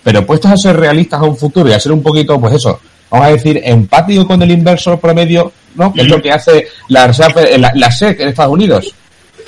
Pero 0.04 0.26
puestos 0.26 0.52
a 0.52 0.58
ser 0.58 0.78
realistas 0.78 1.20
a 1.20 1.26
un 1.26 1.36
futuro 1.36 1.70
y 1.70 1.74
a 1.74 1.80
ser 1.80 1.92
un 1.92 2.02
poquito, 2.02 2.40
pues 2.40 2.54
eso, 2.56 2.80
vamos 3.10 3.28
a 3.28 3.32
decir, 3.32 3.60
empático 3.64 4.26
con 4.26 4.42
el 4.42 4.52
inversor 4.52 5.00
promedio, 5.00 5.52
¿no? 5.76 5.92
Que 5.94 6.02
es 6.02 6.08
lo 6.08 6.22
que 6.22 6.32
hace 6.32 6.68
la, 6.88 7.12
la, 7.74 7.92
SEC 7.92 8.20
en 8.22 8.30
Estados 8.30 8.54
Unidos. 8.54 8.94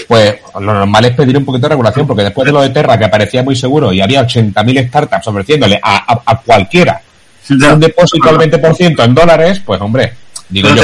Pues 0.08 0.36
lo 0.56 0.74
normal 0.74 1.06
es 1.06 1.16
pedir 1.16 1.38
un 1.38 1.46
poquito 1.46 1.64
de 1.64 1.70
regulación, 1.70 2.08
porque 2.08 2.24
después 2.24 2.46
de 2.46 2.52
lo 2.52 2.62
de 2.62 2.70
Terra, 2.70 2.98
que 2.98 3.08
parecía 3.10 3.44
muy 3.44 3.56
seguro 3.56 3.94
y 3.94 4.02
había 4.02 4.26
80.000 4.26 4.88
startups 4.88 5.28
ofreciéndole 5.28 5.80
a, 5.82 6.22
a, 6.26 6.42
cualquiera 6.42 7.02
un 7.50 7.80
depósito 7.80 8.30
al 8.30 8.38
20% 8.38 9.04
en 9.04 9.16
dólares, 9.16 9.62
pues 9.66 9.82
hombre, 9.82 10.14
digo 10.50 10.70
yo. 10.70 10.84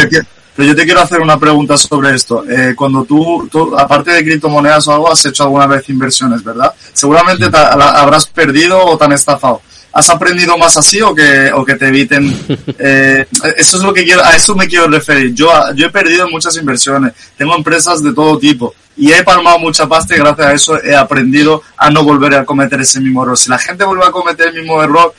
pero 0.55 0.67
yo 0.69 0.75
te 0.75 0.83
quiero 0.83 1.01
hacer 1.01 1.19
una 1.19 1.37
pregunta 1.37 1.77
sobre 1.77 2.15
esto. 2.15 2.43
Eh, 2.49 2.73
cuando 2.75 3.03
tú, 3.03 3.47
tú, 3.51 3.77
aparte 3.77 4.11
de 4.11 4.23
criptomonedas 4.23 4.87
o 4.87 4.93
algo, 4.93 5.11
has 5.11 5.25
hecho 5.25 5.43
alguna 5.43 5.67
vez 5.67 5.87
inversiones, 5.89 6.43
¿verdad? 6.43 6.73
Seguramente 6.93 7.49
te, 7.49 7.57
habrás 7.57 8.27
perdido 8.27 8.83
o 8.83 8.97
te 8.97 9.05
han 9.05 9.11
estafado. 9.13 9.61
¿Has 9.95 10.09
aprendido 10.09 10.57
más 10.57 10.75
así 10.75 11.01
o 11.01 11.15
que, 11.15 11.49
o 11.53 11.63
que 11.63 11.75
te 11.75 11.87
eviten? 11.87 12.25
Eh, 12.77 13.25
eso 13.57 13.77
es 13.77 13.83
lo 13.83 13.93
que 13.93 14.03
quiero, 14.03 14.23
a 14.23 14.35
eso 14.35 14.53
me 14.55 14.67
quiero 14.67 14.87
referir. 14.87 15.33
Yo, 15.33 15.49
yo 15.75 15.87
he 15.87 15.89
perdido 15.89 16.27
muchas 16.29 16.55
inversiones, 16.57 17.13
tengo 17.37 17.55
empresas 17.55 18.03
de 18.03 18.13
todo 18.13 18.37
tipo 18.37 18.75
y 18.97 19.11
he 19.11 19.23
palmado 19.23 19.59
mucha 19.59 19.87
pasta 19.87 20.13
y 20.15 20.19
gracias 20.19 20.47
a 20.47 20.53
eso 20.53 20.83
he 20.83 20.95
aprendido 20.95 21.63
a 21.77 21.89
no 21.89 22.03
volver 22.03 22.35
a 22.35 22.45
cometer 22.45 22.81
ese 22.81 22.99
mismo 22.99 23.23
error. 23.23 23.37
Si 23.37 23.49
la 23.49 23.57
gente 23.57 23.85
vuelve 23.85 24.05
a 24.05 24.11
cometer 24.11 24.49
el 24.49 24.55
mismo 24.55 24.81
error, 24.83 25.13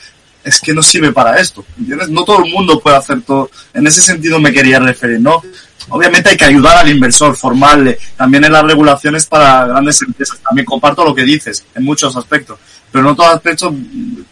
es 0.45 0.61
que 0.61 0.75
no 0.75 0.83
sirve 0.83 1.13
para 1.13 1.41
esto, 1.41 1.65
¿entiendes? 1.79 2.09
No 2.11 2.25
todo 2.25 2.45
el 2.45 2.53
mundo 2.53 2.79
puede 2.79 2.97
hacer 2.97 3.23
todo. 3.23 3.51
En 3.73 3.87
ese 3.87 4.03
sentido 4.03 4.39
me 4.39 4.53
quería 4.53 4.79
referir, 4.79 5.21
¿no? 5.21 5.43
Obviamente 5.89 6.31
hay 6.31 6.37
que 6.37 6.45
ayudar 6.45 6.79
al 6.79 6.89
inversor, 6.89 7.37
formarle. 7.37 7.99
También 8.17 8.45
en 8.45 8.53
las 8.53 8.65
regulaciones 8.65 9.27
para 9.27 9.67
grandes 9.67 10.03
empresas. 10.03 10.39
También 10.41 10.67
comparto 10.67 11.05
lo 11.05 11.15
que 11.15 11.25
dices 11.25 11.65
en 11.75 11.85
muchos 11.85 12.15
aspectos 12.17 12.59
pero 12.91 13.05
no 13.05 13.15
todo 13.15 13.27
aspecto, 13.29 13.75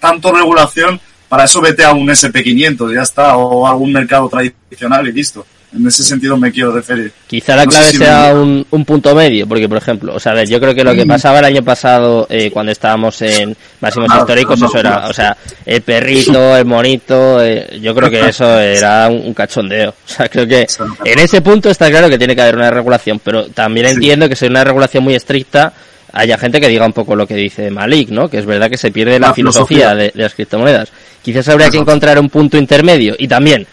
tanto 0.01 0.33
regulación, 0.33 1.01
para 1.29 1.45
eso 1.45 1.61
vete 1.61 1.85
a 1.85 1.93
un 1.93 2.07
SP500, 2.09 2.95
ya 2.95 3.03
está, 3.03 3.37
o 3.37 3.67
a 3.67 3.71
algún 3.71 3.93
mercado 3.93 4.29
tradicional 4.29 5.09
y 5.09 5.13
listo. 5.13 5.45
En 5.77 5.85
ese 5.89 6.05
sentido 6.05 6.37
me 6.37 6.53
quiero 6.53 6.71
referir. 6.71 7.13
Quizá 7.27 7.57
la 7.57 7.67
clave 7.67 7.91
sea 7.91 8.33
un, 8.33 8.85
punto 8.85 9.13
medio, 9.15 9.49
porque 9.49 9.69
por 9.69 9.79
ejemplo, 9.79 10.15
o 10.15 10.21
sea, 10.21 10.45
yo 10.45 10.61
creo 10.61 10.73
que 10.73 10.85
lo 10.85 10.95
que 10.95 11.05
pasaba 11.05 11.41
el 11.41 11.47
año 11.47 11.65
pasado 11.65 12.29
eh, 12.31 12.53
cuando 12.53 12.71
estábamos 12.71 13.21
en 13.23 13.57
máximos 13.81 14.15
históricos, 14.17 14.63
eso 14.63 14.79
era, 14.79 15.09
o 15.09 15.13
sea, 15.13 15.37
el 15.67 15.83
perrito, 15.83 16.57
el 16.57 16.65
monito, 16.65 17.43
eh, 17.43 17.81
yo 17.83 17.93
creo 17.93 18.09
que 18.09 18.21
eso 18.29 18.61
era 18.61 19.09
un, 19.09 19.35
cachondeo. 19.35 19.95
O 20.05 20.17
sea, 20.17 20.29
creo 20.29 20.47
que 20.47 20.67
en 21.05 21.19
ese 21.19 21.41
punto 21.41 21.69
está 21.69 21.91
claro 21.91 22.09
que 22.09 22.19
tiene 22.19 22.37
que 22.37 22.43
haber 22.43 22.55
una 22.55 22.71
regulación, 22.71 23.19
pero 23.19 23.47
también 23.47 23.87
entiendo 23.87 24.29
que 24.29 24.37
sea 24.37 24.49
una 24.49 24.63
regulación 24.63 25.03
muy 25.03 25.17
estricta 25.17 25.73
haya 26.15 26.39
gente 26.39 26.61
que 26.61 26.69
diga 26.69 26.87
un 26.87 26.93
poco 26.93 27.17
lo 27.17 27.27
que 27.27 27.35
dice 27.35 27.71
Malik, 27.71 28.09
¿no? 28.11 28.29
Que 28.29 28.39
es 28.39 28.47
verdad 28.47 28.71
que 28.71 28.79
se 28.79 28.93
pierde 28.93 29.19
la, 29.19 29.35
filosofía, 29.35 29.95
De, 29.95 30.13
las 30.15 30.35
criptomonedas. 30.35 30.91
Quizás 31.23 31.49
habría 31.49 31.71
que 31.71 31.77
encontrar 31.77 32.19
un 32.19 32.31
punto 32.31 32.57
intermedio 32.57 33.17
y 33.19 33.27
también 33.27 33.67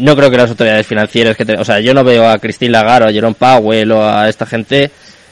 no 0.00 0.16
creo 0.16 0.30
que 0.30 0.36
las 0.36 0.50
autoridades 0.50 0.86
financieras 0.86 1.36
que 1.36 1.44
o 1.52 1.64
sea, 1.64 1.78
yo 1.78 1.94
no 1.94 2.02
veo 2.02 2.28
a 2.28 2.38
Christine 2.38 2.72
Lagarde 2.72 3.06
o 3.06 3.10
a 3.10 3.12
Jerome 3.12 3.36
Powell 3.38 3.92
o 3.92 4.08
a 4.08 4.28
esta 4.28 4.44
gente 4.44 4.90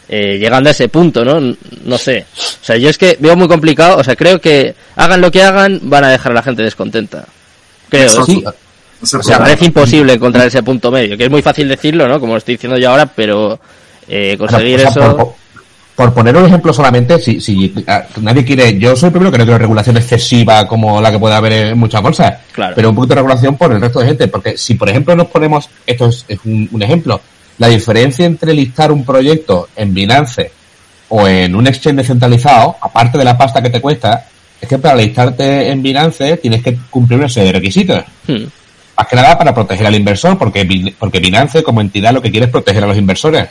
eh, 0.09 0.39
llegando 0.39 0.69
a 0.69 0.73
ese 0.73 0.89
punto, 0.89 1.25
¿no? 1.25 1.57
No 1.85 1.99
sé. 1.99 2.27
O 2.37 2.65
sea, 2.65 2.77
yo 2.77 2.89
es 2.89 2.99
que 2.99 3.17
veo 3.19 3.35
muy 3.35 3.49
complicado, 3.49 3.97
o 3.99 4.05
sea, 4.05 4.15
creo 4.15 4.41
que 4.41 4.75
hagan 4.95 5.21
lo 5.21 5.33
que 5.33 5.43
hagan, 5.43 5.81
van 5.83 6.05
a 6.05 6.11
dejar 6.11 6.33
a 6.33 6.37
la 6.37 6.43
gente 6.43 6.63
descontenta. 6.63 7.25
Creo, 7.89 8.25
sí. 8.25 8.45
O 9.03 9.23
sea, 9.23 9.39
parece 9.39 9.65
imposible 9.65 10.13
encontrar 10.13 10.47
ese 10.47 10.63
punto 10.63 10.93
medio, 10.93 11.19
que 11.19 11.25
es 11.25 11.31
muy 11.31 11.43
fácil 11.43 11.69
decirlo, 11.69 12.07
¿no? 12.07 12.21
Como 12.21 12.35
lo 12.35 12.39
estoy 12.39 12.55
diciendo 12.55 12.79
yo 12.79 12.91
ahora, 12.91 13.07
pero 13.07 13.59
eh, 14.07 14.37
conseguir 14.39 14.81
eso 14.81 15.35
por 15.95 16.15
poner 16.15 16.37
un 16.37 16.47
ejemplo 16.47 16.73
solamente, 16.73 17.19
si, 17.19 17.41
si 17.41 17.75
nadie 18.21 18.45
quiere, 18.45 18.79
yo 18.79 18.97
soy 18.97 19.09
el 19.09 19.13
primero 19.13 19.31
que 19.31 19.39
no 19.39 19.45
quiero 19.45 19.59
regulación 19.59 19.97
excesiva 19.99 20.67
como 20.67 21.01
la 21.01 21.11
que 21.11 21.19
puede 21.19 21.35
haber 21.35 21.53
en 21.53 21.79
muchas 21.79 22.01
bolsas, 22.01 22.35
pero 22.75 22.91
un 22.91 22.97
poquito 22.97 23.15
de 23.15 23.21
regulación 23.21 23.57
por 23.57 23.73
el 23.73 23.81
resto 23.81 24.01
de 24.01 24.07
gente, 24.07 24.29
porque 24.29 24.57
si 24.57 24.75
por 24.75 24.89
ejemplo 24.89 25.15
nos 25.15 25.27
ponemos, 25.27 25.69
esto 25.87 26.09
es, 26.09 26.25
un, 26.45 26.83
ejemplo, 26.83 27.21
la 27.59 27.69
diferencia 27.69 28.25
entre 28.25 28.55
listar 28.55 28.91
un 28.91 29.05
proyecto 29.05 29.69
en 29.77 29.93
Binance 29.93 30.51
o 31.11 31.29
en 31.29 31.55
un 31.55 31.67
exchange 31.67 31.97
descentralizado, 31.97 32.77
aparte 32.81 33.19
de 33.19 33.25
la 33.25 33.37
pasta 33.37 33.63
que 33.63 33.69
te 33.69 33.81
cuesta, 33.81 34.25
es 34.59 34.69
que 34.69 34.79
para 34.79 34.97
listarte 34.97 35.69
en 35.69 35.83
Binance 35.83 36.39
tienes 36.39 36.63
que 36.63 36.79
cumplir 36.89 37.19
una 37.19 37.29
serie 37.29 37.49
de 37.49 37.59
requisitos. 37.59 38.03
Hmm. 38.27 38.45
Más 38.97 39.07
que 39.09 39.17
nada 39.17 39.37
para 39.37 39.55
proteger 39.55 39.87
al 39.87 39.95
inversor, 39.95 40.39
porque, 40.39 40.95
porque 40.99 41.21
Binance 41.21 41.63
como 41.63 41.83
entidad 41.83 42.13
lo 42.13 42.23
que 42.23 42.31
quiere 42.31 42.47
es 42.47 42.53
proteger 42.53 42.85
a 42.85 42.87
los 42.87 42.97
inversores 42.97 43.49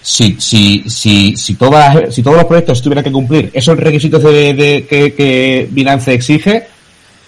si, 0.00 0.36
si, 0.38 0.84
si, 0.88 1.36
si, 1.36 1.54
todas, 1.54 2.14
si 2.14 2.22
todos 2.22 2.36
los 2.36 2.46
proyectos 2.46 2.80
tuvieran 2.82 3.04
que 3.04 3.12
cumplir 3.12 3.50
esos 3.52 3.78
requisitos 3.78 4.22
de, 4.22 4.86
que, 4.88 5.12
que, 5.14 5.68
Binance 5.70 6.14
exige, 6.14 6.66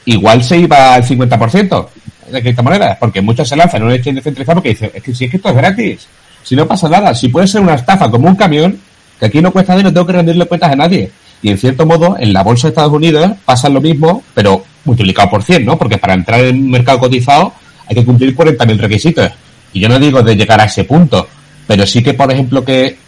igual 0.07 0.43
se 0.43 0.59
iba 0.59 0.95
al 0.95 1.05
50% 1.05 1.89
de 2.31 2.43
criptomonedas, 2.43 2.97
porque 2.99 3.21
muchos 3.21 3.49
se 3.49 3.57
lanzan 3.57 3.83
en 3.83 3.89
un 3.89 3.93
exchange 3.95 4.17
descentralizado 4.17 4.57
porque 4.57 4.71
dicen, 4.71 4.91
es 4.95 5.03
que 5.03 5.15
si 5.15 5.25
es 5.25 5.31
que 5.31 5.37
esto 5.37 5.49
es 5.49 5.57
gratis, 5.57 6.07
si 6.43 6.57
no 6.57 6.67
pasa 6.67 6.89
nada, 6.89 7.15
si 7.15 7.29
puede 7.29 7.47
ser 7.47 7.61
una 7.61 7.75
estafa 7.75 8.11
como 8.11 8.29
un 8.29 8.37
camión, 8.37 8.79
que 9.19 9.27
aquí 9.27 9.43
no 9.43 9.53
cuesta 9.53 9.75
dinero, 9.75 9.93
tengo 9.93 10.07
que 10.07 10.15
rendirle 10.15 10.47
cuentas 10.47 10.73
a 10.73 10.77
nadie. 10.77 11.11
Y 11.43 11.51
en 11.51 11.59
cierto 11.59 11.87
modo, 11.87 12.17
en 12.19 12.33
la 12.33 12.43
bolsa 12.43 12.69
de 12.69 12.71
Estados 12.71 12.93
Unidos 12.93 13.33
pasa 13.45 13.69
lo 13.69 13.81
mismo, 13.81 14.23
pero 14.35 14.65
multiplicado 14.85 15.31
por 15.31 15.43
100, 15.43 15.65
¿no? 15.65 15.79
Porque 15.79 15.99
para 15.99 16.15
entrar 16.15 16.41
en 16.41 16.57
un 16.57 16.71
mercado 16.71 16.99
cotizado 16.99 17.53
hay 17.87 17.95
que 17.97 18.05
cumplir 18.05 18.35
40.000 18.35 18.79
requisitos. 18.79 19.31
Y 19.73 19.81
yo 19.81 19.89
no 19.89 19.99
digo 19.99 20.23
de 20.23 20.37
llegar 20.37 20.61
a 20.61 20.65
ese 20.65 20.85
punto, 20.85 21.29
pero 21.71 21.87
sí 21.87 22.03
que, 22.03 22.15
por 22.15 22.33
ejemplo, 22.33 22.65
que, 22.65 22.99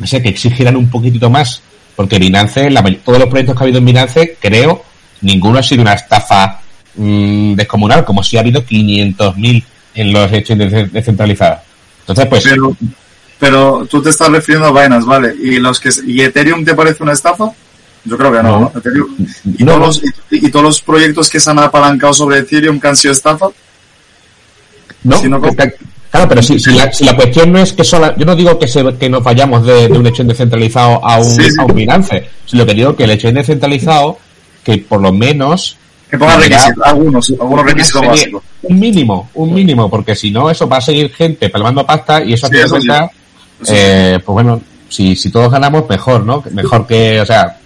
no 0.00 0.04
sé, 0.04 0.20
que 0.20 0.30
exigieran 0.30 0.74
un 0.74 0.90
poquitito 0.90 1.30
más, 1.30 1.62
porque 1.94 2.18
Binance, 2.18 2.68
todos 3.04 3.20
los 3.20 3.28
proyectos 3.28 3.54
que 3.54 3.62
ha 3.62 3.66
habido 3.66 3.78
en 3.78 3.84
Binance, 3.84 4.36
creo, 4.40 4.82
ninguno 5.20 5.60
ha 5.60 5.62
sido 5.62 5.82
una 5.82 5.92
estafa 5.92 6.60
mm, 6.96 7.54
descomunal, 7.54 8.04
como 8.04 8.24
si 8.24 8.36
ha 8.36 8.40
habido 8.40 8.66
500.000 8.66 9.64
en 9.94 10.12
los 10.12 10.32
hechos 10.32 10.58
descentralizados. 10.58 11.60
Entonces, 12.00 12.26
pues... 12.26 12.42
Pero, 12.42 12.76
pero 13.38 13.86
tú 13.88 14.02
te 14.02 14.10
estás 14.10 14.28
refiriendo 14.28 14.66
a 14.66 14.82
Binance, 14.82 15.06
¿vale? 15.06 15.32
¿Y, 15.40 15.60
los 15.60 15.78
que, 15.78 15.90
¿Y 16.04 16.20
Ethereum 16.20 16.64
te 16.64 16.74
parece 16.74 17.04
una 17.04 17.12
estafa? 17.12 17.48
Yo 18.04 18.18
creo 18.18 18.32
que 18.32 18.42
no, 18.42 18.72
¿Y, 19.56 19.64
Todos 19.64 19.78
los, 19.78 20.02
y, 20.32 20.50
todos 20.50 20.64
los 20.64 20.80
proyectos 20.80 21.30
que 21.30 21.38
se 21.38 21.48
han 21.48 21.60
apalancado 21.60 22.12
sobre 22.12 22.38
Ethereum 22.38 22.80
que 22.80 22.88
han 22.88 22.96
sido 22.96 23.12
estafa? 23.12 23.46
No, 25.04 25.22
no 25.22 25.40
Claro, 26.10 26.28
pero 26.28 26.42
si, 26.42 26.58
si, 26.58 26.72
la, 26.72 26.92
si 26.92 27.04
la 27.04 27.14
cuestión 27.14 27.52
no 27.52 27.60
es 27.60 27.72
que 27.72 27.84
solo, 27.84 28.16
yo 28.16 28.26
no 28.26 28.34
digo 28.34 28.58
que, 28.58 28.66
se, 28.66 28.84
que 28.94 29.08
nos 29.08 29.22
vayamos 29.22 29.64
de, 29.64 29.86
de 29.86 29.96
un 29.96 30.06
exchange 30.06 30.30
descentralizado 30.30 31.04
a 31.04 31.18
un, 31.18 31.40
a 31.58 31.64
un 31.64 31.74
Binance, 31.74 32.24
sino 32.46 32.66
que 32.66 32.74
digo 32.74 32.96
que 32.96 33.04
el 33.04 33.12
exchange 33.12 33.36
descentralizado, 33.36 34.18
que 34.64 34.78
por 34.78 35.00
lo 35.00 35.12
menos... 35.12 35.76
Que 36.10 36.18
ponga 36.18 36.36
requisitos, 36.36 36.84
algunos, 36.84 37.32
algunos 37.40 37.64
requisitos 37.64 38.02
básicos. 38.04 38.42
Un 38.62 38.80
mínimo, 38.80 39.30
un 39.34 39.54
mínimo, 39.54 39.88
porque 39.88 40.16
si 40.16 40.32
no, 40.32 40.50
eso 40.50 40.68
va 40.68 40.78
a 40.78 40.80
seguir 40.80 41.12
gente 41.12 41.48
palmando 41.48 41.86
pasta 41.86 42.24
y 42.24 42.32
eso 42.32 42.46
hace 42.46 42.68
cuenta, 42.68 43.08
eh, 43.68 44.18
pues 44.24 44.34
bueno, 44.34 44.60
si, 44.88 45.14
si 45.14 45.30
todos 45.30 45.52
ganamos, 45.52 45.88
mejor, 45.88 46.26
¿no? 46.26 46.42
Mejor 46.50 46.88
que, 46.88 47.20
o 47.20 47.26
sea, 47.26 47.56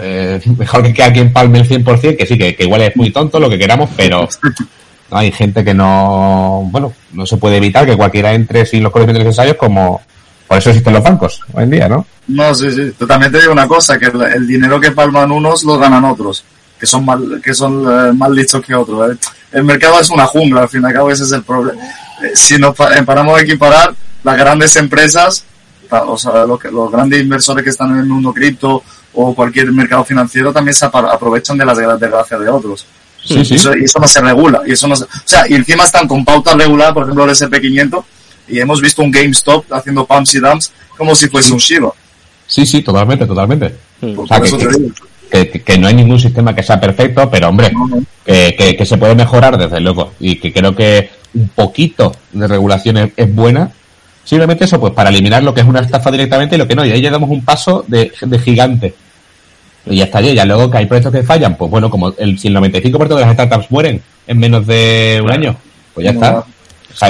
eh, 0.00 0.40
mejor 0.58 0.84
que, 0.84 0.94
que 0.94 1.02
alguien 1.02 1.32
palme 1.32 1.58
el 1.58 1.68
100%, 1.68 2.16
que 2.16 2.24
sí, 2.24 2.38
que, 2.38 2.54
que 2.54 2.62
igual 2.62 2.82
es 2.82 2.96
muy 2.96 3.10
tonto 3.10 3.40
lo 3.40 3.50
que 3.50 3.58
queramos, 3.58 3.90
pero 3.96 4.28
hay 5.12 5.30
gente 5.30 5.64
que 5.64 5.74
no, 5.74 6.68
bueno, 6.70 6.92
no 7.12 7.26
se 7.26 7.36
puede 7.36 7.58
evitar 7.58 7.86
que 7.86 7.96
cualquiera 7.96 8.32
entre 8.32 8.66
sin 8.66 8.82
los 8.82 8.92
conocimientos 8.92 9.26
necesarios 9.26 9.56
como 9.56 10.00
por 10.48 10.58
eso 10.58 10.70
existen 10.70 10.92
los 10.92 11.02
bancos 11.02 11.40
hoy 11.54 11.64
en 11.64 11.70
día, 11.70 11.88
¿no? 11.88 12.06
No, 12.28 12.54
sí, 12.54 12.70
sí. 12.70 12.90
Totalmente 12.92 13.40
digo 13.40 13.52
una 13.52 13.66
cosa, 13.66 13.98
que 13.98 14.06
el, 14.06 14.46
dinero 14.46 14.78
que 14.78 14.90
palman 14.90 15.32
unos 15.32 15.64
lo 15.64 15.78
ganan 15.78 16.04
otros, 16.04 16.44
que 16.78 16.86
son 16.86 17.04
mal, 17.04 17.40
que 17.42 17.54
son 17.54 17.84
eh, 17.84 18.12
más 18.12 18.30
listos 18.30 18.62
que 18.62 18.74
otros. 18.74 19.12
¿eh? 19.12 19.18
El 19.52 19.64
mercado 19.64 19.98
es 20.00 20.10
una 20.10 20.26
jungla, 20.26 20.62
al 20.62 20.68
fin 20.68 20.82
y 20.82 20.86
al 20.86 20.92
cabo 20.92 21.10
ese 21.10 21.24
es 21.24 21.32
el 21.32 21.42
problema. 21.42 21.80
Eh, 22.22 22.32
si 22.34 22.58
nos 22.58 22.74
paramos 22.76 23.38
a 23.38 23.42
equiparar, 23.42 23.94
las 24.22 24.36
grandes 24.36 24.76
empresas, 24.76 25.44
o 25.90 26.16
sea, 26.16 26.44
los 26.44 26.92
grandes 26.92 27.22
inversores 27.22 27.64
que 27.64 27.70
están 27.70 27.90
en 27.92 27.98
el 27.98 28.06
mundo 28.06 28.32
cripto 28.32 28.82
o 29.14 29.34
cualquier 29.34 29.72
mercado 29.72 30.04
financiero 30.04 30.52
también 30.52 30.74
se 30.74 30.84
aprovechan 30.84 31.58
de 31.58 31.64
las 31.64 31.76
desgracias 31.76 32.40
de 32.40 32.48
otros. 32.48 32.86
Sí, 33.24 33.44
sí. 33.44 33.54
y 33.54 33.84
eso 33.84 33.98
no 34.00 34.06
se 34.06 34.20
regula. 34.20 34.62
Y 34.66 34.72
eso 34.72 34.88
no 34.88 34.94
o 34.94 35.08
sea, 35.24 35.44
y 35.48 35.54
encima 35.54 35.84
están 35.84 36.08
con 36.08 36.24
pautas 36.24 36.56
reguladas, 36.56 36.92
por 36.92 37.04
ejemplo, 37.04 37.24
el 37.24 37.30
SP500, 37.30 38.04
y 38.48 38.58
hemos 38.58 38.80
visto 38.80 39.02
un 39.02 39.10
GameStop 39.10 39.72
haciendo 39.72 40.04
pumps 40.04 40.34
y 40.34 40.40
dumps 40.40 40.72
como 40.96 41.14
si 41.14 41.28
fuese 41.28 41.52
un 41.52 41.58
Shiba. 41.58 41.92
Sí, 42.46 42.66
sí, 42.66 42.82
totalmente, 42.82 43.26
totalmente. 43.26 43.74
O 44.16 44.26
sea, 44.26 44.40
que, 45.30 45.78
no 45.78 45.86
hay 45.86 45.94
ningún 45.94 46.18
sistema 46.18 46.54
que 46.54 46.62
sea 46.62 46.78
perfecto, 46.78 47.30
pero 47.30 47.48
hombre, 47.48 47.72
Que, 48.24 48.76
que, 48.76 48.86
se 48.86 48.98
puede 48.98 49.14
mejorar 49.14 49.56
desde 49.56 49.80
luego. 49.80 50.12
Y 50.20 50.36
que 50.36 50.52
creo 50.52 50.74
que 50.74 51.10
un 51.34 51.48
poquito 51.48 52.14
de 52.32 52.46
regulación 52.46 53.12
es, 53.16 53.34
buena. 53.34 53.72
Simplemente 54.24 54.66
eso, 54.66 54.78
pues 54.78 54.92
para 54.92 55.10
eliminar 55.10 55.42
lo 55.42 55.54
que 55.54 55.62
es 55.62 55.66
una 55.66 55.80
estafa 55.80 56.10
directamente 56.10 56.54
y 56.54 56.58
lo 56.58 56.68
que 56.68 56.76
no. 56.76 56.84
Y 56.84 56.92
ahí 56.92 57.00
ya 57.00 57.10
damos 57.10 57.30
un 57.30 57.44
paso 57.44 57.84
de, 57.88 58.12
de 58.20 58.38
gigante. 58.38 58.94
Y 59.86 59.96
ya 59.96 60.04
está, 60.04 60.20
ya 60.20 60.44
luego 60.44 60.70
que 60.70 60.78
hay 60.78 60.86
proyectos 60.86 61.12
que 61.12 61.22
fallan, 61.22 61.56
pues 61.56 61.70
bueno, 61.70 61.90
como 61.90 62.14
el, 62.16 62.38
si 62.38 62.48
el 62.48 62.56
95% 62.56 63.08
de 63.08 63.20
las 63.20 63.34
startups 63.34 63.70
mueren 63.70 64.00
en 64.26 64.38
menos 64.38 64.66
de 64.66 65.20
un 65.22 65.32
año, 65.32 65.56
pues 65.92 66.04
ya 66.04 66.12
está. 66.12 66.44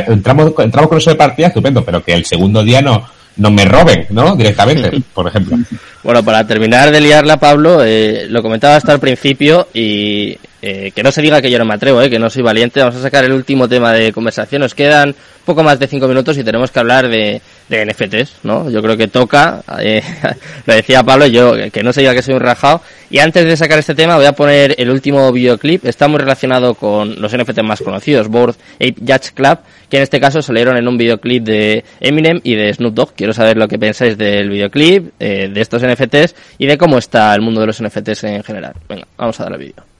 entramos, 0.08 0.52
entramos 0.58 0.88
con 0.88 0.98
eso 0.98 1.10
de 1.10 1.16
partida, 1.16 1.48
estupendo, 1.48 1.84
pero 1.84 2.02
que 2.02 2.14
el 2.14 2.24
segundo 2.24 2.64
día 2.64 2.80
no, 2.80 3.06
no 3.36 3.50
me 3.50 3.64
roben, 3.64 4.06
¿no? 4.10 4.36
Directamente, 4.36 4.90
por 5.14 5.28
ejemplo. 5.28 5.58
Bueno, 6.02 6.24
para 6.24 6.46
terminar 6.46 6.90
de 6.90 7.00
liarla, 7.00 7.38
Pablo, 7.38 7.84
eh, 7.84 8.26
lo 8.28 8.42
comentaba 8.42 8.76
hasta 8.76 8.92
el 8.92 9.00
principio 9.00 9.68
y 9.72 10.36
eh, 10.60 10.92
que 10.94 11.02
no 11.02 11.12
se 11.12 11.22
diga 11.22 11.40
que 11.40 11.50
yo 11.50 11.58
no 11.58 11.64
me 11.64 11.74
atrevo, 11.74 12.02
eh, 12.02 12.10
que 12.10 12.18
no 12.18 12.30
soy 12.30 12.42
valiente. 12.42 12.80
Vamos 12.80 12.96
a 12.96 13.02
sacar 13.02 13.24
el 13.24 13.32
último 13.32 13.68
tema 13.68 13.92
de 13.92 14.12
conversación. 14.12 14.62
Nos 14.62 14.74
quedan 14.74 15.14
poco 15.44 15.62
más 15.62 15.78
de 15.78 15.88
cinco 15.88 16.08
minutos 16.08 16.36
y 16.38 16.44
tenemos 16.44 16.70
que 16.70 16.78
hablar 16.80 17.08
de, 17.08 17.40
de 17.76 17.86
NFTs, 17.86 18.44
¿no? 18.44 18.70
Yo 18.70 18.82
creo 18.82 18.96
que 18.96 19.08
toca, 19.08 19.62
eh, 19.80 20.02
lo 20.66 20.74
decía 20.74 21.02
Pablo, 21.02 21.26
yo 21.26 21.54
que 21.72 21.82
no 21.82 21.92
se 21.92 22.00
diga 22.00 22.14
que 22.14 22.22
soy 22.22 22.34
un 22.34 22.40
rajado. 22.40 22.80
Y 23.10 23.18
antes 23.18 23.44
de 23.44 23.56
sacar 23.56 23.78
este 23.78 23.94
tema 23.94 24.16
voy 24.16 24.24
a 24.26 24.32
poner 24.32 24.74
el 24.78 24.90
último 24.90 25.30
videoclip, 25.32 25.84
está 25.84 26.08
muy 26.08 26.18
relacionado 26.18 26.74
con 26.74 27.20
los 27.20 27.36
NFTs 27.36 27.62
más 27.62 27.80
conocidos, 27.80 28.28
Board 28.28 28.56
Ape 28.76 28.96
Judge 29.00 29.32
Club, 29.34 29.58
que 29.90 29.98
en 29.98 30.02
este 30.02 30.20
caso 30.20 30.40
salieron 30.40 30.76
en 30.76 30.88
un 30.88 30.96
videoclip 30.96 31.44
de 31.44 31.84
Eminem 32.00 32.40
y 32.42 32.54
de 32.54 32.72
Snoop 32.72 32.94
Dogg. 32.94 33.14
Quiero 33.14 33.32
saber 33.32 33.56
lo 33.56 33.68
que 33.68 33.78
pensáis 33.78 34.16
del 34.16 34.48
videoclip, 34.48 35.12
eh, 35.20 35.50
de 35.52 35.60
estos 35.60 35.82
NFTs 35.82 36.34
y 36.58 36.66
de 36.66 36.78
cómo 36.78 36.98
está 36.98 37.34
el 37.34 37.42
mundo 37.42 37.60
de 37.60 37.66
los 37.66 37.82
NFTs 37.82 38.24
en 38.24 38.42
general. 38.42 38.74
Venga, 38.88 39.06
vamos 39.16 39.38
a 39.40 39.44
darle 39.44 39.58
vídeo. 39.58 39.91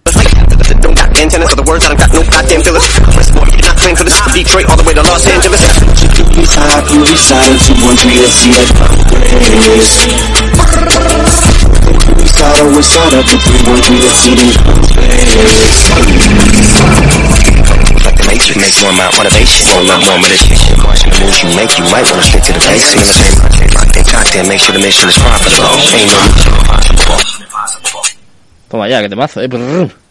Don't 0.81 0.97
got 0.97 1.09
antennas, 1.17 1.49
for 1.51 1.57
the 1.57 1.67
words, 1.69 1.85
I 1.85 1.89
don't 1.95 2.01
got 2.01 2.13
no 2.13 2.23
goddamn 2.27 2.63
fillers. 2.63 2.85
Let's 3.17 3.31
boy, 3.31 3.47
you 3.49 3.61
not 3.63 3.77
claim 3.79 3.97
for 3.97 4.05
this. 4.05 4.19
Detroit 4.33 4.67
all 4.69 4.77
the 4.77 4.85
way 4.85 4.95
to 4.95 5.03
Los 5.03 5.25
Angeles. 5.27 5.63
What 5.87 6.01
you 6.03 6.09
do 6.13 6.25
inside, 6.41 6.85
you 6.91 7.01
decide 7.07 7.53
if 7.57 7.69
you 7.69 7.77
want 7.81 8.01
me 8.05 8.21
to 8.21 8.29
see 8.29 8.53
that. 8.53 8.69
We 12.19 12.27
start 12.29 12.61
or 12.61 12.69
we 12.75 12.83
start 12.83 13.13
up 13.15 13.27
if 13.29 13.43
we 13.49 13.59
want 13.69 13.85
you 13.89 13.97
to 14.01 14.11
see 14.13 14.35
the 14.37 14.47
make 18.27 18.43
nature 18.43 18.59
makes 18.61 18.83
one 18.83 18.97
my 18.97 19.09
motivation. 19.17 19.67
All 19.73 19.85
my 19.85 19.99
warm 20.03 20.23
relationship. 20.23 20.77
Watching 20.85 21.11
the 21.11 21.19
moves 21.23 21.43
you 21.43 21.51
make, 21.55 21.73
you 21.79 21.85
might 21.89 22.07
wanna 22.11 22.23
stick 22.23 22.43
to 22.43 22.53
the 22.53 22.61
basics. 22.61 23.23
Lock 23.75 23.89
that 23.93 24.07
cocktail, 24.09 24.45
make 24.49 24.61
sure 24.61 24.75
the 24.75 24.83
mission 24.83 25.09
is 25.09 25.19
profitable. 25.19 25.79
Ain't 25.95 26.11
no 26.11 26.21
mission 26.27 27.43
impossible. 27.47 28.03
Toma 28.69 28.89
ya, 28.89 29.01
que 29.03 29.09
te 29.09 29.17
mazo, 29.17 29.41
eh. 29.41 29.49
Brrr. 29.49 30.02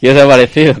¿Qué 0.00 0.10
os 0.10 0.18
ha 0.18 0.26
parecido? 0.26 0.74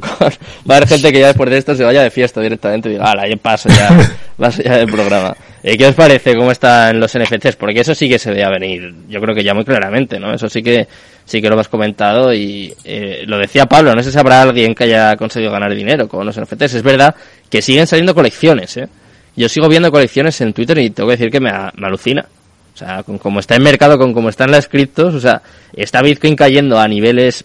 Va 0.68 0.74
a 0.74 0.76
haber 0.76 0.88
gente 0.88 1.12
que 1.12 1.20
ya 1.20 1.28
después 1.28 1.50
de 1.50 1.58
esto 1.58 1.74
se 1.74 1.84
vaya 1.84 2.02
de 2.02 2.10
fiesta 2.10 2.40
directamente 2.40 2.88
y 2.88 2.92
diga, 2.92 3.10
ala, 3.10 3.28
ya 3.28 3.36
paso 3.36 3.68
ya, 3.68 3.90
paso 4.38 4.62
ya 4.62 4.78
del 4.78 4.90
programa. 4.90 5.36
Eh, 5.62 5.76
¿Qué 5.76 5.86
os 5.86 5.94
parece 5.94 6.34
cómo 6.34 6.50
están 6.50 6.98
los 6.98 7.16
NFTs? 7.18 7.56
Porque 7.56 7.80
eso 7.80 7.94
sí 7.94 8.08
que 8.08 8.18
se 8.18 8.30
veía 8.30 8.48
venir, 8.48 8.94
yo 9.08 9.20
creo 9.20 9.34
que 9.34 9.44
ya 9.44 9.52
muy 9.52 9.64
claramente, 9.64 10.18
¿no? 10.18 10.32
Eso 10.32 10.48
sí 10.48 10.62
que 10.62 10.88
sí 11.26 11.42
que 11.42 11.50
lo 11.50 11.60
has 11.60 11.68
comentado 11.68 12.32
y 12.32 12.74
eh, 12.84 13.24
lo 13.26 13.38
decía 13.38 13.66
Pablo, 13.66 13.94
no 13.94 14.02
sé 14.02 14.10
si 14.10 14.18
habrá 14.18 14.40
alguien 14.40 14.74
que 14.74 14.84
haya 14.84 15.16
conseguido 15.16 15.52
ganar 15.52 15.74
dinero 15.74 16.08
con 16.08 16.24
los 16.24 16.40
NFTs. 16.40 16.74
Es 16.74 16.82
verdad 16.82 17.14
que 17.50 17.60
siguen 17.60 17.86
saliendo 17.86 18.14
colecciones, 18.14 18.76
¿eh? 18.78 18.88
Yo 19.36 19.48
sigo 19.48 19.68
viendo 19.68 19.90
colecciones 19.92 20.40
en 20.40 20.52
Twitter 20.52 20.78
y 20.78 20.90
tengo 20.90 21.08
que 21.08 21.16
decir 21.16 21.30
que 21.30 21.40
me, 21.40 21.50
alucina. 21.50 22.26
O 22.74 22.76
sea, 22.76 23.02
con 23.02 23.18
cómo 23.18 23.40
está 23.40 23.54
el 23.54 23.62
mercado, 23.62 23.98
con 23.98 24.14
cómo 24.14 24.28
están 24.28 24.50
las 24.50 24.66
criptos, 24.66 25.14
o 25.14 25.20
sea, 25.20 25.42
está 25.74 26.02
Bitcoin 26.02 26.34
cayendo 26.34 26.78
a 26.78 26.88
niveles 26.88 27.44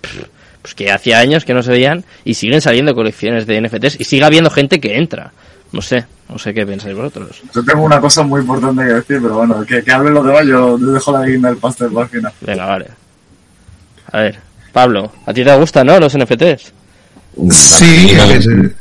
pues 0.65 0.73
que 0.73 0.91
hacía 0.91 1.19
años 1.19 1.45
que 1.45 1.53
no 1.53 1.61
se 1.61 1.69
veían 1.69 2.03
y 2.23 2.33
siguen 2.33 2.59
saliendo 2.59 2.95
colecciones 2.95 3.45
de 3.45 3.61
NFTs 3.61 3.99
y 3.99 4.03
sigue 4.03 4.25
habiendo 4.25 4.49
gente 4.49 4.79
que 4.79 4.97
entra. 4.97 5.31
No 5.71 5.79
sé, 5.79 6.05
no 6.27 6.39
sé 6.39 6.55
qué 6.55 6.65
pensáis 6.65 6.95
vosotros. 6.95 7.39
Yo 7.53 7.63
tengo 7.63 7.83
una 7.83 8.01
cosa 8.01 8.23
muy 8.23 8.41
importante 8.41 8.81
que 8.81 8.93
decir, 8.93 9.19
pero 9.21 9.35
bueno, 9.35 9.63
que, 9.63 9.83
que 9.83 9.91
hablen 9.91 10.15
los 10.15 10.25
demás, 10.25 10.43
yo 10.47 10.75
dejo 10.79 11.11
la 11.11 11.23
guinda 11.23 11.49
del 11.49 11.59
pastel 11.59 11.91
para 11.91 12.05
el 12.05 12.09
final. 12.09 12.33
Venga, 12.41 12.65
vale. 12.65 12.87
A 14.11 14.21
ver, 14.21 14.39
Pablo, 14.73 15.11
¿a 15.27 15.33
ti 15.33 15.43
te 15.43 15.55
gustan, 15.55 15.85
no, 15.85 15.99
los 15.99 16.17
NFTs? 16.17 16.73
Sí, 17.51 18.15
a 18.19 18.25
ver. 18.25 18.75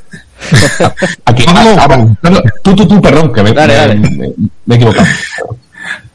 Aquí, 1.27 1.45
ah, 1.49 1.77
ah, 1.81 2.17
ah, 2.23 2.43
tú, 2.63 2.75
tú, 2.75 2.89
tú, 2.89 3.03
perdón, 3.03 3.31
que 3.31 3.43
me, 3.43 3.53
dale, 3.53 3.75
dale. 3.75 3.95
me, 3.97 4.33
me 4.65 4.75
he 4.75 4.79
equivocado. 4.79 5.07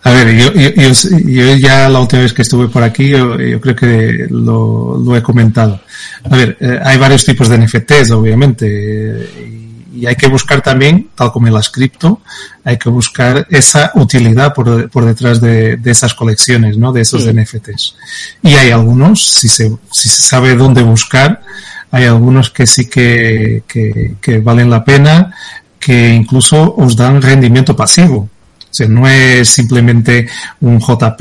A 0.02 0.12
ver, 0.12 0.34
yo, 0.34 0.54
yo, 0.54 1.56
ya 1.56 1.90
la 1.90 2.00
última 2.00 2.22
vez 2.22 2.32
que 2.32 2.44
estuve 2.44 2.70
por 2.70 2.84
aquí, 2.84 3.10
yo, 3.10 3.38
yo 3.38 3.60
creo 3.60 3.76
que 3.76 4.28
lo, 4.30 4.98
lo, 4.98 5.16
he 5.18 5.22
comentado. 5.22 5.82
A 6.24 6.36
ver, 6.36 6.58
eh, 6.62 6.80
hay 6.84 6.98
varios 6.98 7.26
tipos 7.26 7.50
de 7.50 7.58
NFTs, 7.58 8.12
obviamente, 8.12 8.66
y, 8.66 10.00
y, 10.00 10.06
hay 10.06 10.16
que 10.16 10.28
buscar 10.28 10.62
también, 10.62 11.10
tal 11.16 11.34
como 11.34 11.48
en 11.48 11.54
las 11.54 11.70
cripto, 11.70 12.22
hay 12.64 12.78
que 12.78 12.90
buscar 12.90 13.46
esa 13.50 13.92
utilidad 13.96 14.54
por, 14.54 14.90
por 14.90 15.04
detrás 15.04 15.42
de, 15.42 15.76
de, 15.76 15.92
esas 15.92 16.14
colecciones, 16.14 16.78
¿no? 16.78 16.94
De 16.94 17.02
esos 17.02 17.24
sí. 17.24 17.34
NFTs. 17.34 17.96
Y 18.44 18.54
hay 18.54 18.72
algunos, 18.72 19.30
si 19.30 19.50
se, 19.50 19.70
si 19.92 20.08
se 20.08 20.22
sabe 20.22 20.56
dónde 20.56 20.82
buscar, 20.82 21.42
hay 21.92 22.06
algunos 22.06 22.52
que 22.52 22.66
sí 22.68 22.88
que, 22.88 23.64
que, 23.68 24.16
que 24.22 24.38
valen 24.38 24.70
la 24.70 24.86
pena, 24.86 25.36
que 25.78 26.14
incluso 26.14 26.74
os 26.78 26.96
dan 26.96 27.22
rendimiento 27.22 27.76
pasivo. 27.76 28.30
O 28.70 28.74
sea, 28.74 28.88
no 28.88 29.08
es 29.08 29.50
simplemente 29.50 30.28
un 30.62 30.80
JP 30.80 31.18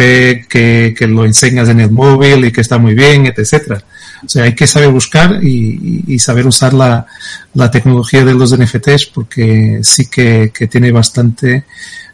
que, 0.49 0.94
que, 0.96 1.07
lo 1.07 1.24
enseñas 1.24 1.68
en 1.70 1.80
el 1.80 1.90
móvil 1.90 2.44
y 2.44 2.53
que 2.53 2.61
está 2.61 2.76
muy 2.76 2.94
bien, 2.94 3.32
etcétera. 3.34 3.82
O 4.24 4.28
sea, 4.28 4.44
hay 4.44 4.55
que 4.55 4.66
saber 4.66 4.90
buscar 4.90 5.42
y, 5.42 6.05
y 6.07 6.18
saber 6.18 6.46
usar 6.46 6.74
la, 6.74 7.07
la, 7.55 7.70
tecnología 7.70 8.24
de 8.24 8.34
los 8.34 8.57
NFTs 8.57 9.07
porque 9.14 9.80
sí 9.82 10.07
que, 10.07 10.53
que 10.53 10.66
tiene 10.66 10.92
bastante, 10.92 11.64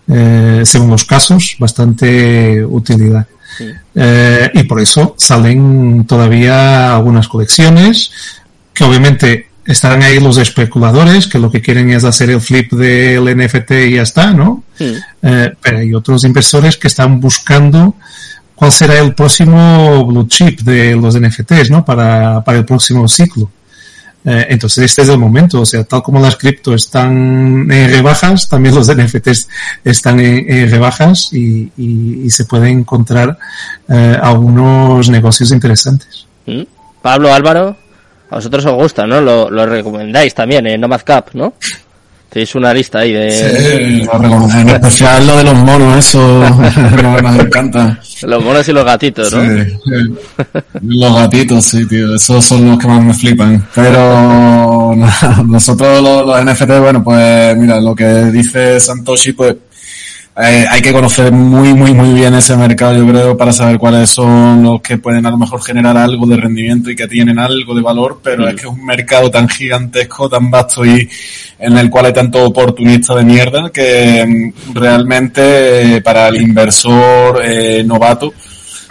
eh, 0.06 0.62
según 0.64 0.90
los 0.90 1.04
casos, 1.04 1.56
bastante 1.58 2.64
utilidad. 2.64 3.26
Sí. 3.58 3.70
Eh, 3.94 4.50
y 4.54 4.62
por 4.64 4.80
eso 4.80 5.14
salen 5.18 6.04
todavía 6.06 6.94
algunas 6.94 7.26
colecciones 7.26 8.10
que 8.72 8.84
obviamente 8.84 9.48
estarán 9.66 10.02
ahí 10.02 10.20
los 10.20 10.38
especuladores 10.38 11.26
que 11.26 11.38
lo 11.38 11.50
que 11.50 11.60
quieren 11.60 11.90
es 11.90 12.04
hacer 12.04 12.30
el 12.30 12.40
flip 12.40 12.72
del 12.72 13.24
NFT 13.36 13.70
y 13.88 13.94
ya 13.96 14.02
está, 14.02 14.32
¿no? 14.32 14.64
Sí. 14.76 14.96
Eh, 15.22 15.52
pero 15.60 15.78
hay 15.78 15.94
otros 15.94 16.24
inversores 16.24 16.76
que 16.76 16.88
están 16.88 17.20
buscando 17.20 17.94
cuál 18.54 18.72
será 18.72 18.98
el 18.98 19.14
próximo 19.14 20.04
blue 20.06 20.28
chip 20.28 20.60
de 20.60 20.94
los 20.96 21.18
NFTs, 21.18 21.70
¿no? 21.70 21.84
Para, 21.84 22.42
para 22.44 22.58
el 22.58 22.64
próximo 22.64 23.08
ciclo. 23.08 23.50
Eh, 24.26 24.46
entonces 24.48 24.84
este 24.84 25.02
es 25.02 25.08
el 25.10 25.18
momento, 25.18 25.60
o 25.60 25.66
sea, 25.66 25.84
tal 25.84 26.02
como 26.02 26.18
las 26.18 26.36
cripto 26.36 26.74
están 26.74 27.70
en 27.70 27.90
rebajas, 27.90 28.48
también 28.48 28.74
los 28.74 28.88
NFTs 28.88 29.48
están 29.84 30.18
en, 30.18 30.50
en 30.50 30.70
rebajas 30.70 31.30
y, 31.32 31.70
y, 31.76 32.22
y, 32.24 32.30
se 32.30 32.46
pueden 32.46 32.78
encontrar 32.78 33.38
eh, 33.86 34.18
algunos 34.22 35.10
negocios 35.10 35.50
interesantes. 35.50 36.26
¿Mm? 36.46 36.62
Pablo 37.02 37.34
Álvaro, 37.34 37.76
a 38.34 38.38
vosotros 38.38 38.66
os 38.66 38.74
gusta, 38.74 39.06
¿no? 39.06 39.20
Lo, 39.20 39.48
lo 39.48 39.64
recomendáis 39.64 40.34
también 40.34 40.66
en 40.66 40.80
Nomad 40.80 41.02
Cap, 41.04 41.28
¿no? 41.34 41.54
Tenéis 42.28 42.52
una 42.56 42.74
lista 42.74 42.98
ahí 42.98 43.12
de... 43.12 43.30
Sí, 43.30 44.02
lo 44.04 44.12
recomiendo. 44.18 44.58
En 44.58 44.68
especial 44.70 45.24
lo 45.24 45.36
de 45.36 45.44
los 45.44 45.54
monos, 45.54 45.98
eso 45.98 46.18
nos 47.22 47.38
encanta. 47.38 48.00
Los 48.22 48.42
monos 48.42 48.66
y 48.66 48.72
los 48.72 48.84
gatitos, 48.84 49.32
¿no? 49.34 49.42
Sí, 49.42 49.72
los 50.82 51.14
gatitos, 51.14 51.64
sí, 51.64 51.86
tío. 51.86 52.14
Esos 52.14 52.42
son 52.44 52.70
los 52.70 52.78
que 52.78 52.86
más 52.86 53.04
me 53.04 53.12
flipan. 53.12 53.68
Pero 53.74 54.94
nosotros 55.46 56.02
los, 56.02 56.26
los 56.26 56.44
NFT, 56.44 56.78
bueno, 56.80 57.04
pues 57.04 57.56
mira, 57.56 57.80
lo 57.80 57.94
que 57.94 58.06
dice 58.32 58.80
Santoshi, 58.80 59.32
pues 59.34 59.56
eh, 60.36 60.66
hay 60.68 60.82
que 60.82 60.92
conocer 60.92 61.30
muy, 61.30 61.74
muy, 61.74 61.94
muy 61.94 62.12
bien 62.12 62.34
ese 62.34 62.56
mercado, 62.56 62.96
yo 62.96 63.06
creo, 63.06 63.36
para 63.36 63.52
saber 63.52 63.78
cuáles 63.78 64.10
son 64.10 64.64
los 64.64 64.80
que 64.80 64.98
pueden 64.98 65.24
a 65.26 65.30
lo 65.30 65.38
mejor 65.38 65.62
generar 65.62 65.96
algo 65.96 66.26
de 66.26 66.36
rendimiento 66.36 66.90
y 66.90 66.96
que 66.96 67.06
tienen 67.06 67.38
algo 67.38 67.74
de 67.74 67.82
valor, 67.82 68.20
pero 68.22 68.44
mm. 68.44 68.48
es 68.48 68.54
que 68.54 68.60
es 68.62 68.66
un 68.66 68.84
mercado 68.84 69.30
tan 69.30 69.48
gigantesco, 69.48 70.28
tan 70.28 70.50
vasto 70.50 70.84
y 70.84 71.08
en 71.58 71.78
el 71.78 71.88
cual 71.88 72.06
hay 72.06 72.12
tanto 72.12 72.44
oportunista 72.44 73.14
de 73.14 73.24
mierda 73.24 73.70
que 73.70 74.26
mm, 74.26 74.74
realmente 74.74 75.96
eh, 75.96 76.00
para 76.00 76.28
el 76.28 76.42
inversor 76.42 77.40
eh, 77.44 77.84
novato, 77.84 78.34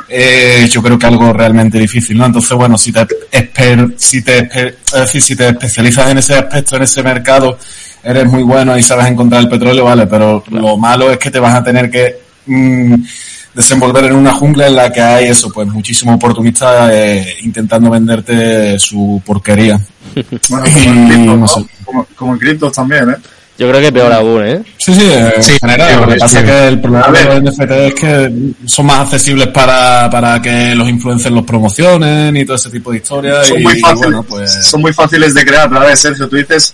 eh, 0.08 0.68
yo 0.70 0.82
creo 0.82 0.98
que 0.98 1.08
algo 1.08 1.34
realmente 1.34 1.78
difícil, 1.78 2.18
¿no? 2.18 2.26
Entonces, 2.26 2.56
bueno, 2.56 2.78
si 2.78 2.92
te, 2.92 3.06
esper, 3.32 3.96
si 3.98 4.22
te, 4.22 4.50
es 4.54 4.92
decir, 4.92 5.22
si 5.22 5.36
te 5.36 5.50
especializas 5.50 6.10
en 6.12 6.20
ese 6.20 6.36
aspecto, 6.36 6.76
en 6.76 6.84
ese 6.84 7.04
mercado, 7.04 7.58
eres 8.04 8.26
muy 8.26 8.44
bueno 8.44 8.78
y 8.78 8.84
sabes 8.84 9.08
encontrar 9.08 9.42
el 9.42 9.50
petróleo, 9.50 9.86
vale, 9.86 10.08
pero 10.08 10.42
claro. 10.42 10.68
lo 10.68 10.78
malo 10.78 11.12
es 11.12 11.18
que 11.18 11.32
te 11.32 11.40
vas 11.40 11.56
a 11.56 11.64
tener 11.64 11.90
que 11.90 12.18
mmm, 12.46 12.96
desenvolver 13.54 14.06
en 14.06 14.16
una 14.16 14.34
jungla 14.34 14.68
en 14.68 14.76
la 14.76 14.92
que 14.92 15.02
hay 15.02 15.26
eso, 15.26 15.50
pues 15.52 15.68
muchísimos 15.68 16.16
oportunistas 16.16 16.92
eh, 16.94 17.38
intentando 17.42 17.90
venderte 17.90 18.78
su 18.80 19.22
porquería. 19.26 19.80
bueno, 20.50 20.66
como, 20.74 20.92
en 20.92 21.08
criptos, 21.08 21.38
no 21.38 21.48
sé. 21.48 21.66
como, 21.86 22.08
como 22.16 22.34
en 22.34 22.40
criptos 22.40 22.74
también, 22.74 23.10
¿eh? 23.10 23.16
Yo 23.56 23.70
creo 23.70 23.82
que 23.82 23.92
peor 23.92 24.12
aún, 24.12 24.44
¿eh? 24.44 24.64
Sí, 24.78 24.94
sí, 24.94 25.02
sí 25.42 25.52
en 25.52 25.60
general. 25.60 26.02
Lo 26.02 26.08
que 26.08 26.16
pasa 26.16 26.40
es 26.40 26.46
que 26.46 26.68
el 26.70 26.82
problema 26.82 27.12
de 27.12 27.42
los 27.42 27.56
NFT 27.56 27.72
es 27.72 27.94
que 27.94 28.34
son 28.66 28.88
más 28.88 29.02
accesibles 29.02 29.48
para, 29.50 30.10
para 30.10 30.42
que 30.42 30.74
los 30.76 30.90
influencers 30.90 31.34
los 31.34 31.46
promocionen 31.46 32.36
y 32.36 32.46
todo 32.46 32.56
ese 32.56 32.72
tipo 32.72 32.92
de 32.92 32.98
historias. 32.98 33.48
Son, 33.48 33.60
y, 33.60 33.64
muy, 33.64 33.80
fáciles, 33.80 34.02
bueno, 34.02 34.24
pues... 34.24 34.66
son 34.66 34.82
muy 34.82 34.92
fáciles 34.92 35.36
de 35.36 35.46
crear, 35.46 35.70
¿verdad? 35.70 35.94
Sergio, 35.94 36.28
tú 36.28 36.36
dices 36.36 36.74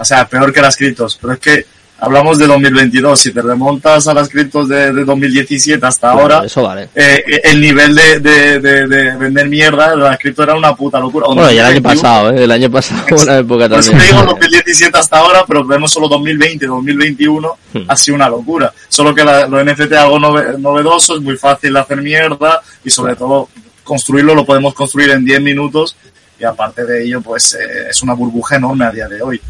o 0.00 0.04
sea, 0.04 0.26
peor 0.26 0.52
que 0.52 0.60
las 0.62 0.76
criptos, 0.76 1.18
pero 1.20 1.34
es 1.34 1.38
que 1.38 1.66
hablamos 2.02 2.38
de 2.38 2.46
2022, 2.46 3.20
si 3.20 3.30
te 3.30 3.42
remontas 3.42 4.08
a 4.08 4.14
las 4.14 4.30
criptos 4.30 4.66
de, 4.70 4.90
de 4.90 5.04
2017 5.04 5.84
hasta 5.86 6.12
ahora, 6.12 6.42
eso 6.46 6.62
vale. 6.62 6.88
eh, 6.94 7.22
el 7.44 7.60
nivel 7.60 7.94
de, 7.94 8.20
de, 8.20 8.58
de, 8.58 8.86
de 8.88 9.16
vender 9.18 9.48
mierda 9.50 9.90
de 9.90 9.96
las 9.98 10.18
criptos 10.18 10.44
era 10.44 10.54
una 10.56 10.74
puta 10.74 10.98
locura. 10.98 11.26
Bueno, 11.26 11.52
ya 11.52 11.68
el 11.68 11.74
año 11.76 11.82
pasado, 11.82 12.30
¿eh? 12.32 12.44
El 12.44 12.50
año 12.50 12.70
pasado 12.70 13.02
fue 13.06 13.22
una 13.22 13.36
época 13.38 13.68
Pues 13.68 13.84
también. 13.86 14.08
te 14.08 14.14
digo 14.16 14.24
2017 14.32 14.98
hasta 14.98 15.18
ahora, 15.18 15.44
pero 15.46 15.62
vemos 15.66 15.92
solo 15.92 16.08
2020, 16.08 16.66
2021, 16.66 17.58
Hmm. 17.74 17.82
ha 17.86 17.96
sido 17.96 18.14
una 18.16 18.28
locura. 18.30 18.72
Solo 18.88 19.14
que 19.14 19.22
la, 19.22 19.46
los 19.46 19.62
NFT 19.64 19.92
algo 19.92 20.18
nove- 20.18 20.58
novedoso, 20.58 21.16
es 21.16 21.20
muy 21.22 21.36
fácil 21.36 21.76
hacer 21.76 22.00
mierda 22.02 22.60
y 22.82 22.88
sobre 22.90 23.14
todo 23.14 23.48
construirlo 23.84 24.34
lo 24.34 24.44
podemos 24.46 24.72
construir 24.74 25.10
en 25.10 25.24
10 25.24 25.40
minutos 25.42 25.96
y 26.38 26.44
aparte 26.44 26.84
de 26.86 27.04
ello, 27.04 27.20
pues 27.20 27.54
eh, 27.54 27.88
es 27.90 28.02
una 28.02 28.14
burbuja 28.14 28.56
enorme 28.56 28.86
a 28.86 28.90
día 28.90 29.06
de 29.06 29.20
hoy. 29.20 29.40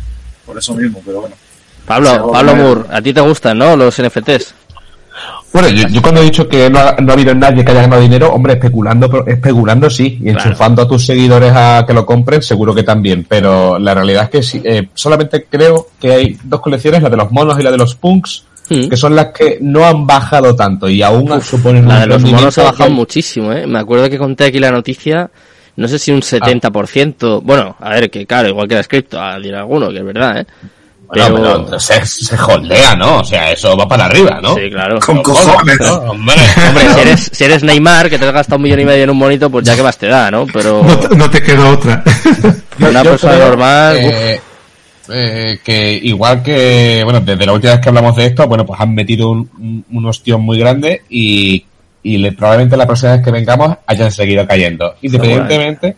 Por 0.50 0.58
eso 0.58 0.74
mismo, 0.74 1.00
pero 1.04 1.20
bueno. 1.20 1.36
Pablo, 1.86 2.30
Pablo. 2.32 2.56
Moore, 2.56 2.80
a 2.90 3.00
ti 3.00 3.12
te 3.12 3.20
gustan, 3.20 3.58
¿no? 3.58 3.76
Los 3.76 4.00
NFTs. 4.02 4.54
Bueno, 5.52 5.68
yo, 5.68 5.88
yo 5.88 6.00
cuando 6.02 6.20
he 6.20 6.24
dicho 6.24 6.46
que 6.48 6.70
no 6.70 6.78
ha, 6.78 6.94
no 7.00 7.10
ha 7.10 7.14
habido 7.14 7.34
nadie 7.34 7.64
que 7.64 7.72
haya 7.72 7.82
ganado 7.82 8.00
dinero, 8.00 8.32
hombre, 8.32 8.52
especulando, 8.54 9.10
pero- 9.10 9.26
especulando 9.26 9.90
sí, 9.90 10.18
y 10.20 10.30
Claro. 10.32 10.44
enchufando 10.50 10.82
a 10.82 10.88
tus 10.88 11.04
seguidores 11.06 11.52
a 11.54 11.84
que 11.86 11.92
lo 11.92 12.06
compren, 12.06 12.40
seguro 12.42 12.72
que 12.74 12.84
también, 12.84 13.26
pero 13.28 13.76
la 13.78 13.92
realidad 13.94 14.24
es 14.24 14.30
que 14.30 14.42
sí, 14.44 14.62
eh, 14.64 14.88
solamente 14.94 15.46
creo 15.50 15.88
que 16.00 16.12
hay 16.12 16.38
dos 16.44 16.60
colecciones, 16.60 17.02
la 17.02 17.10
de 17.10 17.16
los 17.16 17.32
monos 17.32 17.58
y 17.58 17.62
la 17.64 17.70
de 17.72 17.78
los 17.78 17.94
punks, 17.96 18.44
Mm. 18.68 18.88
que 18.88 18.96
son 18.96 19.16
las 19.16 19.26
que 19.36 19.58
no 19.60 19.84
han 19.84 20.06
bajado 20.06 20.54
tanto 20.54 20.88
y 20.88 21.02
aún 21.02 21.42
suponen 21.42 21.88
La 21.88 22.00
de 22.00 22.06
los 22.06 22.22
monos 22.22 22.56
ha 22.58 22.62
bajado 22.64 22.88
que- 22.88 22.94
muchísimo, 22.94 23.52
¿eh? 23.52 23.66
Me 23.66 23.80
acuerdo 23.80 24.08
que 24.08 24.16
conté 24.18 24.44
aquí 24.44 24.60
la 24.60 24.70
noticia 24.70 25.28
no 25.76 25.88
sé 25.88 25.98
si 25.98 26.12
un 26.12 26.20
70%, 26.20 27.40
bueno, 27.42 27.76
a 27.80 27.90
ver, 27.90 28.10
que 28.10 28.26
claro, 28.26 28.48
igual 28.48 28.68
que 28.68 28.74
la 28.74 28.84
cripto, 28.84 29.20
a 29.20 29.36
decir 29.38 29.54
alguno, 29.54 29.90
que 29.90 29.98
es 29.98 30.04
verdad, 30.04 30.40
¿eh? 30.40 30.46
Bueno, 31.12 31.66
pero, 31.66 31.80
se, 31.80 32.06
se 32.06 32.36
holdea, 32.36 32.94
¿no? 32.94 33.18
O 33.18 33.24
sea, 33.24 33.50
eso 33.50 33.76
va 33.76 33.88
para 33.88 34.04
arriba, 34.04 34.38
¿no? 34.40 34.54
Sí, 34.54 34.70
claro. 34.70 35.00
Con 35.00 35.22
cojones. 35.22 35.80
¿no? 35.80 35.94
Hombre, 36.12 36.36
hombre 36.68 36.94
si, 36.94 37.00
eres, 37.00 37.30
si 37.32 37.44
eres 37.44 37.64
Neymar, 37.64 38.08
que 38.08 38.16
te 38.16 38.26
has 38.26 38.32
gastado 38.32 38.58
un 38.58 38.62
millón 38.62 38.80
y 38.80 38.84
medio 38.84 39.02
en 39.04 39.10
un 39.10 39.18
monito, 39.18 39.50
pues 39.50 39.66
ya 39.66 39.74
que 39.74 39.82
más 39.82 39.98
te 39.98 40.06
da, 40.06 40.30
¿no? 40.30 40.46
Pero... 40.46 40.84
No 40.84 40.98
te, 40.98 41.16
no 41.16 41.28
te 41.28 41.42
queda 41.42 41.70
otra. 41.70 42.04
Una 42.78 43.02
persona 43.02 43.38
normal... 43.38 43.96
Eh, 43.98 44.40
eh, 45.12 45.58
que 45.64 45.92
igual 46.04 46.40
que, 46.40 47.00
bueno, 47.02 47.20
desde 47.20 47.44
la 47.44 47.52
última 47.52 47.72
vez 47.72 47.80
que 47.80 47.88
hablamos 47.88 48.14
de 48.14 48.26
esto, 48.26 48.46
bueno, 48.46 48.64
pues 48.64 48.80
han 48.80 48.94
metido 48.94 49.30
un, 49.30 49.50
un, 49.58 49.84
un 49.90 50.06
ostión 50.06 50.42
muy 50.42 50.56
grande 50.56 51.02
y, 51.10 51.64
y 52.02 52.18
le, 52.18 52.32
probablemente 52.32 52.76
la 52.76 52.86
próxima 52.86 53.12
vez 53.12 53.24
que 53.24 53.30
vengamos 53.30 53.76
hayan 53.86 54.10
seguido 54.10 54.46
cayendo. 54.46 54.94
Independientemente 55.02 55.96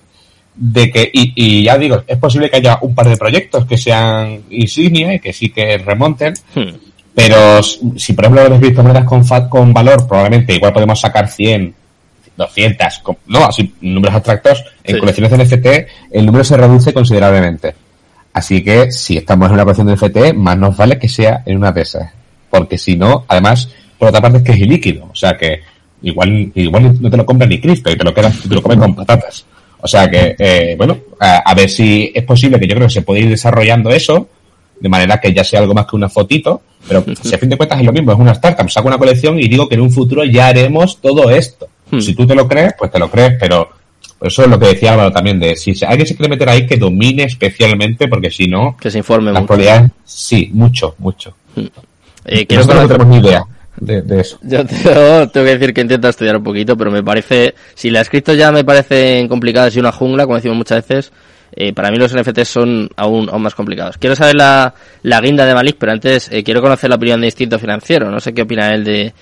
de 0.54 0.90
que, 0.90 1.10
y, 1.12 1.32
y, 1.34 1.64
ya 1.64 1.78
digo, 1.78 2.02
es 2.06 2.18
posible 2.18 2.50
que 2.50 2.56
haya 2.56 2.78
un 2.82 2.94
par 2.94 3.08
de 3.08 3.16
proyectos 3.16 3.64
que 3.64 3.78
sean 3.78 4.42
insignia 4.50 5.14
y 5.14 5.20
que 5.20 5.32
sí 5.32 5.50
que 5.50 5.78
remonten, 5.78 6.34
hmm. 6.54 6.74
pero 7.14 7.62
si 7.62 8.12
por 8.12 8.24
ejemplo 8.24 8.48
las 8.48 8.60
criptomonedas 8.60 9.04
con, 9.04 9.24
con 9.48 9.72
valor, 9.72 10.06
probablemente 10.06 10.54
igual 10.54 10.72
podemos 10.72 11.00
sacar 11.00 11.28
100, 11.28 11.74
200, 12.36 12.98
con, 12.98 13.16
no, 13.26 13.46
así, 13.46 13.74
números 13.80 14.16
abstractos, 14.16 14.64
en 14.84 14.94
sí. 14.94 15.00
colecciones 15.00 15.50
de 15.50 15.56
NFT, 15.56 15.66
el 16.12 16.26
número 16.26 16.44
se 16.44 16.56
reduce 16.56 16.92
considerablemente. 16.92 17.74
Así 18.34 18.62
que 18.64 18.90
si 18.90 19.18
estamos 19.18 19.48
en 19.48 19.54
una 19.54 19.64
colección 19.64 19.86
de 19.86 19.94
NFT, 19.94 20.34
más 20.34 20.56
nos 20.56 20.76
vale 20.76 20.98
que 20.98 21.08
sea 21.08 21.42
en 21.44 21.58
una 21.58 21.72
de 21.72 21.82
esas. 21.82 22.10
Porque 22.48 22.78
si 22.78 22.96
no, 22.96 23.24
además, 23.28 23.68
por 23.98 24.08
otra 24.08 24.22
parte 24.22 24.38
es 24.38 24.44
que 24.44 24.52
es 24.52 24.58
ilíquido. 24.58 25.08
O 25.10 25.14
sea 25.14 25.36
que 25.36 25.60
igual, 26.02 26.52
igual 26.54 27.00
no 27.00 27.10
te 27.10 27.16
lo 27.16 27.26
compras 27.26 27.48
ni 27.48 27.60
Cristo 27.60 27.90
y 27.90 27.96
te 27.96 28.04
lo 28.04 28.14
quedas, 28.14 28.40
te 28.40 28.54
lo 28.54 28.62
comes 28.62 28.78
con 28.78 28.94
patatas. 28.94 29.44
O 29.80 29.88
sea 29.88 30.08
que, 30.08 30.36
eh, 30.38 30.74
bueno, 30.76 30.96
a, 31.18 31.38
a, 31.38 31.54
ver 31.54 31.68
si 31.68 32.12
es 32.14 32.22
posible 32.24 32.58
que 32.60 32.68
yo 32.68 32.76
creo 32.76 32.86
que 32.86 32.94
se 32.94 33.02
puede 33.02 33.20
ir 33.22 33.28
desarrollando 33.28 33.90
eso, 33.90 34.28
de 34.82 34.88
manera 34.88 35.20
que 35.20 35.32
ya 35.32 35.44
sea 35.44 35.60
algo 35.60 35.74
más 35.74 35.86
que 35.86 35.96
una 35.96 36.08
fotito, 36.08 36.62
pero 36.88 37.04
si 37.22 37.34
a 37.34 37.38
fin 37.38 37.48
de 37.48 37.56
cuentas 37.56 37.78
es 37.78 37.86
lo 37.86 37.92
mismo, 37.92 38.12
es 38.12 38.18
una 38.18 38.32
startup, 38.32 38.68
saco 38.68 38.88
una 38.88 38.98
colección 38.98 39.38
y 39.38 39.48
digo 39.48 39.68
que 39.68 39.76
en 39.76 39.80
un 39.80 39.90
futuro 39.90 40.24
ya 40.24 40.48
haremos 40.48 41.00
todo 41.00 41.30
esto. 41.30 41.68
Hmm. 41.90 42.00
Si 42.00 42.14
tú 42.14 42.26
te 42.26 42.34
lo 42.34 42.48
crees, 42.48 42.74
pues 42.76 42.90
te 42.90 42.98
lo 42.98 43.08
crees, 43.08 43.34
pero 43.38 43.68
eso 44.20 44.42
es 44.42 44.48
lo 44.48 44.58
que 44.58 44.66
decía 44.66 44.92
Álvaro 44.92 45.12
también, 45.12 45.38
de 45.38 45.54
si 45.54 45.72
alguien 45.84 46.06
se 46.06 46.16
quiere 46.16 46.30
meter 46.30 46.48
ahí, 46.48 46.66
que 46.66 46.76
domine 46.76 47.24
especialmente, 47.24 48.08
porque 48.08 48.30
si 48.30 48.48
no... 48.48 48.76
Que 48.80 48.90
se 48.90 48.98
informe 48.98 49.32
las 49.32 49.44
probabilidades, 49.44 49.90
sí, 50.04 50.50
mucho, 50.52 50.96
mucho. 50.98 51.34
Hmm. 51.54 51.66
Eh, 52.24 52.46
quiero 52.46 52.64
no 52.64 52.86
tenemos 52.88 53.06
ni 53.06 53.18
idea. 53.18 53.44
De, 53.77 54.03
de, 54.03 54.20
eso. 54.20 54.39
Yo 54.43 54.65
tengo, 54.65 55.28
tengo, 55.32 55.47
que 55.47 55.59
decir 55.59 55.74
que 55.74 55.81
intento 55.81 56.09
estudiar 56.09 56.36
un 56.36 56.44
poquito, 56.44 56.77
pero 56.77 56.90
me 56.90 57.03
parece, 57.03 57.55
si 57.74 57.90
la 57.90 58.01
escrito 58.01 58.35
ya 58.35 58.53
me 58.53 58.65
parecen 58.65 59.28
complicadas 59.28 59.74
y 59.74 59.81
una 59.81 59.93
jungla, 59.93 60.24
como 60.24 60.36
decimos 60.36 60.59
muchas 60.59 60.86
veces, 60.86 61.12
eh, 61.55 61.73
para 61.73 61.90
mí 61.90 61.99
los 61.99 62.15
NFTs 62.15 62.49
son 62.49 62.89
aún, 62.97 63.28
aún 63.31 63.43
más 63.43 63.55
complicados. 63.55 63.99
Quiero 63.99 64.16
saber 64.16 64.36
la, 64.36 64.74
la 65.03 65.20
guinda 65.20 65.44
de 65.44 65.55
Malik, 65.55 65.77
pero 65.78 65.93
antes 65.93 66.31
eh, 66.32 66.43
quiero 66.43 66.62
conocer 66.62 66.89
la 66.89 66.97
opinión 66.97 67.20
de 67.20 67.27
Instinto 67.27 67.59
Financiero. 67.59 68.11
No 68.11 68.20
sé 68.20 68.32
qué 68.32 68.43
opina 68.43 68.70
él 68.70 68.85
de, 68.85 69.12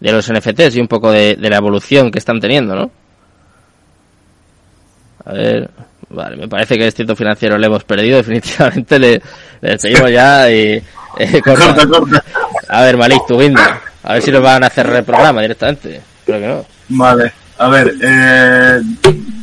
de 0.00 0.12
los 0.12 0.30
NFTs 0.30 0.76
y 0.76 0.80
un 0.80 0.88
poco 0.88 1.10
de, 1.10 1.36
de 1.36 1.50
la 1.50 1.56
evolución 1.56 2.10
que 2.10 2.18
están 2.18 2.40
teniendo, 2.40 2.74
¿no? 2.74 2.90
A 5.24 5.32
ver, 5.32 5.70
vale, 6.10 6.36
me 6.36 6.48
parece 6.48 6.74
que 6.74 6.82
el 6.82 6.88
Instinto 6.88 7.16
Financiero 7.16 7.56
le 7.56 7.66
hemos 7.66 7.84
perdido, 7.84 8.16
definitivamente 8.18 8.98
le, 8.98 9.22
le 9.60 9.78
seguimos 9.78 10.10
ya 10.10 10.50
y... 10.50 10.82
Eh, 11.18 11.40
corta, 11.44 11.86
corta. 11.86 12.22
A 12.68 12.82
ver, 12.82 12.98
Malik, 12.98 13.26
tu 13.26 13.38
guinda. 13.38 13.80
A 14.08 14.14
ver 14.14 14.22
si 14.22 14.30
nos 14.32 14.42
van 14.42 14.64
a 14.64 14.68
hacer 14.68 14.86
el 14.86 15.04
programa 15.04 15.42
directamente. 15.42 16.00
Creo 16.24 16.40
que 16.40 16.46
no. 16.46 16.66
Vale. 16.88 17.30
A 17.58 17.68
ver, 17.68 17.94
eh, 18.00 18.80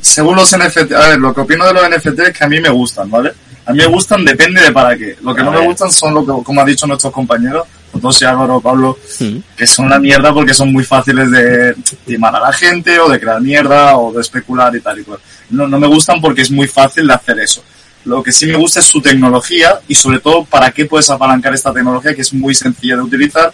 según 0.02 0.36
los 0.36 0.58
NFT, 0.58 0.92
a 0.92 1.10
ver, 1.10 1.20
lo 1.20 1.36
que 1.36 1.42
opino 1.42 1.68
de 1.68 1.74
los 1.74 1.88
NFT 1.88 2.20
es 2.22 2.36
que 2.36 2.44
a 2.44 2.48
mí 2.48 2.60
me 2.60 2.70
gustan, 2.70 3.08
¿vale? 3.12 3.32
A 3.64 3.74
mí 3.74 3.78
me 3.78 3.86
gustan, 3.86 4.26
depende 4.26 4.62
de 4.62 4.72
para 4.72 4.98
qué. 4.98 5.18
Lo 5.22 5.36
que 5.36 5.42
a 5.42 5.44
no 5.44 5.52
ver. 5.52 5.60
me 5.60 5.68
gustan 5.68 5.92
son 5.92 6.16
lo 6.16 6.26
que, 6.26 6.44
como 6.44 6.62
ha 6.62 6.66
dicho 6.66 6.88
nuestros 6.88 7.14
compañeros, 7.14 7.68
José 8.02 8.26
Álvaro, 8.26 8.60
Pablo, 8.60 8.98
sí. 9.08 9.44
que 9.56 9.68
son 9.68 9.88
la 9.88 10.00
mierda 10.00 10.34
porque 10.34 10.56
son 10.56 10.74
muy 10.74 10.84
fáciles 10.84 11.30
de 11.30 11.76
timar 12.04 12.36
a 12.36 12.40
la 12.40 12.52
gente 12.52 13.00
o 13.00 13.08
de 13.08 13.20
crear 13.20 13.40
mierda 13.42 13.96
o 13.98 14.14
de 14.14 14.22
especular 14.22 14.76
y 14.76 14.82
tal 14.82 14.98
y 14.98 15.04
cual. 15.04 15.20
No, 15.52 15.68
no 15.68 15.80
me 15.80 15.86
gustan 15.86 16.20
porque 16.20 16.42
es 16.42 16.50
muy 16.50 16.68
fácil 16.68 17.06
de 17.06 17.14
hacer 17.14 17.38
eso. 17.38 17.64
Lo 18.06 18.22
que 18.22 18.32
sí 18.32 18.46
me 18.48 18.56
gusta 18.56 18.80
es 18.80 18.86
su 18.86 19.00
tecnología 19.02 19.80
y 19.88 19.96
sobre 19.96 20.20
todo 20.20 20.44
para 20.46 20.72
qué 20.72 20.86
puedes 20.86 21.10
apalancar 21.10 21.54
esta 21.54 21.72
tecnología 21.72 22.16
que 22.16 22.22
es 22.22 22.34
muy 22.34 22.54
sencilla 22.54 22.96
de 22.96 23.02
utilizar 23.02 23.52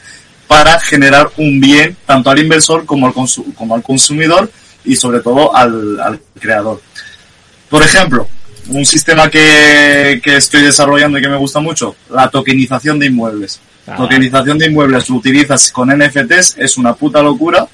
para 0.51 0.77
generar 0.81 1.31
un 1.37 1.61
bien 1.61 1.95
tanto 2.05 2.29
al 2.29 2.37
inversor 2.37 2.85
como 2.85 3.07
al, 3.07 3.13
como 3.55 3.73
al 3.73 3.81
consumidor 3.81 4.51
y 4.83 4.97
sobre 4.97 5.21
todo 5.21 5.55
al, 5.55 5.97
al, 5.97 6.19
creador. 6.37 6.81
Por 7.69 7.81
ejemplo, 7.81 8.27
un 8.67 8.85
sistema 8.85 9.29
que, 9.29 10.19
que, 10.21 10.35
estoy 10.35 10.63
desarrollando 10.63 11.17
y 11.17 11.21
que 11.21 11.29
me 11.29 11.37
gusta 11.37 11.61
mucho, 11.61 11.95
la 12.09 12.29
tokenización 12.29 12.99
de 12.99 13.05
inmuebles. 13.05 13.61
Ah. 13.87 13.95
Tokenización 13.95 14.57
de 14.57 14.65
inmuebles 14.65 15.09
lo 15.09 15.15
utilizas 15.15 15.71
con 15.71 15.87
NFTs, 15.87 16.57
es 16.57 16.77
una 16.77 16.95
puta 16.95 17.21
locura, 17.21 17.65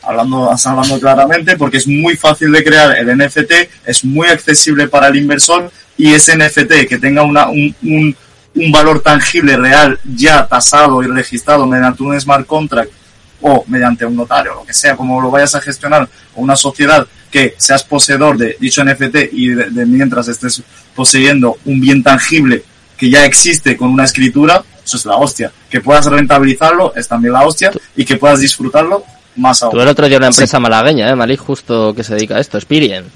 hablando, 0.00 0.54
hablando 0.64 1.00
claramente, 1.00 1.56
porque 1.56 1.78
es 1.78 1.88
muy 1.88 2.16
fácil 2.16 2.52
de 2.52 2.62
crear 2.62 2.96
el 2.96 3.08
NFT, 3.18 3.52
es 3.86 4.04
muy 4.04 4.28
accesible 4.28 4.86
para 4.86 5.08
el 5.08 5.16
inversor 5.16 5.68
y 5.96 6.12
ese 6.12 6.36
NFT 6.36 6.86
que 6.88 6.98
tenga 7.00 7.24
una, 7.24 7.48
un, 7.48 7.74
un 7.82 8.16
un 8.54 8.72
valor 8.72 9.00
tangible 9.00 9.56
real 9.56 9.98
ya 10.16 10.46
tasado 10.46 11.02
y 11.02 11.06
registrado 11.06 11.66
mediante 11.66 12.02
un 12.02 12.18
smart 12.20 12.46
contract 12.46 12.90
o 13.42 13.64
mediante 13.68 14.04
un 14.04 14.16
notario, 14.16 14.54
lo 14.54 14.64
que 14.64 14.74
sea, 14.74 14.96
como 14.96 15.20
lo 15.20 15.30
vayas 15.30 15.54
a 15.54 15.60
gestionar, 15.60 16.08
o 16.34 16.42
una 16.42 16.56
sociedad 16.56 17.06
que 17.30 17.54
seas 17.56 17.84
poseedor 17.84 18.36
de 18.36 18.56
dicho 18.60 18.84
NFT 18.84 19.32
y 19.32 19.48
de, 19.48 19.70
de 19.70 19.86
mientras 19.86 20.28
estés 20.28 20.62
poseyendo 20.94 21.56
un 21.64 21.80
bien 21.80 22.02
tangible 22.02 22.64
que 23.00 23.08
ya 23.08 23.24
existe 23.24 23.78
con 23.78 23.88
una 23.88 24.04
escritura, 24.04 24.62
eso 24.84 24.98
es 24.98 25.06
la 25.06 25.16
hostia. 25.16 25.50
Que 25.70 25.80
puedas 25.80 26.04
rentabilizarlo 26.04 26.92
es 26.94 27.08
también 27.08 27.32
la 27.32 27.46
hostia 27.46 27.70
y 27.96 28.04
que 28.04 28.16
puedas 28.16 28.40
disfrutarlo 28.40 29.04
más 29.36 29.62
aún. 29.62 29.72
Tú 29.72 29.80
el 29.80 29.88
otro 29.88 30.06
día 30.06 30.18
una 30.18 30.26
empresa 30.26 30.58
sí. 30.58 30.62
malagueña, 30.62 31.08
¿eh? 31.08 31.14
Malí, 31.14 31.36
justo 31.36 31.94
que 31.94 32.04
se 32.04 32.14
dedica 32.14 32.36
a 32.36 32.40
esto, 32.40 32.60
Spirien. 32.60 33.06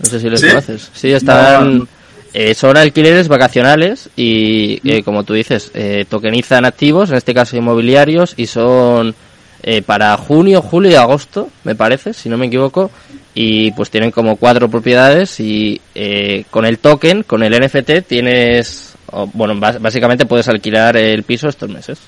No 0.00 0.10
sé 0.10 0.20
si 0.20 0.28
lo 0.28 0.36
¿Sí? 0.36 0.48
conoces. 0.48 0.90
Sí, 0.92 1.12
están... 1.12 1.78
No, 1.78 1.88
eh, 2.32 2.54
son 2.54 2.76
alquileres 2.76 3.28
vacacionales 3.28 4.08
y, 4.16 4.80
eh, 4.88 5.02
como 5.02 5.24
tú 5.24 5.34
dices, 5.34 5.70
eh, 5.74 6.04
tokenizan 6.08 6.64
activos, 6.64 7.10
en 7.10 7.16
este 7.16 7.34
caso 7.34 7.56
inmobiliarios, 7.56 8.34
y 8.36 8.46
son 8.46 9.14
eh, 9.62 9.82
para 9.82 10.16
junio, 10.16 10.62
julio 10.62 10.90
y 10.90 10.94
agosto, 10.94 11.48
me 11.64 11.74
parece, 11.74 12.12
si 12.12 12.28
no 12.28 12.38
me 12.38 12.46
equivoco, 12.46 12.90
y 13.34 13.72
pues 13.72 13.90
tienen 13.90 14.10
como 14.10 14.36
cuatro 14.36 14.68
propiedades 14.68 15.40
y 15.40 15.80
eh, 15.94 16.44
con 16.50 16.64
el 16.64 16.78
token, 16.78 17.24
con 17.24 17.42
el 17.42 17.58
NFT, 17.60 18.06
tienes, 18.06 18.94
bueno, 19.34 19.54
básicamente 19.58 20.26
puedes 20.26 20.48
alquilar 20.48 20.96
el 20.96 21.22
piso 21.24 21.48
estos 21.48 21.68
meses 21.68 21.98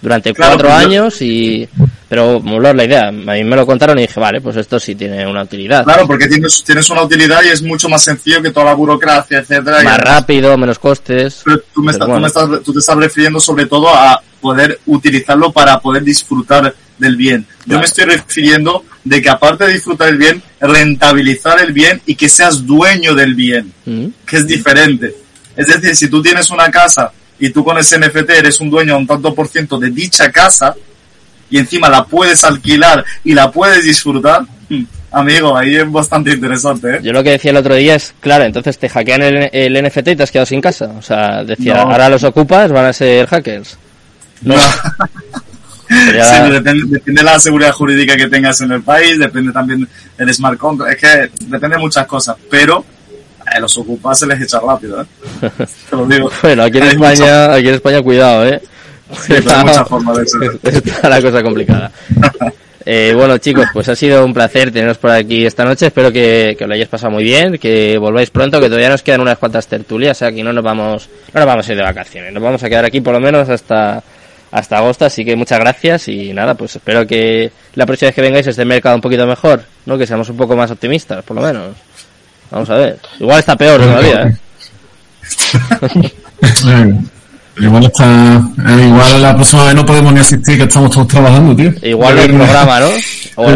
durante 0.00 0.32
claro, 0.32 0.52
cuatro 0.52 0.68
pues 0.68 0.86
años 0.86 1.22
y 1.22 1.68
pero 2.08 2.40
moló 2.40 2.72
la 2.72 2.84
idea 2.84 3.08
a 3.08 3.12
mí 3.12 3.44
me 3.44 3.56
lo 3.56 3.66
contaron 3.66 3.98
y 3.98 4.02
dije 4.02 4.20
vale 4.20 4.40
pues 4.40 4.56
esto 4.56 4.78
sí 4.78 4.94
tiene 4.94 5.26
una 5.26 5.42
utilidad 5.42 5.84
claro 5.84 6.06
porque 6.06 6.28
tienes 6.28 6.62
tienes 6.64 6.88
una 6.90 7.02
utilidad 7.02 7.42
y 7.42 7.48
es 7.48 7.62
mucho 7.62 7.88
más 7.88 8.04
sencillo 8.04 8.40
que 8.40 8.50
toda 8.50 8.66
la 8.66 8.74
burocracia 8.74 9.38
etcétera 9.38 9.82
más 9.82 9.98
rápido 9.98 10.56
menos 10.56 10.78
costes 10.78 11.42
pero 11.44 11.60
tú 11.74 11.82
me, 11.82 11.92
pero 11.92 12.04
estás, 12.04 12.08
bueno. 12.08 12.16
tú 12.16 12.22
me 12.22 12.26
estás 12.26 12.64
tú 12.64 12.72
te 12.72 12.78
estás 12.78 12.96
refiriendo 12.96 13.40
sobre 13.40 13.66
todo 13.66 13.88
a 13.88 14.22
poder 14.40 14.78
utilizarlo 14.86 15.50
para 15.52 15.80
poder 15.80 16.04
disfrutar 16.04 16.74
del 16.96 17.16
bien 17.16 17.44
claro. 17.44 17.64
yo 17.66 17.78
me 17.78 17.84
estoy 17.84 18.04
refiriendo 18.04 18.84
de 19.02 19.20
que 19.20 19.28
aparte 19.28 19.64
de 19.64 19.72
disfrutar 19.72 20.08
el 20.08 20.16
bien 20.16 20.42
rentabilizar 20.60 21.60
el 21.60 21.72
bien 21.72 22.00
y 22.06 22.14
que 22.14 22.28
seas 22.28 22.64
dueño 22.64 23.14
del 23.14 23.34
bien 23.34 23.72
mm. 23.84 24.06
que 24.24 24.36
es 24.36 24.46
diferente 24.46 25.14
es 25.56 25.66
decir 25.66 25.96
si 25.96 26.08
tú 26.08 26.22
tienes 26.22 26.50
una 26.50 26.70
casa 26.70 27.12
y 27.38 27.50
tú 27.50 27.64
con 27.64 27.78
ese 27.78 27.98
NFT 27.98 28.30
eres 28.30 28.60
un 28.60 28.70
dueño 28.70 28.94
a 28.94 28.98
un 28.98 29.06
tanto 29.06 29.34
por 29.34 29.48
ciento 29.48 29.78
de 29.78 29.90
dicha 29.90 30.30
casa 30.30 30.74
y 31.50 31.58
encima 31.58 31.88
la 31.88 32.04
puedes 32.04 32.44
alquilar 32.44 33.04
y 33.24 33.34
la 33.34 33.50
puedes 33.50 33.84
disfrutar, 33.84 34.42
amigo, 35.12 35.56
ahí 35.56 35.76
es 35.76 35.90
bastante 35.90 36.32
interesante. 36.32 36.96
¿eh? 36.96 37.00
Yo 37.02 37.12
lo 37.12 37.22
que 37.22 37.30
decía 37.30 37.50
el 37.50 37.56
otro 37.56 37.74
día 37.74 37.94
es, 37.94 38.14
claro, 38.20 38.44
entonces 38.44 38.78
te 38.78 38.88
hackean 38.88 39.22
el, 39.22 39.50
el 39.52 39.84
NFT 39.84 40.08
y 40.08 40.16
te 40.16 40.22
has 40.22 40.30
quedado 40.30 40.46
sin 40.46 40.60
casa. 40.60 40.92
O 40.98 41.02
sea, 41.02 41.44
decía, 41.44 41.74
no. 41.74 41.92
ahora 41.92 42.08
los 42.08 42.24
ocupas, 42.24 42.70
van 42.72 42.86
a 42.86 42.92
ser 42.92 43.26
hackers. 43.26 43.78
No. 44.42 44.54
Sí, 45.88 46.50
depende, 46.50 46.84
depende, 46.86 47.22
de 47.22 47.24
la 47.24 47.38
seguridad 47.38 47.72
jurídica 47.72 48.14
que 48.14 48.28
tengas 48.28 48.60
en 48.60 48.72
el 48.72 48.82
país, 48.82 49.18
depende 49.18 49.52
también 49.52 49.88
del 50.18 50.34
smart 50.34 50.58
contract, 50.58 50.92
es 50.92 51.00
que 51.00 51.46
depende 51.46 51.76
de 51.76 51.82
muchas 51.82 52.06
cosas, 52.06 52.36
pero 52.50 52.84
los 53.60 53.78
ocupas 53.78 54.18
se 54.18 54.26
les 54.26 54.42
echa 54.42 54.60
rápido, 54.60 55.02
¿eh? 55.02 55.06
Te 55.90 55.96
lo 55.96 56.06
digo. 56.06 56.30
Bueno, 56.42 56.64
aquí 56.64 56.78
en 56.78 56.84
hay 56.84 56.90
España, 56.90 57.14
mucha... 57.14 57.54
aquí 57.54 57.68
en 57.68 57.74
España 57.74 58.02
cuidado, 58.02 58.46
¿eh? 58.46 58.62
Sí, 59.20 59.34
está, 59.34 59.60
hay 59.60 59.66
mucha 59.66 59.84
forma 59.84 60.12
de. 60.14 60.22
Está 60.62 61.08
la 61.08 61.22
cosa 61.22 61.42
complicada. 61.42 61.90
Eh, 62.84 63.12
bueno, 63.14 63.36
chicos, 63.38 63.66
pues 63.72 63.88
ha 63.88 63.96
sido 63.96 64.24
un 64.24 64.32
placer 64.32 64.70
teneros 64.70 64.96
por 64.98 65.10
aquí 65.10 65.44
esta 65.44 65.64
noche. 65.64 65.86
Espero 65.86 66.10
que, 66.10 66.54
que, 66.56 66.64
os 66.64 66.68
lo 66.68 66.74
hayáis 66.74 66.88
pasado 66.88 67.12
muy 67.12 67.22
bien, 67.22 67.58
que 67.58 67.98
volváis 67.98 68.30
pronto, 68.30 68.60
que 68.60 68.66
todavía 68.66 68.88
nos 68.88 69.02
quedan 69.02 69.20
unas 69.20 69.36
cuantas 69.36 69.66
tertulias. 69.66 70.22
Aquí 70.22 70.42
no 70.42 70.52
nos 70.52 70.64
vamos, 70.64 71.08
no 71.34 71.40
nos 71.40 71.46
vamos 71.46 71.68
a 71.68 71.72
ir 71.72 71.78
de 71.78 71.84
vacaciones. 71.84 72.32
Nos 72.32 72.42
vamos 72.42 72.62
a 72.62 72.68
quedar 72.68 72.84
aquí 72.84 73.00
por 73.00 73.12
lo 73.12 73.20
menos 73.20 73.48
hasta, 73.48 74.02
hasta 74.50 74.78
agosto. 74.78 75.04
Así 75.04 75.24
que 75.24 75.36
muchas 75.36 75.58
gracias 75.58 76.08
y 76.08 76.32
nada, 76.32 76.54
pues 76.54 76.76
espero 76.76 77.06
que 77.06 77.50
la 77.74 77.84
próxima 77.84 78.08
vez 78.08 78.14
que 78.14 78.22
vengáis 78.22 78.46
esté 78.46 78.62
el 78.62 78.68
mercado 78.68 78.94
un 78.94 79.02
poquito 79.02 79.26
mejor, 79.26 79.62
¿no? 79.86 79.98
Que 79.98 80.06
seamos 80.06 80.28
un 80.30 80.36
poco 80.36 80.56
más 80.56 80.70
optimistas, 80.70 81.22
por 81.24 81.36
lo 81.36 81.42
menos. 81.42 81.76
Vamos 82.50 82.70
a 82.70 82.74
ver. 82.74 82.98
Igual 83.20 83.38
está 83.38 83.56
peor 83.56 83.80
todavía, 83.80 84.22
¿eh? 84.22 84.36
Igual 87.60 87.84
está. 87.84 88.40
Eh, 88.68 88.86
igual 88.86 89.22
la 89.22 89.34
próxima 89.34 89.64
vez 89.64 89.74
no 89.74 89.84
podemos 89.84 90.12
ni 90.12 90.20
asistir, 90.20 90.56
que 90.56 90.62
estamos 90.62 90.90
todos 90.90 91.08
trabajando, 91.08 91.56
tío. 91.56 91.72
Igual 91.82 92.18
el 92.18 92.34
programa, 92.34 92.80
¿no? 92.80 92.88
O, 93.40 93.46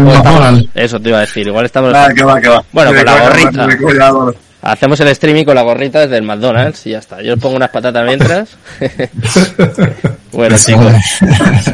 eso 0.74 1.01
te 1.01 1.09
iba 1.09 1.19
a 1.19 1.23
decir. 1.23 1.44
Igual 1.44 1.66
estamos. 1.66 1.93
Nada, 1.93 2.14
que 2.14 2.23
va, 2.23 2.40
que 2.40 2.48
va. 2.48 2.64
Bueno, 2.70 2.93
con 2.94 3.05
la 3.05 4.10
gorrita. 4.10 4.39
Hacemos 4.62 5.01
el 5.01 5.09
streaming 5.09 5.44
con 5.44 5.56
la 5.56 5.62
gorrita 5.62 5.98
desde 5.98 6.19
el 6.19 6.23
McDonald's 6.23 6.86
y 6.86 6.90
ya 6.90 6.98
está. 6.98 7.20
Yo 7.20 7.36
pongo 7.36 7.56
unas 7.56 7.70
patatas 7.70 8.06
mientras. 8.06 8.51
bueno, 10.32 10.56
chicos. 10.56 10.93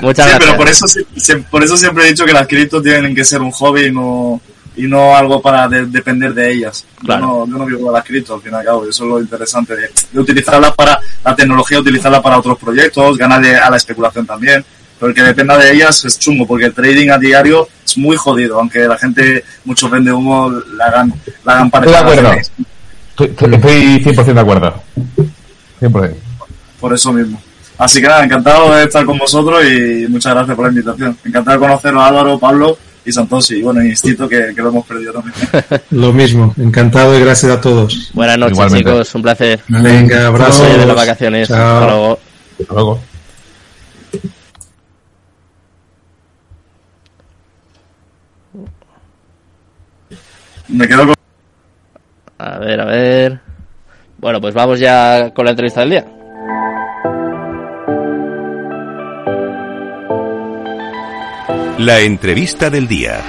Muchas 0.00 0.24
sí, 0.24 0.30
gracias. 0.30 0.38
pero 0.38 0.56
por 0.56 0.68
eso, 0.68 0.86
por 1.50 1.62
eso 1.62 1.76
siempre 1.76 2.06
he 2.06 2.08
dicho 2.08 2.24
que 2.24 2.32
las 2.32 2.46
criptos 2.46 2.82
tienen 2.82 3.14
que 3.14 3.26
ser 3.26 3.42
un 3.42 3.50
hobby 3.50 3.88
y 3.88 3.92
no, 3.92 4.40
y 4.78 4.86
no 4.86 5.16
algo 5.16 5.42
para 5.42 5.68
depender 5.68 6.32
de 6.32 6.52
ellas. 6.52 6.86
Yo, 7.02 7.18
no, 7.18 7.46
yo 7.46 7.58
no 7.58 7.66
vivo 7.66 7.88
de 7.88 7.92
las 7.92 8.04
criptos, 8.04 8.36
al 8.36 8.42
fin 8.42 8.52
y 8.52 8.56
al 8.56 8.64
cabo. 8.64 8.84
Eso 8.84 9.04
es 9.04 9.10
lo 9.10 9.20
interesante 9.20 9.74
de, 9.74 9.90
de 10.12 10.20
utilizarlas 10.20 10.72
para 10.72 10.98
la 11.24 11.34
tecnología, 11.34 11.80
utilizarla 11.80 12.22
para 12.22 12.38
otros 12.38 12.56
proyectos, 12.58 13.18
ganar 13.18 13.44
a 13.44 13.70
la 13.70 13.76
especulación 13.76 14.24
también. 14.24 14.64
Pero 14.98 15.10
el 15.10 15.14
que 15.14 15.22
dependa 15.22 15.58
de 15.58 15.72
ellas 15.72 16.04
es 16.04 16.18
chungo, 16.18 16.46
porque 16.46 16.66
el 16.66 16.72
trading 16.72 17.10
a 17.10 17.18
diario 17.18 17.68
es 17.84 17.98
muy 17.98 18.16
jodido, 18.16 18.58
aunque 18.58 18.80
la 18.80 18.96
gente, 18.96 19.44
muchos 19.64 19.90
vende 19.90 20.12
humo, 20.12 20.50
la 20.76 20.86
hagan, 20.86 21.12
la 21.44 21.52
hagan 21.54 21.70
parecer. 21.70 21.96
Estoy 21.96 22.16
de 22.16 22.20
acuerdo. 22.20 22.40
Estoy, 23.18 23.54
estoy 23.54 24.14
100% 24.14 24.34
de 24.34 24.40
acuerdo. 24.40 24.82
100%. 25.80 26.14
Por 26.80 26.94
eso 26.94 27.12
mismo. 27.12 27.40
Así 27.78 28.00
que 28.00 28.08
nada, 28.08 28.24
encantado 28.24 28.74
de 28.74 28.84
estar 28.84 29.04
con 29.04 29.18
vosotros 29.18 29.64
y 29.64 30.06
muchas 30.08 30.34
gracias 30.34 30.56
por 30.56 30.64
la 30.66 30.70
invitación. 30.70 31.16
Encantado 31.24 31.58
de 31.58 31.66
conoceros 31.66 32.02
a 32.02 32.06
Álvaro, 32.08 32.38
Pablo 32.38 32.78
y 33.08 33.12
Santos 33.12 33.50
y 33.50 33.62
bueno, 33.62 33.82
Instinto 33.82 34.28
que, 34.28 34.52
que, 34.54 34.62
lo 34.62 34.68
hemos 34.68 34.86
perdido 34.86 35.14
también. 35.14 35.34
lo 35.90 36.12
mismo, 36.12 36.54
encantado 36.58 37.16
y 37.16 37.20
gracias 37.20 37.52
a 37.52 37.60
todos. 37.60 38.10
Buenas 38.12 38.38
noches 38.38 38.56
Igualmente. 38.56 38.90
chicos, 38.90 39.14
un 39.14 39.22
placer. 39.22 39.60
Venga, 39.68 40.26
abrazo. 40.26 40.64
de 40.64 40.86
las 40.86 40.96
vacaciones. 40.96 41.48
Chao. 41.48 41.58
Hasta 41.58 41.86
luego. 41.86 42.18
Hasta 42.60 42.74
luego. 42.74 43.00
Me 50.68 50.86
quedo 50.86 51.06
con... 51.06 51.14
A 52.38 52.58
ver, 52.58 52.80
a 52.80 52.84
ver. 52.84 53.40
Bueno, 54.18 54.40
pues 54.40 54.52
vamos 54.52 54.78
ya 54.78 55.32
con 55.32 55.46
la 55.46 55.52
entrevista 55.52 55.80
del 55.80 55.90
día. 55.90 56.17
La 61.78 62.00
entrevista 62.00 62.70
del 62.70 62.88
día. 62.88 63.20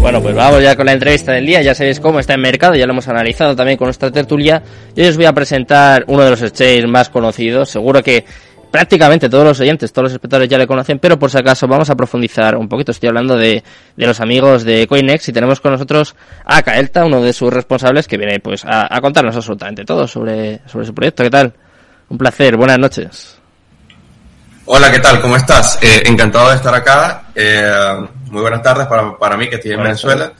Bueno, 0.00 0.20
pues 0.20 0.34
vamos 0.34 0.62
ya 0.62 0.76
con 0.76 0.84
la 0.84 0.92
entrevista 0.92 1.32
del 1.32 1.46
día. 1.46 1.62
Ya 1.62 1.74
sabéis 1.74 2.00
cómo 2.00 2.20
está 2.20 2.34
en 2.34 2.42
mercado, 2.42 2.74
ya 2.74 2.86
lo 2.86 2.92
hemos 2.92 3.08
analizado 3.08 3.56
también 3.56 3.78
con 3.78 3.86
nuestra 3.86 4.10
tertulia. 4.10 4.62
Y 4.94 5.00
hoy 5.00 5.08
os 5.08 5.16
voy 5.16 5.24
a 5.24 5.32
presentar 5.32 6.04
uno 6.08 6.22
de 6.22 6.30
los 6.30 6.42
exchanges 6.42 6.86
más 6.86 7.08
conocidos. 7.08 7.70
Seguro 7.70 8.02
que 8.02 8.26
prácticamente 8.70 9.30
todos 9.30 9.44
los 9.44 9.60
oyentes, 9.60 9.90
todos 9.90 10.04
los 10.04 10.12
espectadores 10.12 10.50
ya 10.50 10.58
le 10.58 10.66
conocen, 10.66 10.98
pero 10.98 11.18
por 11.18 11.30
si 11.30 11.38
acaso 11.38 11.66
vamos 11.66 11.88
a 11.88 11.96
profundizar 11.96 12.56
un 12.56 12.68
poquito. 12.68 12.92
Estoy 12.92 13.08
hablando 13.08 13.38
de, 13.38 13.62
de 13.96 14.06
los 14.06 14.20
amigos 14.20 14.64
de 14.64 14.86
Coinex 14.86 15.28
y 15.30 15.32
tenemos 15.32 15.60
con 15.60 15.72
nosotros 15.72 16.14
a 16.44 16.62
Kaelta, 16.62 17.06
uno 17.06 17.22
de 17.22 17.32
sus 17.32 17.50
responsables, 17.50 18.06
que 18.06 18.18
viene 18.18 18.38
pues 18.40 18.66
a, 18.66 18.94
a 18.94 19.00
contarnos 19.00 19.34
absolutamente 19.34 19.86
todo 19.86 20.06
sobre, 20.06 20.60
sobre 20.66 20.84
su 20.84 20.92
proyecto. 20.92 21.22
¿Qué 21.22 21.30
tal? 21.30 21.54
Un 22.10 22.18
placer, 22.18 22.56
buenas 22.58 22.78
noches. 22.78 23.41
Hola, 24.74 24.90
¿qué 24.90 25.00
tal? 25.00 25.20
¿Cómo 25.20 25.36
estás? 25.36 25.78
Eh, 25.82 26.04
encantado 26.06 26.48
de 26.48 26.56
estar 26.56 26.74
acá. 26.74 27.24
Eh, 27.34 28.06
muy 28.30 28.40
buenas 28.40 28.62
tardes 28.62 28.86
para, 28.86 29.18
para 29.18 29.36
mí 29.36 29.46
que 29.46 29.56
estoy 29.56 29.72
en 29.72 29.80
Buenas 29.80 30.02
Venezuela. 30.02 30.32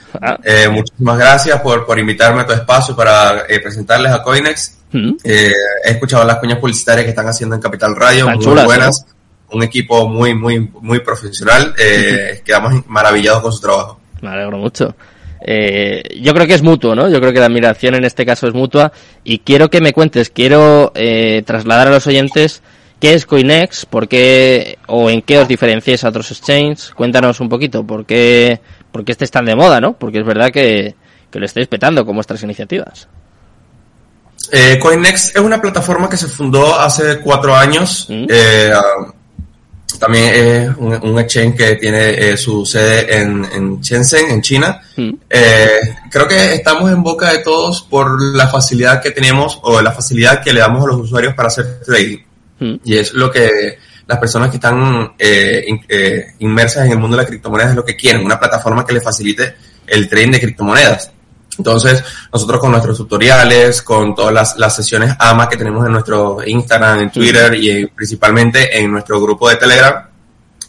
Eh, 0.43 0.71
muchísimas 0.71 1.19
gracias 1.19 1.61
por, 1.61 1.85
por 1.85 1.99
invitarme 1.99 2.41
a 2.41 2.47
tu 2.47 2.55
espacio 2.55 2.97
para 2.97 3.45
eh, 3.47 3.61
presentarles 3.61 4.11
a 4.11 4.23
Coinex. 4.23 4.79
Mm. 4.91 5.17
Eh, 5.23 5.53
he 5.85 5.91
escuchado 5.91 6.25
las 6.25 6.39
cuñas 6.39 6.59
publicitarias 6.59 7.05
que 7.05 7.11
están 7.11 7.29
haciendo 7.29 7.57
en 7.57 7.61
Capital 7.61 7.95
Radio, 7.95 8.27
muy 8.27 8.39
chulas, 8.39 8.65
buenas. 8.65 9.05
Un 9.51 9.65
equipo 9.65 10.09
muy, 10.09 10.35
muy, 10.35 10.67
muy 10.81 11.01
profesional. 11.01 11.75
Eh, 11.79 12.41
quedamos 12.47 12.87
maravillados 12.87 13.43
con 13.43 13.53
su 13.53 13.61
trabajo. 13.61 14.01
Me 14.23 14.31
alegro 14.31 14.57
mucho. 14.57 14.97
Eh, 15.43 16.05
yo 16.23 16.33
creo 16.33 16.47
que 16.47 16.55
es 16.55 16.63
mutuo, 16.63 16.95
¿no? 16.95 17.11
Yo 17.11 17.21
creo 17.21 17.35
que 17.35 17.41
la 17.41 17.47
admiración 17.47 17.97
en 17.97 18.05
este 18.05 18.25
caso 18.25 18.49
es 18.49 18.55
mutua 18.55 18.93
y 19.25 19.41
quiero 19.41 19.69
que 19.69 19.83
me 19.83 19.93
cuentes, 19.93 20.31
quiero 20.31 20.91
eh, 20.95 21.43
trasladar 21.45 21.89
a 21.89 21.91
los 21.91 22.07
oyentes 22.07 22.63
qué 23.03 23.15
es 23.15 23.27
Coinex, 23.27 23.85
por 23.85 24.07
qué 24.07 24.79
o 24.87 25.11
en 25.11 25.23
qué 25.23 25.41
os 25.41 25.49
diferenciáis 25.49 26.05
a 26.05 26.11
otros 26.11 26.31
exchanges. 26.31 26.93
Cuéntanos 26.95 27.41
un 27.41 27.49
poquito, 27.49 27.85
por 27.85 28.07
qué, 28.07 28.61
por 28.93 29.05
qué 29.05 29.11
este 29.11 29.25
es 29.25 29.31
tan 29.33 29.45
de 29.45 29.57
moda, 29.57 29.81
¿no? 29.81 29.95
Porque 29.95 30.21
es 30.21 30.25
verdad 30.25 30.53
que, 30.53 30.95
que 31.29 31.41
lo 31.41 31.45
estáis 31.45 31.67
petando 31.67 32.07
con 32.07 32.15
vuestras 32.15 32.41
iniciativas. 32.45 33.09
Eh, 34.53 34.79
Coinex 34.81 35.35
es 35.35 35.43
una 35.43 35.61
plataforma 35.61 36.09
que 36.09 36.17
se 36.17 36.29
fundó 36.29 36.79
hace 36.79 37.19
cuatro 37.19 37.57
años. 37.57 38.07
Eh, 38.09 38.73
ah, 38.73 39.13
también 39.99 40.25
es 40.33 40.77
un, 40.77 40.95
un 41.03 41.19
exchange 41.19 41.57
que 41.57 41.75
tiene 41.75 42.11
eh, 42.11 42.37
su 42.37 42.65
sede 42.65 43.17
en, 43.17 43.45
en 43.53 43.81
Shenzhen, 43.81 44.31
en 44.31 44.43
China. 44.43 44.81
Eh, 45.29 45.97
creo 46.09 46.29
que 46.29 46.55
estamos 46.55 46.89
en 46.89 47.03
boca 47.03 47.33
de 47.33 47.39
todos 47.39 47.83
por 47.83 48.23
la 48.23 48.47
facilidad 48.47 49.03
que 49.03 49.11
tenemos 49.11 49.59
o 49.63 49.83
la 49.83 49.91
facilidad 49.91 50.41
que 50.41 50.53
le 50.53 50.61
damos 50.61 50.85
a 50.85 50.87
los 50.87 50.99
usuarios 50.99 51.35
para 51.35 51.49
hacer 51.49 51.81
trading. 51.85 52.19
Y 52.85 52.97
es 52.97 53.13
lo 53.15 53.31
que 53.31 53.79
las 54.07 54.19
personas 54.19 54.51
que 54.51 54.57
están 54.57 55.13
eh, 55.19 55.65
in- 55.67 55.85
eh, 55.89 56.27
inmersas 56.41 56.87
en 56.87 56.93
el 56.93 56.99
mundo 56.99 57.17
de 57.17 57.23
las 57.23 57.29
criptomonedas 57.31 57.71
es 57.71 57.77
lo 57.77 57.85
que 57.85 57.97
quieren, 57.97 58.25
una 58.25 58.39
plataforma 58.39 58.85
que 58.85 58.93
les 58.95 59.03
facilite 59.05 59.55
el 59.87 60.09
trading 60.09 60.33
de 60.33 60.41
criptomonedas. 60.41 61.13
Entonces, 61.59 62.03
nosotros 62.33 62.61
con 62.61 62.71
nuestros 62.71 62.97
tutoriales, 62.97 63.83
con 63.83 64.15
todas 64.15 64.33
las, 64.33 64.57
las 64.57 64.75
sesiones 64.75 65.15
AMA 65.19 65.49
que 65.49 65.57
tenemos 65.59 65.85
en 65.87 65.93
nuestro 65.93 66.39
Instagram, 66.47 67.01
en 67.01 67.11
Twitter 67.13 67.55
y 67.55 67.71
en- 67.71 67.89
principalmente 67.89 68.79
en 68.79 68.91
nuestro 68.91 69.21
grupo 69.21 69.49
de 69.51 69.57
Telegram, 69.57 70.09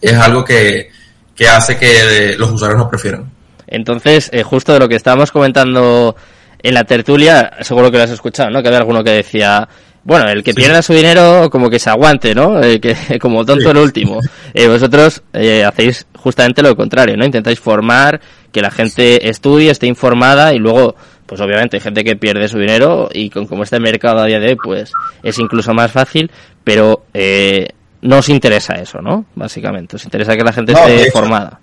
es 0.02 0.14
algo 0.14 0.44
que, 0.44 0.90
que 1.36 1.48
hace 1.48 1.78
que 1.78 2.32
eh, 2.32 2.36
los 2.38 2.52
usuarios 2.52 2.78
nos 2.78 2.90
prefieran. 2.90 3.32
Entonces, 3.68 4.30
eh, 4.34 4.44
justo 4.44 4.74
de 4.74 4.80
lo 4.80 4.90
que 4.90 4.95
estábamos 4.95 5.32
comentando 5.32 6.15
en 6.61 6.74
la 6.74 6.84
tertulia, 6.84 7.52
seguro 7.61 7.90
que 7.90 7.98
lo 7.98 8.03
has 8.03 8.10
escuchado, 8.11 8.49
¿no? 8.49 8.61
Que 8.61 8.68
había 8.68 8.80
alguno 8.80 9.03
que 9.03 9.11
decía, 9.11 9.68
bueno, 10.03 10.27
el 10.30 10.43
que 10.43 10.53
pierda 10.53 10.81
su 10.81 10.93
dinero 10.93 11.49
como 11.49 11.69
que 11.69 11.80
se 11.80 11.89
aguante, 11.89 12.34
¿no? 12.35 12.61
Eh, 12.61 12.80
que 12.80 12.95
como 13.21 13.45
tonto 13.45 13.63
Sí. 13.65 13.69
el 13.69 13.77
último. 13.77 14.19
Eh, 14.53 14.67
vosotros 14.67 15.21
eh, 15.34 15.63
hacéis 15.63 16.05
justamente 16.15 16.61
lo 16.61 16.75
contrario, 16.75 17.15
¿no? 17.17 17.25
Intentáis 17.25 17.59
formar, 17.59 18.19
que 18.51 18.61
la 18.61 18.71
gente 18.71 19.30
estudie, 19.30 19.71
esté 19.71 19.88
informada 19.88 20.53
y 20.53 20.59
luego, 20.59 20.95
pues 21.25 21.39
obviamente 21.41 21.77
hay 21.77 21.81
gente 21.81 22.03
que 22.03 22.15
pierde 22.15 22.47
su 22.47 22.59
dinero 22.59 23.09
y 23.13 23.30
con 23.30 23.47
como 23.47 23.63
está 23.63 23.77
el 23.77 23.81
mercado 23.84 24.19
a 24.19 24.25
día 24.25 24.39
de 24.39 24.49
hoy, 24.49 24.57
pues 24.61 24.91
es 25.23 25.39
incluso 25.39 25.73
más 25.73 25.91
fácil, 25.91 26.30
pero 26.63 27.05
eh, 27.13 27.69
no 28.01 28.17
os 28.17 28.30
interesa 28.30 28.73
eso, 28.75 29.01
¿no? 29.01 29.25
Básicamente, 29.35 29.95
os 29.95 30.03
interesa 30.03 30.35
que 30.35 30.43
la 30.43 30.53
gente 30.53 30.73
No, 30.73 30.85
de 30.85 30.95
esté 30.95 31.07
hecho, 31.07 31.17
formada. 31.19 31.59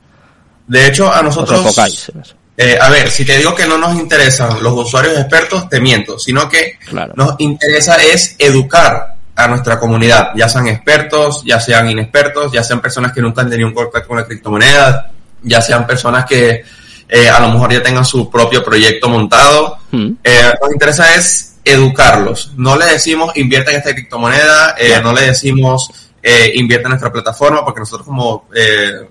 De 0.67 0.87
hecho, 0.87 1.07
a 1.13 1.19
Os 1.19 1.25
nosotros... 1.25 1.59
enfocáis 1.61 2.09
en 2.15 2.21
eso. 2.23 2.35
Eh, 2.63 2.77
a 2.79 2.91
ver, 2.91 3.11
si 3.11 3.25
te 3.25 3.39
digo 3.39 3.55
que 3.55 3.65
no 3.65 3.79
nos 3.79 3.99
interesan 3.99 4.63
los 4.63 4.75
usuarios 4.75 5.19
expertos, 5.19 5.67
te 5.71 5.81
miento, 5.81 6.19
sino 6.19 6.47
que 6.47 6.79
nos 7.15 7.37
interesa 7.39 7.97
es 7.97 8.37
educar 8.39 9.15
a 9.35 9.49
nuestra 9.49 9.79
comunidad, 9.81 10.33
ya 10.37 10.47
sean 10.47 10.69
expertos, 10.69 11.43
ya 11.43 11.59
sean 11.59 11.89
inexpertos, 11.89 12.53
ya 12.53 12.63
sean 12.63 12.83
personas 12.83 13.13
que 13.13 13.23
nunca 13.23 13.41
han 13.41 13.49
tenido 13.49 13.67
un 13.67 13.75
contacto 13.75 14.09
con 14.09 14.19
la 14.19 14.27
criptomoneda, 14.27 15.11
ya 15.43 15.63
sean 15.63 15.87
personas 15.87 16.27
que 16.27 16.63
eh, 17.09 17.29
a 17.31 17.41
lo 17.41 17.49
mejor 17.49 17.73
ya 17.73 17.83
tengan 17.83 18.05
su 18.05 18.31
propio 18.31 18.63
proyecto 18.63 19.09
montado. 19.09 19.79
Eh, 19.91 20.53
nos 20.61 20.71
interesa 20.71 21.15
es 21.15 21.57
educarlos. 21.65 22.53
No 22.57 22.77
le 22.77 22.85
decimos 22.85 23.35
invierta 23.37 23.71
en 23.71 23.79
esta 23.79 23.95
criptomoneda, 23.95 24.75
eh, 24.77 25.01
no 25.03 25.15
le 25.15 25.23
decimos 25.23 25.91
eh, 26.23 26.53
invierte 26.57 26.89
en 26.89 26.91
nuestra 26.91 27.11
plataforma, 27.11 27.65
porque 27.65 27.81
nosotros 27.81 28.07
como 28.07 28.49
eh, 28.55 29.09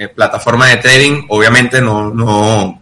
eh, 0.00 0.04
eh, 0.04 0.08
plataforma 0.08 0.68
de 0.68 0.76
trading, 0.78 1.24
obviamente 1.28 1.80
no, 1.80 2.10
no 2.10 2.80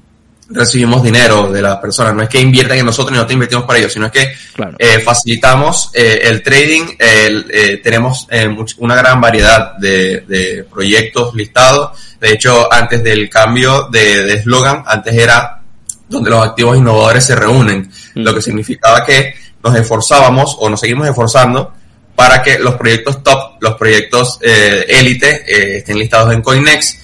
recibimos 0.51 1.03
dinero 1.03 1.51
de 1.53 1.61
las 1.61 1.77
personas. 1.77 2.15
No 2.15 2.23
es 2.23 2.29
que 2.29 2.41
inviertan 2.41 2.79
en 2.79 2.87
nosotros 2.87 3.11
y 3.13 3.15
nosotros 3.15 3.35
invertimos 3.35 3.65
para 3.67 3.79
ellos, 3.81 3.93
sino 3.93 4.07
es 4.07 4.13
que 4.13 4.33
eh, 4.79 5.01
facilitamos 5.01 5.91
eh, 5.93 6.21
el 6.23 6.43
trading. 6.43 6.87
el, 6.99 7.47
eh, 7.53 7.77
tenemos 7.83 8.27
eh, 8.31 8.49
much- 8.49 8.77
una 8.79 8.95
gran 8.97 9.21
variedad 9.21 9.75
de, 9.77 10.21
de 10.27 10.65
proyectos 10.65 11.35
listados. 11.35 11.99
De 12.19 12.33
hecho, 12.33 12.73
antes 12.73 13.03
del 13.05 13.29
cambio 13.29 13.89
de 13.93 14.35
eslogan, 14.35 14.83
antes 14.87 15.15
era 15.15 15.61
donde 16.09 16.31
los 16.31 16.43
activos 16.47 16.77
innovadores 16.79 17.25
se 17.27 17.37
reúnen, 17.37 17.91
lo 18.15 18.35
que 18.35 18.41
significaba 18.41 19.05
que 19.05 19.35
nos 19.63 19.75
esforzábamos 19.77 20.57
o 20.59 20.71
nos 20.71 20.81
seguimos 20.81 21.07
esforzando 21.07 21.75
para 22.17 22.43
que 22.43 22.59
los 22.59 22.75
proyectos 22.77 23.23
top, 23.23 23.61
los 23.61 23.75
proyectos 23.75 24.39
eh, 24.43 24.87
élite 24.89 25.45
eh, 25.47 25.77
estén 25.79 25.99
listados 25.99 26.33
en 26.33 26.41
Coinex 26.41 26.99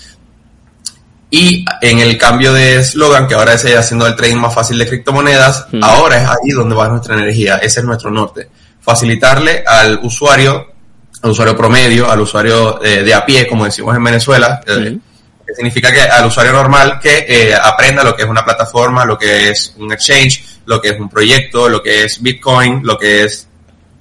y 1.36 1.64
en 1.80 1.98
el 1.98 2.16
cambio 2.16 2.52
de 2.52 2.76
eslogan, 2.76 3.26
que 3.26 3.34
ahora 3.34 3.54
es 3.54 3.64
eh, 3.64 3.76
haciendo 3.76 4.06
el 4.06 4.14
trading 4.14 4.36
más 4.36 4.54
fácil 4.54 4.78
de 4.78 4.86
criptomonedas, 4.86 5.66
ahora 5.82 6.22
es 6.22 6.28
ahí 6.28 6.50
donde 6.54 6.76
va 6.76 6.86
nuestra 6.86 7.14
energía, 7.14 7.56
ese 7.56 7.80
es 7.80 7.86
nuestro 7.86 8.08
norte. 8.12 8.48
Facilitarle 8.80 9.64
al 9.66 9.98
usuario, 10.04 10.74
al 11.22 11.30
usuario 11.32 11.56
promedio, 11.56 12.08
al 12.08 12.20
usuario 12.20 12.80
eh, 12.84 13.02
de 13.02 13.12
a 13.12 13.26
pie, 13.26 13.48
como 13.48 13.64
decimos 13.64 13.96
en 13.96 14.04
Venezuela, 14.04 14.60
eh, 14.64 14.96
que 15.44 15.54
significa 15.54 15.92
que 15.92 16.02
al 16.02 16.26
usuario 16.26 16.52
normal 16.52 17.00
que 17.02 17.26
eh, 17.28 17.52
aprenda 17.52 18.04
lo 18.04 18.14
que 18.14 18.22
es 18.22 18.28
una 18.28 18.44
plataforma, 18.44 19.04
lo 19.04 19.18
que 19.18 19.50
es 19.50 19.74
un 19.76 19.92
exchange, 19.92 20.44
lo 20.66 20.80
que 20.80 20.90
es 20.90 21.00
un 21.00 21.08
proyecto, 21.08 21.68
lo 21.68 21.82
que 21.82 22.04
es 22.04 22.22
Bitcoin, 22.22 22.80
lo 22.84 22.96
que 22.96 23.24
es 23.24 23.48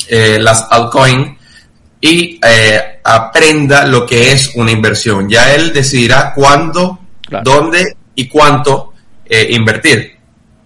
eh, 0.07 0.38
las 0.39 0.68
altcoins 0.69 1.38
y 1.99 2.39
eh, 2.45 2.99
aprenda 3.03 3.85
lo 3.85 4.05
que 4.05 4.34
es 4.34 4.51
una 4.55 4.72
inversión. 4.72 5.30
Ya 5.30 5.53
él 5.53 5.72
decidirá 5.72 6.34
cuándo, 6.34 6.99
dónde 7.41 7.95
y 8.15 8.27
cuánto 8.27 8.93
invertir. 9.49 10.18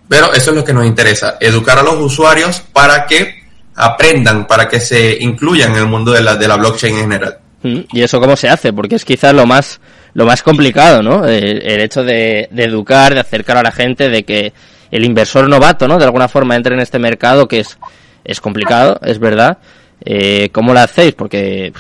Pero 0.10 0.34
eso 0.34 0.52
es 0.52 0.58
lo 0.58 0.64
que 0.64 0.74
nos 0.74 0.86
interesa, 0.86 1.38
educar 1.40 1.80
a 1.80 1.84
los 1.84 1.96
usuarios 1.96 2.62
para 2.74 3.06
que 3.06 3.44
aprendan, 3.76 4.48
para 4.48 4.68
que 4.68 4.80
se 4.80 5.18
incluyan 5.20 5.72
en 5.72 5.78
el 5.78 5.86
mundo 5.86 6.12
de 6.12 6.22
la, 6.22 6.36
de 6.36 6.48
la 6.48 6.56
blockchain 6.56 6.96
en 6.96 7.02
general. 7.02 7.38
Mm, 7.64 7.80
¿Y 7.92 8.02
eso 8.02 8.20
cómo 8.20 8.36
se 8.36 8.50
hace? 8.50 8.74
Porque 8.74 8.96
es 8.96 9.06
quizás 9.06 9.34
lo 9.34 9.46
más 9.46 9.80
lo 10.18 10.26
más 10.26 10.42
complicado, 10.42 11.04
¿no? 11.04 11.26
El, 11.26 11.80
hecho 11.80 12.04
de, 12.04 12.50
educar, 12.56 13.14
de 13.14 13.20
acercar 13.20 13.58
a 13.58 13.62
la 13.62 13.72
gente, 13.72 14.10
de 14.10 14.24
que 14.24 14.52
el 14.90 15.06
inversor 15.06 15.48
novato, 15.48 15.88
¿no? 15.88 16.00
De 16.00 16.06
alguna 16.06 16.28
forma 16.28 16.56
entre 16.56 16.74
en 16.74 16.80
este 16.80 16.98
mercado 16.98 17.48
que 17.48 17.60
es, 17.60 17.78
es 18.24 18.42
complicado, 18.42 19.00
es 19.04 19.20
verdad. 19.20 19.60
Eh, 20.04 20.50
¿Cómo 20.52 20.74
lo 20.74 20.80
hacéis? 20.80 21.14
Porque, 21.14 21.72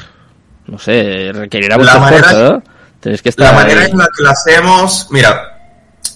no 0.68 0.78
sé, 0.78 1.32
requerirá 1.34 1.80
mucho 1.80 1.98
esfuerzo, 1.98 2.54
¿no? 2.54 2.64
Tenéis 3.08 3.22
que 3.22 3.30
estar 3.30 3.54
la 3.54 3.62
manera 3.62 3.86
en 3.86 3.98
la 3.98 4.10
que 4.14 4.22
lo 4.22 4.30
hacemos, 4.32 5.08
mira, 5.12 5.58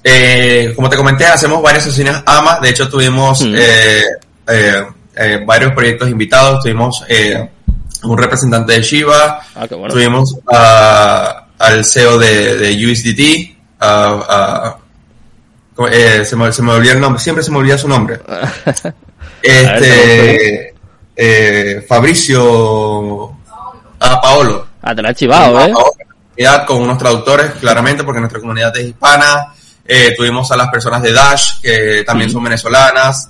eh, 0.03 0.73
como 0.75 0.89
te 0.89 0.97
comenté, 0.97 1.25
hacemos 1.25 1.61
varias 1.61 1.85
sesiones 1.85 2.21
AMA, 2.25 2.59
de 2.59 2.69
hecho 2.69 2.89
tuvimos 2.89 3.41
mm. 3.45 3.55
eh, 3.57 4.03
eh, 5.15 5.43
varios 5.45 5.71
proyectos 5.71 6.09
invitados, 6.09 6.61
tuvimos 6.61 7.01
un 8.03 8.17
representante 8.17 8.73
de 8.73 8.81
Shiba, 8.81 9.39
ah, 9.55 9.67
tuvimos 9.69 10.35
al 11.57 11.85
CEO 11.85 12.17
de, 12.19 12.57
de 12.57 12.91
USDT, 12.91 13.55
eh, 15.89 16.25
se, 16.25 16.35
me, 16.35 16.51
se, 16.51 16.61
me, 16.61 16.73
olvidó 16.73 16.91
el 16.91 16.99
nombre, 16.99 17.21
siempre 17.21 17.41
se 17.41 17.51
me 17.51 17.59
olvida 17.59 17.77
su 17.77 17.87
nombre. 17.87 18.19
este, 19.41 20.75
eh, 21.15 21.85
Fabricio 21.87 23.33
a 23.97 24.19
Paolo. 24.19 24.67
Ah, 24.81 24.93
te 24.93 25.01
la 25.01 25.13
chivado, 25.13 25.57
¿eh? 25.61 25.73
Con 26.65 26.81
unos 26.81 26.97
traductores, 26.97 27.51
claramente, 27.59 28.03
porque 28.03 28.19
nuestra 28.19 28.39
comunidad 28.39 28.75
es 28.77 28.87
hispana. 28.87 29.53
Eh, 29.85 30.13
tuvimos 30.15 30.51
a 30.51 30.57
las 30.57 30.69
personas 30.69 31.01
de 31.01 31.11
Dash, 31.11 31.59
que 31.61 32.03
también 32.05 32.29
son 32.29 32.43
venezolanas, 32.43 33.29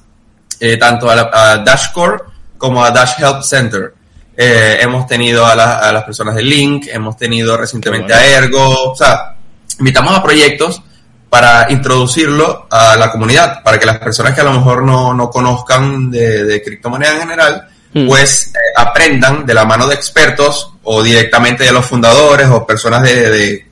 eh, 0.60 0.78
tanto 0.78 1.10
a, 1.10 1.30
a 1.34 1.58
Dashcore 1.58 2.24
como 2.58 2.84
a 2.84 2.92
Dash 2.92 3.14
Help 3.20 3.42
Center. 3.42 3.94
Eh, 4.38 4.78
hemos 4.82 5.08
tenido 5.08 5.46
a, 5.46 5.56
las 5.56 6.04
personas 6.04 6.36
de 6.36 6.44
Link, 6.44 6.88
hemos 6.92 7.18
tenido 7.18 7.58
recientemente 7.58 8.14
a 8.14 8.26
Ergo, 8.26 8.92
o 8.92 8.96
sea, 8.96 9.36
invitamos 9.80 10.16
a 10.16 10.24
proyectos 10.24 10.82
para 11.30 11.68
introducirlo 11.70 12.68
a 12.70 12.96
la 12.96 13.12
comunidad, 13.12 13.62
para 13.64 13.78
que 13.78 13.86
las 13.86 14.00
personas 14.00 14.34
que 14.34 14.42
a 14.42 14.46
lo 14.46 14.54
mejor 14.54 14.84
no, 14.84 15.30
conozcan 15.30 16.10
de, 16.10 16.46
de 16.46 16.64
criptomonedas 16.64 17.16
en 17.16 17.22
general, 17.22 17.68
hmm. 17.94 18.08
pues 18.08 18.48
eh, 18.48 18.58
aprendan 18.78 19.46
de 19.46 19.54
la 19.54 19.66
mano 19.66 19.88
de 19.88 19.96
expertos 19.96 20.71
o 20.84 21.04
directamente 21.04 21.64
de 21.64 21.72
los 21.72 21.86
fundadores 21.86 22.48
o 22.50 22.66
personas 22.66 23.04
de 23.04 23.68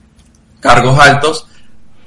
cargos 0.60 1.00
altos 1.00 1.48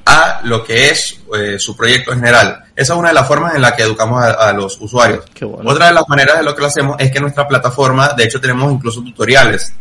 a 0.05 0.41
lo 0.45 0.65
que 0.65 0.91
es 0.91 1.21
eh, 1.37 1.59
su 1.59 1.77
proyecto 1.77 2.13
en 2.13 2.21
general. 2.21 2.65
Esa 2.75 2.95
es 2.95 2.99
una 2.99 3.09
de 3.09 3.15
las 3.15 3.29
formas 3.29 3.55
en 3.55 3.63
la 3.63 3.77
que 3.77 3.83
educamos 3.83 4.23
a, 4.23 4.53
los 4.53 4.81
usuarios. 4.81 5.25
Otra 5.65 5.87
de 5.87 5.93
las 5.93 6.09
maneras 6.09 6.39
de 6.39 6.45
lo 6.45 6.55
que 6.55 6.63
lo 6.63 6.67
hacemos 6.67 6.97
es 6.99 7.13
que 7.13 7.21
nuestra 7.21 7.47
plataforma, 7.47 8.15
de 8.17 8.25
hecho 8.25 8.41
tenemos 8.41 8.73
incluso 8.73 9.03
tutoriales. 9.03 9.75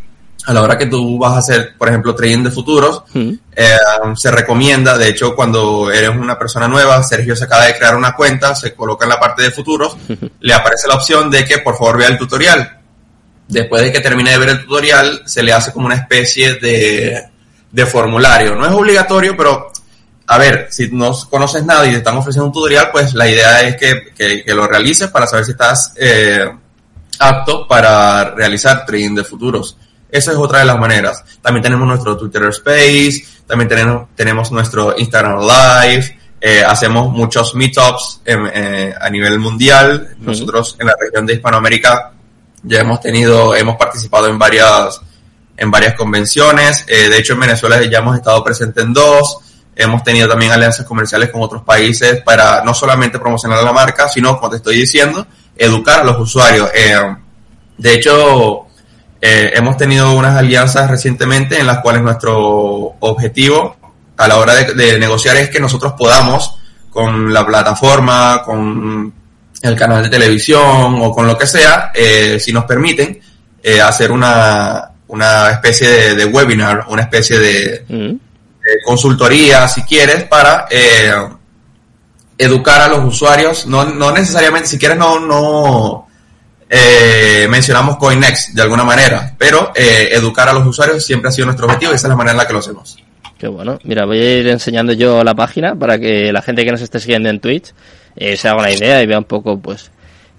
A 0.46 0.54
la 0.54 0.64
hora 0.64 0.78
que 0.78 0.88
tú 0.88 1.20
vas 1.20 1.34
a 1.34 1.38
hacer, 1.38 1.76
por 1.78 1.88
ejemplo, 1.88 2.16
trading 2.16 2.44
de 2.44 2.52
futuros, 2.52 3.04
eh, 3.14 3.78
se 4.16 4.32
recomienda, 4.32 4.98
de 4.98 5.10
hecho, 5.10 5.36
cuando 5.36 5.92
eres 5.92 6.10
una 6.10 6.38
persona 6.38 6.68
nueva, 6.68 7.02
Sergio 7.04 7.36
se 7.36 7.44
acaba 7.44 7.66
de 7.66 7.78
crear 7.78 7.96
una 7.96 8.16
cuenta, 8.16 8.56
se 8.56 8.74
coloca 8.74 9.06
en 9.06 9.10
la 9.10 9.20
parte 9.20 9.44
de 9.44 9.52
futuros, 9.52 9.96
le 10.40 10.54
aparece 10.54 10.88
la 10.88 10.96
opción 10.96 11.30
de 11.30 11.46
que 11.46 11.60
por 11.60 11.78
favor 11.78 11.98
vea 12.00 12.08
el 12.08 12.18
tutorial. 12.18 12.81
Después 13.52 13.84
de 13.84 13.92
que 13.92 14.00
termine 14.00 14.32
de 14.32 14.38
ver 14.38 14.50
el 14.50 14.62
tutorial, 14.62 15.24
se 15.26 15.44
le 15.44 15.52
hace 15.52 15.74
como 15.74 15.86
una 15.86 15.96
especie 15.96 16.56
de, 16.56 17.22
de 17.72 17.86
formulario. 17.86 18.56
No 18.56 18.66
es 18.66 18.72
obligatorio, 18.72 19.36
pero 19.36 19.72
a 20.28 20.38
ver, 20.38 20.68
si 20.70 20.90
no 20.92 21.14
conoces 21.30 21.66
nada 21.66 21.86
y 21.86 21.92
te 21.92 21.98
están 21.98 22.16
ofreciendo 22.16 22.48
un 22.48 22.54
tutorial, 22.54 22.90
pues 22.90 23.14
la 23.14 23.30
idea 23.30 23.62
es 23.64 23.76
que, 23.76 24.44
lo 24.54 24.66
realices 24.66 25.10
para 25.10 25.28
saber 25.28 25.44
si 25.44 25.52
estás 25.52 25.94
eh, 25.98 26.50
apto 27.20 27.68
para 27.68 28.34
realizar 28.34 28.86
trading 28.86 29.16
de 29.16 29.26
futuros. 29.26 29.76
Esa 30.10 30.32
es 30.32 30.38
otra 30.38 30.60
de 30.60 30.66
las 30.66 30.80
maneras. 30.80 31.24
También 31.42 31.64
tenemos 31.64 31.86
nuestro 31.86 32.16
Twitter 32.16 32.44
Space, 32.46 33.26
también 33.46 33.68
tenemos, 33.68 34.08
tenemos 34.16 34.52
nuestro 34.54 34.98
Instagram 34.98 35.42
Live, 35.42 36.18
eh, 36.40 36.64
hacemos 36.66 37.12
muchos 37.12 37.54
meetups 37.54 38.22
eh, 38.26 38.94
a 39.00 39.10
nivel 39.10 39.38
mundial. 39.38 40.16
Nosotros 40.20 40.78
en 40.80 40.88
la 40.88 40.96
región 40.98 41.26
de 41.26 41.34
Hispanoamérica 41.34 42.14
ya 42.64 42.82
hemos 42.82 43.00
tenido, 43.00 43.56
hemos 43.56 43.76
participado 43.76 44.28
en 44.28 44.38
varias, 44.38 45.02
en 45.58 45.72
varias 45.72 45.96
convenciones. 45.96 46.86
de 46.86 47.18
hecho, 47.18 47.34
en 47.34 47.40
Venezuela 47.40 47.82
ya 47.84 48.00
hemos 48.00 48.16
estado 48.16 48.44
presentes 48.44 48.84
en 48.84 48.94
dos. 48.94 49.38
Hemos 49.76 50.04
tenido 50.04 50.28
también 50.28 50.52
alianzas 50.52 50.86
comerciales 50.86 51.30
con 51.30 51.42
otros 51.42 51.64
países 51.64 52.22
para 52.22 52.64
no 52.64 52.74
solamente 52.74 53.20
promocionar 53.20 53.64
la 53.64 53.72
marca, 53.72 54.08
sino, 54.10 54.38
como 54.38 54.50
te 54.50 54.58
estoy 54.58 54.76
diciendo, 54.76 55.26
educar 55.56 56.02
a 56.02 56.04
los 56.04 56.20
usuarios. 56.20 56.70
Eh, 56.74 57.16
de 57.78 57.94
hecho, 57.94 58.68
eh, 59.22 59.52
hemos 59.56 59.78
tenido 59.78 60.14
unas 60.14 60.38
alianzas 60.38 60.90
recientemente 60.90 61.60
en 61.60 61.68
las 61.68 61.80
cuales 61.80 62.02
nuestro 62.02 62.38
objetivo 63.00 63.78
a 64.18 64.28
la 64.28 64.38
hora 64.38 64.56
de, 64.56 65.00
negociar 65.00 65.38
es 65.38 65.50
que 65.50 65.60
nosotros 65.60 65.94
podamos, 65.98 66.58
con 66.90 67.34
la 67.34 67.46
plataforma, 67.46 68.44
con 68.46 69.14
el 69.62 69.76
canal 69.76 70.04
de 70.04 70.10
televisión 70.10 70.96
o 71.02 71.12
con 71.12 71.28
lo 71.28 71.38
que 71.38 71.48
sea, 71.48 71.92
eh, 71.94 72.40
si 72.40 72.52
nos 72.52 72.66
permiten, 72.66 73.20
hacer 73.84 74.12
una, 74.12 74.92
una 75.08 75.52
especie 75.52 76.16
de, 76.16 76.26
webinar, 76.26 76.86
una 76.88 77.04
especie 77.04 77.40
de... 77.40 77.86
Mm. 77.88 78.32
Eh, 78.62 78.78
consultoría, 78.86 79.68
si 79.68 79.82
quieres, 79.82 80.24
para 80.26 80.68
eh, 80.70 81.12
educar 82.38 82.82
a 82.82 82.88
los 82.88 83.04
usuarios. 83.06 83.66
No, 83.66 83.86
no 83.86 84.12
necesariamente, 84.12 84.68
si 84.68 84.78
quieres, 84.78 84.98
no, 84.98 85.20
no 85.20 86.08
eh, 86.70 87.48
mencionamos 87.50 87.98
CoinEx 87.98 88.54
de 88.54 88.62
alguna 88.62 88.84
manera, 88.84 89.36
pero 89.38 89.72
educar 89.76 90.48
a 90.50 90.54
los 90.54 90.68
usuarios 90.68 91.04
siempre 91.04 91.30
ha 91.30 91.32
sido 91.32 91.46
nuestro 91.46 91.66
objetivo 91.66 91.92
y 91.92 91.96
esa 91.96 92.08
es 92.08 92.10
la 92.10 92.16
manera 92.16 92.34
en 92.34 92.38
la 92.38 92.48
que 92.48 92.54
lo 92.54 92.60
hacemos. 92.60 92.98
Qué 93.40 93.48
bueno. 93.48 93.80
Mira, 93.84 94.06
voy 94.06 94.20
a 94.20 94.40
ir 94.40 94.48
enseñando 94.48 94.94
yo 94.94 95.24
la 95.24 95.34
página 95.34 95.74
para 95.74 95.98
que 95.98 96.32
la 96.32 96.44
gente 96.44 96.64
que 96.64 96.72
nos 96.72 96.82
esté 96.82 97.00
siguiendo 97.00 97.30
en 97.30 97.40
Twitch 97.40 97.74
se 98.16 98.48
haga 98.48 98.60
una 98.60 98.72
idea 98.72 99.02
y 99.02 99.08
vea 99.08 99.20
un 99.20 99.26
poco, 99.26 99.60
pues, 99.60 99.92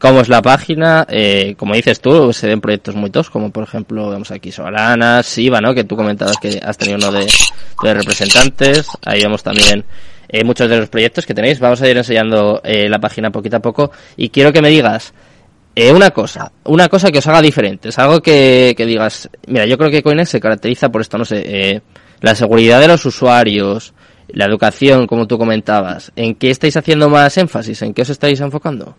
cómo 0.03 0.21
es 0.21 0.29
la 0.29 0.43
página, 0.43 1.07
eh, 1.09 1.55
como 1.57 1.77
dices 1.77 2.01
tú, 2.01 2.33
se 2.33 2.49
ven 2.49 2.61
proyectos 2.61 2.97
muy 2.97 3.09
toscos, 3.09 3.31
como 3.31 3.53
por 3.53 3.63
ejemplo, 3.63 4.11
vemos 4.11 4.33
aquí 4.33 4.51
Solana, 4.51 5.23
Siva, 5.23 5.61
¿no? 5.61 5.73
Que 5.75 5.85
tú 5.85 5.95
comentabas 5.95 6.39
que 6.39 6.61
has 6.61 6.77
tenido 6.77 6.99
uno 6.99 7.13
de, 7.13 7.29
representantes, 7.95 8.89
ahí 9.05 9.23
vemos 9.23 9.45
también 9.45 9.85
eh, 10.29 10.43
muchos 10.43 10.69
de 10.69 10.79
los 10.79 10.89
proyectos 10.89 11.25
que 11.25 11.35
tenéis, 11.35 11.61
vamos 11.61 11.81
a 11.83 11.89
ir 11.89 11.97
enseñando 11.97 12.61
eh, 12.65 12.89
la 12.89 12.99
página 12.99 13.31
poquito 13.31 13.59
a 13.59 13.61
poco, 13.61 13.93
y 14.17 14.31
quiero 14.31 14.53
que 14.53 14.61
me 14.61 14.71
digas, 14.71 15.15
eh, 15.77 15.93
una 15.93 16.11
cosa, 16.11 16.51
una 16.65 16.89
cosa 16.89 17.13
que 17.13 17.19
os 17.19 17.27
haga 17.29 17.41
diferente, 17.41 17.91
es 17.91 17.99
algo 18.01 18.21
que, 18.21 18.75
que 18.77 18.87
digas, 18.87 19.31
mira, 19.47 19.67
yo 19.67 19.79
creo 19.79 19.93
que 19.93 20.03
Coinex 20.03 20.31
se 20.31 20.41
caracteriza 20.41 20.89
por 20.89 21.01
esto, 21.01 21.17
no 21.17 21.25
sé, 21.25 21.45
eh, 21.47 21.81
la 22.21 22.35
seguridad 22.35 22.81
de 22.81 22.89
los 22.89 23.07
usuarios, 23.07 23.95
la 24.33 24.47
educación, 24.47 25.07
como 25.07 25.27
tú 25.27 25.39
comentabas, 25.39 26.11
¿en 26.17 26.35
qué 26.35 26.51
estáis 26.51 26.77
haciendo 26.77 27.09
más 27.09 27.37
énfasis? 27.37 27.83
¿En 27.83 27.93
qué 27.93 28.03
os 28.03 28.11
estáis 28.11 28.41
enfocando? 28.41 28.97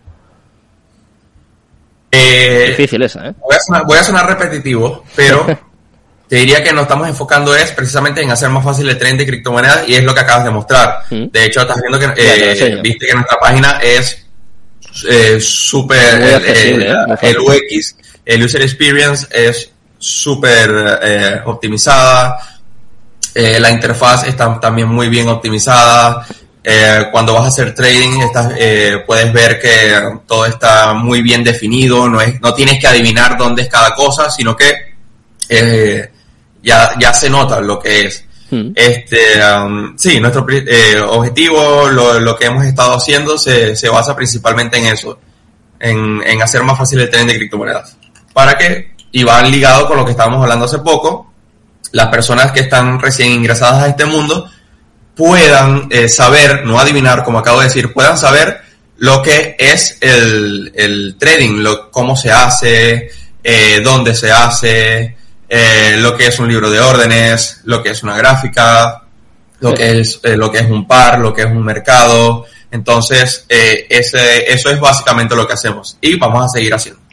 Eh, 2.10 2.66
Difícil 2.68 3.02
esa, 3.02 3.28
¿eh? 3.28 3.34
Voy 3.40 3.96
a, 3.98 4.04
sonar, 4.04 4.26
repetitivo, 4.26 5.04
pero 5.16 5.44
te 6.28 6.36
diría 6.36 6.62
que 6.62 6.72
nos 6.72 6.82
estamos 6.82 7.08
enfocando 7.08 7.54
es 7.56 7.72
precisamente 7.72 8.22
en 8.22 8.30
hacer 8.30 8.48
más 8.50 8.64
fácil 8.64 8.88
el 8.88 8.96
tren 8.96 9.18
de 9.18 9.26
criptomonedas 9.26 9.88
y 9.88 9.96
es 9.96 10.04
lo 10.04 10.14
que 10.14 10.20
acabas 10.20 10.44
de 10.44 10.50
mostrar. 10.52 11.00
Mm. 11.10 11.26
De 11.32 11.44
hecho, 11.44 11.62
estás 11.62 11.80
viendo 11.80 11.98
que 11.98 12.22
eh, 12.22 12.80
viste 12.80 13.06
que 13.06 13.14
nuestra 13.14 13.38
página 13.40 13.80
es 13.82 14.24
eh, 15.08 15.40
súper 15.40 16.44
el, 17.22 17.38
UX, 17.40 17.96
el 18.24 18.44
user 18.44 18.62
experience 18.62 19.26
es 19.32 19.72
súper 19.98 21.42
optimizada. 21.46 22.38
La 23.34 23.70
interfaz 23.70 24.26
está 24.26 24.60
también 24.60 24.88
muy 24.88 25.08
bien 25.08 25.28
optimizada. 25.28 26.26
Eh, 26.66 27.08
cuando 27.12 27.34
vas 27.34 27.44
a 27.44 27.48
hacer 27.48 27.74
trading, 27.74 28.22
estás, 28.22 28.54
eh, 28.58 29.02
puedes 29.06 29.30
ver 29.34 29.60
que 29.60 30.00
todo 30.26 30.46
está 30.46 30.94
muy 30.94 31.20
bien 31.20 31.44
definido, 31.44 32.08
no, 32.08 32.22
es, 32.22 32.40
no 32.40 32.54
tienes 32.54 32.80
que 32.80 32.86
adivinar 32.86 33.36
dónde 33.36 33.62
es 33.62 33.68
cada 33.68 33.94
cosa, 33.94 34.30
sino 34.30 34.56
que 34.56 34.72
eh, 35.50 36.10
ya, 36.62 36.94
ya 36.98 37.12
se 37.12 37.28
nota 37.28 37.60
lo 37.60 37.78
que 37.78 38.06
es. 38.06 38.24
Hmm. 38.50 38.72
Este, 38.74 39.18
um, 39.44 39.94
sí, 39.98 40.18
nuestro 40.20 40.46
objetivo, 41.10 41.88
lo, 41.90 42.18
lo, 42.18 42.34
que 42.34 42.46
hemos 42.46 42.64
estado 42.64 42.94
haciendo, 42.94 43.36
se, 43.36 43.76
se 43.76 43.90
basa 43.90 44.16
principalmente 44.16 44.78
en 44.78 44.86
eso, 44.86 45.18
en, 45.78 46.22
en, 46.24 46.40
hacer 46.40 46.62
más 46.62 46.78
fácil 46.78 47.00
el 47.00 47.10
trading 47.10 47.26
de 47.26 47.36
criptomonedas. 47.36 47.98
¿Para 48.32 48.54
qué? 48.54 48.94
Y 49.12 49.22
van 49.22 49.50
ligado 49.50 49.86
con 49.86 49.98
lo 49.98 50.04
que 50.06 50.12
estábamos 50.12 50.42
hablando 50.42 50.64
hace 50.64 50.78
poco, 50.78 51.33
las 51.94 52.08
personas 52.08 52.50
que 52.50 52.60
están 52.60 53.00
recién 53.00 53.30
ingresadas 53.30 53.84
a 53.84 53.86
este 53.86 54.04
mundo 54.04 54.50
puedan 55.14 55.86
eh, 55.90 56.08
saber, 56.08 56.66
no 56.66 56.80
adivinar, 56.80 57.22
como 57.22 57.38
acabo 57.38 57.60
de 57.60 57.66
decir, 57.66 57.92
puedan 57.92 58.18
saber 58.18 58.62
lo 58.98 59.22
que 59.22 59.54
es 59.56 59.98
el, 60.00 60.72
el 60.74 61.14
trading, 61.16 61.62
lo, 61.62 61.92
cómo 61.92 62.16
se 62.16 62.32
hace, 62.32 63.10
eh, 63.44 63.80
dónde 63.84 64.12
se 64.12 64.32
hace, 64.32 65.16
eh, 65.48 65.96
lo 65.98 66.16
que 66.16 66.26
es 66.26 66.38
un 66.40 66.48
libro 66.48 66.68
de 66.68 66.80
órdenes, 66.80 67.60
lo 67.62 67.80
que 67.80 67.90
es 67.90 68.02
una 68.02 68.16
gráfica, 68.16 69.04
lo 69.60 69.72
que 69.72 70.00
es 70.00 70.18
eh, 70.24 70.36
lo 70.36 70.50
que 70.50 70.58
es 70.58 70.68
un 70.68 70.88
par, 70.88 71.20
lo 71.20 71.32
que 71.32 71.42
es 71.42 71.48
un 71.48 71.64
mercado. 71.64 72.44
Entonces, 72.72 73.46
ese, 73.48 74.52
eso 74.52 74.68
es 74.68 74.80
básicamente 74.80 75.36
lo 75.36 75.46
que 75.46 75.52
hacemos 75.52 75.96
y 76.00 76.16
vamos 76.16 76.44
a 76.44 76.48
seguir 76.48 76.74
haciendo. 76.74 77.03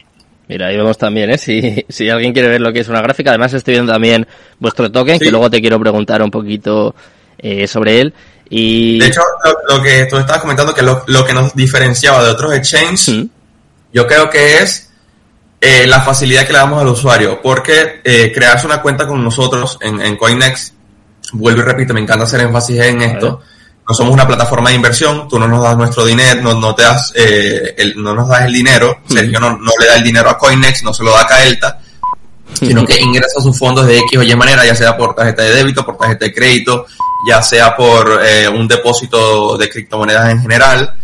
Mira, 0.52 0.66
ahí 0.66 0.76
vemos 0.76 0.98
también, 0.98 1.30
¿eh? 1.30 1.38
Si, 1.38 1.82
si 1.88 2.10
alguien 2.10 2.34
quiere 2.34 2.46
ver 2.46 2.60
lo 2.60 2.74
que 2.74 2.80
es 2.80 2.88
una 2.88 3.00
gráfica, 3.00 3.30
además 3.30 3.54
estoy 3.54 3.72
viendo 3.72 3.90
también 3.90 4.26
vuestro 4.58 4.92
token, 4.92 5.18
que 5.18 5.30
luego 5.30 5.48
te 5.48 5.62
quiero 5.62 5.80
preguntar 5.80 6.20
un 6.22 6.30
poquito 6.30 6.94
eh, 7.38 7.66
sobre 7.66 8.02
él. 8.02 8.12
Y... 8.50 8.98
De 8.98 9.06
hecho, 9.06 9.22
lo, 9.70 9.82
que 9.82 10.04
tú 10.10 10.18
estabas 10.18 10.42
comentando, 10.42 10.74
que 10.74 10.82
lo, 10.82 11.04
lo, 11.06 11.24
que 11.24 11.32
nos 11.32 11.54
diferenciaba 11.54 12.22
de 12.22 12.32
otros 12.32 12.52
exchanges, 12.52 13.24
yo 13.94 14.06
creo 14.06 14.28
que 14.28 14.58
es 14.58 14.90
eh, 15.58 15.86
la 15.86 16.02
facilidad 16.02 16.46
que 16.46 16.52
le 16.52 16.58
damos 16.58 16.82
al 16.82 16.88
usuario, 16.88 17.40
porque 17.40 18.02
eh, 18.04 18.30
crearse 18.34 18.66
una 18.66 18.82
cuenta 18.82 19.06
con 19.06 19.24
nosotros 19.24 19.78
en, 19.80 20.02
en 20.02 20.18
CoinEx, 20.18 20.74
vuelvo 21.32 21.62
y 21.62 21.64
repito, 21.64 21.94
me 21.94 22.00
encanta 22.00 22.24
hacer 22.24 22.42
énfasis 22.42 22.78
en 22.78 23.00
esto, 23.00 23.40
no 23.92 23.96
somos 23.96 24.14
una 24.14 24.26
plataforma 24.26 24.70
de 24.70 24.76
inversión, 24.76 25.28
tú 25.28 25.38
no 25.38 25.46
nos 25.46 25.62
das 25.62 25.76
nuestro 25.76 26.06
dinero, 26.06 26.40
no, 26.40 26.54
no 26.54 26.74
te 26.74 26.82
das, 26.82 27.12
eh, 27.14 27.74
el, 27.76 28.02
no 28.02 28.14
nos 28.14 28.26
das 28.26 28.46
el 28.46 28.52
dinero, 28.54 29.00
Sergio 29.06 29.38
no, 29.38 29.58
no, 29.58 29.70
le 29.78 29.86
da 29.86 29.96
el 29.96 30.02
dinero 30.02 30.30
a 30.30 30.38
Coinex, 30.38 30.82
no 30.82 30.94
se 30.94 31.04
lo 31.04 31.10
da 31.10 31.20
a 31.20 31.26
Caelta, 31.26 31.78
sino 32.54 32.86
que 32.86 32.98
ingresa 32.98 33.42
sus 33.42 33.58
fondos 33.58 33.86
de 33.86 33.98
X 33.98 34.18
o 34.18 34.22
Y 34.22 34.34
manera, 34.34 34.64
ya 34.64 34.74
sea 34.74 34.96
por 34.96 35.14
tarjeta 35.14 35.42
de 35.42 35.52
débito, 35.52 35.84
por 35.84 35.98
tarjeta 35.98 36.24
de 36.24 36.32
crédito, 36.32 36.86
ya 37.28 37.42
sea 37.42 37.76
por 37.76 38.22
eh, 38.24 38.48
un 38.48 38.66
depósito 38.66 39.58
de 39.58 39.68
criptomonedas 39.68 40.30
en 40.30 40.40
general. 40.40 40.94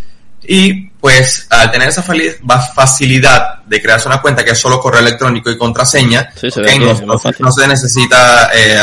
Y 0.45 0.89
pues 0.99 1.47
al 1.51 1.71
tener 1.71 1.89
esa 1.89 2.03
facilidad 2.03 3.65
de 3.67 3.83
crearse 3.83 4.09
una 4.09 4.23
cuenta 4.23 4.47
que 4.47 4.53
es 4.53 4.59
solo 4.59 4.81
correo 4.81 5.01
electrónico 5.01 5.51
y 5.51 5.59
contraseña, 5.59 6.31
no, 6.81 7.19
no, 7.39 7.53
se 7.53 7.69
necesita 7.69 8.49
eh, 8.55 8.81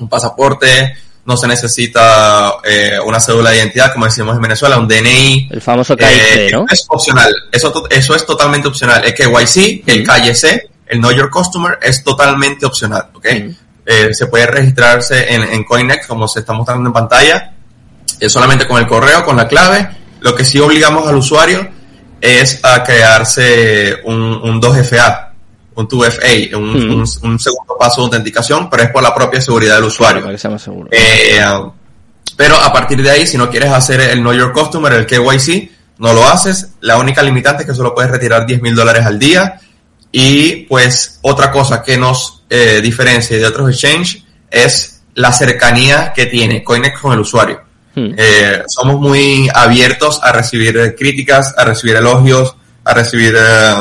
un 0.00 0.08
pasaporte, 0.08 0.96
no 1.26 1.36
se 1.36 1.46
necesita 1.46 2.56
eh, 2.64 2.98
una 3.04 3.18
cédula 3.18 3.50
de 3.50 3.58
identidad, 3.58 3.92
como 3.92 4.04
decimos 4.04 4.36
en 4.36 4.42
Venezuela, 4.42 4.78
un 4.78 4.86
DNI. 4.86 5.48
El 5.50 5.62
famoso 5.62 5.96
KYC, 5.96 6.06
eh, 6.06 6.50
¿no? 6.52 6.66
Es 6.70 6.84
opcional, 6.88 7.34
eso, 7.50 7.86
eso 7.90 8.14
es 8.14 8.26
totalmente 8.26 8.68
opcional. 8.68 9.02
El 9.04 9.14
KYC, 9.14 9.84
el 9.86 10.06
KYC, 10.06 10.70
el 10.86 10.98
Know 10.98 11.12
Your 11.12 11.30
Customer 11.30 11.78
es 11.80 12.04
totalmente 12.04 12.66
opcional, 12.66 13.08
¿ok? 13.14 13.26
Eh, 13.86 14.12
se 14.12 14.26
puede 14.26 14.46
registrarse 14.46 15.32
en, 15.34 15.42
en 15.42 15.64
CoinEx, 15.64 16.06
como 16.06 16.28
se 16.28 16.40
está 16.40 16.52
mostrando 16.52 16.88
en 16.88 16.92
pantalla, 16.92 17.52
solamente 18.28 18.66
con 18.66 18.78
el 18.78 18.86
correo, 18.86 19.24
con 19.24 19.36
la 19.36 19.48
clave. 19.48 19.88
Lo 20.20 20.34
que 20.34 20.44
sí 20.44 20.58
obligamos 20.58 21.06
al 21.06 21.16
usuario 21.16 21.68
es 22.20 22.60
a 22.62 22.82
crearse 22.82 23.96
un, 24.04 24.20
un 24.20 24.60
2FA, 24.60 25.23
un 25.74 25.88
2FA, 25.88 26.54
un, 26.56 27.04
un, 27.22 27.38
segundo 27.38 27.76
paso 27.78 28.00
de 28.00 28.04
autenticación, 28.06 28.70
pero 28.70 28.84
es 28.84 28.90
por 28.90 29.02
la 29.02 29.14
propia 29.14 29.40
seguridad 29.40 29.76
del 29.76 29.84
usuario. 29.84 30.22
Para 30.22 30.34
que 30.34 30.38
sea 30.38 30.50
más 30.50 30.62
seguro. 30.62 30.88
Eh, 30.92 31.40
pero 32.36 32.56
a 32.56 32.72
partir 32.72 33.02
de 33.02 33.10
ahí, 33.10 33.26
si 33.26 33.36
no 33.36 33.50
quieres 33.50 33.72
hacer 33.72 34.00
el 34.00 34.20
Know 34.20 34.32
Your 34.32 34.52
Customer, 34.52 34.92
el 34.92 35.06
KYC, 35.06 35.70
no 35.98 36.12
lo 36.12 36.24
haces. 36.26 36.70
La 36.80 36.98
única 36.98 37.22
limitante 37.22 37.62
es 37.62 37.68
que 37.68 37.74
solo 37.74 37.94
puedes 37.94 38.10
retirar 38.10 38.46
10 38.46 38.62
mil 38.62 38.74
dólares 38.74 39.06
al 39.06 39.18
día. 39.18 39.60
Y 40.10 40.66
pues 40.66 41.18
otra 41.22 41.50
cosa 41.50 41.82
que 41.82 41.96
nos 41.96 42.44
eh, 42.48 42.80
diferencia 42.80 43.36
de 43.36 43.46
otros 43.46 43.70
exchanges 43.70 44.22
es 44.50 45.02
la 45.14 45.32
cercanía 45.32 46.12
que 46.14 46.26
tiene 46.26 46.62
Coinex 46.62 47.00
con 47.00 47.12
el 47.12 47.20
usuario. 47.20 47.62
Eh, 47.96 48.62
somos 48.66 48.98
muy 48.98 49.48
abiertos 49.54 50.20
a 50.22 50.32
recibir 50.32 50.96
críticas, 50.98 51.54
a 51.56 51.64
recibir 51.64 51.94
elogios, 51.94 52.56
a 52.84 52.92
recibir 52.92 53.34
eh, 53.36 53.74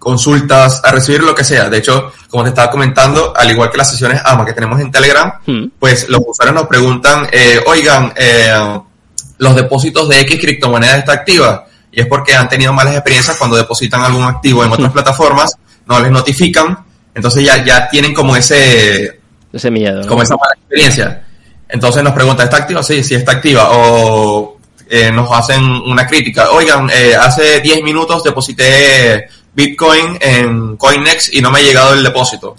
consultas, 0.00 0.80
a 0.82 0.90
recibir 0.90 1.22
lo 1.22 1.34
que 1.34 1.44
sea. 1.44 1.68
De 1.68 1.76
hecho, 1.76 2.10
como 2.28 2.42
te 2.42 2.48
estaba 2.48 2.70
comentando, 2.70 3.32
al 3.36 3.50
igual 3.50 3.70
que 3.70 3.76
las 3.76 3.90
sesiones 3.90 4.20
AMA 4.24 4.46
que 4.46 4.54
tenemos 4.54 4.80
en 4.80 4.90
Telegram, 4.90 5.34
pues 5.78 6.08
los 6.08 6.22
usuarios 6.26 6.54
nos 6.54 6.66
preguntan, 6.66 7.28
eh, 7.30 7.62
oigan, 7.66 8.12
eh, 8.16 8.80
los 9.38 9.54
depósitos 9.54 10.08
de 10.08 10.20
X 10.20 10.40
criptomoneda 10.40 10.96
está 10.96 11.12
activa. 11.12 11.66
Y 11.92 12.00
es 12.00 12.06
porque 12.06 12.34
han 12.34 12.48
tenido 12.48 12.72
malas 12.72 12.94
experiencias 12.94 13.36
cuando 13.36 13.56
depositan 13.56 14.02
algún 14.02 14.24
activo 14.24 14.64
en 14.64 14.72
otras 14.72 14.90
plataformas, 14.90 15.56
no 15.86 16.00
les 16.00 16.10
notifican, 16.10 16.78
entonces 17.14 17.44
ya, 17.44 17.62
ya 17.64 17.88
tienen 17.88 18.14
como 18.14 18.34
ese... 18.36 19.20
Ese 19.52 19.70
miedo. 19.70 20.06
Como 20.06 20.22
esa 20.22 20.34
mala 20.36 20.54
experiencia. 20.56 21.24
Entonces 21.68 22.02
nos 22.02 22.14
preguntan, 22.14 22.44
¿está 22.44 22.56
activa? 22.56 22.82
Sí, 22.82 23.04
sí 23.04 23.14
está 23.16 23.32
activa. 23.32 23.68
O 23.72 24.56
eh, 24.88 25.12
nos 25.12 25.30
hacen 25.30 25.62
una 25.62 26.06
crítica. 26.06 26.50
Oigan, 26.50 26.88
eh, 26.90 27.14
hace 27.14 27.60
10 27.60 27.82
minutos 27.82 28.24
deposité 28.24 29.28
Bitcoin 29.60 30.16
en 30.20 30.76
Coinex 30.76 31.34
y 31.34 31.42
no 31.42 31.50
me 31.50 31.58
ha 31.58 31.62
llegado 31.62 31.92
el 31.92 32.02
depósito. 32.02 32.56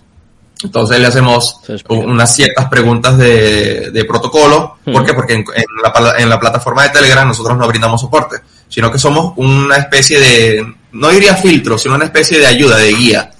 Entonces 0.64 0.99
le 0.99 1.07
hacemos 1.07 1.60
unas 1.90 2.36
ciertas 2.36 2.68
preguntas 2.68 3.18
de, 3.18 3.90
de 3.91 4.06
protocolo. 4.06 4.78
¿Por 4.86 5.03
qué? 5.03 5.14
Porque 5.14 5.34
en, 5.34 5.45
la, 5.82 6.14
en, 6.19 6.30
la, 6.30 6.40
plataforma 6.40 6.84
de 6.84 6.90
Telegram 6.90 7.28
nosotros 7.28 7.57
no 7.57 7.68
brindamos 7.68 7.99
soporte, 7.99 8.38
sino 8.69 8.91
que 8.91 8.99
somos 8.99 9.34
una 9.38 9.78
especie 9.78 10.19
de, 10.19 10.73
no 10.91 11.10
diría 11.10 11.36
filtro, 11.36 11.80
sino 11.80 11.95
una 11.95 12.06
especie 12.06 12.38
de 12.38 12.45
ayuda, 12.45 12.78
de 12.78 12.94
guía. 12.94 13.32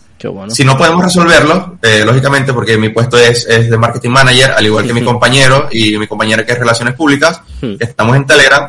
Si 0.50 0.64
no 0.64 0.78
podemos 0.78 1.04
resolverlo, 1.04 1.78
eh, 1.82 2.04
lógicamente, 2.06 2.54
porque 2.54 2.78
mi 2.78 2.90
puesto 2.90 3.18
es, 3.18 3.46
es, 3.48 3.70
de 3.70 3.78
marketing 3.78 4.12
manager, 4.12 4.52
al 4.52 4.66
igual 4.66 4.86
que 4.86 4.94
mi 4.94 5.04
compañero 5.04 5.68
y 5.72 5.98
mi 5.98 6.08
compañero 6.08 6.46
que 6.46 6.52
es 6.52 6.60
relaciones 6.60 6.94
públicas, 6.94 7.42
estamos 7.80 8.16
en 8.16 8.26
Telegram, 8.26 8.68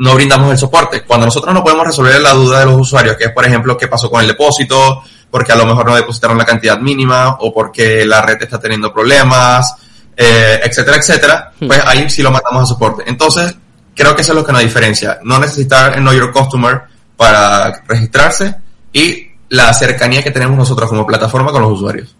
no 0.00 0.14
brindamos 0.14 0.50
el 0.50 0.56
soporte. 0.56 1.02
Cuando 1.02 1.26
nosotros 1.26 1.52
no 1.52 1.62
podemos 1.62 1.86
resolver 1.86 2.20
la 2.22 2.32
duda 2.32 2.60
de 2.60 2.64
los 2.64 2.80
usuarios, 2.80 3.16
que 3.16 3.24
es, 3.24 3.32
por 3.32 3.44
ejemplo, 3.44 3.76
qué 3.76 3.86
pasó 3.86 4.10
con 4.10 4.22
el 4.22 4.28
depósito, 4.28 5.02
porque 5.30 5.52
a 5.52 5.56
lo 5.56 5.66
mejor 5.66 5.84
no 5.86 5.94
depositaron 5.94 6.38
la 6.38 6.46
cantidad 6.46 6.78
mínima, 6.78 7.36
o 7.40 7.52
porque 7.52 8.06
la 8.06 8.22
red 8.22 8.42
está 8.42 8.58
teniendo 8.58 8.94
problemas, 8.94 9.74
eh, 10.16 10.58
etcétera, 10.64 10.96
etcétera, 10.96 11.52
pues 11.66 11.82
ahí 11.84 12.08
sí 12.08 12.22
lo 12.22 12.30
mandamos 12.30 12.62
a 12.62 12.66
soporte. 12.66 13.04
Entonces, 13.06 13.54
creo 13.94 14.16
que 14.16 14.22
eso 14.22 14.32
es 14.32 14.36
lo 14.36 14.44
que 14.44 14.52
nos 14.52 14.62
diferencia. 14.62 15.18
No 15.22 15.38
necesitar 15.38 15.92
el 15.94 16.00
Know 16.00 16.14
Your 16.14 16.32
Customer 16.32 16.80
para 17.14 17.82
registrarse 17.86 18.54
y 18.94 19.29
la 19.50 19.74
cercanía 19.74 20.22
que 20.22 20.30
tenemos 20.30 20.56
nosotros 20.56 20.88
como 20.88 21.06
plataforma 21.06 21.52
con 21.52 21.62
los 21.62 21.72
usuarios. 21.72 22.16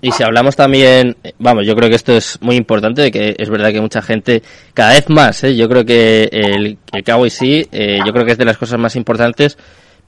Y 0.00 0.12
si 0.12 0.22
hablamos 0.22 0.54
también, 0.54 1.16
vamos, 1.38 1.66
yo 1.66 1.74
creo 1.74 1.88
que 1.88 1.96
esto 1.96 2.12
es 2.12 2.38
muy 2.40 2.56
importante, 2.56 3.02
de 3.02 3.10
que 3.10 3.34
es 3.36 3.50
verdad 3.50 3.72
que 3.72 3.80
mucha 3.80 4.02
gente, 4.02 4.42
cada 4.74 4.92
vez 4.92 5.08
más, 5.08 5.42
¿eh? 5.44 5.56
yo 5.56 5.68
creo 5.68 5.84
que 5.84 6.28
el, 6.30 6.78
el 6.92 7.02
KYC, 7.02 7.68
eh, 7.72 7.98
yo 8.04 8.12
creo 8.12 8.24
que 8.24 8.32
es 8.32 8.38
de 8.38 8.44
las 8.44 8.58
cosas 8.58 8.78
más 8.78 8.96
importantes, 8.96 9.58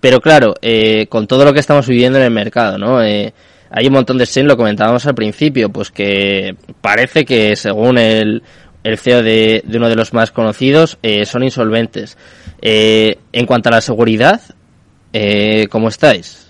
pero 0.00 0.20
claro, 0.20 0.54
eh, 0.60 1.06
con 1.08 1.26
todo 1.26 1.44
lo 1.44 1.52
que 1.52 1.60
estamos 1.60 1.88
viviendo 1.88 2.18
en 2.18 2.24
el 2.26 2.30
mercado, 2.30 2.76
¿no? 2.76 3.02
Eh, 3.02 3.32
hay 3.70 3.86
un 3.86 3.94
montón 3.94 4.18
de 4.18 4.24
exchange, 4.24 4.46
lo 4.46 4.56
comentábamos 4.56 5.06
al 5.06 5.14
principio, 5.14 5.70
pues 5.70 5.90
que 5.90 6.54
parece 6.82 7.24
que 7.24 7.56
según 7.56 7.98
el, 7.98 8.42
el 8.84 8.98
CEO 8.98 9.22
de, 9.22 9.62
de 9.66 9.78
uno 9.78 9.88
de 9.88 9.96
los 9.96 10.12
más 10.12 10.30
conocidos, 10.30 10.98
eh, 11.02 11.24
son 11.26 11.42
insolventes. 11.42 12.16
Eh, 12.60 13.18
en 13.32 13.46
cuanto 13.46 13.70
a 13.70 13.72
la 13.72 13.80
seguridad, 13.80 14.40
eh, 15.12 15.66
¿cómo 15.70 15.88
estáis? 15.88 16.45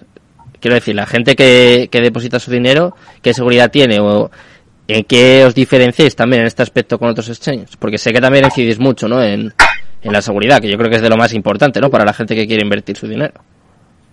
Quiero 0.67 0.75
decir, 0.75 0.97
la 0.97 1.07
gente 1.07 1.37
que, 1.37 1.89
que 1.93 2.01
deposita 2.01 2.41
su 2.41 2.51
dinero, 2.51 2.97
¿qué 3.23 3.33
seguridad 3.33 3.71
tiene? 3.71 4.01
¿O 4.01 4.33
en 4.89 5.05
qué 5.05 5.45
os 5.45 5.55
diferenciáis 5.55 6.17
también 6.17 6.41
en 6.41 6.49
este 6.49 6.65
aspecto 6.65 6.99
con 6.99 7.09
otros 7.09 7.29
exchanges? 7.29 7.77
Porque 7.79 7.99
sé 7.99 8.13
que 8.13 8.21
también 8.21 8.47
incidís 8.47 8.81
mucho, 8.81 9.07
¿no? 9.07 9.23
En, 9.23 9.55
en 10.03 10.13
la 10.13 10.21
seguridad, 10.21 10.61
que 10.61 10.69
yo 10.69 10.77
creo 10.77 10.91
que 10.91 10.97
es 10.97 11.03
de 11.03 11.09
lo 11.09 11.17
más 11.17 11.33
importante, 11.35 11.81
¿no? 11.81 11.89
Para 11.89 12.05
la 12.05 12.13
gente 12.13 12.35
que 12.35 12.49
quiere 12.49 12.65
invertir 12.65 12.97
su 12.97 13.07
dinero. 13.07 13.35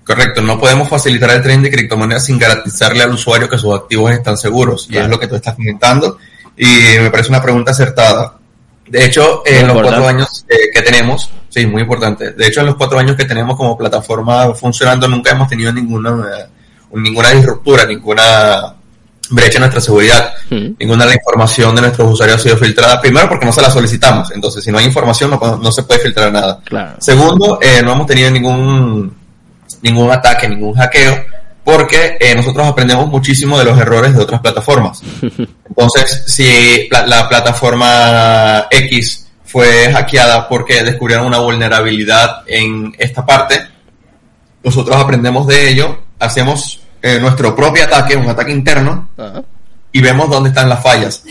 Correcto, 0.04 0.44
no 0.44 0.60
podemos 0.60 0.88
facilitar 0.88 1.32
el 1.32 1.42
trading 1.42 1.64
de 1.64 1.72
criptomonedas 1.72 2.24
sin 2.24 2.38
garantizarle 2.38 3.02
al 3.02 3.14
usuario 3.14 3.50
que 3.50 3.58
sus 3.58 3.74
activos 3.74 4.12
están 4.12 4.38
seguros. 4.38 4.88
Y 4.92 4.98
es 4.98 5.10
lo 5.10 5.20
que 5.20 5.28
tú 5.28 5.34
estás 5.34 5.56
comentando. 5.56 6.20
Y 6.56 7.00
me 7.02 7.10
parece 7.10 7.30
una 7.30 7.42
pregunta 7.42 7.72
acertada. 7.72 8.38
De 8.88 9.06
hecho, 9.06 9.44
en 9.46 9.68
los 9.68 9.82
cuatro 9.82 10.08
años 10.08 10.46
eh, 10.48 10.70
que 10.74 10.82
tenemos, 10.82 11.30
sí, 11.50 11.66
muy 11.66 11.82
importante. 11.82 12.32
De 12.32 12.48
hecho, 12.48 12.60
en 12.60 12.68
los 12.68 12.76
cuatro 12.76 13.00
años 13.00 13.16
que 13.16 13.26
tenemos 13.26 13.56
como 13.56 13.78
plataforma 13.78 14.54
funcionando, 14.54 15.08
nunca 15.08 15.32
hemos 15.32 15.48
tenido 15.48 15.72
ninguna, 15.72 16.50
ninguna 16.92 17.32
disruptura, 17.32 17.86
ninguna 17.86 18.76
brecha 19.30 19.58
en 19.58 19.62
nuestra 19.62 19.82
seguridad. 19.82 20.34
Ninguna 20.50 21.06
de 21.06 21.12
la 21.12 21.16
información 21.16 21.76
de 21.76 21.82
nuestros 21.82 22.12
usuarios 22.14 22.40
ha 22.40 22.44
sido 22.44 22.58
filtrada. 22.58 23.02
Primero, 23.02 23.30
porque 23.30 23.46
no 23.46 23.54
se 23.54 23.62
la 23.62 23.70
solicitamos. 23.70 24.32
Entonces, 24.32 24.64
si 24.64 24.72
no 24.72 24.78
hay 24.78 24.86
información, 24.86 25.32
no, 25.32 25.58
no 25.58 25.72
se 25.72 25.84
puede 25.84 26.02
filtrar 26.02 26.32
nada. 26.32 26.60
Segundo, 27.00 27.60
eh, 27.62 27.82
no 27.84 27.94
hemos 27.94 28.06
tenido 28.06 28.30
ningún, 28.30 29.16
ningún 29.82 30.12
ataque, 30.12 30.48
ningún 30.48 30.74
hackeo 30.76 31.33
porque 31.64 32.18
eh, 32.20 32.36
nosotros 32.36 32.68
aprendemos 32.68 33.08
muchísimo 33.08 33.58
de 33.58 33.66
los 33.66 33.80
errores 33.80 34.14
de 34.16 34.22
otras 34.22 34.42
plataformas. 34.42 35.02
Entonces, 35.68 36.24
si 36.28 36.88
la, 36.90 37.08
la, 37.08 37.30
plataforma 37.30 38.68
X 38.70 39.28
fue 39.46 39.92
hackeada 39.94 40.48
porque 40.48 40.84
descubrieron 40.84 41.26
una 41.26 41.40
vulnerabilidad 41.40 42.44
en 42.48 42.94
esta 42.98 43.26
parte, 43.26 43.62
nosotros 44.64 44.96
aprendemos 44.96 45.48
de 45.48 45.70
ello, 45.70 46.00
hacemos 46.20 46.82
eh, 47.02 47.20
nuestro 47.20 47.54
propio 47.54 47.84
ataque, 47.84 48.16
un 48.16 48.30
ataque 48.30 48.52
interno, 48.52 49.10
y 49.92 50.02
vemos 50.02 50.30
dónde 50.30 50.50
están 50.50 50.70
las 50.70 50.82
fallas. 50.82 51.24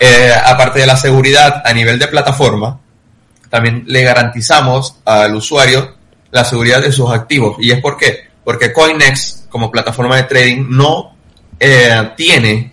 Eh, 0.00 0.32
aparte 0.44 0.80
de 0.80 0.86
la 0.86 0.96
seguridad 0.96 1.62
a 1.64 1.72
nivel 1.72 1.98
de 1.98 2.08
plataforma, 2.08 2.80
también 3.48 3.84
le 3.86 4.02
garantizamos 4.02 4.96
al 5.04 5.36
usuario 5.36 5.94
la 6.32 6.44
seguridad 6.44 6.82
de 6.82 6.90
sus 6.90 7.10
activos. 7.10 7.56
¿Y 7.60 7.70
es 7.70 7.80
por 7.80 7.96
qué? 7.96 8.28
Porque 8.42 8.72
Coinex, 8.72 9.43
como 9.54 9.70
plataforma 9.70 10.16
de 10.16 10.24
trading, 10.24 10.66
no 10.68 11.14
eh, 11.60 12.10
tiene 12.16 12.72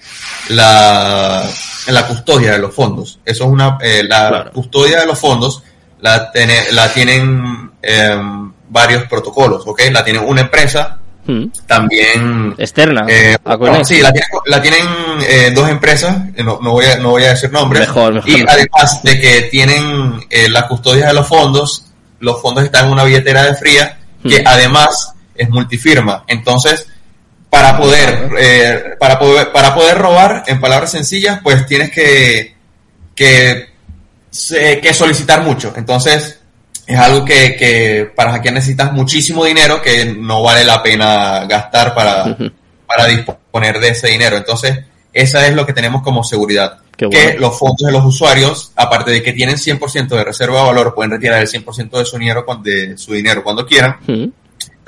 la, 0.49 1.47
la 1.85 2.07
custodia 2.07 2.53
de 2.53 2.57
los 2.57 2.73
fondos. 2.73 3.19
Eso 3.23 3.43
es 3.43 3.49
una, 3.51 3.77
eh, 3.83 4.03
la 4.03 4.49
custodia 4.51 5.01
de 5.01 5.05
los 5.05 5.19
fondos 5.19 5.61
la, 5.99 6.31
la 6.71 6.91
tienen 6.91 7.69
em, 7.83 8.51
varios 8.67 9.03
protocolos, 9.03 9.61
¿ok? 9.67 9.79
La 9.91 10.03
tiene 10.03 10.17
una 10.17 10.41
empresa, 10.41 10.97
hmm. 11.27 11.43
también... 11.67 12.55
Externa. 12.57 13.05
Eh, 13.07 13.37
sí, 13.83 14.01
la, 14.47 14.59
tienen 14.63 14.87
eh, 15.29 15.51
dos 15.53 15.69
empresas, 15.69 16.17
eh, 16.35 16.43
no, 16.43 16.57
voy 16.57 16.85
a, 16.85 16.95
no 16.95 17.11
voy 17.11 17.25
a 17.25 17.29
decir 17.29 17.51
nombres. 17.51 17.81
Mejor, 17.81 18.23
Y 18.25 18.43
además 18.47 19.03
de 19.03 19.21
que 19.21 19.41
tienen 19.51 20.19
la 20.49 20.67
custodia 20.67 21.09
de 21.09 21.13
los 21.13 21.27
fondos, 21.27 21.91
los 22.19 22.41
fondos 22.41 22.63
están 22.63 22.87
en 22.87 22.93
una 22.93 23.03
billetera 23.03 23.43
de 23.43 23.53
fría, 23.53 23.99
que 24.27 24.41
hmm. 24.41 24.47
además 24.47 25.13
es 25.41 25.49
multifirma. 25.49 26.23
Entonces, 26.27 26.87
para 27.49 27.77
poder, 27.77 28.97
para 28.99 29.19
poder, 29.19 29.51
para 29.51 29.73
poder 29.73 29.97
robar, 29.97 30.43
en 30.47 30.59
palabras 30.61 30.91
sencillas, 30.91 31.39
pues 31.43 31.65
tienes 31.65 31.91
que, 31.91 32.55
que, 33.15 33.67
que 34.81 34.93
solicitar 34.93 35.43
mucho. 35.43 35.73
Entonces, 35.75 36.39
es 36.87 36.99
algo 36.99 37.25
que, 37.25 37.55
que 37.55 38.11
para 38.15 38.31
hackear 38.31 38.53
necesitas 38.53 38.93
muchísimo 38.93 39.45
dinero 39.45 39.81
que 39.81 40.05
no 40.05 40.43
vale 40.43 40.63
la 40.63 40.81
pena 40.81 41.45
gastar 41.45 41.93
para, 41.93 42.37
para 42.85 43.07
disponer 43.07 43.79
de 43.79 43.89
ese 43.89 44.09
dinero. 44.09 44.37
Entonces, 44.37 44.79
esa 45.13 45.47
es 45.47 45.55
lo 45.55 45.65
que 45.65 45.73
tenemos 45.73 46.01
como 46.01 46.23
seguridad. 46.23 46.79
Que 46.97 47.35
los 47.39 47.57
fondos 47.57 47.87
de 47.87 47.91
los 47.91 48.05
usuarios, 48.05 48.73
aparte 48.75 49.09
de 49.09 49.23
que 49.23 49.33
tienen 49.33 49.55
100% 49.55 50.07
de 50.07 50.23
reserva 50.23 50.59
de 50.59 50.67
valor, 50.67 50.93
pueden 50.93 51.09
retirar 51.09 51.41
el 51.41 51.47
100% 51.47 51.97
de 51.97 52.05
su 52.05 52.17
dinero, 52.17 52.45
de 52.61 52.95
su 52.95 53.13
dinero 53.13 53.43
cuando 53.43 53.65
quieran, 53.65 53.97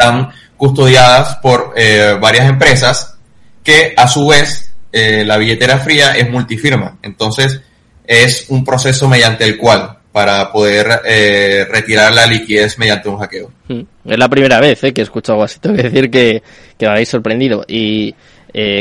están 0.03 0.29
custodiadas 0.57 1.37
por 1.37 1.73
eh, 1.75 2.17
varias 2.19 2.49
empresas 2.49 3.17
que 3.63 3.93
a 3.95 4.07
su 4.07 4.27
vez 4.27 4.73
eh, 4.91 5.23
la 5.25 5.37
billetera 5.37 5.79
fría 5.79 6.13
es 6.13 6.29
multifirma. 6.29 6.97
Entonces, 7.01 7.61
es 8.05 8.45
un 8.49 8.65
proceso 8.65 9.07
mediante 9.07 9.45
el 9.45 9.57
cual 9.57 9.97
para 10.11 10.51
poder 10.51 11.01
eh, 11.05 11.65
retirar 11.69 12.13
la 12.13 12.27
liquidez 12.27 12.77
mediante 12.77 13.09
un 13.09 13.17
hackeo. 13.17 13.51
Mm. 13.67 13.81
Es 14.05 14.17
la 14.17 14.29
primera 14.29 14.59
vez 14.59 14.83
eh, 14.83 14.93
que 14.93 15.01
he 15.01 15.03
escuchado 15.03 15.35
algo 15.35 15.45
así, 15.45 15.59
tengo 15.59 15.75
que 15.75 15.83
decir 15.83 16.11
que, 16.11 16.43
que 16.77 16.85
me 16.85 16.91
habéis 16.91 17.09
sorprendido. 17.09 17.63
¿Y 17.67 18.13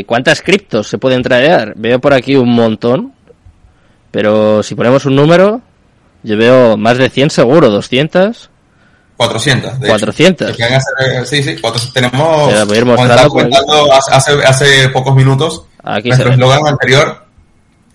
cuántas 0.06 0.42
criptos 0.42 0.88
se 0.88 0.98
pueden 0.98 1.22
traer? 1.22 1.72
Veo 1.76 2.00
por 2.00 2.12
aquí 2.12 2.36
un 2.36 2.52
montón, 2.52 3.14
pero 4.10 4.62
si 4.62 4.74
ponemos 4.74 5.06
un 5.06 5.16
número, 5.16 5.62
yo 6.22 6.36
veo 6.36 6.76
más 6.76 6.98
de 6.98 7.08
100 7.08 7.30
seguro, 7.30 7.70
200. 7.70 8.50
400. 9.22 9.80
De 9.80 9.88
400. 9.88 10.50
Hecho. 10.50 11.24
sí, 11.24 11.42
sí, 11.42 11.56
tenemos... 11.92 12.46
Voy 12.46 12.54
a 12.54 13.96
hace, 14.10 14.32
hace, 14.44 14.88
pocos 14.90 15.14
minutos 15.14 15.64
aquí 15.82 16.08
nuestro 16.08 16.32
eslogan 16.32 16.66
anterior 16.66 17.26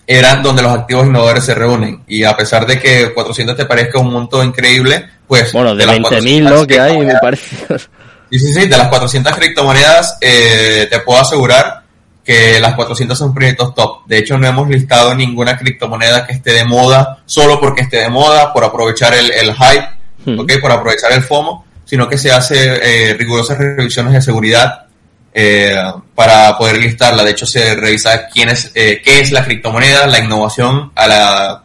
eran 0.05 0.41
donde 0.41 0.61
los 0.61 0.71
activos 0.71 1.05
innovadores 1.05 1.43
se 1.43 1.53
reúnen. 1.53 2.03
Y 2.07 2.23
a 2.23 2.35
pesar 2.35 2.65
de 2.65 2.79
que 2.79 3.13
400 3.13 3.57
te 3.57 3.65
parezca 3.65 3.99
un 3.99 4.11
monto 4.11 4.41
increíble, 4.41 5.09
pues... 5.27 5.51
Bueno, 5.51 5.75
de, 5.75 5.85
20.000 5.85 6.49
lo 6.49 6.65
que 6.65 6.79
hay, 6.79 6.97
me 6.97 7.15
parece. 7.21 7.57
Sí, 8.29 8.39
sí, 8.39 8.53
sí, 8.53 8.67
de 8.67 8.77
las 8.77 8.87
400 8.87 9.33
criptomonedas 9.35 10.17
eh, 10.21 10.87
te 10.89 10.99
puedo 10.99 11.19
asegurar 11.19 11.83
que 12.23 12.59
las 12.59 12.75
400 12.75 13.17
son 13.17 13.33
proyectos 13.33 13.73
top. 13.73 14.05
De 14.05 14.17
hecho, 14.17 14.37
no 14.37 14.47
hemos 14.47 14.67
listado 14.67 15.15
ninguna 15.15 15.57
criptomoneda 15.57 16.27
que 16.27 16.33
esté 16.33 16.51
de 16.51 16.65
moda 16.65 17.19
solo 17.25 17.59
porque 17.59 17.81
esté 17.81 17.97
de 17.97 18.09
moda, 18.09 18.51
por 18.51 18.65
aprovechar 18.65 19.13
el, 19.13 19.31
el 19.31 19.53
hype, 19.53 19.87
hmm. 20.25 20.39
¿okay? 20.39 20.57
por 20.59 20.71
aprovechar 20.71 21.11
el 21.11 21.23
FOMO, 21.23 21.65
sino 21.85 22.07
que 22.07 22.17
se 22.17 22.31
hace 22.31 23.11
eh, 23.11 23.13
rigurosas 23.13 23.57
revisiones 23.57 24.13
de 24.13 24.21
seguridad 24.21 24.87
eh, 25.39 25.75
para 26.15 26.57
poder 26.57 26.79
listarla. 26.79 27.23
De 27.23 27.29
hecho, 27.29 27.45
se 27.45 27.75
revisa 27.75 28.27
quién 28.27 28.49
es, 28.49 28.71
eh, 28.73 29.03
qué 29.03 29.19
es 29.19 29.31
la 29.31 29.45
criptomoneda, 29.45 30.07
la 30.07 30.17
innovación 30.17 30.91
a 30.95 31.07
la, 31.07 31.63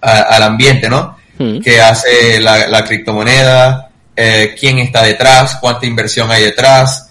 al 0.00 0.42
ambiente, 0.44 0.88
¿no? 0.88 1.16
Hmm. 1.36 1.58
¿Qué 1.58 1.80
hace 1.80 2.38
la, 2.40 2.84
criptomoneda? 2.84 3.90
Eh, 4.14 4.54
¿Quién 4.56 4.78
está 4.78 5.02
detrás? 5.02 5.56
¿Cuánta 5.60 5.84
inversión 5.84 6.30
hay 6.30 6.44
detrás? 6.44 7.10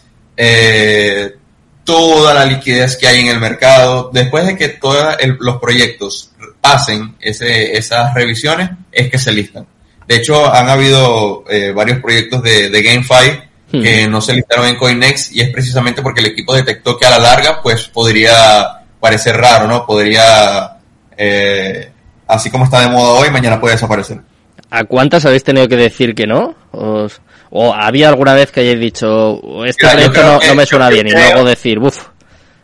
toda 1.83 2.33
la 2.33 2.45
liquidez 2.45 2.97
que 2.97 3.07
hay 3.07 3.19
en 3.19 3.27
el 3.27 3.39
mercado. 3.39 4.09
Después 4.13 4.45
de 4.47 4.55
que 4.55 4.69
todos 4.69 5.15
los 5.39 5.57
proyectos 5.57 6.31
pasen 6.61 7.15
ese, 7.19 7.77
esas 7.77 8.13
revisiones, 8.13 8.69
es 8.93 9.11
que 9.11 9.17
se 9.17 9.33
listan. 9.33 9.67
De 10.07 10.15
hecho, 10.15 10.53
han 10.53 10.69
habido 10.69 11.43
varios 11.73 11.99
proyectos 11.99 12.43
de, 12.43 12.69
de 12.69 12.81
GameFi 12.83 13.45
que 13.71 14.07
no 14.07 14.21
se 14.21 14.33
listaron 14.33 14.67
en 14.67 14.77
Coinex 14.77 15.31
y 15.31 15.41
es 15.41 15.49
precisamente 15.49 16.01
porque 16.01 16.21
el 16.21 16.27
equipo 16.27 16.55
detectó 16.55 16.97
que 16.97 17.05
a 17.05 17.11
la 17.11 17.19
larga 17.19 17.61
pues 17.61 17.87
podría 17.87 18.81
parecer 18.99 19.37
raro, 19.37 19.67
¿no? 19.67 19.85
Podría, 19.85 20.77
eh, 21.17 21.91
así 22.27 22.49
como 22.49 22.65
está 22.65 22.81
de 22.81 22.89
moda 22.89 23.19
hoy, 23.19 23.29
mañana 23.29 23.59
puede 23.59 23.75
desaparecer. 23.75 24.21
¿A 24.69 24.83
cuántas 24.83 25.25
habéis 25.25 25.43
tenido 25.43 25.67
que 25.67 25.77
decir 25.77 26.15
que 26.15 26.25
no? 26.25 26.55
¿O 26.71 27.73
había 27.73 28.09
alguna 28.09 28.33
vez 28.33 28.51
que 28.51 28.61
hayáis 28.61 28.79
dicho, 28.79 29.39
este 29.65 29.87
proyecto 29.87 30.39
no, 30.47 30.55
me 30.55 30.65
suena 30.65 30.89
bien 30.89 31.07
y 31.07 31.11
luego 31.11 31.45
decir, 31.45 31.79
uff, 31.79 32.07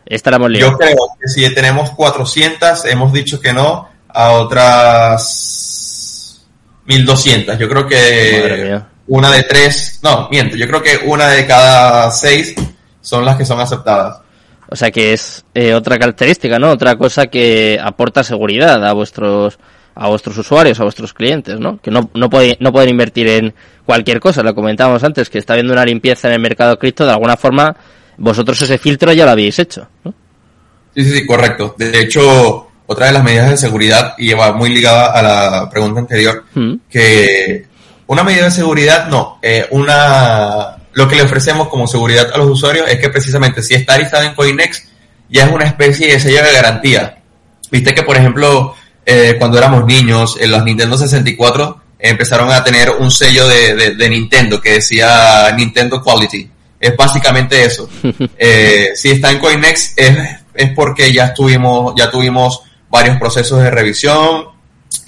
esta 0.04 0.30
la 0.30 0.36
hemos 0.36 0.52
Yo 0.58 0.76
creo 0.76 0.96
que 1.20 1.28
si 1.28 1.54
tenemos 1.54 1.90
400, 1.92 2.84
hemos 2.86 3.12
dicho 3.12 3.40
que 3.40 3.52
no 3.52 3.88
a 4.08 4.32
otras 4.32 5.71
1200. 6.86 7.58
Yo 7.58 7.68
creo 7.68 7.86
que 7.86 8.80
una 9.06 9.30
de 9.30 9.42
tres, 9.42 10.00
no, 10.02 10.28
miento, 10.30 10.56
yo 10.56 10.66
creo 10.66 10.82
que 10.82 11.00
una 11.04 11.28
de 11.28 11.46
cada 11.46 12.10
seis 12.10 12.54
son 13.00 13.24
las 13.24 13.36
que 13.36 13.44
son 13.44 13.60
aceptadas. 13.60 14.20
O 14.68 14.76
sea 14.76 14.90
que 14.90 15.12
es 15.12 15.44
eh, 15.54 15.74
otra 15.74 15.98
característica, 15.98 16.58
¿no? 16.58 16.70
Otra 16.70 16.96
cosa 16.96 17.26
que 17.26 17.78
aporta 17.82 18.24
seguridad 18.24 18.84
a 18.86 18.92
vuestros 18.92 19.58
a 19.94 20.08
vuestros 20.08 20.38
usuarios, 20.38 20.80
a 20.80 20.84
vuestros 20.84 21.12
clientes, 21.12 21.60
¿no? 21.60 21.78
Que 21.78 21.90
no, 21.90 22.08
no, 22.14 22.30
pueden, 22.30 22.56
no 22.60 22.72
pueden 22.72 22.88
invertir 22.88 23.28
en 23.28 23.54
cualquier 23.84 24.20
cosa. 24.20 24.42
Lo 24.42 24.54
comentábamos 24.54 25.04
antes, 25.04 25.28
que 25.28 25.38
está 25.38 25.52
habiendo 25.52 25.74
una 25.74 25.84
limpieza 25.84 26.28
en 26.28 26.34
el 26.34 26.40
mercado 26.40 26.78
cripto. 26.78 27.04
De 27.04 27.12
alguna 27.12 27.36
forma, 27.36 27.76
vosotros 28.16 28.60
ese 28.62 28.78
filtro 28.78 29.12
ya 29.12 29.26
lo 29.26 29.32
habéis 29.32 29.58
hecho, 29.58 29.88
¿no? 30.04 30.14
Sí, 30.94 31.04
sí, 31.04 31.18
sí, 31.18 31.26
correcto. 31.26 31.74
De 31.76 32.00
hecho, 32.00 32.68
otra 32.86 33.06
de 33.06 33.12
las 33.12 33.24
medidas 33.24 33.50
de 33.50 33.56
seguridad, 33.56 34.14
y 34.18 34.32
va 34.34 34.52
muy 34.52 34.70
ligada 34.70 35.06
a 35.12 35.22
la 35.22 35.70
pregunta 35.70 36.00
anterior, 36.00 36.44
mm. 36.54 36.74
que 36.90 37.66
una 38.06 38.24
medida 38.24 38.44
de 38.44 38.50
seguridad, 38.50 39.08
no. 39.08 39.38
Eh, 39.42 39.66
una, 39.70 40.76
lo 40.92 41.08
que 41.08 41.16
le 41.16 41.22
ofrecemos 41.22 41.68
como 41.68 41.86
seguridad 41.86 42.28
a 42.34 42.38
los 42.38 42.48
usuarios 42.48 42.86
es 42.88 42.98
que 42.98 43.08
precisamente 43.08 43.62
si 43.62 43.74
está 43.74 43.96
listado 43.96 44.24
en 44.24 44.34
Coinex, 44.34 44.84
ya 45.30 45.44
es 45.44 45.52
una 45.52 45.64
especie 45.64 46.12
de 46.12 46.20
sello 46.20 46.42
de 46.42 46.52
garantía. 46.52 47.18
Viste 47.70 47.94
que, 47.94 48.02
por 48.02 48.16
ejemplo, 48.16 48.74
eh, 49.06 49.36
cuando 49.38 49.56
éramos 49.56 49.86
niños, 49.86 50.36
en 50.38 50.50
los 50.50 50.62
Nintendo 50.62 50.98
64 50.98 51.80
empezaron 51.98 52.50
a 52.52 52.62
tener 52.62 52.90
un 52.90 53.10
sello 53.10 53.48
de, 53.48 53.94
de, 53.94 54.08
Nintendo 54.10 54.60
que 54.60 54.74
decía 54.74 55.52
Nintendo 55.56 56.02
Quality. 56.02 56.50
Es 56.80 56.96
básicamente 56.96 57.64
eso. 57.64 57.88
Eh, 58.36 58.90
si 58.94 59.12
está 59.12 59.30
en 59.30 59.38
Coinex 59.38 59.94
es, 59.96 60.18
es 60.52 60.70
porque 60.74 61.12
ya 61.12 61.26
estuvimos, 61.26 61.94
ya 61.96 62.10
tuvimos 62.10 62.62
varios 62.92 63.16
procesos 63.16 63.60
de 63.62 63.70
revisión. 63.70 64.44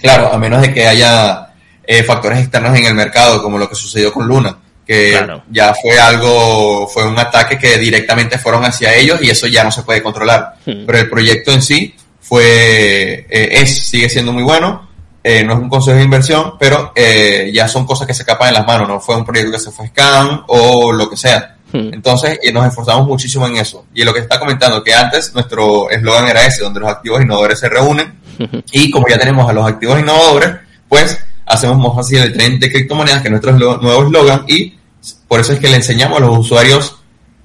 Claro, 0.00 0.32
a 0.32 0.38
menos 0.38 0.62
de 0.62 0.72
que 0.72 0.88
haya 0.88 1.50
eh, 1.86 2.02
factores 2.02 2.38
externos 2.38 2.76
en 2.76 2.86
el 2.86 2.94
mercado, 2.94 3.42
como 3.42 3.58
lo 3.58 3.68
que 3.68 3.74
sucedió 3.74 4.10
con 4.10 4.26
Luna, 4.26 4.56
que 4.86 5.14
ya 5.50 5.74
fue 5.74 5.98
algo, 5.98 6.88
fue 6.88 7.06
un 7.06 7.18
ataque 7.18 7.58
que 7.58 7.78
directamente 7.78 8.38
fueron 8.38 8.64
hacia 8.64 8.94
ellos 8.94 9.20
y 9.22 9.28
eso 9.28 9.46
ya 9.46 9.62
no 9.62 9.70
se 9.70 9.82
puede 9.82 10.02
controlar. 10.02 10.54
Hmm. 10.64 10.86
Pero 10.86 10.98
el 10.98 11.10
proyecto 11.10 11.52
en 11.52 11.62
sí 11.62 11.94
fue, 12.20 13.26
eh, 13.28 13.48
es, 13.60 13.86
sigue 13.86 14.08
siendo 14.08 14.32
muy 14.32 14.42
bueno. 14.42 14.88
Eh, 15.22 15.42
no 15.44 15.54
es 15.54 15.58
un 15.58 15.68
consejo 15.68 15.96
de 15.96 16.04
inversión, 16.04 16.54
pero 16.58 16.92
ya 16.94 17.66
son 17.66 17.86
cosas 17.86 18.06
que 18.06 18.12
se 18.12 18.22
escapan 18.22 18.48
en 18.48 18.54
las 18.54 18.66
manos, 18.66 18.88
no 18.88 19.00
fue 19.00 19.16
un 19.16 19.24
proyecto 19.24 19.52
que 19.52 19.58
se 19.58 19.70
fue 19.70 19.88
scan 19.88 20.42
o 20.48 20.92
lo 20.92 21.08
que 21.08 21.16
sea. 21.16 21.53
Hmm. 21.74 21.92
Entonces, 21.92 22.38
nos 22.52 22.66
esforzamos 22.68 23.04
muchísimo 23.04 23.48
en 23.48 23.56
eso. 23.56 23.84
Y 23.92 24.04
lo 24.04 24.14
que 24.14 24.20
está 24.20 24.38
comentando, 24.38 24.84
que 24.84 24.94
antes 24.94 25.34
nuestro 25.34 25.90
eslogan 25.90 26.28
era 26.28 26.46
ese, 26.46 26.62
donde 26.62 26.78
los 26.78 26.88
activos 26.88 27.20
innovadores 27.20 27.58
se 27.58 27.68
reúnen. 27.68 28.14
Y 28.72 28.90
como 28.92 29.08
ya 29.08 29.18
tenemos 29.18 29.48
a 29.48 29.52
los 29.52 29.66
activos 29.66 29.98
innovadores, 29.98 30.50
pues 30.88 31.18
hacemos 31.46 31.78
más 31.78 31.94
fácil 31.96 32.18
el 32.22 32.32
tren 32.32 32.60
de 32.60 32.70
criptomonedas, 32.70 33.22
que 33.22 33.28
es 33.28 33.30
nuestro 33.30 33.52
nuevo 33.52 34.04
eslogan, 34.04 34.44
y 34.46 34.74
por 35.26 35.40
eso 35.40 35.52
es 35.52 35.58
que 35.58 35.68
le 35.68 35.76
enseñamos 35.76 36.18
a 36.18 36.20
los 36.20 36.38
usuarios 36.38 36.96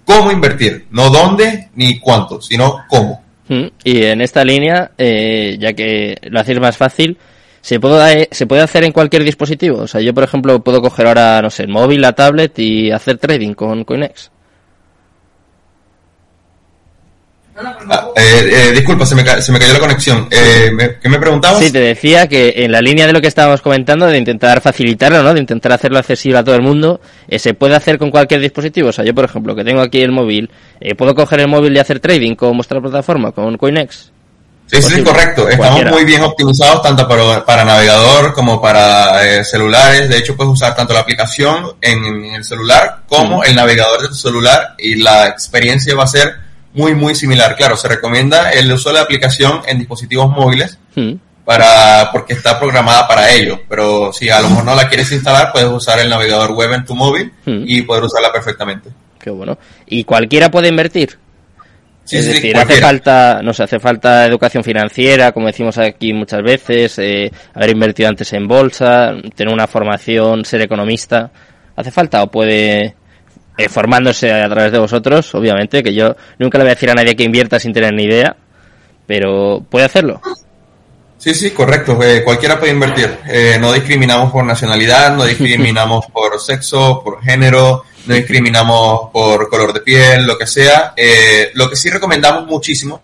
cómo 0.06 0.32
invertir, 0.32 0.86
no 0.92 1.10
dónde 1.10 1.70
ni 1.76 2.00
cuánto, 2.00 2.40
sino 2.40 2.86
cómo. 2.88 3.24
Mm, 3.48 3.66
y 3.84 4.04
en 4.04 4.22
esta 4.22 4.44
línea, 4.44 4.92
eh, 4.98 5.58
ya 5.60 5.74
que 5.74 6.18
lo 6.30 6.40
hacéis 6.40 6.60
más 6.60 6.78
fácil, 6.78 7.18
¿se 7.62 7.80
puede, 7.80 8.30
¿se 8.32 8.48
puede 8.48 8.62
hacer 8.62 8.84
en 8.84 8.92
cualquier 8.92 9.24
dispositivo? 9.24 9.80
O 9.80 9.88
sea, 9.88 10.02
yo, 10.02 10.14
por 10.14 10.24
ejemplo, 10.24 10.64
puedo 10.64 10.82
coger 10.82 11.08
ahora, 11.08 11.42
no 11.42 11.50
sé, 11.50 11.64
el 11.64 11.70
móvil, 11.70 12.02
la 12.02 12.14
tablet 12.14 12.58
y 12.60 12.92
hacer 12.92 13.18
trading 13.18 13.54
con 13.54 13.84
Coinex. 13.84 14.32
Ah, 17.62 18.08
eh, 18.16 18.50
eh, 18.52 18.72
disculpa, 18.72 19.06
se 19.06 19.16
me, 19.16 19.24
se 19.42 19.52
me, 19.52 19.60
cayó 19.60 19.74
la 19.74 19.80
conexión. 19.80 20.28
Eh, 20.32 20.98
¿Qué 21.02 21.10
me 21.10 21.20
preguntabas? 21.20 21.60
Sí, 21.60 21.72
te 21.72 21.80
decía 21.80 22.28
que 22.28 22.54
en 22.56 22.72
la 22.72 22.80
línea 22.80 23.06
de 23.06 23.12
lo 23.12 23.20
que 23.20 23.28
estábamos 23.28 23.62
comentando, 23.62 24.08
de 24.08 24.18
intentar 24.18 24.62
facilitarlo, 24.62 25.22
¿no? 25.24 25.34
De 25.34 25.42
intentar 25.42 25.74
hacerlo 25.74 26.00
accesible 26.00 26.38
a 26.38 26.44
todo 26.44 26.56
el 26.56 26.62
mundo, 26.62 27.02
eh, 27.28 27.38
¿se 27.38 27.54
puede 27.54 27.76
hacer 27.76 27.98
con 27.98 28.12
cualquier 28.12 28.40
dispositivo? 28.40 28.90
O 28.90 28.92
sea, 28.94 29.04
yo, 29.04 29.14
por 29.14 29.26
ejemplo, 29.26 29.56
que 29.56 29.66
tengo 29.66 29.82
aquí 29.82 30.02
el 30.02 30.12
móvil, 30.12 30.50
¿puedo 30.98 31.14
coger 31.14 31.42
el 31.42 31.50
móvil 31.50 31.76
y 31.76 31.80
hacer 31.80 32.00
trading 32.00 32.36
con 32.36 32.56
vuestra 32.56 32.80
plataforma, 32.80 33.34
con 33.34 33.58
CoinEx? 33.58 34.12
Sí, 34.72 34.82
sí, 34.84 35.04
correcto. 35.04 35.50
Estamos 35.50 35.84
muy 35.86 36.06
bien 36.06 36.22
optimizados 36.22 36.84
tanto 36.84 37.08
para, 37.08 37.44
para 37.44 37.66
navegador 37.66 38.34
como 38.34 38.62
para 38.62 39.44
celulares. 39.44 40.10
De 40.10 40.18
hecho, 40.18 40.36
puedes 40.36 40.54
usar 40.54 40.76
tanto 40.76 40.94
la 40.94 41.00
aplicación 41.00 41.74
en, 41.82 42.26
el 42.26 42.44
celular 42.44 43.02
como 43.08 43.44
el 43.44 43.56
navegador 43.56 44.02
de 44.02 44.10
tu 44.10 44.14
celular 44.14 44.76
y 44.78 44.96
la 44.96 45.28
experiencia 45.28 45.96
va 45.96 46.04
a 46.04 46.08
ser 46.08 46.36
muy, 46.74 46.94
muy 46.94 47.16
similar. 47.16 47.56
Claro, 47.56 47.76
se 47.78 47.88
recomienda 47.88 48.52
el 48.52 48.72
uso 48.72 48.90
de 48.90 48.96
la 48.96 49.02
aplicación 49.02 49.62
en 49.66 49.80
dispositivos 49.80 50.30
móviles 50.30 50.78
para, 51.44 52.12
porque 52.12 52.34
está 52.34 52.60
programada 52.60 53.08
para 53.08 53.34
ello. 53.34 53.62
Pero 53.68 54.14
si 54.14 54.30
a 54.30 54.40
lo 54.40 54.50
mejor 54.50 54.66
no 54.66 54.76
la 54.76 54.88
quieres 54.88 55.12
instalar, 55.12 55.52
puedes 55.52 55.70
usar 55.70 56.00
el 56.00 56.10
navegador 56.10 56.52
web 56.52 56.74
en 56.74 56.86
tu 56.86 56.94
móvil 56.94 57.34
y 57.46 57.82
poder 57.82 58.04
usarla 58.04 58.32
perfectamente. 58.32 58.92
Qué 59.20 59.32
bueno. 59.32 59.58
¿Y 59.88 60.04
cualquiera 60.04 60.52
puede 60.52 60.68
invertir? 60.68 61.18
Sí, 62.10 62.18
es 62.18 62.26
sí, 62.26 62.32
decir, 62.34 62.58
hace 62.58 62.82
falta, 62.82 63.40
no 63.44 63.54
sé, 63.54 63.62
hace 63.62 63.80
falta 63.80 64.26
educación 64.26 64.64
financiera, 64.64 65.32
como 65.32 65.46
decimos 65.46 65.78
aquí 65.78 66.12
muchas 66.12 66.42
veces, 66.42 66.98
eh, 66.98 67.32
haber 67.54 67.70
invertido 67.70 68.10
antes 68.10 68.34
en 68.34 68.48
bolsa, 68.48 69.14
tener 69.36 69.54
una 69.54 69.68
formación, 69.68 70.44
ser 70.44 70.62
economista. 70.62 71.30
¿Hace 71.76 71.92
falta 71.92 72.24
o 72.24 72.32
puede 72.32 72.96
eh, 73.60 73.70
formándose 73.70 74.32
a 74.32 74.50
través 74.50 74.72
de 74.72 74.80
vosotros, 74.80 75.36
obviamente, 75.36 75.84
que 75.84 75.94
yo 75.94 76.16
nunca 76.40 76.58
le 76.58 76.64
voy 76.64 76.72
a 76.72 76.74
decir 76.74 76.90
a 76.90 76.96
nadie 76.96 77.16
que 77.16 77.26
invierta 77.26 77.60
sin 77.60 77.74
tener 77.74 77.94
ni 77.94 78.06
idea, 78.06 78.36
pero 79.06 79.64
puede 79.70 79.86
hacerlo. 79.86 80.20
Sí, 81.20 81.36
sí, 81.36 81.52
correcto. 81.52 82.02
Eh, 82.02 82.24
cualquiera 82.24 82.60
puede 82.60 82.72
invertir. 82.72 83.20
Eh, 83.28 83.58
no 83.60 83.72
discriminamos 83.72 84.32
por 84.32 84.44
nacionalidad, 84.44 85.16
no 85.16 85.26
discriminamos 85.26 86.06
por 86.14 86.40
sexo, 86.40 87.02
por 87.04 87.22
género, 87.22 87.84
no 88.08 88.16
discriminamos 88.16 89.12
por 89.14 89.48
color 89.50 89.74
de 89.74 89.82
piel, 89.82 90.26
lo 90.26 90.38
que 90.38 90.48
sea. 90.48 90.96
lo 91.54 91.70
que 91.70 91.76
sí 91.76 91.90
recomendamos 91.90 92.48
muchísimo 92.48 93.02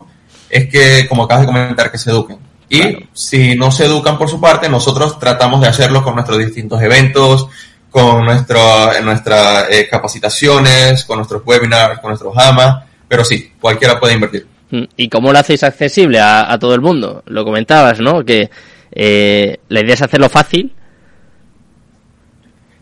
es 0.50 0.68
que, 0.68 1.08
como 1.08 1.24
acabas 1.24 1.42
de 1.42 1.48
comentar, 1.48 1.92
que 1.92 1.98
se 1.98 2.10
eduquen. 2.10 2.40
Y 2.70 3.10
si 3.14 3.56
no 3.56 3.72
se 3.72 3.86
educan 3.86 4.18
por 4.18 4.30
su 4.30 4.40
parte, 4.42 4.70
nosotros 4.70 5.20
tratamos 5.20 5.62
de 5.62 5.68
hacerlo 5.68 6.04
con 6.04 6.16
nuestros 6.16 6.40
distintos 6.40 6.82
eventos, 6.82 7.48
con 7.96 8.26
nuestro, 8.26 8.60
nuestras 9.04 9.68
eh, 9.70 9.88
capacitaciones, 9.90 11.06
con 11.06 11.18
nuestros 11.18 11.42
webinars, 11.46 12.00
con 12.00 12.10
nuestros 12.10 12.36
AMA, 12.38 12.86
pero 13.08 13.24
sí, 13.24 13.54
cualquiera 13.60 14.00
puede 14.00 14.16
invertir. 14.16 14.48
Mm, 14.72 14.84
¿Y 14.98 15.10
cómo 15.10 15.32
lo 15.32 15.40
hacéis 15.40 15.64
accesible 15.64 16.20
a, 16.20 16.58
todo 16.60 16.74
el 16.74 16.82
mundo? 16.82 17.24
Lo 17.28 17.44
comentabas, 17.44 18.00
¿no? 18.00 18.24
Que 18.24 18.50
eh, 18.92 19.60
la 19.70 19.82
idea 19.82 19.94
es 19.94 20.02
hacerlo 20.02 20.30
fácil. 20.30 20.74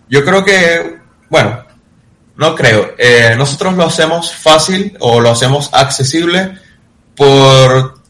Yo 0.10 0.24
creo 0.24 0.44
que, 0.44 0.98
bueno, 1.30 1.64
no 2.36 2.56
creo. 2.56 2.94
Eh, 2.98 3.36
nosotros 3.38 3.76
lo 3.76 3.86
hacemos 3.86 4.34
fácil 4.34 4.96
o 5.00 5.20
lo 5.20 5.32
hacemos 5.32 5.70
accesible 5.74 6.58
por 7.16 8.03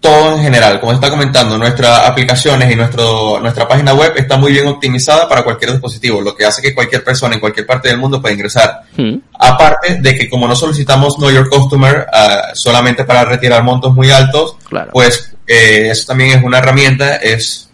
todo 0.00 0.36
en 0.36 0.42
general. 0.42 0.80
Como 0.80 0.92
está 0.92 1.10
comentando, 1.10 1.58
nuestras 1.58 2.06
aplicaciones 2.06 2.70
y 2.70 2.76
nuestro, 2.76 3.40
nuestra 3.40 3.66
página 3.66 3.94
web 3.94 4.12
está 4.16 4.36
muy 4.36 4.52
bien 4.52 4.66
optimizada 4.66 5.28
para 5.28 5.42
cualquier 5.42 5.72
dispositivo, 5.72 6.20
lo 6.20 6.34
que 6.36 6.44
hace 6.44 6.62
que 6.62 6.74
cualquier 6.74 7.02
persona 7.02 7.34
en 7.34 7.40
cualquier 7.40 7.66
parte 7.66 7.88
del 7.88 7.98
mundo 7.98 8.20
pueda 8.20 8.34
ingresar. 8.34 8.82
Hmm. 8.96 9.16
Aparte 9.38 9.96
de 10.00 10.16
que 10.16 10.28
como 10.28 10.46
no 10.46 10.54
solicitamos 10.54 11.16
Know 11.16 11.30
Your 11.30 11.48
Customer 11.48 12.06
uh, 12.12 12.54
solamente 12.54 13.04
para 13.04 13.24
retirar 13.24 13.62
montos 13.62 13.94
muy 13.94 14.10
altos, 14.10 14.56
pues 14.92 15.32
eh, 15.46 15.88
eso 15.90 16.06
también 16.06 16.38
es 16.38 16.44
una 16.44 16.58
herramienta, 16.58 17.16
es 17.16 17.68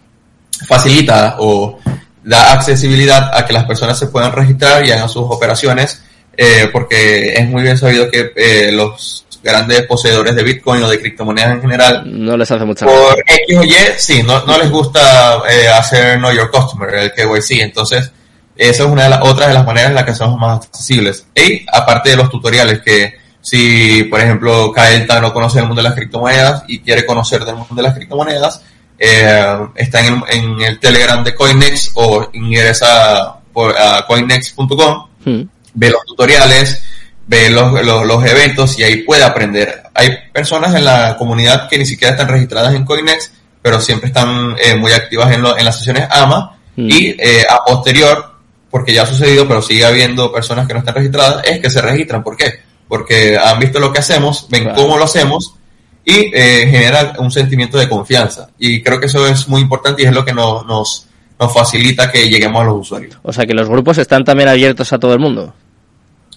facilita 0.67 1.35
o 1.39 1.79
da 2.23 2.53
accesibilidad 2.53 3.37
a 3.37 3.45
que 3.45 3.53
las 3.53 3.65
personas 3.65 3.99
se 3.99 4.07
puedan 4.07 4.31
registrar 4.31 4.85
y 4.85 4.91
hagan 4.91 5.09
sus 5.09 5.25
operaciones, 5.29 6.01
eh, 6.35 6.69
porque 6.71 7.33
es 7.33 7.47
muy 7.47 7.61
bien 7.61 7.77
sabido 7.77 8.09
que 8.09 8.31
eh, 8.35 8.71
los 8.71 9.24
grandes 9.45 9.83
poseedores 9.83 10.35
de 10.35 10.43
Bitcoin 10.43 10.81
o 10.81 10.89
de 10.89 10.99
criptomonedas 10.99 11.51
en 11.51 11.61
general. 11.61 12.03
No 12.03 12.35
les 12.35 12.49
hace 12.49 12.65
mucha 12.65 12.87
Por 12.87 13.23
X 13.27 13.57
o 13.57 13.63
Y, 13.63 13.75
sí, 13.95 14.23
no, 14.23 14.43
no 14.43 14.57
les 14.57 14.71
gusta 14.71 15.43
eh, 15.47 15.67
hacer 15.67 16.17
Know 16.17 16.31
Your 16.31 16.49
Customer, 16.49 16.89
el 16.95 17.11
KYC. 17.13 17.61
Entonces, 17.61 18.11
esa 18.55 18.83
es 18.83 18.89
una 18.89 19.03
de 19.03 19.09
las 19.09 19.21
otras 19.21 19.49
de 19.49 19.53
las 19.53 19.63
maneras 19.63 19.89
en 19.91 19.95
las 19.95 20.03
que 20.03 20.15
somos 20.15 20.39
más 20.39 20.65
accesibles. 20.65 21.27
Y 21.35 21.63
aparte 21.71 22.09
de 22.09 22.15
los 22.15 22.31
tutoriales, 22.31 22.81
que 22.81 23.13
si, 23.39 24.05
por 24.05 24.19
ejemplo, 24.19 24.71
Kaelta 24.71 25.21
no 25.21 25.31
conoce 25.31 25.59
el 25.59 25.67
mundo 25.67 25.83
de 25.83 25.89
las 25.89 25.95
criptomonedas 25.95 26.63
y 26.67 26.79
quiere 26.79 27.05
conocer 27.05 27.45
del 27.45 27.55
mundo 27.55 27.75
de 27.75 27.83
las 27.83 27.93
criptomonedas, 27.93 28.63
eh, 28.97 29.57
está 29.75 29.99
en 30.07 30.13
el, 30.15 30.23
en 30.29 30.61
el, 30.61 30.79
Telegram 30.79 31.23
de 31.23 31.35
Coinex 31.35 31.91
o 31.93 32.29
ingresa 32.33 33.35
por, 33.53 33.77
a 33.77 34.07
coinex.com, 34.07 35.07
hmm. 35.23 35.41
ve 35.75 35.89
los 35.91 36.03
tutoriales, 36.07 36.81
ve 37.27 37.49
los, 37.49 37.83
los, 37.83 38.25
eventos 38.25 38.77
y 38.77 38.83
ahí 38.83 38.97
puede 38.97 39.23
aprender. 39.23 39.83
Hay 39.93 40.09
personas 40.31 40.75
en 40.75 40.85
la 40.85 41.17
comunidad 41.17 41.67
que 41.67 41.77
ni 41.77 41.85
siquiera 41.85 42.13
están 42.13 42.27
registradas 42.27 42.75
en 42.75 42.85
Coinex, 42.85 43.31
pero 43.61 43.79
siempre 43.81 44.07
están 44.07 44.55
eh, 44.63 44.75
muy 44.75 44.91
activas 44.91 45.33
en, 45.33 45.45
en 45.45 45.65
las 45.65 45.77
sesiones 45.77 46.07
AMA 46.09 46.57
mm. 46.75 46.89
y 46.89 47.15
eh, 47.17 47.45
a 47.49 47.63
posterior, 47.65 48.33
porque 48.69 48.93
ya 48.93 49.03
ha 49.03 49.07
sucedido, 49.07 49.47
pero 49.47 49.61
sigue 49.61 49.85
habiendo 49.85 50.31
personas 50.31 50.67
que 50.67 50.73
no 50.73 50.79
están 50.79 50.95
registradas, 50.95 51.43
es 51.45 51.59
que 51.59 51.69
se 51.69 51.81
registran. 51.81 52.23
¿Por 52.23 52.37
qué? 52.37 52.59
Porque 52.87 53.37
han 53.37 53.59
visto 53.59 53.79
lo 53.79 53.91
que 53.91 53.99
hacemos, 53.99 54.47
ven 54.49 54.69
cómo 54.75 54.97
lo 54.97 55.05
hacemos 55.05 55.55
y 56.03 56.31
eh, 56.33 56.67
genera 56.69 57.13
un 57.17 57.31
sentimiento 57.31 57.79
de 57.79 57.89
confianza. 57.89 58.49
Y 58.59 58.83
creo 58.83 58.99
que 58.99 59.07
eso 59.07 59.25
es 59.27 59.47
muy 59.47 59.61
importante 59.61 60.03
y 60.03 60.05
es 60.05 60.13
lo 60.13 60.23
que 60.23 60.33
nos, 60.33 60.65
nos, 60.67 61.07
nos 61.39 61.51
facilita 61.51 62.11
que 62.11 62.29
lleguemos 62.29 62.61
a 62.61 62.65
los 62.65 62.81
usuarios. 62.81 63.17
O 63.23 63.33
sea 63.33 63.47
que 63.47 63.55
los 63.55 63.67
grupos 63.67 63.97
están 63.97 64.23
también 64.23 64.49
abiertos 64.49 64.93
a 64.93 64.99
todo 64.99 65.13
el 65.13 65.19
mundo. 65.19 65.55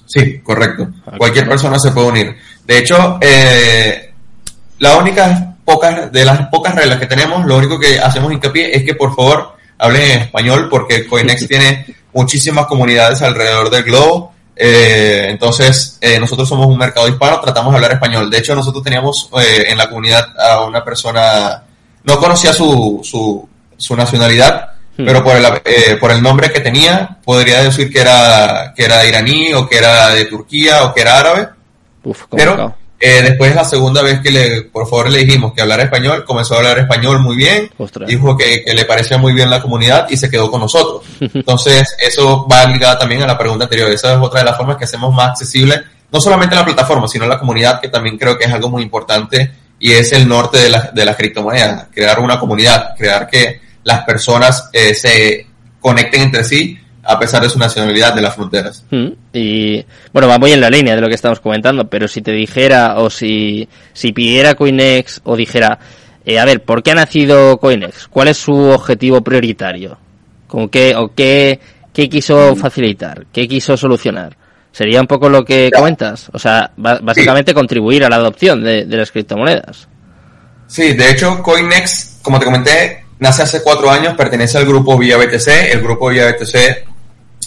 Sí, 0.09 0.41
correcto. 0.41 0.89
Cualquier 1.19 1.47
persona 1.47 1.79
se 1.79 1.93
puede 1.93 2.09
unir. 2.09 2.37
De 2.67 2.79
hecho, 2.79 3.19
eh, 3.21 4.15
la 4.79 4.97
única 4.97 5.55
pocas 5.65 6.11
de 6.11 6.25
las 6.25 6.49
pocas 6.49 6.75
reglas 6.75 6.99
que 6.99 7.07
tenemos, 7.07 7.45
lo 7.45 7.59
único 7.59 7.79
que 7.79 8.01
hacemos 8.01 8.33
hincapié 8.33 8.75
es 8.75 8.85
que 8.85 8.95
por 8.95 9.15
favor 9.15 9.57
hablen 9.77 10.03
en 10.03 10.21
español 10.23 10.69
porque 10.71 11.07
Coinex 11.07 11.47
tiene 11.49 11.85
muchísimas 12.15 12.67
comunidades 12.67 13.21
alrededor 13.21 13.69
del 13.69 13.83
globo. 13.83 14.33
Eh, 14.57 15.27
entonces, 15.29 15.99
eh, 16.01 16.19
nosotros 16.19 16.49
somos 16.49 16.67
un 16.67 16.79
mercado 16.79 17.07
hispano, 17.07 17.39
tratamos 17.41 17.71
de 17.73 17.77
hablar 17.77 17.93
español. 17.93 18.31
De 18.31 18.39
hecho, 18.39 18.55
nosotros 18.55 18.83
teníamos 18.83 19.29
eh, 19.39 19.67
en 19.69 19.77
la 19.77 19.89
comunidad 19.89 20.27
a 20.41 20.65
una 20.65 20.83
persona, 20.83 21.63
no 22.03 22.19
conocía 22.19 22.55
su, 22.55 23.01
su, 23.05 23.47
su 23.77 23.95
nacionalidad, 23.95 24.71
Hmm. 24.99 25.07
pero 25.07 25.23
por 25.23 25.37
el, 25.37 25.45
eh, 25.65 25.97
por 26.01 26.11
el 26.11 26.20
nombre 26.20 26.51
que 26.53 26.59
tenía, 26.59 27.19
podría 27.25 27.62
decir 27.62 27.89
que 27.89 28.01
era, 28.01 28.75
que 28.77 28.85
era 28.85 29.07
iraní 29.07 29.55
o 29.55 29.69
que 29.69 29.79
era 29.79 30.09
de 30.09 30.25
Turquía 30.25 30.83
o 30.85 30.93
que 30.93 31.03
era 31.03 31.19
árabe. 31.19 31.49
pero 32.33 32.75
eh, 32.99 33.23
después 33.23 33.55
la 33.55 33.65
segunda 33.65 34.03
vez 34.03 34.19
que 34.20 34.33
le, 34.33 34.62
por 34.62 34.89
favor 34.89 35.09
le 35.09 35.20
dijimos 35.20 35.53
que 35.53 35.62
hablara 35.62 35.85
español, 35.85 36.25
comenzó 36.25 36.55
a 36.55 36.57
hablar 36.57 36.81
español 36.81 37.20
muy 37.20 37.37
bien, 37.37 37.70
dijo 38.09 38.37
que, 38.37 38.65
que, 38.65 38.75
le 38.75 38.85
parecía 38.87 39.19
muy 39.19 39.33
bien 39.33 39.49
la 39.49 39.62
comunidad 39.62 40.09
y 40.11 40.16
se 40.16 40.29
quedó 40.29 40.51
con 40.51 40.62
nosotros. 40.62 41.05
Entonces, 41.20 41.97
eso 42.01 42.45
va 42.51 42.65
ligado 42.65 42.99
también 42.99 43.23
a 43.23 43.27
la 43.29 43.39
pregunta 43.39 43.66
anterior. 43.66 43.89
Esa 43.93 44.15
es 44.15 44.19
otra 44.20 44.41
de 44.41 44.47
las 44.47 44.57
formas 44.57 44.79
que 44.79 44.85
hacemos 44.85 45.15
más 45.15 45.29
accesible, 45.29 45.81
no 46.11 46.20
solamente 46.20 46.57
la 46.57 46.65
plataforma, 46.65 47.07
sino 47.07 47.25
la 47.29 47.39
comunidad, 47.39 47.81
que 47.81 47.87
también 47.87 48.19
creo 48.19 48.37
que 48.37 48.47
es 48.47 48.53
algo 48.53 48.69
muy 48.69 48.83
importante 48.83 49.49
y 49.79 49.93
es 49.93 50.11
el 50.11 50.27
norte 50.27 50.59
de, 50.59 50.70
la, 50.70 50.91
de 50.93 51.05
las 51.05 51.15
criptomonedas, 51.15 51.87
crear 51.95 52.19
una 52.19 52.41
comunidad, 52.41 52.97
crear 52.97 53.29
que 53.29 53.68
las 53.89 54.05
personas 54.05 54.69
eh, 54.73 54.94
se 54.94 55.47
conecten 55.81 56.20
entre 56.20 56.44
sí 56.44 56.78
a 57.02 57.19
pesar 57.19 57.43
de 57.43 57.48
su 57.48 57.59
nacionalidad 57.59 58.15
de 58.15 58.20
las 58.20 58.35
fronteras. 58.35 58.85
Mm, 58.90 59.09
y 59.32 59.85
bueno, 60.12 60.28
va 60.28 60.39
muy 60.39 60.52
en 60.52 60.60
la 60.60 60.69
línea 60.69 60.94
de 60.94 61.01
lo 61.01 61.09
que 61.09 61.15
estamos 61.15 61.40
comentando, 61.40 61.89
pero 61.89 62.06
si 62.06 62.20
te 62.20 62.32
dijera 62.32 62.98
o 62.98 63.09
si, 63.09 63.66
si 63.94 64.12
pidiera 64.12 64.55
Coinex 64.55 65.23
o 65.24 65.35
dijera, 65.35 65.78
eh, 66.27 66.39
a 66.39 66.44
ver, 66.44 66.62
¿por 66.62 66.82
qué 66.82 66.90
ha 66.90 66.97
nacido 66.97 67.56
Coinex? 67.56 68.09
¿Cuál 68.09 68.28
es 68.28 68.36
su 68.36 68.55
objetivo 68.55 69.23
prioritario? 69.23 69.98
¿Con 70.47 70.69
qué 70.69 70.94
o 70.94 71.15
qué, 71.15 71.59
qué 71.94 72.10
quiso 72.10 72.55
facilitar? 72.56 73.24
¿Qué 73.32 73.48
quiso 73.48 73.74
solucionar? 73.78 74.36
Sería 74.70 75.01
un 75.01 75.06
poco 75.06 75.31
lo 75.31 75.47
que 75.47 75.70
comentas, 75.74 76.28
o 76.35 76.39
sea, 76.39 76.73
básicamente 76.77 77.55
contribuir 77.55 78.05
a 78.05 78.10
la 78.10 78.16
adopción 78.16 78.62
de, 78.62 78.85
de 78.85 78.97
las 78.98 79.10
criptomonedas. 79.10 79.89
Sí, 80.66 80.93
de 80.93 81.10
hecho, 81.10 81.43
Coinex, 81.43 82.19
como 82.23 82.39
te 82.39 82.44
comenté, 82.44 83.08
nace 83.19 83.43
hace 83.43 83.62
cuatro 83.62 83.90
años, 83.90 84.15
pertenece 84.15 84.59
al 84.59 84.66
grupo 84.66 84.97
Vía 84.97 85.16
BTC. 85.16 85.49
El 85.73 85.81
grupo 85.81 86.09
Vía 86.09 86.31
BTC 86.31 86.55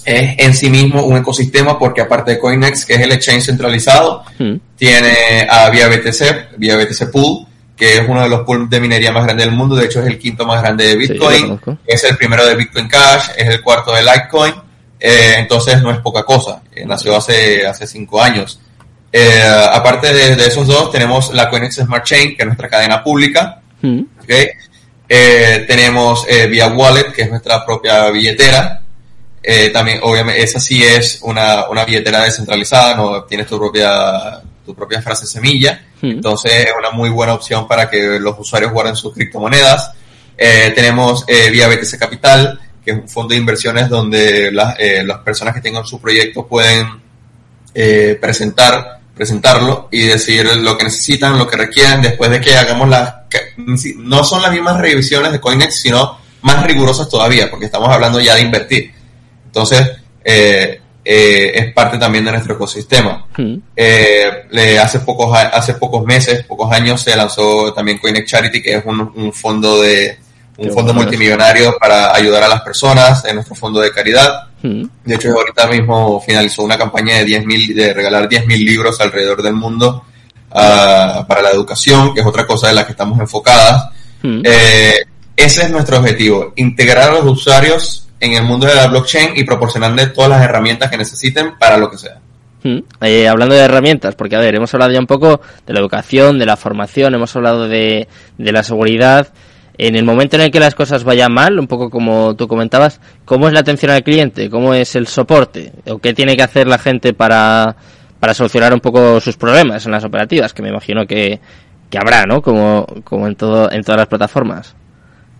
es 0.03 0.35
en 0.37 0.53
sí 0.53 0.69
mismo 0.69 1.03
un 1.03 1.17
ecosistema 1.17 1.77
porque 1.77 2.01
aparte 2.01 2.31
de 2.31 2.39
Coinex, 2.39 2.85
que 2.85 2.95
es 2.95 3.01
el 3.01 3.11
exchange 3.11 3.45
centralizado, 3.45 4.23
hmm. 4.39 4.55
tiene 4.75 5.47
a 5.49 5.69
Vía 5.69 5.87
BTC, 5.87 6.57
Vía 6.57 6.77
BTC 6.77 7.11
Pool, 7.11 7.45
que 7.75 7.97
es 7.97 8.03
uno 8.07 8.21
de 8.21 8.29
los 8.29 8.41
pools 8.41 8.69
de 8.69 8.79
minería 8.79 9.11
más 9.11 9.23
grandes 9.23 9.45
del 9.45 9.55
mundo, 9.55 9.75
de 9.75 9.85
hecho 9.85 10.01
es 10.01 10.07
el 10.07 10.19
quinto 10.19 10.45
más 10.45 10.61
grande 10.61 10.85
de 10.85 10.95
Bitcoin, 10.95 11.59
es 11.85 12.03
el 12.03 12.15
primero 12.15 12.45
de 12.45 12.55
Bitcoin 12.55 12.87
Cash, 12.87 13.29
es 13.35 13.47
el 13.47 13.61
cuarto 13.61 13.91
de 13.93 14.03
Litecoin, 14.03 14.53
eh, 14.99 15.35
entonces 15.37 15.81
no 15.81 15.89
es 15.89 15.97
poca 15.97 16.23
cosa, 16.23 16.61
eh, 16.75 16.85
nació 16.85 17.17
hace, 17.17 17.65
hace 17.65 17.87
cinco 17.87 18.21
años. 18.21 18.59
Eh, 19.11 19.43
aparte 19.73 20.13
de, 20.13 20.45
esos 20.45 20.67
dos, 20.67 20.91
tenemos 20.91 21.33
la 21.33 21.49
Coinex 21.49 21.75
Smart 21.77 22.05
Chain, 22.05 22.35
que 22.35 22.43
es 22.43 22.45
nuestra 22.45 22.69
cadena 22.69 23.03
pública. 23.03 23.61
Mm. 23.81 24.01
Eh, 25.13 25.65
tenemos 25.67 26.25
eh, 26.29 26.47
Via 26.47 26.67
Wallet, 26.67 27.11
que 27.11 27.23
es 27.23 27.29
nuestra 27.29 27.65
propia 27.65 28.09
billetera. 28.11 28.81
también, 29.73 29.99
obviamente, 30.03 30.41
esa 30.41 30.57
sí 30.57 30.81
es 30.81 31.19
una, 31.23 31.67
una 31.67 31.83
billetera 31.83 32.23
descentralizada, 32.23 32.95
no 32.95 33.23
tienes 33.25 33.45
tu 33.45 33.57
propia, 33.57 34.41
tu 34.65 34.73
propia 34.73 35.01
frase 35.01 35.25
semilla. 35.25 35.81
Mm. 36.01 36.11
Entonces, 36.11 36.53
es 36.53 36.71
una 36.79 36.91
muy 36.91 37.09
buena 37.09 37.33
opción 37.33 37.67
para 37.67 37.89
que 37.89 38.21
los 38.21 38.39
usuarios 38.39 38.71
guarden 38.71 38.95
sus 38.95 39.13
criptomonedas. 39.13 39.91
tenemos 40.37 41.25
Via 41.25 41.67
BTC 41.67 41.99
Capital, 41.99 42.61
que 42.85 42.91
es 42.91 42.97
un 42.97 43.09
fondo 43.09 43.33
de 43.33 43.41
inversiones 43.41 43.89
donde 43.89 44.49
las, 44.49 44.77
las 45.03 45.17
personas 45.19 45.53
que 45.53 45.59
tengan 45.59 45.85
su 45.85 45.99
proyecto 45.99 46.47
pueden 46.47 46.87
presentar 47.73 49.00
presentarlo 49.21 49.87
y 49.91 50.01
decir 50.07 50.49
lo 50.63 50.75
que 50.75 50.85
necesitan, 50.85 51.37
lo 51.37 51.45
que 51.45 51.55
requieren, 51.55 52.01
después 52.01 52.31
de 52.31 52.41
que 52.41 52.57
hagamos 52.57 52.89
las... 52.89 53.13
no 53.97 54.23
son 54.23 54.41
las 54.41 54.51
mismas 54.51 54.79
revisiones 54.79 55.31
de 55.31 55.39
Coinex, 55.39 55.79
sino 55.79 56.17
más 56.41 56.65
rigurosas 56.65 57.07
todavía, 57.07 57.47
porque 57.47 57.67
estamos 57.67 57.89
hablando 57.89 58.19
ya 58.19 58.33
de 58.33 58.41
invertir. 58.41 58.91
Entonces, 59.45 59.91
eh, 60.25 60.81
eh, 61.05 61.51
es 61.53 61.71
parte 61.71 61.99
también 61.99 62.25
de 62.25 62.31
nuestro 62.31 62.55
ecosistema. 62.55 63.27
Hmm. 63.37 63.57
Eh, 63.75 64.79
hace, 64.81 65.01
pocos, 65.01 65.37
hace 65.37 65.75
pocos 65.75 66.03
meses, 66.03 66.43
pocos 66.45 66.73
años, 66.73 66.99
se 66.99 67.15
lanzó 67.15 67.71
también 67.75 67.99
Coinex 67.99 68.27
Charity, 68.27 68.59
que 68.59 68.77
es 68.77 68.83
un 68.83 69.31
fondo 69.33 69.83
de 69.83 70.17
un 70.61 70.71
fondo 70.71 70.93
multimillonario 70.93 71.75
para 71.79 72.15
ayudar 72.15 72.43
a 72.43 72.47
las 72.47 72.61
personas 72.61 73.25
en 73.25 73.35
nuestro 73.35 73.55
fondo 73.55 73.79
de 73.79 73.91
caridad. 73.91 74.47
Mm. 74.61 74.83
De 75.03 75.15
hecho, 75.15 75.29
ahorita 75.31 75.67
mismo 75.67 76.21
finalizó 76.21 76.63
una 76.63 76.77
campaña 76.77 77.17
de 77.17 77.25
10.000 77.25 77.73
de 77.73 77.93
regalar 77.93 78.29
10.000 78.29 78.47
libros 78.63 79.01
alrededor 79.01 79.41
del 79.41 79.53
mundo 79.53 80.03
uh, 80.49 81.25
para 81.25 81.41
la 81.41 81.49
educación, 81.51 82.13
que 82.13 82.21
es 82.21 82.25
otra 82.25 82.45
cosa 82.45 82.67
de 82.67 82.73
la 82.73 82.85
que 82.85 82.91
estamos 82.91 83.19
enfocadas. 83.19 83.89
Mm. 84.21 84.41
Eh, 84.43 84.95
ese 85.35 85.63
es 85.63 85.71
nuestro 85.71 85.97
objetivo, 85.97 86.53
integrar 86.55 87.09
a 87.09 87.13
los 87.13 87.25
usuarios 87.25 88.07
en 88.19 88.33
el 88.33 88.43
mundo 88.43 88.67
de 88.67 88.75
la 88.75 88.87
blockchain 88.87 89.31
y 89.35 89.43
proporcionarles 89.43 90.13
todas 90.13 90.29
las 90.29 90.43
herramientas 90.43 90.91
que 90.91 90.97
necesiten 90.97 91.57
para 91.57 91.77
lo 91.77 91.89
que 91.89 91.97
sea. 91.97 92.19
Mm. 92.63 92.77
Eh, 93.01 93.27
hablando 93.27 93.55
de 93.55 93.61
herramientas, 93.61 94.13
porque 94.13 94.35
a 94.35 94.39
ver, 94.39 94.53
hemos 94.53 94.71
hablado 94.73 94.91
ya 94.91 94.99
un 94.99 95.07
poco 95.07 95.41
de 95.65 95.73
la 95.73 95.79
educación, 95.79 96.37
de 96.37 96.45
la 96.45 96.57
formación, 96.57 97.15
hemos 97.15 97.35
hablado 97.35 97.67
de, 97.67 98.07
de 98.37 98.51
la 98.51 98.61
seguridad, 98.61 99.33
en 99.77 99.95
el 99.95 100.03
momento 100.03 100.35
en 100.35 100.43
el 100.43 100.51
que 100.51 100.59
las 100.59 100.75
cosas 100.75 101.03
vayan 101.03 101.33
mal, 101.33 101.59
un 101.59 101.67
poco 101.67 101.89
como 101.89 102.35
tú 102.35 102.47
comentabas, 102.47 102.99
¿cómo 103.25 103.47
es 103.47 103.53
la 103.53 103.61
atención 103.61 103.91
al 103.91 104.03
cliente? 104.03 104.49
¿Cómo 104.49 104.73
es 104.73 104.95
el 104.95 105.07
soporte? 105.07 105.71
¿O 105.87 105.99
qué 105.99 106.13
tiene 106.13 106.35
que 106.35 106.43
hacer 106.43 106.67
la 106.67 106.77
gente 106.77 107.13
para, 107.13 107.75
para 108.19 108.33
solucionar 108.33 108.73
un 108.73 108.79
poco 108.79 109.19
sus 109.19 109.37
problemas 109.37 109.85
en 109.85 109.91
las 109.91 110.03
operativas? 110.03 110.53
Que 110.53 110.61
me 110.61 110.69
imagino 110.69 111.05
que, 111.07 111.39
que 111.89 111.97
habrá, 111.97 112.25
¿no? 112.25 112.41
Como, 112.41 112.85
como 113.03 113.27
en, 113.27 113.35
todo, 113.35 113.71
en 113.71 113.83
todas 113.83 113.99
las 113.99 114.07
plataformas. 114.07 114.75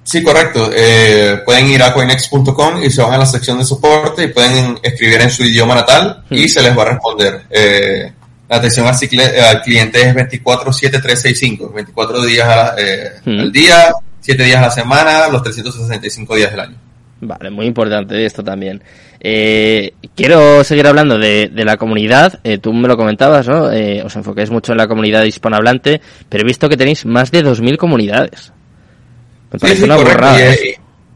Sí, 0.04 0.24
correcto. 0.24 0.72
Eh, 0.74 1.42
pueden 1.46 1.68
ir 1.68 1.84
a 1.84 1.94
coinex.com 1.94 2.84
y 2.84 2.90
se 2.90 3.02
van 3.02 3.14
a 3.14 3.18
la 3.20 3.26
sección 3.26 3.60
de 3.60 3.66
soporte 3.66 4.24
y 4.24 4.28
pueden 4.28 4.80
escribir 4.82 5.22
en 5.22 5.30
su 5.30 5.44
idioma 5.44 5.76
natal 5.76 6.24
y 6.30 6.46
hmm. 6.46 6.48
se 6.48 6.62
les 6.62 6.78
va 6.78 6.84
a 6.84 6.86
responder. 6.86 7.42
Eh, 7.50 8.12
la 8.50 8.58
atención 8.58 8.86
al, 8.88 9.62
cliente 9.62 10.02
es 10.02 10.16
24-7-365, 10.16 11.74
24 11.74 12.26
días 12.26 12.74
eh, 12.78 13.12
hmm. 13.24 13.40
al 13.40 13.52
día, 13.52 13.94
7 14.22 14.44
días 14.44 14.58
a 14.58 14.62
la 14.62 14.72
semana, 14.72 15.28
los 15.28 15.44
365 15.44 16.36
días 16.36 16.52
del 16.52 16.60
año. 16.60 16.78
Vale, 17.22 17.52
muy 17.52 17.68
importante 17.68 18.26
esto 18.26 18.44
también. 18.44 18.82
Eh, 19.20 19.94
quiero 20.16 20.64
seguir 20.64 20.88
hablando 20.88 21.20
de, 21.20 21.52
la 21.54 21.78
comunidad. 21.78 22.40
Eh, 22.44 22.58
tú 22.58 22.74
me 22.74 22.88
lo 22.88 22.98
comentabas, 22.98 23.48
¿no? 23.48 23.72
Eh, 23.72 24.02
os 24.04 24.16
enfocáis 24.16 24.50
mucho 24.50 24.72
en 24.72 24.80
la 24.80 24.88
comunidad 24.88 25.24
hispanohablante, 25.24 26.02
pero 26.28 26.44
he 26.44 26.48
visto 26.48 26.68
que 26.68 26.78
tenéis 26.78 27.06
más 27.06 27.30
de 27.30 27.46
2.000 27.46 27.78
comunidades. 27.78 28.52
Me 29.52 29.60
parece 29.60 29.80
sí, 29.80 29.84
una 29.84 29.98
borrada. 29.98 30.56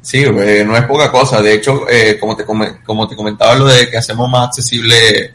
sí, 0.02 0.24
no 0.30 0.78
es 0.78 0.84
poca 0.84 1.12
cosa. 1.12 1.42
De 1.42 1.56
hecho, 1.56 1.82
como, 2.20 2.36
te, 2.36 2.46
como 2.46 3.08
te 3.08 3.16
comentaba, 3.16 3.56
lo 3.56 3.66
de 3.66 3.90
que 3.90 3.98
hacemos 3.98 4.30
más 4.30 4.50
accesible 4.50 5.32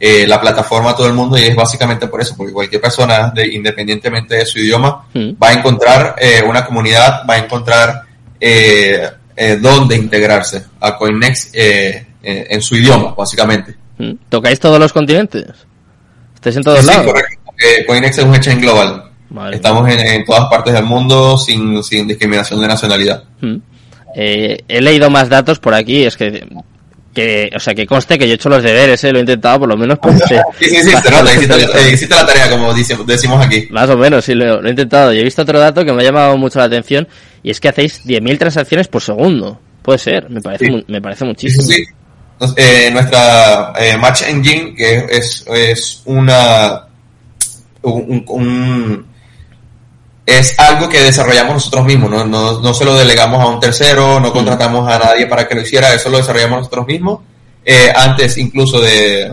eh, 0.00 0.28
la 0.28 0.40
plataforma 0.40 0.90
a 0.90 0.94
todo 0.94 1.08
el 1.08 1.12
mundo 1.12 1.36
y 1.36 1.42
es 1.42 1.56
básicamente 1.56 2.06
por 2.06 2.20
eso, 2.20 2.36
porque 2.36 2.52
cualquier 2.52 2.80
persona, 2.80 3.32
de, 3.34 3.48
independientemente 3.48 4.36
de 4.36 4.46
su 4.46 4.60
idioma, 4.60 5.06
mm. 5.12 5.30
va 5.42 5.48
a 5.48 5.52
encontrar 5.54 6.14
eh, 6.20 6.40
una 6.46 6.64
comunidad, 6.64 7.22
va 7.28 7.34
a 7.34 7.38
encontrar 7.38 8.02
eh, 8.38 9.08
eh 9.36 9.58
dónde 9.60 9.96
integrarse 9.96 10.64
a 10.80 10.96
Coinnex 10.96 11.50
en 11.52 12.62
su 12.62 12.76
idioma, 12.76 13.12
básicamente. 13.14 13.74
Mm. 13.98 14.12
¿Tocáis 14.28 14.60
todos 14.60 14.78
los 14.78 14.92
continentes? 14.92 15.46
¿Estáis 16.34 16.56
en 16.56 16.62
todos 16.62 16.84
lados? 16.84 17.04
Sí, 17.04 17.10
correcto. 17.10 17.52
Coinnex 17.88 18.18
es 18.18 18.24
un 18.24 18.34
exchange 18.36 18.60
global. 18.60 19.10
Estamos 19.52 19.90
en, 19.90 20.24
todas 20.24 20.48
partes 20.48 20.74
del 20.74 20.84
mundo 20.84 21.36
sin, 21.36 21.82
sin 21.82 22.06
discriminación 22.06 22.60
de 22.60 22.68
nacionalidad. 22.68 23.24
Mm. 23.40 23.56
he 24.14 24.80
leído 24.80 25.10
más 25.10 25.28
datos 25.28 25.58
por 25.58 25.74
aquí, 25.74 26.04
es 26.04 26.16
que 26.16 26.46
que, 27.18 27.50
o 27.54 27.58
sea, 27.58 27.74
que 27.74 27.84
conste 27.84 28.16
que 28.16 28.26
yo 28.26 28.32
he 28.32 28.34
hecho 28.36 28.48
los 28.48 28.62
deberes, 28.62 29.02
¿eh? 29.02 29.10
lo 29.10 29.18
he 29.18 29.22
intentado 29.22 29.58
por 29.58 29.68
lo 29.68 29.76
menos. 29.76 29.98
Pues, 30.00 30.22
sí, 30.28 30.36
sí, 30.60 30.76
sí, 30.76 30.90
te 31.02 31.10
nota, 31.10 31.34
hiciste, 31.34 32.14
la 32.14 32.24
tarea, 32.24 32.48
como 32.48 32.72
decimos 32.72 33.44
aquí. 33.44 33.66
Más 33.70 33.90
o 33.90 33.96
menos, 33.96 34.24
sí, 34.24 34.34
lo, 34.34 34.64
he 34.64 34.70
intentado. 34.70 35.12
Y 35.12 35.18
he 35.18 35.24
visto 35.24 35.42
otro 35.42 35.58
dato 35.58 35.84
que 35.84 35.92
me 35.92 36.02
ha 36.02 36.04
llamado 36.04 36.36
mucho 36.36 36.60
la 36.60 36.66
atención, 36.66 37.08
y 37.42 37.50
es 37.50 37.58
que 37.58 37.68
hacéis 37.68 38.04
10.000 38.04 38.38
transacciones 38.38 38.86
por 38.86 39.02
segundo. 39.02 39.60
Puede 39.82 39.98
ser, 39.98 40.30
me 40.30 40.40
parece, 40.40 40.84
me 40.86 41.02
parece 41.02 41.24
muchísimo. 41.24 41.64
Sí, 41.64 41.84
eh, 42.56 42.90
nuestra 42.92 43.72
eh, 43.76 43.96
Match 43.96 44.22
Engine, 44.22 44.74
que 44.76 45.06
es, 45.10 45.44
es 45.48 46.02
una... 46.04 46.86
un 47.82 49.07
es 50.28 50.58
algo 50.58 50.90
que 50.90 51.00
desarrollamos 51.00 51.54
nosotros 51.54 51.86
mismos, 51.86 52.10
¿no? 52.10 52.24
No, 52.26 52.60
no 52.60 52.74
se 52.74 52.84
lo 52.84 52.94
delegamos 52.94 53.40
a 53.42 53.46
un 53.46 53.58
tercero, 53.58 54.20
no 54.20 54.30
contratamos 54.30 54.86
a 54.86 54.98
nadie 54.98 55.26
para 55.26 55.48
que 55.48 55.54
lo 55.54 55.62
hiciera, 55.62 55.94
eso 55.94 56.10
lo 56.10 56.18
desarrollamos 56.18 56.58
nosotros 56.58 56.86
mismos, 56.86 57.20
eh, 57.64 57.90
antes 57.96 58.36
incluso 58.36 58.78
de, 58.78 59.32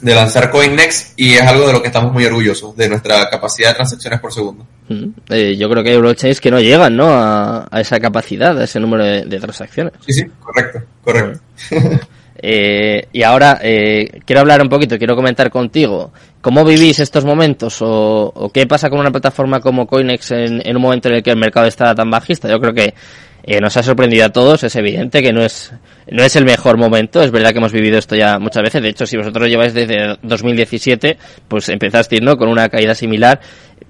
de 0.00 0.14
lanzar 0.14 0.50
CoinNext 0.50 1.18
y 1.18 1.34
es 1.34 1.42
algo 1.42 1.68
de 1.68 1.72
lo 1.74 1.80
que 1.80 1.86
estamos 1.86 2.12
muy 2.12 2.24
orgullosos, 2.24 2.76
de 2.76 2.88
nuestra 2.88 3.30
capacidad 3.30 3.68
de 3.68 3.74
transacciones 3.76 4.18
por 4.18 4.32
segundo. 4.32 4.66
Eh, 5.28 5.56
yo 5.56 5.70
creo 5.70 5.84
que 5.84 5.90
hay 5.90 5.96
blockchains 5.96 6.40
que 6.40 6.50
no 6.50 6.60
llegan 6.60 6.96
¿no? 6.96 7.08
A, 7.08 7.68
esa 7.80 8.00
capacidad, 8.00 8.58
a 8.58 8.64
ese 8.64 8.80
número 8.80 9.04
de, 9.04 9.38
transacciones. 9.38 9.92
Sí, 10.04 10.12
sí, 10.12 10.24
correcto, 10.40 10.82
correcto. 11.04 11.40
Eh, 12.38 13.08
y 13.14 13.22
ahora 13.22 13.60
eh, 13.62 14.20
quiero 14.26 14.40
hablar 14.40 14.60
un 14.60 14.68
poquito, 14.68 14.98
quiero 14.98 15.16
comentar 15.16 15.50
contigo 15.50 16.12
cómo 16.46 16.64
vivís 16.64 17.00
estos 17.00 17.24
momentos 17.24 17.78
o, 17.80 18.52
qué 18.54 18.68
pasa 18.68 18.88
con 18.88 19.00
una 19.00 19.10
plataforma 19.10 19.58
como 19.58 19.84
Coinex 19.84 20.30
en, 20.30 20.76
un 20.76 20.80
momento 20.80 21.08
en 21.08 21.16
el 21.16 21.22
que 21.24 21.30
el 21.30 21.36
mercado 21.36 21.66
está 21.66 21.92
tan 21.92 22.08
bajista. 22.08 22.48
Yo 22.48 22.60
creo 22.60 22.72
que 22.72 22.94
eh, 23.42 23.60
nos 23.60 23.76
ha 23.76 23.82
sorprendido 23.82 24.26
a 24.26 24.28
todos, 24.28 24.62
es 24.62 24.76
evidente 24.76 25.24
que 25.24 25.32
no 25.32 25.42
es, 25.42 25.72
no 26.08 26.22
es 26.22 26.36
el 26.36 26.44
mejor 26.44 26.78
momento, 26.78 27.20
es 27.20 27.32
verdad 27.32 27.50
que 27.50 27.58
hemos 27.58 27.72
vivido 27.72 27.98
esto 27.98 28.14
ya 28.14 28.38
muchas 28.38 28.62
veces, 28.62 28.80
de 28.80 28.90
hecho 28.90 29.06
si 29.06 29.16
vosotros 29.16 29.48
lleváis 29.48 29.74
desde 29.74 30.18
2017, 30.22 31.18
pues 31.48 31.68
empezasteis 31.68 32.22
¿no? 32.22 32.36
con 32.36 32.48
una 32.48 32.68
caída 32.68 32.94
similar, 32.94 33.40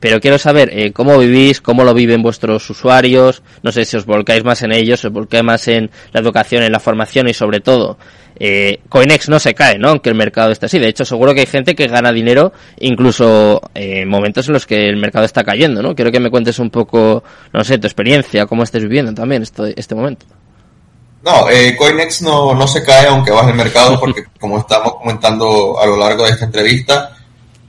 pero 0.00 0.18
quiero 0.18 0.38
saber 0.38 0.70
eh, 0.72 0.92
cómo 0.92 1.18
vivís, 1.18 1.60
cómo 1.60 1.84
lo 1.84 1.92
viven 1.92 2.22
vuestros 2.22 2.70
usuarios, 2.70 3.42
no 3.62 3.70
sé 3.70 3.84
si 3.84 3.98
os 3.98 4.06
volcáis 4.06 4.44
más 4.44 4.62
en 4.62 4.72
ellos, 4.72 5.04
os 5.04 5.12
volcáis 5.12 5.44
más 5.44 5.68
en 5.68 5.90
la 6.14 6.20
educación, 6.20 6.62
en 6.62 6.72
la 6.72 6.80
formación 6.80 7.28
y 7.28 7.34
sobre 7.34 7.60
todo 7.60 7.98
eh, 8.38 8.80
Coinex 8.88 9.28
no 9.28 9.38
se 9.38 9.54
cae, 9.54 9.78
¿no? 9.78 9.88
Aunque 9.88 10.10
el 10.10 10.14
mercado 10.14 10.50
esté 10.50 10.66
así. 10.66 10.78
De 10.78 10.88
hecho, 10.88 11.04
seguro 11.04 11.34
que 11.34 11.40
hay 11.40 11.46
gente 11.46 11.74
que 11.74 11.86
gana 11.86 12.12
dinero 12.12 12.52
incluso 12.78 13.62
en 13.74 14.08
momentos 14.08 14.46
en 14.48 14.54
los 14.54 14.66
que 14.66 14.88
el 14.88 14.96
mercado 14.96 15.24
está 15.24 15.44
cayendo, 15.44 15.82
¿no? 15.82 15.94
Quiero 15.94 16.12
que 16.12 16.20
me 16.20 16.30
cuentes 16.30 16.58
un 16.58 16.70
poco, 16.70 17.24
no 17.52 17.64
sé, 17.64 17.78
tu 17.78 17.86
experiencia, 17.86 18.46
cómo 18.46 18.62
estés 18.62 18.82
viviendo 18.82 19.12
también 19.14 19.42
este, 19.42 19.78
este 19.78 19.94
momento. 19.94 20.26
No, 21.22 21.50
eh, 21.50 21.74
Coinex 21.76 22.22
no, 22.22 22.54
no 22.54 22.68
se 22.68 22.84
cae 22.84 23.08
aunque 23.08 23.32
baje 23.32 23.50
el 23.50 23.56
mercado 23.56 23.98
porque, 23.98 24.24
como 24.40 24.58
estamos 24.58 24.94
comentando 24.94 25.78
a 25.80 25.86
lo 25.86 25.96
largo 25.96 26.24
de 26.24 26.30
esta 26.30 26.44
entrevista, 26.44 27.16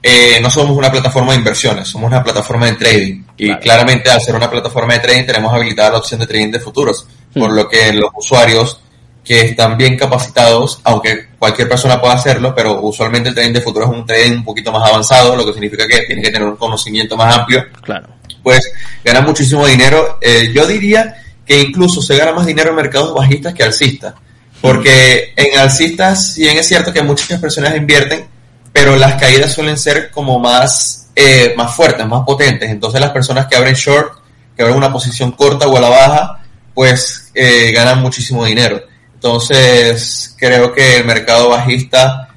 eh, 0.00 0.38
no 0.40 0.50
somos 0.50 0.76
una 0.76 0.92
plataforma 0.92 1.32
de 1.32 1.38
inversiones, 1.38 1.88
somos 1.88 2.08
una 2.08 2.22
plataforma 2.22 2.66
de 2.66 2.74
trading. 2.74 3.24
Y 3.36 3.56
claramente 3.56 4.10
al 4.10 4.20
ser 4.20 4.36
una 4.36 4.48
plataforma 4.48 4.94
de 4.94 5.00
trading 5.00 5.26
tenemos 5.26 5.52
habilitada 5.52 5.90
la 5.90 5.98
opción 5.98 6.20
de 6.20 6.26
trading 6.26 6.52
de 6.52 6.60
futuros, 6.60 7.06
por 7.34 7.50
hmm. 7.50 7.54
lo 7.54 7.68
que 7.68 7.92
los 7.92 8.10
usuarios 8.14 8.80
que 9.28 9.42
están 9.42 9.76
bien 9.76 9.94
capacitados, 9.94 10.80
aunque 10.84 11.26
cualquier 11.38 11.68
persona 11.68 12.00
pueda 12.00 12.14
hacerlo, 12.14 12.54
pero 12.54 12.80
usualmente 12.80 13.28
el 13.28 13.34
trading 13.34 13.52
de 13.52 13.60
futuro 13.60 13.84
es 13.84 13.90
un 13.90 14.06
trading 14.06 14.38
un 14.38 14.44
poquito 14.44 14.72
más 14.72 14.88
avanzado, 14.88 15.36
lo 15.36 15.44
que 15.44 15.52
significa 15.52 15.86
que 15.86 16.00
tiene 16.06 16.22
que 16.22 16.30
tener 16.30 16.48
un 16.48 16.56
conocimiento 16.56 17.14
más 17.14 17.36
amplio. 17.36 17.62
Claro. 17.82 18.08
Pues 18.42 18.72
gana 19.04 19.20
muchísimo 19.20 19.66
dinero. 19.66 20.18
Eh, 20.22 20.50
yo 20.54 20.66
diría 20.66 21.14
que 21.44 21.60
incluso 21.60 22.00
se 22.00 22.16
gana 22.16 22.32
más 22.32 22.46
dinero 22.46 22.70
en 22.70 22.76
mercados 22.76 23.12
bajistas 23.12 23.52
que 23.52 23.64
alcistas. 23.64 24.14
Porque 24.62 25.34
en 25.36 25.58
alcistas, 25.58 26.32
si 26.32 26.44
bien 26.44 26.56
es 26.56 26.66
cierto 26.66 26.90
que 26.90 27.02
muchas 27.02 27.38
personas 27.38 27.76
invierten, 27.76 28.26
pero 28.72 28.96
las 28.96 29.20
caídas 29.20 29.52
suelen 29.52 29.76
ser 29.76 30.10
como 30.10 30.38
más, 30.38 31.10
eh, 31.14 31.52
más 31.54 31.74
fuertes, 31.74 32.06
más 32.06 32.24
potentes. 32.24 32.70
Entonces 32.70 32.98
las 32.98 33.10
personas 33.10 33.46
que 33.46 33.56
abren 33.56 33.74
short, 33.74 34.22
que 34.56 34.62
abren 34.62 34.78
una 34.78 34.90
posición 34.90 35.32
corta 35.32 35.68
o 35.68 35.76
a 35.76 35.80
la 35.82 35.90
baja, 35.90 36.40
pues 36.72 37.30
eh, 37.34 37.72
ganan 37.72 38.00
muchísimo 38.00 38.46
dinero. 38.46 38.80
Entonces, 39.18 40.36
creo 40.38 40.72
que 40.72 40.98
el 40.98 41.04
mercado 41.04 41.48
bajista 41.48 42.28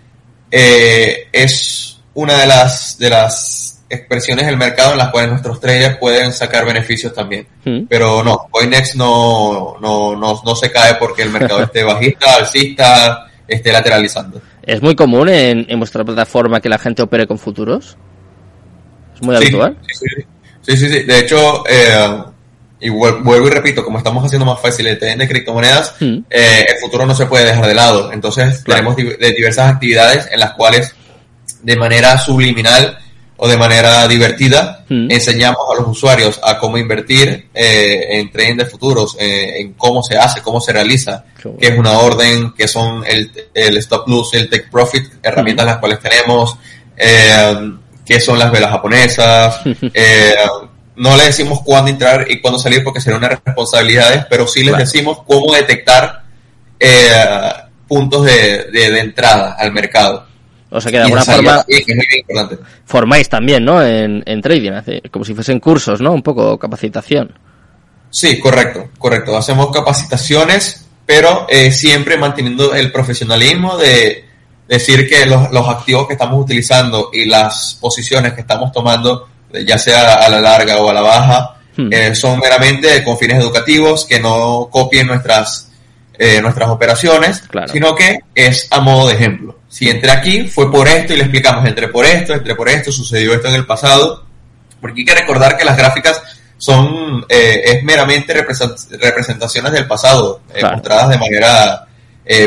eh, 0.50 1.28
es 1.32 2.02
una 2.16 2.40
de 2.40 2.48
las, 2.48 2.98
de 2.98 3.08
las 3.08 3.84
expresiones 3.88 4.48
del 4.48 4.58
mercado 4.58 4.94
en 4.94 4.98
las 4.98 5.12
cuales 5.12 5.30
nuestros 5.30 5.60
traders 5.60 5.98
pueden 5.98 6.34
sacar 6.34 6.66
beneficios 6.66 7.14
también. 7.14 7.46
Hmm. 7.64 7.82
Pero 7.88 8.24
no, 8.24 8.48
Coinex 8.50 8.96
no, 8.96 9.78
no, 9.80 10.16
no, 10.16 10.42
no 10.44 10.56
se 10.56 10.72
cae 10.72 10.96
porque 10.96 11.22
el 11.22 11.30
mercado 11.30 11.62
esté 11.66 11.84
bajista, 11.84 12.34
alcista, 12.34 13.28
esté 13.48 13.72
lateralizando. 13.72 14.42
¿Es 14.64 14.82
muy 14.82 14.96
común 14.96 15.30
en, 15.30 15.68
en 15.70 15.78
vuestra 15.78 16.04
plataforma 16.04 16.62
que 16.62 16.70
la 16.70 16.80
gente 16.80 17.04
opere 17.04 17.28
con 17.28 17.38
futuros? 17.38 17.96
¿Es 19.14 19.22
muy 19.22 19.36
habitual? 19.36 19.78
Sí, 20.62 20.76
sí, 20.76 20.78
sí. 20.78 21.04
De 21.04 21.20
hecho, 21.20 21.64
eh, 21.70 22.24
y 22.82 22.90
vuelvo 22.90 23.48
y 23.48 23.50
repito, 23.50 23.84
como 23.86 24.00
estamos 24.00 24.26
haciendo 24.26 24.46
más 24.46 24.60
fácil 24.60 24.88
el 24.88 24.98
trading 24.98 25.20
de 25.20 25.28
criptomonedas, 25.28 25.96
hmm. 26.00 26.18
eh, 26.30 26.66
el 26.68 26.80
futuro 26.82 27.06
no 27.06 27.14
se 27.14 27.28
puede 27.28 27.46
dejar 27.46 27.68
de 27.68 27.76
lado. 27.76 28.12
Entonces, 28.12 28.64
tenemos 28.64 28.96
diversas 28.96 29.72
actividades 29.72 30.28
en 30.32 30.40
las 30.40 30.54
cuales, 30.54 30.96
de 31.62 31.76
manera 31.76 32.18
subliminal 32.18 32.98
o 33.38 33.48
de 33.48 33.58
manera 33.58 34.08
divertida, 34.08 34.84
hmm. 34.90 35.12
enseñamos 35.12 35.62
a 35.72 35.80
los 35.80 35.90
usuarios 35.90 36.40
a 36.44 36.58
cómo 36.58 36.78
invertir 36.78 37.50
eh, 37.54 38.20
en 38.20 38.32
trading 38.32 38.58
de 38.58 38.66
futuros, 38.66 39.16
en 39.20 39.74
cómo 39.74 40.02
se 40.02 40.18
hace, 40.18 40.42
cómo 40.42 40.60
se 40.60 40.74
realiza, 40.74 41.26
qué 41.60 41.68
es 41.68 41.78
una 41.78 42.00
orden, 42.00 42.54
qué 42.58 42.68
son 42.68 43.04
el, 43.06 43.32
el 43.54 43.78
stop 43.78 44.08
loss 44.08 44.34
el 44.34 44.50
take 44.50 44.68
profit, 44.72 45.06
herramientas 45.22 45.66
hmm. 45.66 45.70
las 45.70 45.78
cuales 45.78 46.00
tenemos, 46.00 46.58
qué 48.06 48.20
son 48.20 48.40
las 48.40 48.52
velas 48.52 48.72
japonesas, 48.72 49.62
eh, 49.94 50.36
no 51.02 51.18
le 51.18 51.24
decimos 51.24 51.62
cuándo 51.64 51.90
entrar 51.90 52.28
y 52.30 52.40
cuándo 52.40 52.60
salir 52.60 52.84
porque 52.84 53.02
sería 53.02 53.18
una 53.18 53.30
responsabilidad, 53.30 54.28
pero 54.30 54.46
sí 54.48 54.64
les 54.64 54.78
decimos 54.78 55.24
cómo 55.26 55.52
detectar 55.52 56.22
eh, 56.80 57.10
puntos 57.88 58.24
de, 58.24 58.66
de, 58.72 59.00
entrada 59.00 59.56
al 59.58 59.72
mercado. 59.72 60.28
O 60.70 60.80
sea 60.80 60.92
que 60.92 61.00
de 61.00 61.06
alguna 61.06 61.24
forma 61.24 61.66
formáis 62.86 63.28
también, 63.28 63.66
¿no? 63.66 63.84
En, 63.84 64.22
en 64.28 64.42
trading, 64.44 64.74
como 65.10 65.26
si 65.26 65.34
fuesen 65.34 65.60
cursos, 65.60 66.02
¿no? 66.02 66.12
Un 66.12 66.22
poco 66.22 66.60
capacitación. 66.60 67.34
Sí, 68.12 68.40
correcto, 68.40 68.90
correcto. 69.00 69.36
Hacemos 69.36 69.72
capacitaciones, 69.72 70.86
pero 71.08 71.48
eh, 71.50 71.72
siempre 71.72 72.16
manteniendo 72.16 72.76
el 72.76 72.92
profesionalismo 72.92 73.76
de 73.76 74.24
decir 74.68 75.10
que 75.10 75.26
los, 75.26 75.52
los 75.52 75.68
activos 75.68 76.06
que 76.06 76.14
estamos 76.14 76.40
utilizando 76.40 77.10
y 77.12 77.26
las 77.26 77.76
posiciones 77.82 78.34
que 78.34 78.42
estamos 78.42 78.72
tomando 78.72 79.31
ya 79.66 79.78
sea 79.78 80.16
a 80.16 80.30
la 80.30 80.42
larga 80.42 80.78
o 80.78 80.90
a 80.90 80.94
la 80.94 81.02
baja, 81.02 81.56
hmm. 81.78 81.92
eh, 81.92 82.16
son 82.16 82.40
meramente 82.40 83.04
con 83.04 83.18
fines 83.18 83.40
educativos, 83.40 84.06
que 84.06 84.20
no 84.20 84.70
copien 84.72 85.08
nuestras, 85.08 85.70
eh, 86.18 86.42
nuestras 86.42 86.70
operaciones, 86.70 87.44
sino 87.72 87.96
que 87.96 88.20
es 88.36 88.68
a 88.72 88.80
modo 88.80 89.08
de 89.08 89.16
ejemplo. 89.16 89.60
Si 89.68 89.90
entré 89.90 90.12
aquí, 90.12 90.48
fue 90.48 90.72
por 90.72 90.88
esto 90.88 91.14
y 91.14 91.18
le 91.18 91.24
explicamos, 91.24 91.66
entré 91.68 91.88
por 91.88 92.06
esto, 92.06 92.34
entré 92.34 92.56
por 92.56 92.70
esto, 92.70 92.92
sucedió 92.92 93.34
esto 93.34 93.48
en 93.48 93.56
el 93.56 93.66
pasado, 93.66 94.26
porque 94.80 95.02
hay 95.02 95.06
que 95.06 95.16
recordar 95.16 95.58
que 95.58 95.66
las 95.66 95.78
gráficas 95.78 96.22
son, 96.58 97.26
eh, 97.30 97.62
es 97.66 97.84
meramente 97.84 98.34
representaciones 98.34 99.72
del 99.72 99.88
pasado, 99.88 100.42
mostradas 100.62 101.10
de 101.10 101.18
manera 101.18 101.88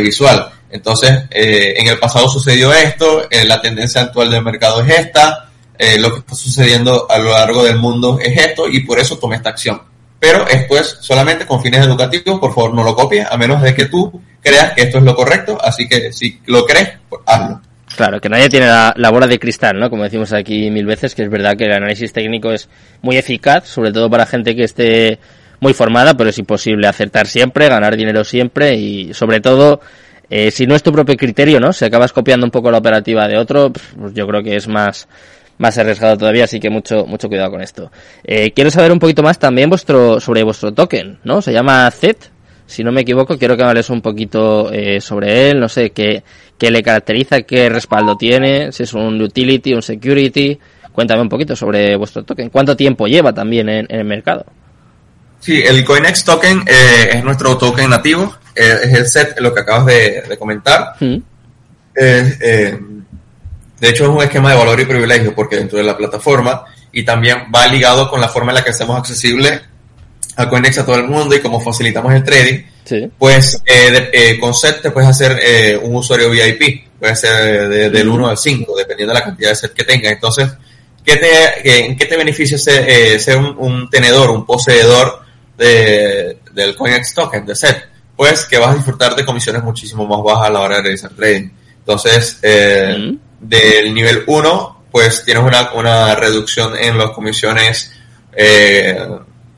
visual. 0.02 0.50
Entonces, 0.70 1.24
en 1.30 1.88
el 1.88 1.98
pasado 1.98 2.28
sucedió 2.28 2.72
esto, 2.72 3.28
la 3.46 3.60
tendencia 3.60 4.02
actual 4.02 4.30
del 4.30 4.42
mercado 4.42 4.82
es 4.82 4.98
esta, 4.98 5.50
eh, 5.78 5.98
lo 5.98 6.12
que 6.12 6.20
está 6.20 6.34
sucediendo 6.34 7.06
a 7.10 7.18
lo 7.18 7.30
largo 7.30 7.64
del 7.64 7.78
mundo 7.78 8.18
es 8.20 8.36
esto 8.36 8.68
y 8.68 8.80
por 8.80 8.98
eso 8.98 9.18
tomé 9.18 9.36
esta 9.36 9.50
acción. 9.50 9.82
Pero 10.18 10.46
esto 10.48 10.78
es 10.78 10.96
solamente 11.00 11.46
con 11.46 11.60
fines 11.60 11.84
educativos, 11.84 12.40
por 12.40 12.54
favor 12.54 12.74
no 12.74 12.82
lo 12.82 12.94
copies, 12.94 13.26
a 13.30 13.36
menos 13.36 13.60
de 13.60 13.74
que 13.74 13.86
tú 13.86 14.20
creas 14.40 14.72
que 14.72 14.82
esto 14.82 14.98
es 14.98 15.04
lo 15.04 15.14
correcto, 15.14 15.58
así 15.60 15.86
que 15.86 16.12
si 16.12 16.40
lo 16.46 16.64
crees, 16.64 16.90
pues 17.08 17.22
hazlo. 17.26 17.60
Claro, 17.96 18.20
que 18.20 18.28
nadie 18.28 18.48
tiene 18.48 18.66
la, 18.66 18.92
la, 18.96 19.10
bola 19.10 19.26
de 19.26 19.38
cristal, 19.38 19.78
¿no? 19.78 19.90
Como 19.90 20.02
decimos 20.02 20.32
aquí 20.32 20.70
mil 20.70 20.86
veces, 20.86 21.14
que 21.14 21.22
es 21.22 21.30
verdad 21.30 21.56
que 21.56 21.66
el 21.66 21.72
análisis 21.72 22.12
técnico 22.12 22.50
es 22.50 22.68
muy 23.02 23.16
eficaz, 23.16 23.68
sobre 23.68 23.92
todo 23.92 24.10
para 24.10 24.26
gente 24.26 24.56
que 24.56 24.64
esté 24.64 25.18
muy 25.60 25.72
formada, 25.72 26.14
pero 26.14 26.30
es 26.30 26.38
imposible 26.38 26.86
acertar 26.86 27.26
siempre, 27.26 27.68
ganar 27.68 27.96
dinero 27.96 28.24
siempre 28.24 28.74
y 28.74 29.14
sobre 29.14 29.40
todo, 29.40 29.80
eh, 30.28 30.50
si 30.50 30.66
no 30.66 30.74
es 30.74 30.82
tu 30.82 30.92
propio 30.92 31.16
criterio, 31.16 31.60
¿no? 31.60 31.72
Si 31.72 31.84
acabas 31.84 32.12
copiando 32.12 32.46
un 32.46 32.50
poco 32.50 32.70
la 32.70 32.78
operativa 32.78 33.26
de 33.28 33.38
otro, 33.38 33.72
pues 33.72 34.12
yo 34.14 34.26
creo 34.26 34.42
que 34.42 34.56
es 34.56 34.68
más, 34.68 35.08
más 35.58 35.78
arriesgado 35.78 36.16
todavía, 36.18 36.44
así 36.44 36.60
que 36.60 36.70
mucho, 36.70 37.06
mucho 37.06 37.28
cuidado 37.28 37.50
con 37.50 37.62
esto. 37.62 37.90
Eh, 38.24 38.52
quiero 38.52 38.70
saber 38.70 38.92
un 38.92 38.98
poquito 38.98 39.22
más 39.22 39.38
también 39.38 39.68
vuestro, 39.70 40.20
sobre 40.20 40.42
vuestro 40.42 40.72
token, 40.72 41.18
¿no? 41.24 41.42
Se 41.42 41.52
llama 41.52 41.90
Z, 41.90 42.30
si 42.66 42.82
no 42.82 42.92
me 42.92 43.02
equivoco, 43.02 43.38
quiero 43.38 43.56
que 43.56 43.62
me 43.62 43.68
hables 43.68 43.90
un 43.90 44.00
poquito 44.00 44.72
eh, 44.72 45.00
sobre 45.00 45.50
él, 45.50 45.60
no 45.60 45.68
sé, 45.68 45.90
qué, 45.90 46.22
qué 46.58 46.70
le 46.70 46.82
caracteriza, 46.82 47.42
qué 47.42 47.68
respaldo 47.68 48.16
tiene, 48.16 48.72
si 48.72 48.84
es 48.84 48.94
un 48.94 49.20
utility, 49.20 49.74
un 49.74 49.82
security. 49.82 50.58
Cuéntame 50.92 51.22
un 51.22 51.28
poquito 51.28 51.56
sobre 51.56 51.96
vuestro 51.96 52.22
token. 52.22 52.50
¿Cuánto 52.50 52.76
tiempo 52.76 53.06
lleva 53.06 53.32
también 53.32 53.68
en, 53.68 53.86
el 53.88 54.04
mercado? 54.04 54.46
Sí, 55.40 55.60
el 55.60 55.84
CoinEx 55.84 56.24
token 56.24 56.60
eh, 56.66 57.10
es 57.14 57.24
nuestro 57.24 57.58
token 57.58 57.90
nativo, 57.90 58.32
es 58.54 58.94
el 58.94 59.06
set, 59.06 59.38
lo 59.40 59.52
que 59.52 59.60
acabas 59.60 59.86
de, 59.86 60.36
comentar. 60.38 60.94
Mm. 61.00 61.16
De 63.84 63.90
hecho, 63.90 64.04
es 64.04 64.08
un 64.08 64.22
esquema 64.22 64.50
de 64.50 64.56
valor 64.56 64.80
y 64.80 64.86
privilegio 64.86 65.34
porque 65.34 65.56
dentro 65.56 65.76
de 65.76 65.84
la 65.84 65.94
plataforma 65.94 66.64
y 66.90 67.04
también 67.04 67.48
va 67.54 67.66
ligado 67.66 68.08
con 68.08 68.18
la 68.18 68.30
forma 68.30 68.50
en 68.50 68.54
la 68.54 68.64
que 68.64 68.70
hacemos 68.70 68.96
accesible 68.96 69.60
a 70.36 70.48
Coinex 70.48 70.78
a 70.78 70.86
todo 70.86 70.96
el 70.96 71.04
mundo 71.04 71.36
y 71.36 71.40
cómo 71.40 71.60
facilitamos 71.60 72.14
el 72.14 72.24
trading. 72.24 72.62
Pues 73.18 73.62
eh, 73.66 74.08
eh, 74.10 74.38
con 74.40 74.54
set 74.54 74.80
te 74.80 74.90
puedes 74.90 75.10
hacer 75.10 75.38
eh, 75.38 75.76
un 75.82 75.96
usuario 75.96 76.30
VIP, 76.30 76.98
puede 76.98 77.14
ser 77.14 77.68
del 77.90 78.08
1 78.08 78.26
al 78.26 78.38
5, 78.38 78.74
dependiendo 78.74 79.12
de 79.12 79.20
la 79.20 79.24
cantidad 79.26 79.50
de 79.50 79.56
set 79.56 79.74
que 79.74 79.84
tengas. 79.84 80.12
Entonces, 80.12 80.48
¿qué 81.04 81.16
te, 81.16 81.84
¿en 81.84 81.94
qué 81.94 82.06
te 82.06 82.16
beneficia 82.16 82.56
ser, 82.56 83.20
ser 83.20 83.36
un, 83.36 83.90
tenedor, 83.90 84.30
un 84.30 84.46
poseedor 84.46 85.20
de, 85.58 86.38
del 86.54 86.74
CoinEx 86.74 87.12
token, 87.12 87.44
de 87.44 87.54
set? 87.54 87.86
Pues 88.16 88.46
que 88.46 88.56
vas 88.56 88.70
a 88.70 88.76
disfrutar 88.76 89.14
de 89.14 89.26
comisiones 89.26 89.62
muchísimo 89.62 90.06
más 90.06 90.22
bajas 90.22 90.48
a 90.48 90.52
la 90.52 90.60
hora 90.60 90.76
de 90.76 90.82
realizar 90.84 91.10
trading. 91.10 91.50
Entonces, 91.80 92.38
eh, 92.40 93.14
del 93.44 93.92
nivel 93.92 94.24
1, 94.26 94.84
pues 94.90 95.24
tienes 95.24 95.42
una, 95.42 95.72
una 95.72 96.14
reducción 96.14 96.76
en 96.76 96.96
las 96.96 97.10
comisiones 97.10 97.92
eh, 98.32 98.96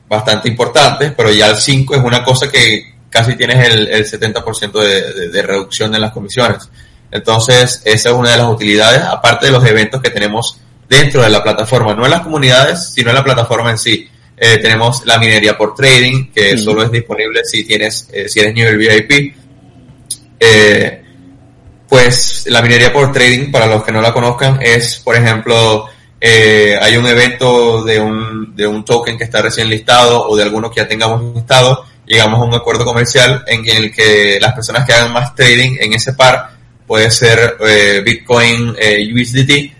bastante 0.07 0.49
importante, 0.49 1.11
pero 1.11 1.31
ya 1.31 1.47
el 1.47 1.55
5 1.55 1.95
es 1.95 2.01
una 2.01 2.23
cosa 2.23 2.49
que 2.49 2.95
casi 3.09 3.35
tienes 3.35 3.67
el, 3.67 3.87
el 3.87 4.05
70% 4.05 4.71
de, 4.71 5.29
de, 5.29 5.41
reducción 5.41 5.93
en 5.95 6.01
las 6.01 6.11
comisiones. 6.11 6.69
Entonces, 7.11 7.81
esa 7.85 8.09
es 8.09 8.15
una 8.15 8.31
de 8.31 8.37
las 8.37 8.47
utilidades, 8.47 9.01
aparte 9.01 9.45
de 9.45 9.51
los 9.51 9.65
eventos 9.65 10.01
que 10.01 10.09
tenemos 10.09 10.59
dentro 10.89 11.21
de 11.21 11.29
la 11.29 11.43
plataforma, 11.43 11.93
no 11.93 12.05
en 12.05 12.11
las 12.11 12.21
comunidades, 12.21 12.93
sino 12.93 13.09
en 13.09 13.15
la 13.15 13.23
plataforma 13.23 13.71
en 13.71 13.77
sí. 13.77 14.09
Eh, 14.39 14.57
tenemos 14.59 15.03
la 15.05 15.17
minería 15.17 15.57
por 15.57 15.73
trading, 15.73 16.31
que 16.31 16.57
solo 16.57 16.83
es 16.83 16.91
disponible 16.91 17.41
si 17.43 17.63
tienes, 17.63 18.07
eh, 18.11 18.29
si 18.29 18.39
eres 18.39 18.53
nivel 18.53 18.77
VIP. 18.77 19.35
Eh, 20.39 21.03
pues 21.87 22.45
la 22.47 22.61
minería 22.61 22.91
por 22.91 23.11
trading, 23.11 23.51
para 23.51 23.65
los 23.65 23.83
que 23.83 23.91
no 23.91 24.01
la 24.01 24.13
conozcan, 24.13 24.59
es, 24.61 24.97
por 24.97 25.15
ejemplo, 25.15 25.85
eh, 26.19 26.77
hay 26.81 26.97
un 26.97 27.07
evento 27.07 27.83
de 27.83 27.99
un, 27.99 28.55
de 28.55 28.67
un 28.67 28.83
token 28.83 29.17
que 29.17 29.23
está 29.23 29.41
recién 29.41 29.69
listado 29.69 30.27
o 30.27 30.35
de 30.35 30.43
alguno 30.43 30.69
que 30.69 30.81
ya 30.81 30.87
tengamos 30.87 31.35
listado, 31.35 31.85
llegamos 32.05 32.39
a 32.39 32.43
un 32.43 32.53
acuerdo 32.53 32.85
comercial 32.85 33.43
en 33.47 33.67
el 33.67 33.93
que 33.93 34.37
las 34.41 34.53
personas 34.53 34.85
que 34.85 34.93
hagan 34.93 35.13
más 35.13 35.35
trading 35.35 35.77
en 35.79 35.93
ese 35.93 36.13
par, 36.13 36.51
puede 36.85 37.11
ser 37.11 37.57
eh, 37.67 38.01
Bitcoin, 38.03 38.75
eh, 38.79 39.07
USDT, 39.13 39.77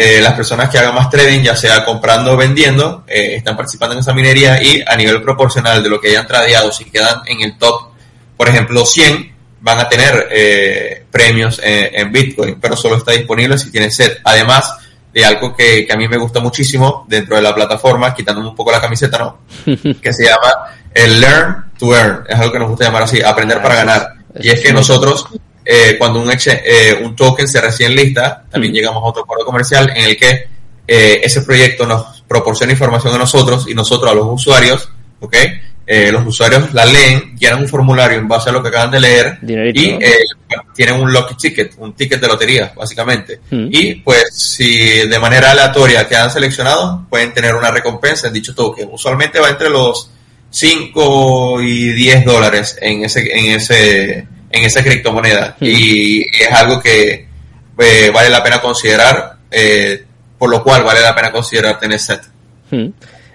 eh, 0.00 0.20
las 0.20 0.34
personas 0.34 0.70
que 0.70 0.78
hagan 0.78 0.94
más 0.94 1.10
trading, 1.10 1.42
ya 1.42 1.56
sea 1.56 1.84
comprando 1.84 2.34
o 2.34 2.36
vendiendo, 2.36 3.02
eh, 3.08 3.34
están 3.34 3.56
participando 3.56 3.94
en 3.94 4.00
esa 4.00 4.14
minería 4.14 4.62
y 4.62 4.80
a 4.86 4.94
nivel 4.94 5.20
proporcional 5.20 5.82
de 5.82 5.88
lo 5.88 6.00
que 6.00 6.10
hayan 6.10 6.24
tradeado, 6.24 6.70
si 6.70 6.84
quedan 6.84 7.22
en 7.26 7.40
el 7.40 7.58
top, 7.58 7.88
por 8.36 8.48
ejemplo, 8.48 8.86
100, 8.86 9.34
van 9.60 9.78
a 9.78 9.88
tener 9.88 10.28
eh, 10.30 11.04
premios 11.10 11.60
en, 11.62 12.12
Bitcoin, 12.12 12.58
pero 12.60 12.76
solo 12.76 12.96
está 12.96 13.12
disponible 13.12 13.58
si 13.58 13.70
tienes 13.70 13.94
set. 13.94 14.20
Además 14.24 14.76
de 15.12 15.24
algo 15.24 15.54
que, 15.56 15.86
a 15.90 15.96
mí 15.96 16.06
me 16.06 16.16
gusta 16.16 16.40
muchísimo 16.40 17.04
dentro 17.08 17.36
de 17.36 17.42
la 17.42 17.54
plataforma, 17.54 18.14
quitándome 18.14 18.48
un 18.48 18.54
poco 18.54 18.70
la 18.70 18.80
camiseta, 18.80 19.18
¿no? 19.18 19.38
que 20.00 20.12
se 20.12 20.24
llama 20.24 20.52
el 20.94 21.20
Learn 21.20 21.72
to 21.78 21.94
Earn. 21.94 22.24
Es 22.28 22.38
algo 22.38 22.52
que 22.52 22.58
nos 22.58 22.68
gusta 22.68 22.84
llamar 22.84 23.02
así, 23.02 23.20
aprender 23.22 23.60
para 23.60 23.74
ganar. 23.74 24.14
Y 24.40 24.50
es 24.50 24.60
que 24.60 24.72
nosotros, 24.72 25.26
eh, 25.64 25.96
cuando 25.98 26.20
un, 26.20 26.30
eh, 26.30 27.00
un 27.02 27.16
token 27.16 27.48
se 27.48 27.60
recién 27.60 27.94
lista, 27.94 28.44
también 28.50 28.72
llegamos 28.72 29.02
a 29.02 29.06
otro 29.06 29.22
acuerdo 29.22 29.44
comercial 29.44 29.90
en 29.94 30.04
el 30.04 30.16
que 30.16 30.58
ese 30.86 31.42
proyecto 31.42 31.84
nos 31.86 32.22
proporciona 32.26 32.72
información 32.72 33.14
a 33.14 33.18
nosotros 33.18 33.66
y 33.68 33.74
nosotros 33.74 34.10
a 34.10 34.14
los 34.14 34.26
usuarios, 34.26 34.88
¿ok? 35.20 35.36
Eh, 35.90 36.12
los 36.12 36.26
usuarios 36.26 36.74
la 36.74 36.84
leen, 36.84 37.34
llenan 37.38 37.60
un 37.60 37.66
formulario 37.66 38.18
en 38.18 38.28
base 38.28 38.50
a 38.50 38.52
lo 38.52 38.62
que 38.62 38.68
acaban 38.68 38.90
de 38.90 39.00
leer 39.00 39.38
y 39.42 39.86
eh, 39.86 40.18
tienen 40.74 41.00
un 41.00 41.10
lucky 41.10 41.34
ticket, 41.34 41.76
un 41.78 41.94
ticket 41.94 42.20
de 42.20 42.28
lotería, 42.28 42.74
básicamente. 42.76 43.40
Hmm. 43.50 43.68
Y 43.70 43.94
pues 43.94 44.24
si 44.34 45.08
de 45.08 45.18
manera 45.18 45.52
aleatoria 45.52 46.06
quedan 46.06 46.30
seleccionados, 46.30 47.06
pueden 47.08 47.32
tener 47.32 47.54
una 47.54 47.70
recompensa 47.70 48.26
en 48.26 48.34
dicho 48.34 48.54
token. 48.54 48.90
Usualmente 48.92 49.40
va 49.40 49.48
entre 49.48 49.70
los 49.70 50.10
5 50.50 51.62
y 51.62 51.92
10 51.92 52.26
dólares 52.26 52.76
en 52.82 53.04
ese, 53.04 53.20
en 53.20 53.46
ese, 53.46 54.18
en 54.50 54.64
esa 54.64 54.84
criptomoneda. 54.84 55.56
Hmm. 55.58 55.64
Y 55.64 56.20
es 56.20 56.52
algo 56.52 56.82
que 56.82 57.26
eh, 57.78 58.10
vale 58.12 58.28
la 58.28 58.42
pena 58.42 58.60
considerar 58.60 59.38
por 60.36 60.50
lo 60.50 60.62
cual 60.62 60.82
vale 60.82 61.00
la 61.00 61.14
pena 61.14 61.32
considerar 61.32 61.80
tener 61.80 61.98
set. 61.98 62.20
Hmm. 62.70 62.88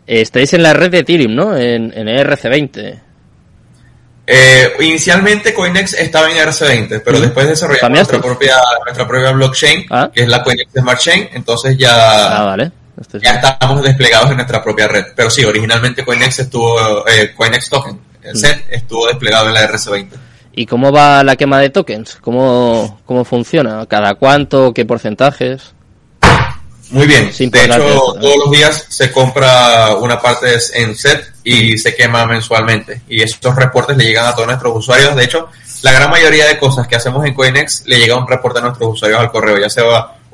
Estáis 0.05 0.53
en 0.53 0.63
la 0.63 0.73
red 0.73 0.91
de 0.91 0.99
Ethereum, 0.99 1.35
¿no? 1.35 1.57
En, 1.57 1.93
en 1.95 2.07
ERC20. 2.07 3.01
Eh, 4.25 4.71
inicialmente 4.79 5.53
Coinex 5.53 5.93
estaba 5.93 6.31
en 6.31 6.37
ERC20, 6.37 7.01
pero 7.03 7.19
después 7.19 7.47
desarrollamos 7.47 7.97
nuestra 7.97 8.21
propia, 8.21 8.55
nuestra 8.85 9.05
propia 9.05 9.31
blockchain, 9.31 9.85
ah. 9.89 10.09
que 10.13 10.23
es 10.23 10.29
la 10.29 10.41
Coinex 10.41 10.71
Smart 10.73 10.99
Chain, 10.99 11.29
entonces 11.33 11.77
ya, 11.77 12.39
ah, 12.39 12.45
vale. 12.45 12.71
ya 13.21 13.33
estamos 13.33 13.83
desplegados 13.83 14.29
en 14.29 14.37
nuestra 14.37 14.63
propia 14.63 14.87
red. 14.87 15.07
Pero 15.13 15.29
sí, 15.29 15.43
originalmente 15.43 16.05
Coinex 16.05 16.39
estuvo, 16.39 17.05
eh, 17.07 17.33
Coinex 17.35 17.69
Token, 17.69 17.99
el 18.23 18.37
set, 18.37 18.65
estuvo 18.69 19.07
desplegado 19.07 19.47
en 19.47 19.55
la 19.55 19.69
ERC20. 19.69 20.07
¿Y 20.55 20.67
cómo 20.67 20.91
va 20.91 21.23
la 21.23 21.35
quema 21.35 21.59
de 21.59 21.69
tokens? 21.69 22.17
¿Cómo, 22.21 23.01
cómo 23.05 23.25
funciona? 23.25 23.85
¿Cada 23.87 24.13
cuánto? 24.13 24.73
¿Qué 24.73 24.85
porcentajes? 24.85 25.73
Muy 26.93 27.07
bien. 27.07 27.31
de 27.35 27.63
hecho, 27.65 28.13
todos 28.21 28.37
los 28.45 28.51
días 28.51 28.85
se 28.87 29.11
compra 29.11 29.95
una 29.95 30.21
parte 30.21 30.57
en 30.75 30.95
set 30.95 31.33
y 31.43 31.77
se 31.77 31.95
quema 31.95 32.25
mensualmente. 32.25 33.01
Y 33.09 33.21
estos 33.21 33.55
reportes 33.55 33.97
le 33.97 34.05
llegan 34.05 34.27
a 34.27 34.33
todos 34.33 34.47
nuestros 34.47 34.77
usuarios. 34.77 35.15
De 35.15 35.23
hecho, 35.23 35.49
la 35.81 35.91
gran 35.91 36.09
mayoría 36.09 36.45
de 36.45 36.59
cosas 36.59 36.87
que 36.87 36.95
hacemos 36.95 37.25
en 37.25 37.33
Coinex 37.33 37.83
le 37.87 37.97
llega 37.97 38.15
un 38.15 38.27
reporte 38.27 38.59
a 38.59 38.61
nuestros 38.61 38.93
usuarios 38.93 39.19
al 39.19 39.31
correo, 39.31 39.57
ya 39.57 39.69
sea 39.69 39.83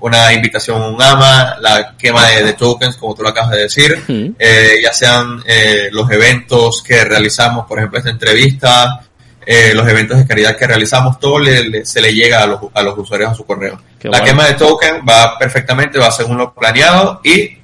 una 0.01 0.33
invitación 0.33 0.81
a 0.81 0.87
un 0.87 1.01
AMA, 1.01 1.57
la 1.61 1.95
quema 1.97 2.27
de, 2.27 2.53
tokens, 2.53 2.97
como 2.97 3.15
tú 3.15 3.23
lo 3.23 3.29
acabas 3.29 3.51
de 3.51 3.61
decir, 3.61 4.35
eh, 4.37 4.75
ya 4.83 4.93
sean 4.93 5.41
eh, 5.45 5.89
los 5.91 6.09
eventos 6.11 6.83
que 6.83 7.03
realizamos, 7.05 7.65
por 7.65 7.79
ejemplo, 7.79 7.99
esta 7.99 8.11
entrevista, 8.11 9.01
eh, 9.51 9.73
los 9.73 9.87
eventos 9.87 10.15
de 10.15 10.27
caridad 10.27 10.55
que 10.55 10.67
realizamos, 10.67 11.19
todo 11.19 11.39
se 11.83 12.01
le 12.01 12.13
llega 12.13 12.43
a 12.43 12.45
los, 12.45 12.59
a 12.71 12.83
los 12.83 12.95
usuarios 12.95 13.31
a 13.31 13.33
su 13.33 13.47
correo. 13.47 13.81
la 14.03 14.23
quema 14.23 14.45
de 14.45 14.53
token 14.53 14.97
va 14.97 15.39
perfectamente, 15.39 15.97
va 15.97 16.11
según 16.11 16.37
lo 16.37 16.53
planeado 16.53 17.19
y 17.23 17.57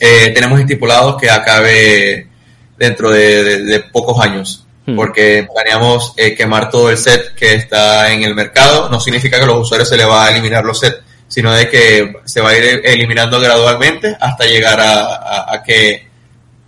eh, 0.00 0.32
tenemos 0.34 0.60
estipulados 0.60 1.18
que 1.18 1.30
acabe 1.30 2.28
dentro 2.76 3.08
de, 3.08 3.82
pocos 3.90 4.22
años. 4.22 4.66
Hmm. 4.84 4.96
Porque 4.96 5.48
planeamos 5.50 6.12
eh, 6.18 6.34
quemar 6.34 6.68
todo 6.68 6.90
el 6.90 6.98
set 6.98 7.34
que 7.34 7.54
está 7.54 8.12
en 8.12 8.22
el 8.22 8.34
mercado. 8.34 8.90
No 8.90 9.00
significa 9.00 9.38
que 9.38 9.44
a 9.44 9.46
los 9.46 9.62
usuarios 9.62 9.88
se 9.88 9.96
les 9.96 10.06
va 10.06 10.26
a 10.26 10.30
eliminar 10.30 10.62
los 10.62 10.78
sets, 10.78 10.98
sino 11.26 11.54
de 11.54 11.70
que 11.70 12.16
se 12.26 12.42
va 12.42 12.50
a 12.50 12.58
ir 12.58 12.82
eliminando 12.84 13.40
gradualmente 13.40 14.14
hasta 14.20 14.44
llegar 14.44 14.78
a, 14.78 15.62
que 15.64 16.06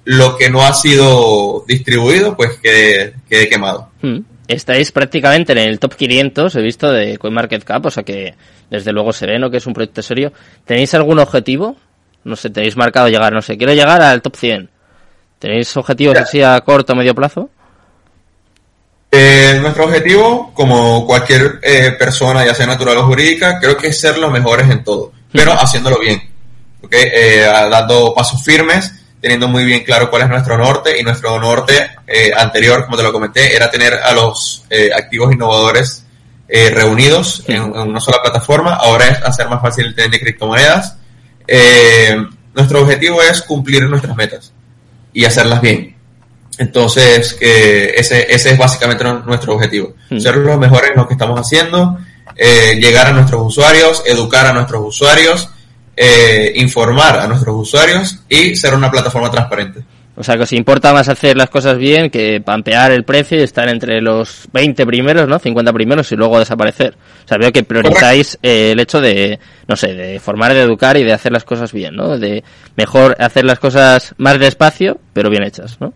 lo 0.05 0.35
que 0.35 0.49
no 0.49 0.63
ha 0.63 0.73
sido 0.73 1.63
distribuido 1.69 2.35
pues 2.35 2.53
quede, 2.63 3.17
quede 3.29 3.51
quemado. 3.51 3.91
Hmm 4.01 4.21
estáis 4.49 4.93
prácticamente 4.93 5.53
en 5.53 5.59
el 5.59 5.79
top 5.79 5.95
500, 5.95 6.55
he 6.55 6.61
visto, 6.61 6.91
de 6.93 7.19
CoinMarketCap, 7.19 7.87
o 7.87 7.91
sea 7.91 8.03
que 8.03 8.35
desde 8.71 8.93
luego 8.93 9.13
se 9.13 9.27
ve, 9.27 9.39
¿no? 9.39 9.51
Que 9.51 9.59
es 9.59 9.67
un 9.67 9.75
proyecto 9.75 10.03
serio. 10.03 10.33
¿Tenéis 10.65 10.95
algún 10.95 11.19
objetivo? 11.19 11.77
No 12.25 12.37
sé, 12.37 12.51
tenéis 12.51 12.77
marcado 12.77 13.09
llegar, 13.09 13.33
no 13.33 13.43
sé, 13.43 13.57
quiero 13.57 13.73
llegar 13.73 14.03
al 14.03 14.23
top 14.23 14.37
100. 14.37 14.71
¿Tenéis 15.39 15.77
objetivos 15.77 16.19
así 16.19 16.43
a 16.43 16.61
corto 16.61 16.93
o 16.93 16.97
medio 16.97 17.15
plazo? 17.15 17.51
Eh, 19.11 19.59
nuestro 19.61 19.85
objetivo, 19.85 20.53
como 20.53 21.07
cualquier 21.07 21.61
eh, 21.63 21.93
persona, 21.99 22.45
ya 22.45 22.55
sea 22.55 22.67
natural 22.67 22.99
o 22.99 23.07
jurídica, 23.07 23.59
creo 23.61 23.77
que 23.77 23.89
es 23.89 24.01
ser 24.01 24.19
los 24.19 24.31
mejores 24.31 24.69
en 24.69 24.83
todo, 24.83 25.13
pero 25.33 25.53
haciéndolo 25.53 25.99
bien, 26.01 26.21
¿okay? 26.83 27.09
Eh, 27.13 27.47
dando 27.71 28.13
pasos 28.15 28.43
firmes 28.43 28.93
teniendo 29.27 29.49
muy 29.49 29.65
bien 29.65 29.83
claro 29.83 30.09
cuál 30.09 30.23
es 30.23 30.29
nuestro 30.29 30.57
norte 30.57 31.01
y 31.01 31.03
nuestro 31.03 31.41
norte 31.41 31.91
eh, 32.07 32.31
anterior, 32.37 32.85
como 32.85 32.97
te 32.97 33.03
lo 33.03 33.13
comenté, 33.13 33.57
era 33.57 33.69
tener 33.69 33.95
a 33.95 34.13
los 34.13 34.65
eh, 34.71 34.91
activos 34.97 35.33
innovadores 35.35 36.05
eh, 36.47 36.71
reunidos 36.71 37.43
en, 37.49 37.61
una 37.61 37.99
sola 37.99 38.23
plataforma. 38.23 38.75
Ahora 38.75 39.09
es 39.09 39.21
hacer 39.25 39.49
más 39.49 39.61
fácil 39.61 39.87
el 39.87 39.97
tren 39.97 40.13
de 40.13 40.21
criptomonedas. 40.21 40.97
nuestro 42.55 42.83
objetivo 42.83 43.21
es 43.21 43.43
cumplir 43.43 43.83
nuestras 43.89 44.17
metas 44.17 44.53
y 45.13 45.25
hacerlas 45.25 45.61
bien. 45.61 45.97
Entonces, 46.59 47.35
que 47.35 47.95
ese, 47.97 48.33
ese 48.33 48.53
es 48.53 48.57
básicamente 48.57 49.03
nuestro 49.27 49.55
objetivo. 49.55 49.95
Ser 50.21 50.37
los 50.37 50.57
mejores 50.57 50.91
en 50.91 50.99
lo 50.99 51.09
que 51.09 51.15
estamos 51.15 51.41
haciendo, 51.41 51.99
llegar 52.37 53.09
a 53.09 53.13
nuestros 53.13 53.43
usuarios, 53.45 54.05
educar 54.07 54.47
a 54.47 54.53
nuestros 54.53 54.85
usuarios 54.85 55.49
eh, 55.97 56.53
informar 56.57 57.19
a 57.19 57.27
nuestros 57.27 57.57
usuarios 57.57 58.21
y 58.29 58.55
ser 58.55 58.75
una 58.75 58.91
plataforma 58.91 59.31
transparente. 59.31 59.83
O 60.19 60.25
sea, 60.25 60.37
que 60.37 60.45
os 60.45 60.53
importa 60.55 60.95
más 60.95 61.11
hacer 61.11 61.37
las 61.37 61.51
cosas 61.51 61.77
bien 61.77 62.09
que 62.09 62.41
pampear 62.41 62.91
el 62.91 63.05
precio 63.05 63.39
y 63.39 63.43
estar 63.43 63.69
entre 63.69 64.01
los 64.01 64.49
20 64.51 64.87
primeros, 64.87 65.29
¿no? 65.29 65.39
50 65.39 65.73
primeros 65.75 66.11
y 66.11 66.17
luego 66.17 66.39
desaparecer. 66.39 66.97
O 67.25 67.29
sea, 67.29 67.37
veo 67.37 67.53
que 67.53 67.65
priorizáis 67.65 68.39
eh, 68.43 68.71
el 68.73 68.81
hecho 68.81 69.03
de, 69.03 69.39
no 69.69 69.77
sé, 69.77 69.95
de 69.95 70.19
formar, 70.19 70.55
de 70.55 70.63
educar 70.63 70.97
y 70.97 71.05
de 71.05 71.13
hacer 71.13 71.33
las 71.33 71.45
cosas 71.45 71.71
bien, 71.73 71.97
¿no? 71.97 72.19
De 72.19 72.43
mejor 72.77 73.15
hacer 73.19 73.45
las 73.45 73.59
cosas 73.59 74.15
más 74.17 74.39
despacio, 74.39 74.99
pero 75.13 75.29
bien 75.29 75.43
hechas, 75.43 75.79
¿no? 75.81 75.93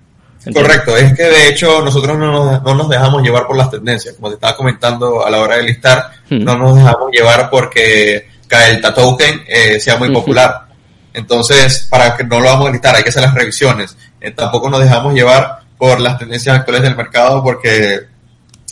Correcto, 0.55 0.97
es 0.97 1.15
que 1.15 1.25
de 1.25 1.49
hecho 1.49 1.83
nosotros 1.83 2.17
no 2.17 2.33
nos, 2.33 2.63
no 2.63 2.75
nos, 2.75 2.89
dejamos 2.89 3.23
llevar 3.23 3.47
por 3.47 3.57
las 3.57 3.71
tendencias, 3.71 4.15
como 4.15 4.29
te 4.29 4.35
estaba 4.37 4.57
comentando 4.57 5.25
a 5.25 5.29
la 5.29 5.39
hora 5.39 5.59
de 5.59 5.65
listar, 5.65 6.13
hmm. 6.31 6.43
no 6.43 6.57
nos 6.57 6.77
dejamos 6.77 7.11
llevar 7.13 7.51
porque 7.51 8.30
que 8.30 8.30
el 8.51 8.81
token 8.81 9.45
eh, 9.47 9.81
sea 9.81 9.97
muy 9.97 10.13
popular. 10.13 10.71
Entonces, 11.13 11.87
para 11.91 12.17
que 12.17 12.25
no 12.25 12.41
lo 12.41 12.47
vamos 12.47 12.69
a 12.69 12.71
gritar, 12.71 12.95
hay 12.95 13.03
que 13.03 13.09
hacer 13.09 13.23
las 13.23 13.35
revisiones. 13.35 13.97
Eh, 14.21 14.31
tampoco 14.31 14.71
nos 14.71 14.81
dejamos 14.81 15.15
llevar 15.15 15.61
por 15.77 16.01
las 16.01 16.19
tendencias 16.19 16.57
actuales 16.57 16.83
del 16.83 16.97
mercado 16.97 17.43
porque 17.43 18.01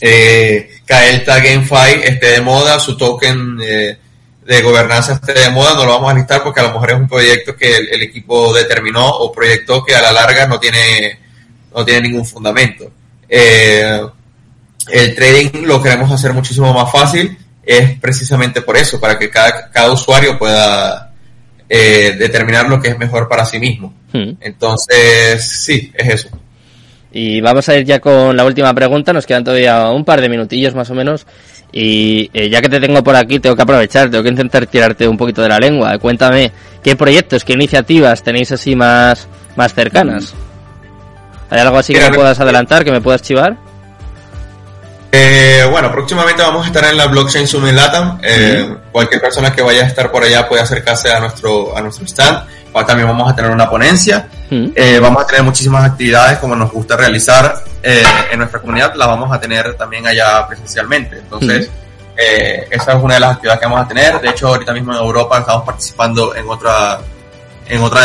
eh, 0.01 0.71
Kaelta 0.85 1.39
GameFi 1.39 2.03
esté 2.05 2.33
de 2.33 2.41
moda, 2.41 2.79
su 2.79 2.97
token 2.97 3.59
eh, 3.63 3.99
de 4.45 4.63
gobernanza 4.63 5.15
esté 5.15 5.33
de 5.33 5.51
moda, 5.51 5.75
no 5.75 5.87
lo 5.87 5.93
vamos 5.93 6.13
a 6.13 6.15
listar 6.15 6.43
porque 6.43 6.61
a 6.61 6.65
lo 6.65 6.73
mejor 6.73 6.91
es 6.91 6.97
un 6.97 7.09
proyecto 7.09 7.57
que 7.57 7.77
el, 7.77 8.03
equipo 8.03 8.53
determinó 8.53 9.09
o 9.09 9.33
proyectó 9.33 9.85
que 9.85 9.95
a 9.95 10.03
la 10.03 10.13
larga 10.13 10.47
no 10.47 10.61
tiene, 10.61 11.19
no 11.75 11.85
tiene 11.85 12.03
ningún 12.03 12.25
fundamento. 12.25 12.91
el 13.29 15.15
trading 15.15 15.63
lo 15.65 15.83
queremos 15.83 16.11
hacer 16.13 16.33
muchísimo 16.33 16.73
más 16.73 16.91
fácil 16.93 17.37
es 17.69 18.01
precisamente 18.01 18.63
por 18.63 18.79
eso, 18.79 18.99
para 18.99 19.19
que 19.19 19.29
cada, 19.29 19.71
cada 19.71 19.93
usuario 19.93 20.39
pueda 20.39 21.13
eh, 21.69 22.17
determinar 22.19 22.67
lo 22.67 22.81
que 22.81 22.89
es 22.89 22.99
mejor 22.99 23.29
para 23.29 23.45
sí 23.45 23.59
mismo. 23.59 23.93
Hmm. 24.11 24.31
Entonces, 24.41 25.47
sí, 25.47 25.93
es 25.95 26.15
eso. 26.15 26.29
Y 27.13 27.43
vamos 27.43 27.69
a 27.69 27.77
ir 27.77 27.85
ya 27.85 28.01
con 28.01 28.35
la 28.35 28.47
última 28.47 28.73
pregunta, 28.73 29.13
nos 29.13 29.27
quedan 29.27 29.45
todavía 29.45 29.91
un 29.91 30.03
par 30.03 30.23
de 30.23 30.31
minutillos 30.31 30.75
más 30.75 30.89
o 30.89 30.95
menos. 30.95 31.27
Y 31.71 32.31
eh, 32.33 32.49
ya 32.49 32.63
que 32.63 32.71
te 32.71 32.81
tengo 32.81 33.05
por 33.05 33.15
aquí, 33.15 33.39
tengo 33.39 33.55
que 33.55 33.63
aprovechar, 33.63 34.11
tengo 34.11 34.25
que 34.25 34.31
intentar 34.31 34.67
tirarte 34.67 35.07
un 35.07 35.19
poquito 35.19 35.43
de 35.43 35.51
la 35.51 35.59
lengua. 35.59 35.99
Cuéntame, 35.99 36.51
¿qué 36.83 36.97
proyectos, 36.97 37.45
qué 37.45 37.53
iniciativas 37.53 38.23
tenéis 38.23 38.51
así 38.51 38.75
más, 38.75 39.29
más 39.57 39.75
cercanas? 39.75 40.33
¿Hay 41.51 41.61
algo 41.61 41.77
así 41.77 41.93
que 41.93 42.01
me 42.01 42.13
puedas 42.13 42.41
adelantar, 42.41 42.83
que 42.83 42.93
me 42.93 43.03
puedas 43.03 43.21
chivar? 43.21 43.68
Eh, 45.11 45.67
bueno, 45.71 45.91
próximamente 45.91 46.43
vamos 46.43 46.65
a 46.65 46.67
estar 46.67 46.85
en 46.85 46.97
la 46.97 47.07
Blockchain 47.07 47.47
Summit 47.47 47.73
Latam. 47.73 48.19
Eh, 48.23 48.77
Cualquier 48.93 49.21
persona 49.21 49.53
que 49.53 49.63
vaya 49.63 49.83
a 49.83 49.87
estar 49.87 50.11
por 50.11 50.23
allá 50.23 50.49
puede 50.49 50.63
acercarse 50.63 51.11
a 51.11 51.21
nuestro, 51.21 51.77
a 51.77 51.81
nuestro 51.81 52.05
stand. 52.07 52.47
También 52.87 53.09
vamos 53.09 53.31
a 53.31 53.35
tener 53.35 53.51
una 53.51 53.69
ponencia. 53.69 54.29
Eh, 54.51 54.99
vamos 55.01 55.23
a 55.23 55.27
tener 55.27 55.43
muchísimas 55.43 55.85
actividades 55.85 56.39
como 56.39 56.55
nos 56.55 56.71
gusta 56.71 56.97
realizar 56.97 57.65
en 57.83 58.39
nuestra 58.39 58.61
comunidad. 58.61 58.95
Las 58.95 59.09
vamos 59.09 59.33
a 59.33 59.41
tener 59.41 59.75
también 59.75 60.07
allá 60.07 60.47
presencialmente. 60.47 61.19
Entonces, 61.19 61.71
esa 62.17 62.93
es 62.93 63.03
una 63.03 63.15
de 63.15 63.21
las 63.21 63.33
actividades 63.33 63.61
que 63.61 63.67
vamos 63.67 63.85
a 63.85 63.89
tener. 63.89 64.21
De 64.21 64.29
hecho, 64.29 64.49
ahorita 64.49 64.73
mismo 64.73 64.93
en 64.93 64.99
Europa 64.99 65.39
estamos 65.41 65.65
participando 65.65 66.37
en 66.37 66.49
otra, 66.49 67.01
en 67.67 67.83
otra, 67.83 68.03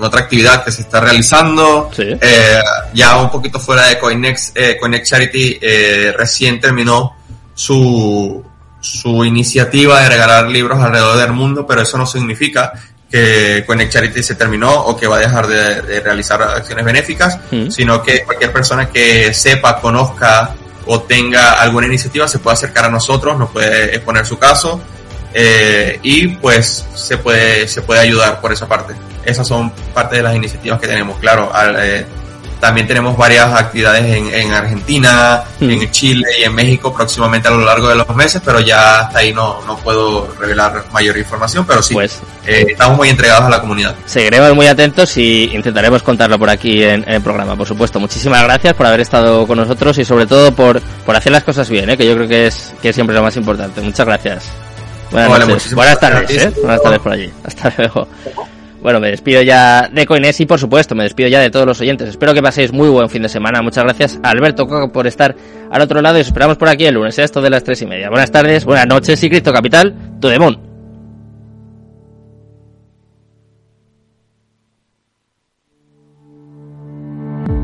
otra 0.00 0.22
actividad 0.22 0.64
que 0.64 0.72
se 0.72 0.82
está 0.82 1.00
realizando. 1.00 1.90
Eh, 1.98 2.60
ya 2.94 3.16
un 3.16 3.30
poquito 3.30 3.58
fuera 3.58 3.86
de 3.88 3.98
Coinex, 3.98 4.52
eh, 4.54 4.76
Coinex 4.78 5.08
Charity 5.08 5.58
eh, 5.60 6.14
recién 6.16 6.60
terminó 6.60 7.16
su, 7.54 8.44
su 8.80 9.24
iniciativa 9.24 10.00
de 10.02 10.08
regalar 10.08 10.48
libros 10.48 10.78
alrededor 10.78 11.18
del 11.18 11.32
mundo, 11.32 11.66
pero 11.66 11.82
eso 11.82 11.96
no 11.98 12.06
significa 12.06 12.72
que 13.10 13.64
Coinex 13.66 13.92
Charity 13.92 14.22
se 14.22 14.34
terminó 14.34 14.72
o 14.72 14.96
que 14.96 15.06
va 15.06 15.16
a 15.16 15.20
dejar 15.20 15.46
de, 15.46 16.00
realizar 16.00 16.42
acciones 16.42 16.84
benéficas, 16.84 17.38
mm. 17.50 17.70
sino 17.70 18.02
que 18.02 18.24
cualquier 18.24 18.52
persona 18.52 18.88
que 18.88 19.32
sepa, 19.32 19.80
conozca 19.80 20.54
o 20.86 21.02
tenga 21.02 21.52
alguna 21.52 21.86
iniciativa 21.86 22.28
se 22.28 22.38
puede 22.38 22.54
acercar 22.54 22.84
a 22.84 22.88
nosotros, 22.88 23.38
nos 23.38 23.50
puede 23.50 23.94
exponer 23.94 24.26
su 24.26 24.38
caso 24.38 24.80
eh, 25.38 25.98
y 26.02 26.28
pues 26.28 26.86
se 26.94 27.18
puede, 27.18 27.68
se 27.68 27.82
puede 27.82 28.00
ayudar 28.00 28.40
por 28.40 28.54
esa 28.54 28.66
parte. 28.66 28.94
Esas 29.22 29.46
son 29.46 29.70
parte 29.92 30.16
de 30.16 30.22
las 30.22 30.34
iniciativas 30.34 30.80
que 30.80 30.88
tenemos, 30.88 31.18
claro. 31.18 31.52
Eh, 31.78 32.06
también 32.58 32.86
tenemos 32.86 33.18
varias 33.18 33.52
actividades 33.52 34.16
en, 34.16 34.32
en 34.32 34.52
Argentina, 34.54 35.44
hmm. 35.60 35.70
en 35.70 35.90
Chile 35.90 36.26
y 36.40 36.44
en 36.44 36.54
México 36.54 36.94
próximamente 36.94 37.48
a 37.48 37.50
lo 37.50 37.66
largo 37.66 37.86
de 37.88 37.96
los 37.96 38.08
meses, 38.16 38.40
pero 38.42 38.60
ya 38.60 39.00
hasta 39.00 39.18
ahí 39.18 39.34
no, 39.34 39.60
no 39.66 39.76
puedo 39.76 40.34
revelar 40.40 40.86
mayor 40.90 41.18
información, 41.18 41.66
pero 41.66 41.82
sí, 41.82 41.92
pues, 41.92 42.18
eh, 42.46 42.68
estamos 42.70 42.96
muy 42.96 43.10
entregados 43.10 43.44
a 43.44 43.50
la 43.50 43.60
comunidad. 43.60 43.94
Seguiremos 44.06 44.54
muy 44.54 44.68
atentos 44.68 45.18
y 45.18 45.50
intentaremos 45.52 46.02
contarlo 46.02 46.38
por 46.38 46.48
aquí 46.48 46.82
en, 46.82 47.06
el 47.06 47.20
programa, 47.20 47.56
por 47.56 47.68
supuesto. 47.68 48.00
Muchísimas 48.00 48.42
gracias 48.42 48.72
por 48.72 48.86
haber 48.86 49.00
estado 49.00 49.46
con 49.46 49.58
nosotros 49.58 49.98
y 49.98 50.06
sobre 50.06 50.26
todo 50.26 50.52
por, 50.52 50.80
por 50.80 51.14
hacer 51.14 51.32
las 51.32 51.44
cosas 51.44 51.68
bien, 51.68 51.90
¿eh? 51.90 51.98
que 51.98 52.06
yo 52.06 52.14
creo 52.14 52.26
que 52.26 52.46
es, 52.46 52.72
que 52.80 52.88
es 52.88 52.94
siempre 52.94 53.14
lo 53.14 53.22
más 53.22 53.36
importante. 53.36 53.82
Muchas 53.82 54.06
gracias. 54.06 54.65
Buenas, 55.24 55.74
Buenas 55.74 55.98
tardes, 55.98 56.44
¿eh? 56.44 56.52
Buenas 56.60 56.82
tardes 56.82 56.98
por 57.00 57.12
allí. 57.12 57.30
Hasta 57.44 57.72
luego. 57.78 58.06
Bueno, 58.82 59.00
me 59.00 59.10
despido 59.10 59.42
ya 59.42 59.88
de 59.92 60.06
Coines 60.06 60.38
y 60.40 60.46
por 60.46 60.60
supuesto 60.60 60.94
me 60.94 61.04
despido 61.04 61.28
ya 61.28 61.40
de 61.40 61.50
todos 61.50 61.66
los 61.66 61.80
oyentes. 61.80 62.08
Espero 62.08 62.34
que 62.34 62.42
paséis 62.42 62.72
muy 62.72 62.88
buen 62.88 63.08
fin 63.08 63.22
de 63.22 63.28
semana. 63.28 63.62
Muchas 63.62 63.84
gracias 63.84 64.20
a 64.22 64.30
Alberto 64.30 64.66
por 64.92 65.06
estar 65.06 65.34
al 65.70 65.82
otro 65.82 66.00
lado 66.00 66.18
y 66.18 66.20
os 66.20 66.26
esperamos 66.28 66.56
por 66.56 66.68
aquí 66.68 66.84
el 66.84 66.94
lunes, 66.94 67.18
esto 67.18 67.40
de 67.40 67.50
las 67.50 67.64
tres 67.64 67.82
y 67.82 67.86
media. 67.86 68.10
Buenas 68.10 68.30
tardes, 68.30 68.64
buenas 68.64 68.86
noches 68.86 69.22
y 69.24 69.28
Cristo 69.28 69.52
Capital, 69.52 69.94
tu 70.20 70.28
demon. 70.28 70.65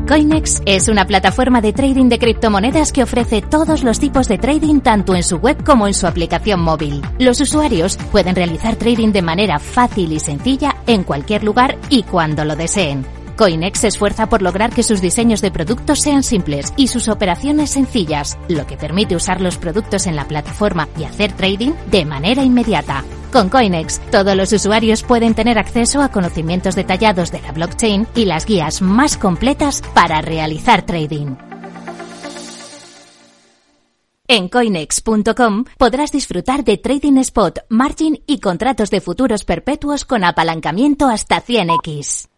Coinex 0.07 0.61
es 0.65 0.89
una 0.89 1.05
plataforma 1.05 1.61
de 1.61 1.71
trading 1.71 2.09
de 2.09 2.19
criptomonedas 2.19 2.91
que 2.91 3.03
ofrece 3.03 3.41
todos 3.41 3.83
los 3.83 3.99
tipos 3.99 4.27
de 4.27 4.37
trading 4.37 4.81
tanto 4.81 5.15
en 5.15 5.23
su 5.23 5.37
web 5.37 5.63
como 5.63 5.87
en 5.87 5.93
su 5.93 6.07
aplicación 6.07 6.59
móvil. 6.59 7.01
Los 7.19 7.39
usuarios 7.39 7.97
pueden 8.11 8.35
realizar 8.35 8.75
trading 8.75 9.13
de 9.13 9.21
manera 9.21 9.59
fácil 9.59 10.11
y 10.11 10.19
sencilla 10.19 10.75
en 10.87 11.03
cualquier 11.03 11.43
lugar 11.45 11.77
y 11.89 12.03
cuando 12.03 12.43
lo 12.43 12.57
deseen. 12.57 13.22
Coinex 13.37 13.79
se 13.79 13.87
esfuerza 13.87 14.27
por 14.27 14.41
lograr 14.41 14.71
que 14.73 14.83
sus 14.83 15.01
diseños 15.01 15.41
de 15.41 15.51
productos 15.51 15.99
sean 15.99 16.23
simples 16.23 16.73
y 16.77 16.87
sus 16.87 17.07
operaciones 17.07 17.71
sencillas, 17.71 18.37
lo 18.47 18.67
que 18.67 18.77
permite 18.77 19.15
usar 19.15 19.41
los 19.41 19.57
productos 19.57 20.07
en 20.07 20.15
la 20.15 20.27
plataforma 20.27 20.87
y 20.97 21.03
hacer 21.03 21.33
trading 21.33 21.71
de 21.89 22.05
manera 22.05 22.43
inmediata. 22.43 23.03
Con 23.31 23.49
Coinex, 23.49 23.99
todos 24.11 24.35
los 24.35 24.53
usuarios 24.53 25.01
pueden 25.01 25.33
tener 25.33 25.57
acceso 25.57 26.01
a 26.01 26.09
conocimientos 26.09 26.75
detallados 26.75 27.31
de 27.31 27.41
la 27.41 27.51
blockchain 27.51 28.07
y 28.15 28.25
las 28.25 28.45
guías 28.45 28.81
más 28.81 29.17
completas 29.17 29.81
para 29.93 30.21
realizar 30.21 30.85
trading. 30.85 31.35
En 34.27 34.47
coinex.com 34.49 35.65
podrás 35.77 36.11
disfrutar 36.11 36.63
de 36.63 36.77
trading 36.77 37.17
spot, 37.17 37.59
margin 37.69 38.23
y 38.25 38.39
contratos 38.39 38.89
de 38.89 39.01
futuros 39.01 39.43
perpetuos 39.43 40.05
con 40.05 40.23
apalancamiento 40.23 41.07
hasta 41.07 41.43
100x. 41.43 42.32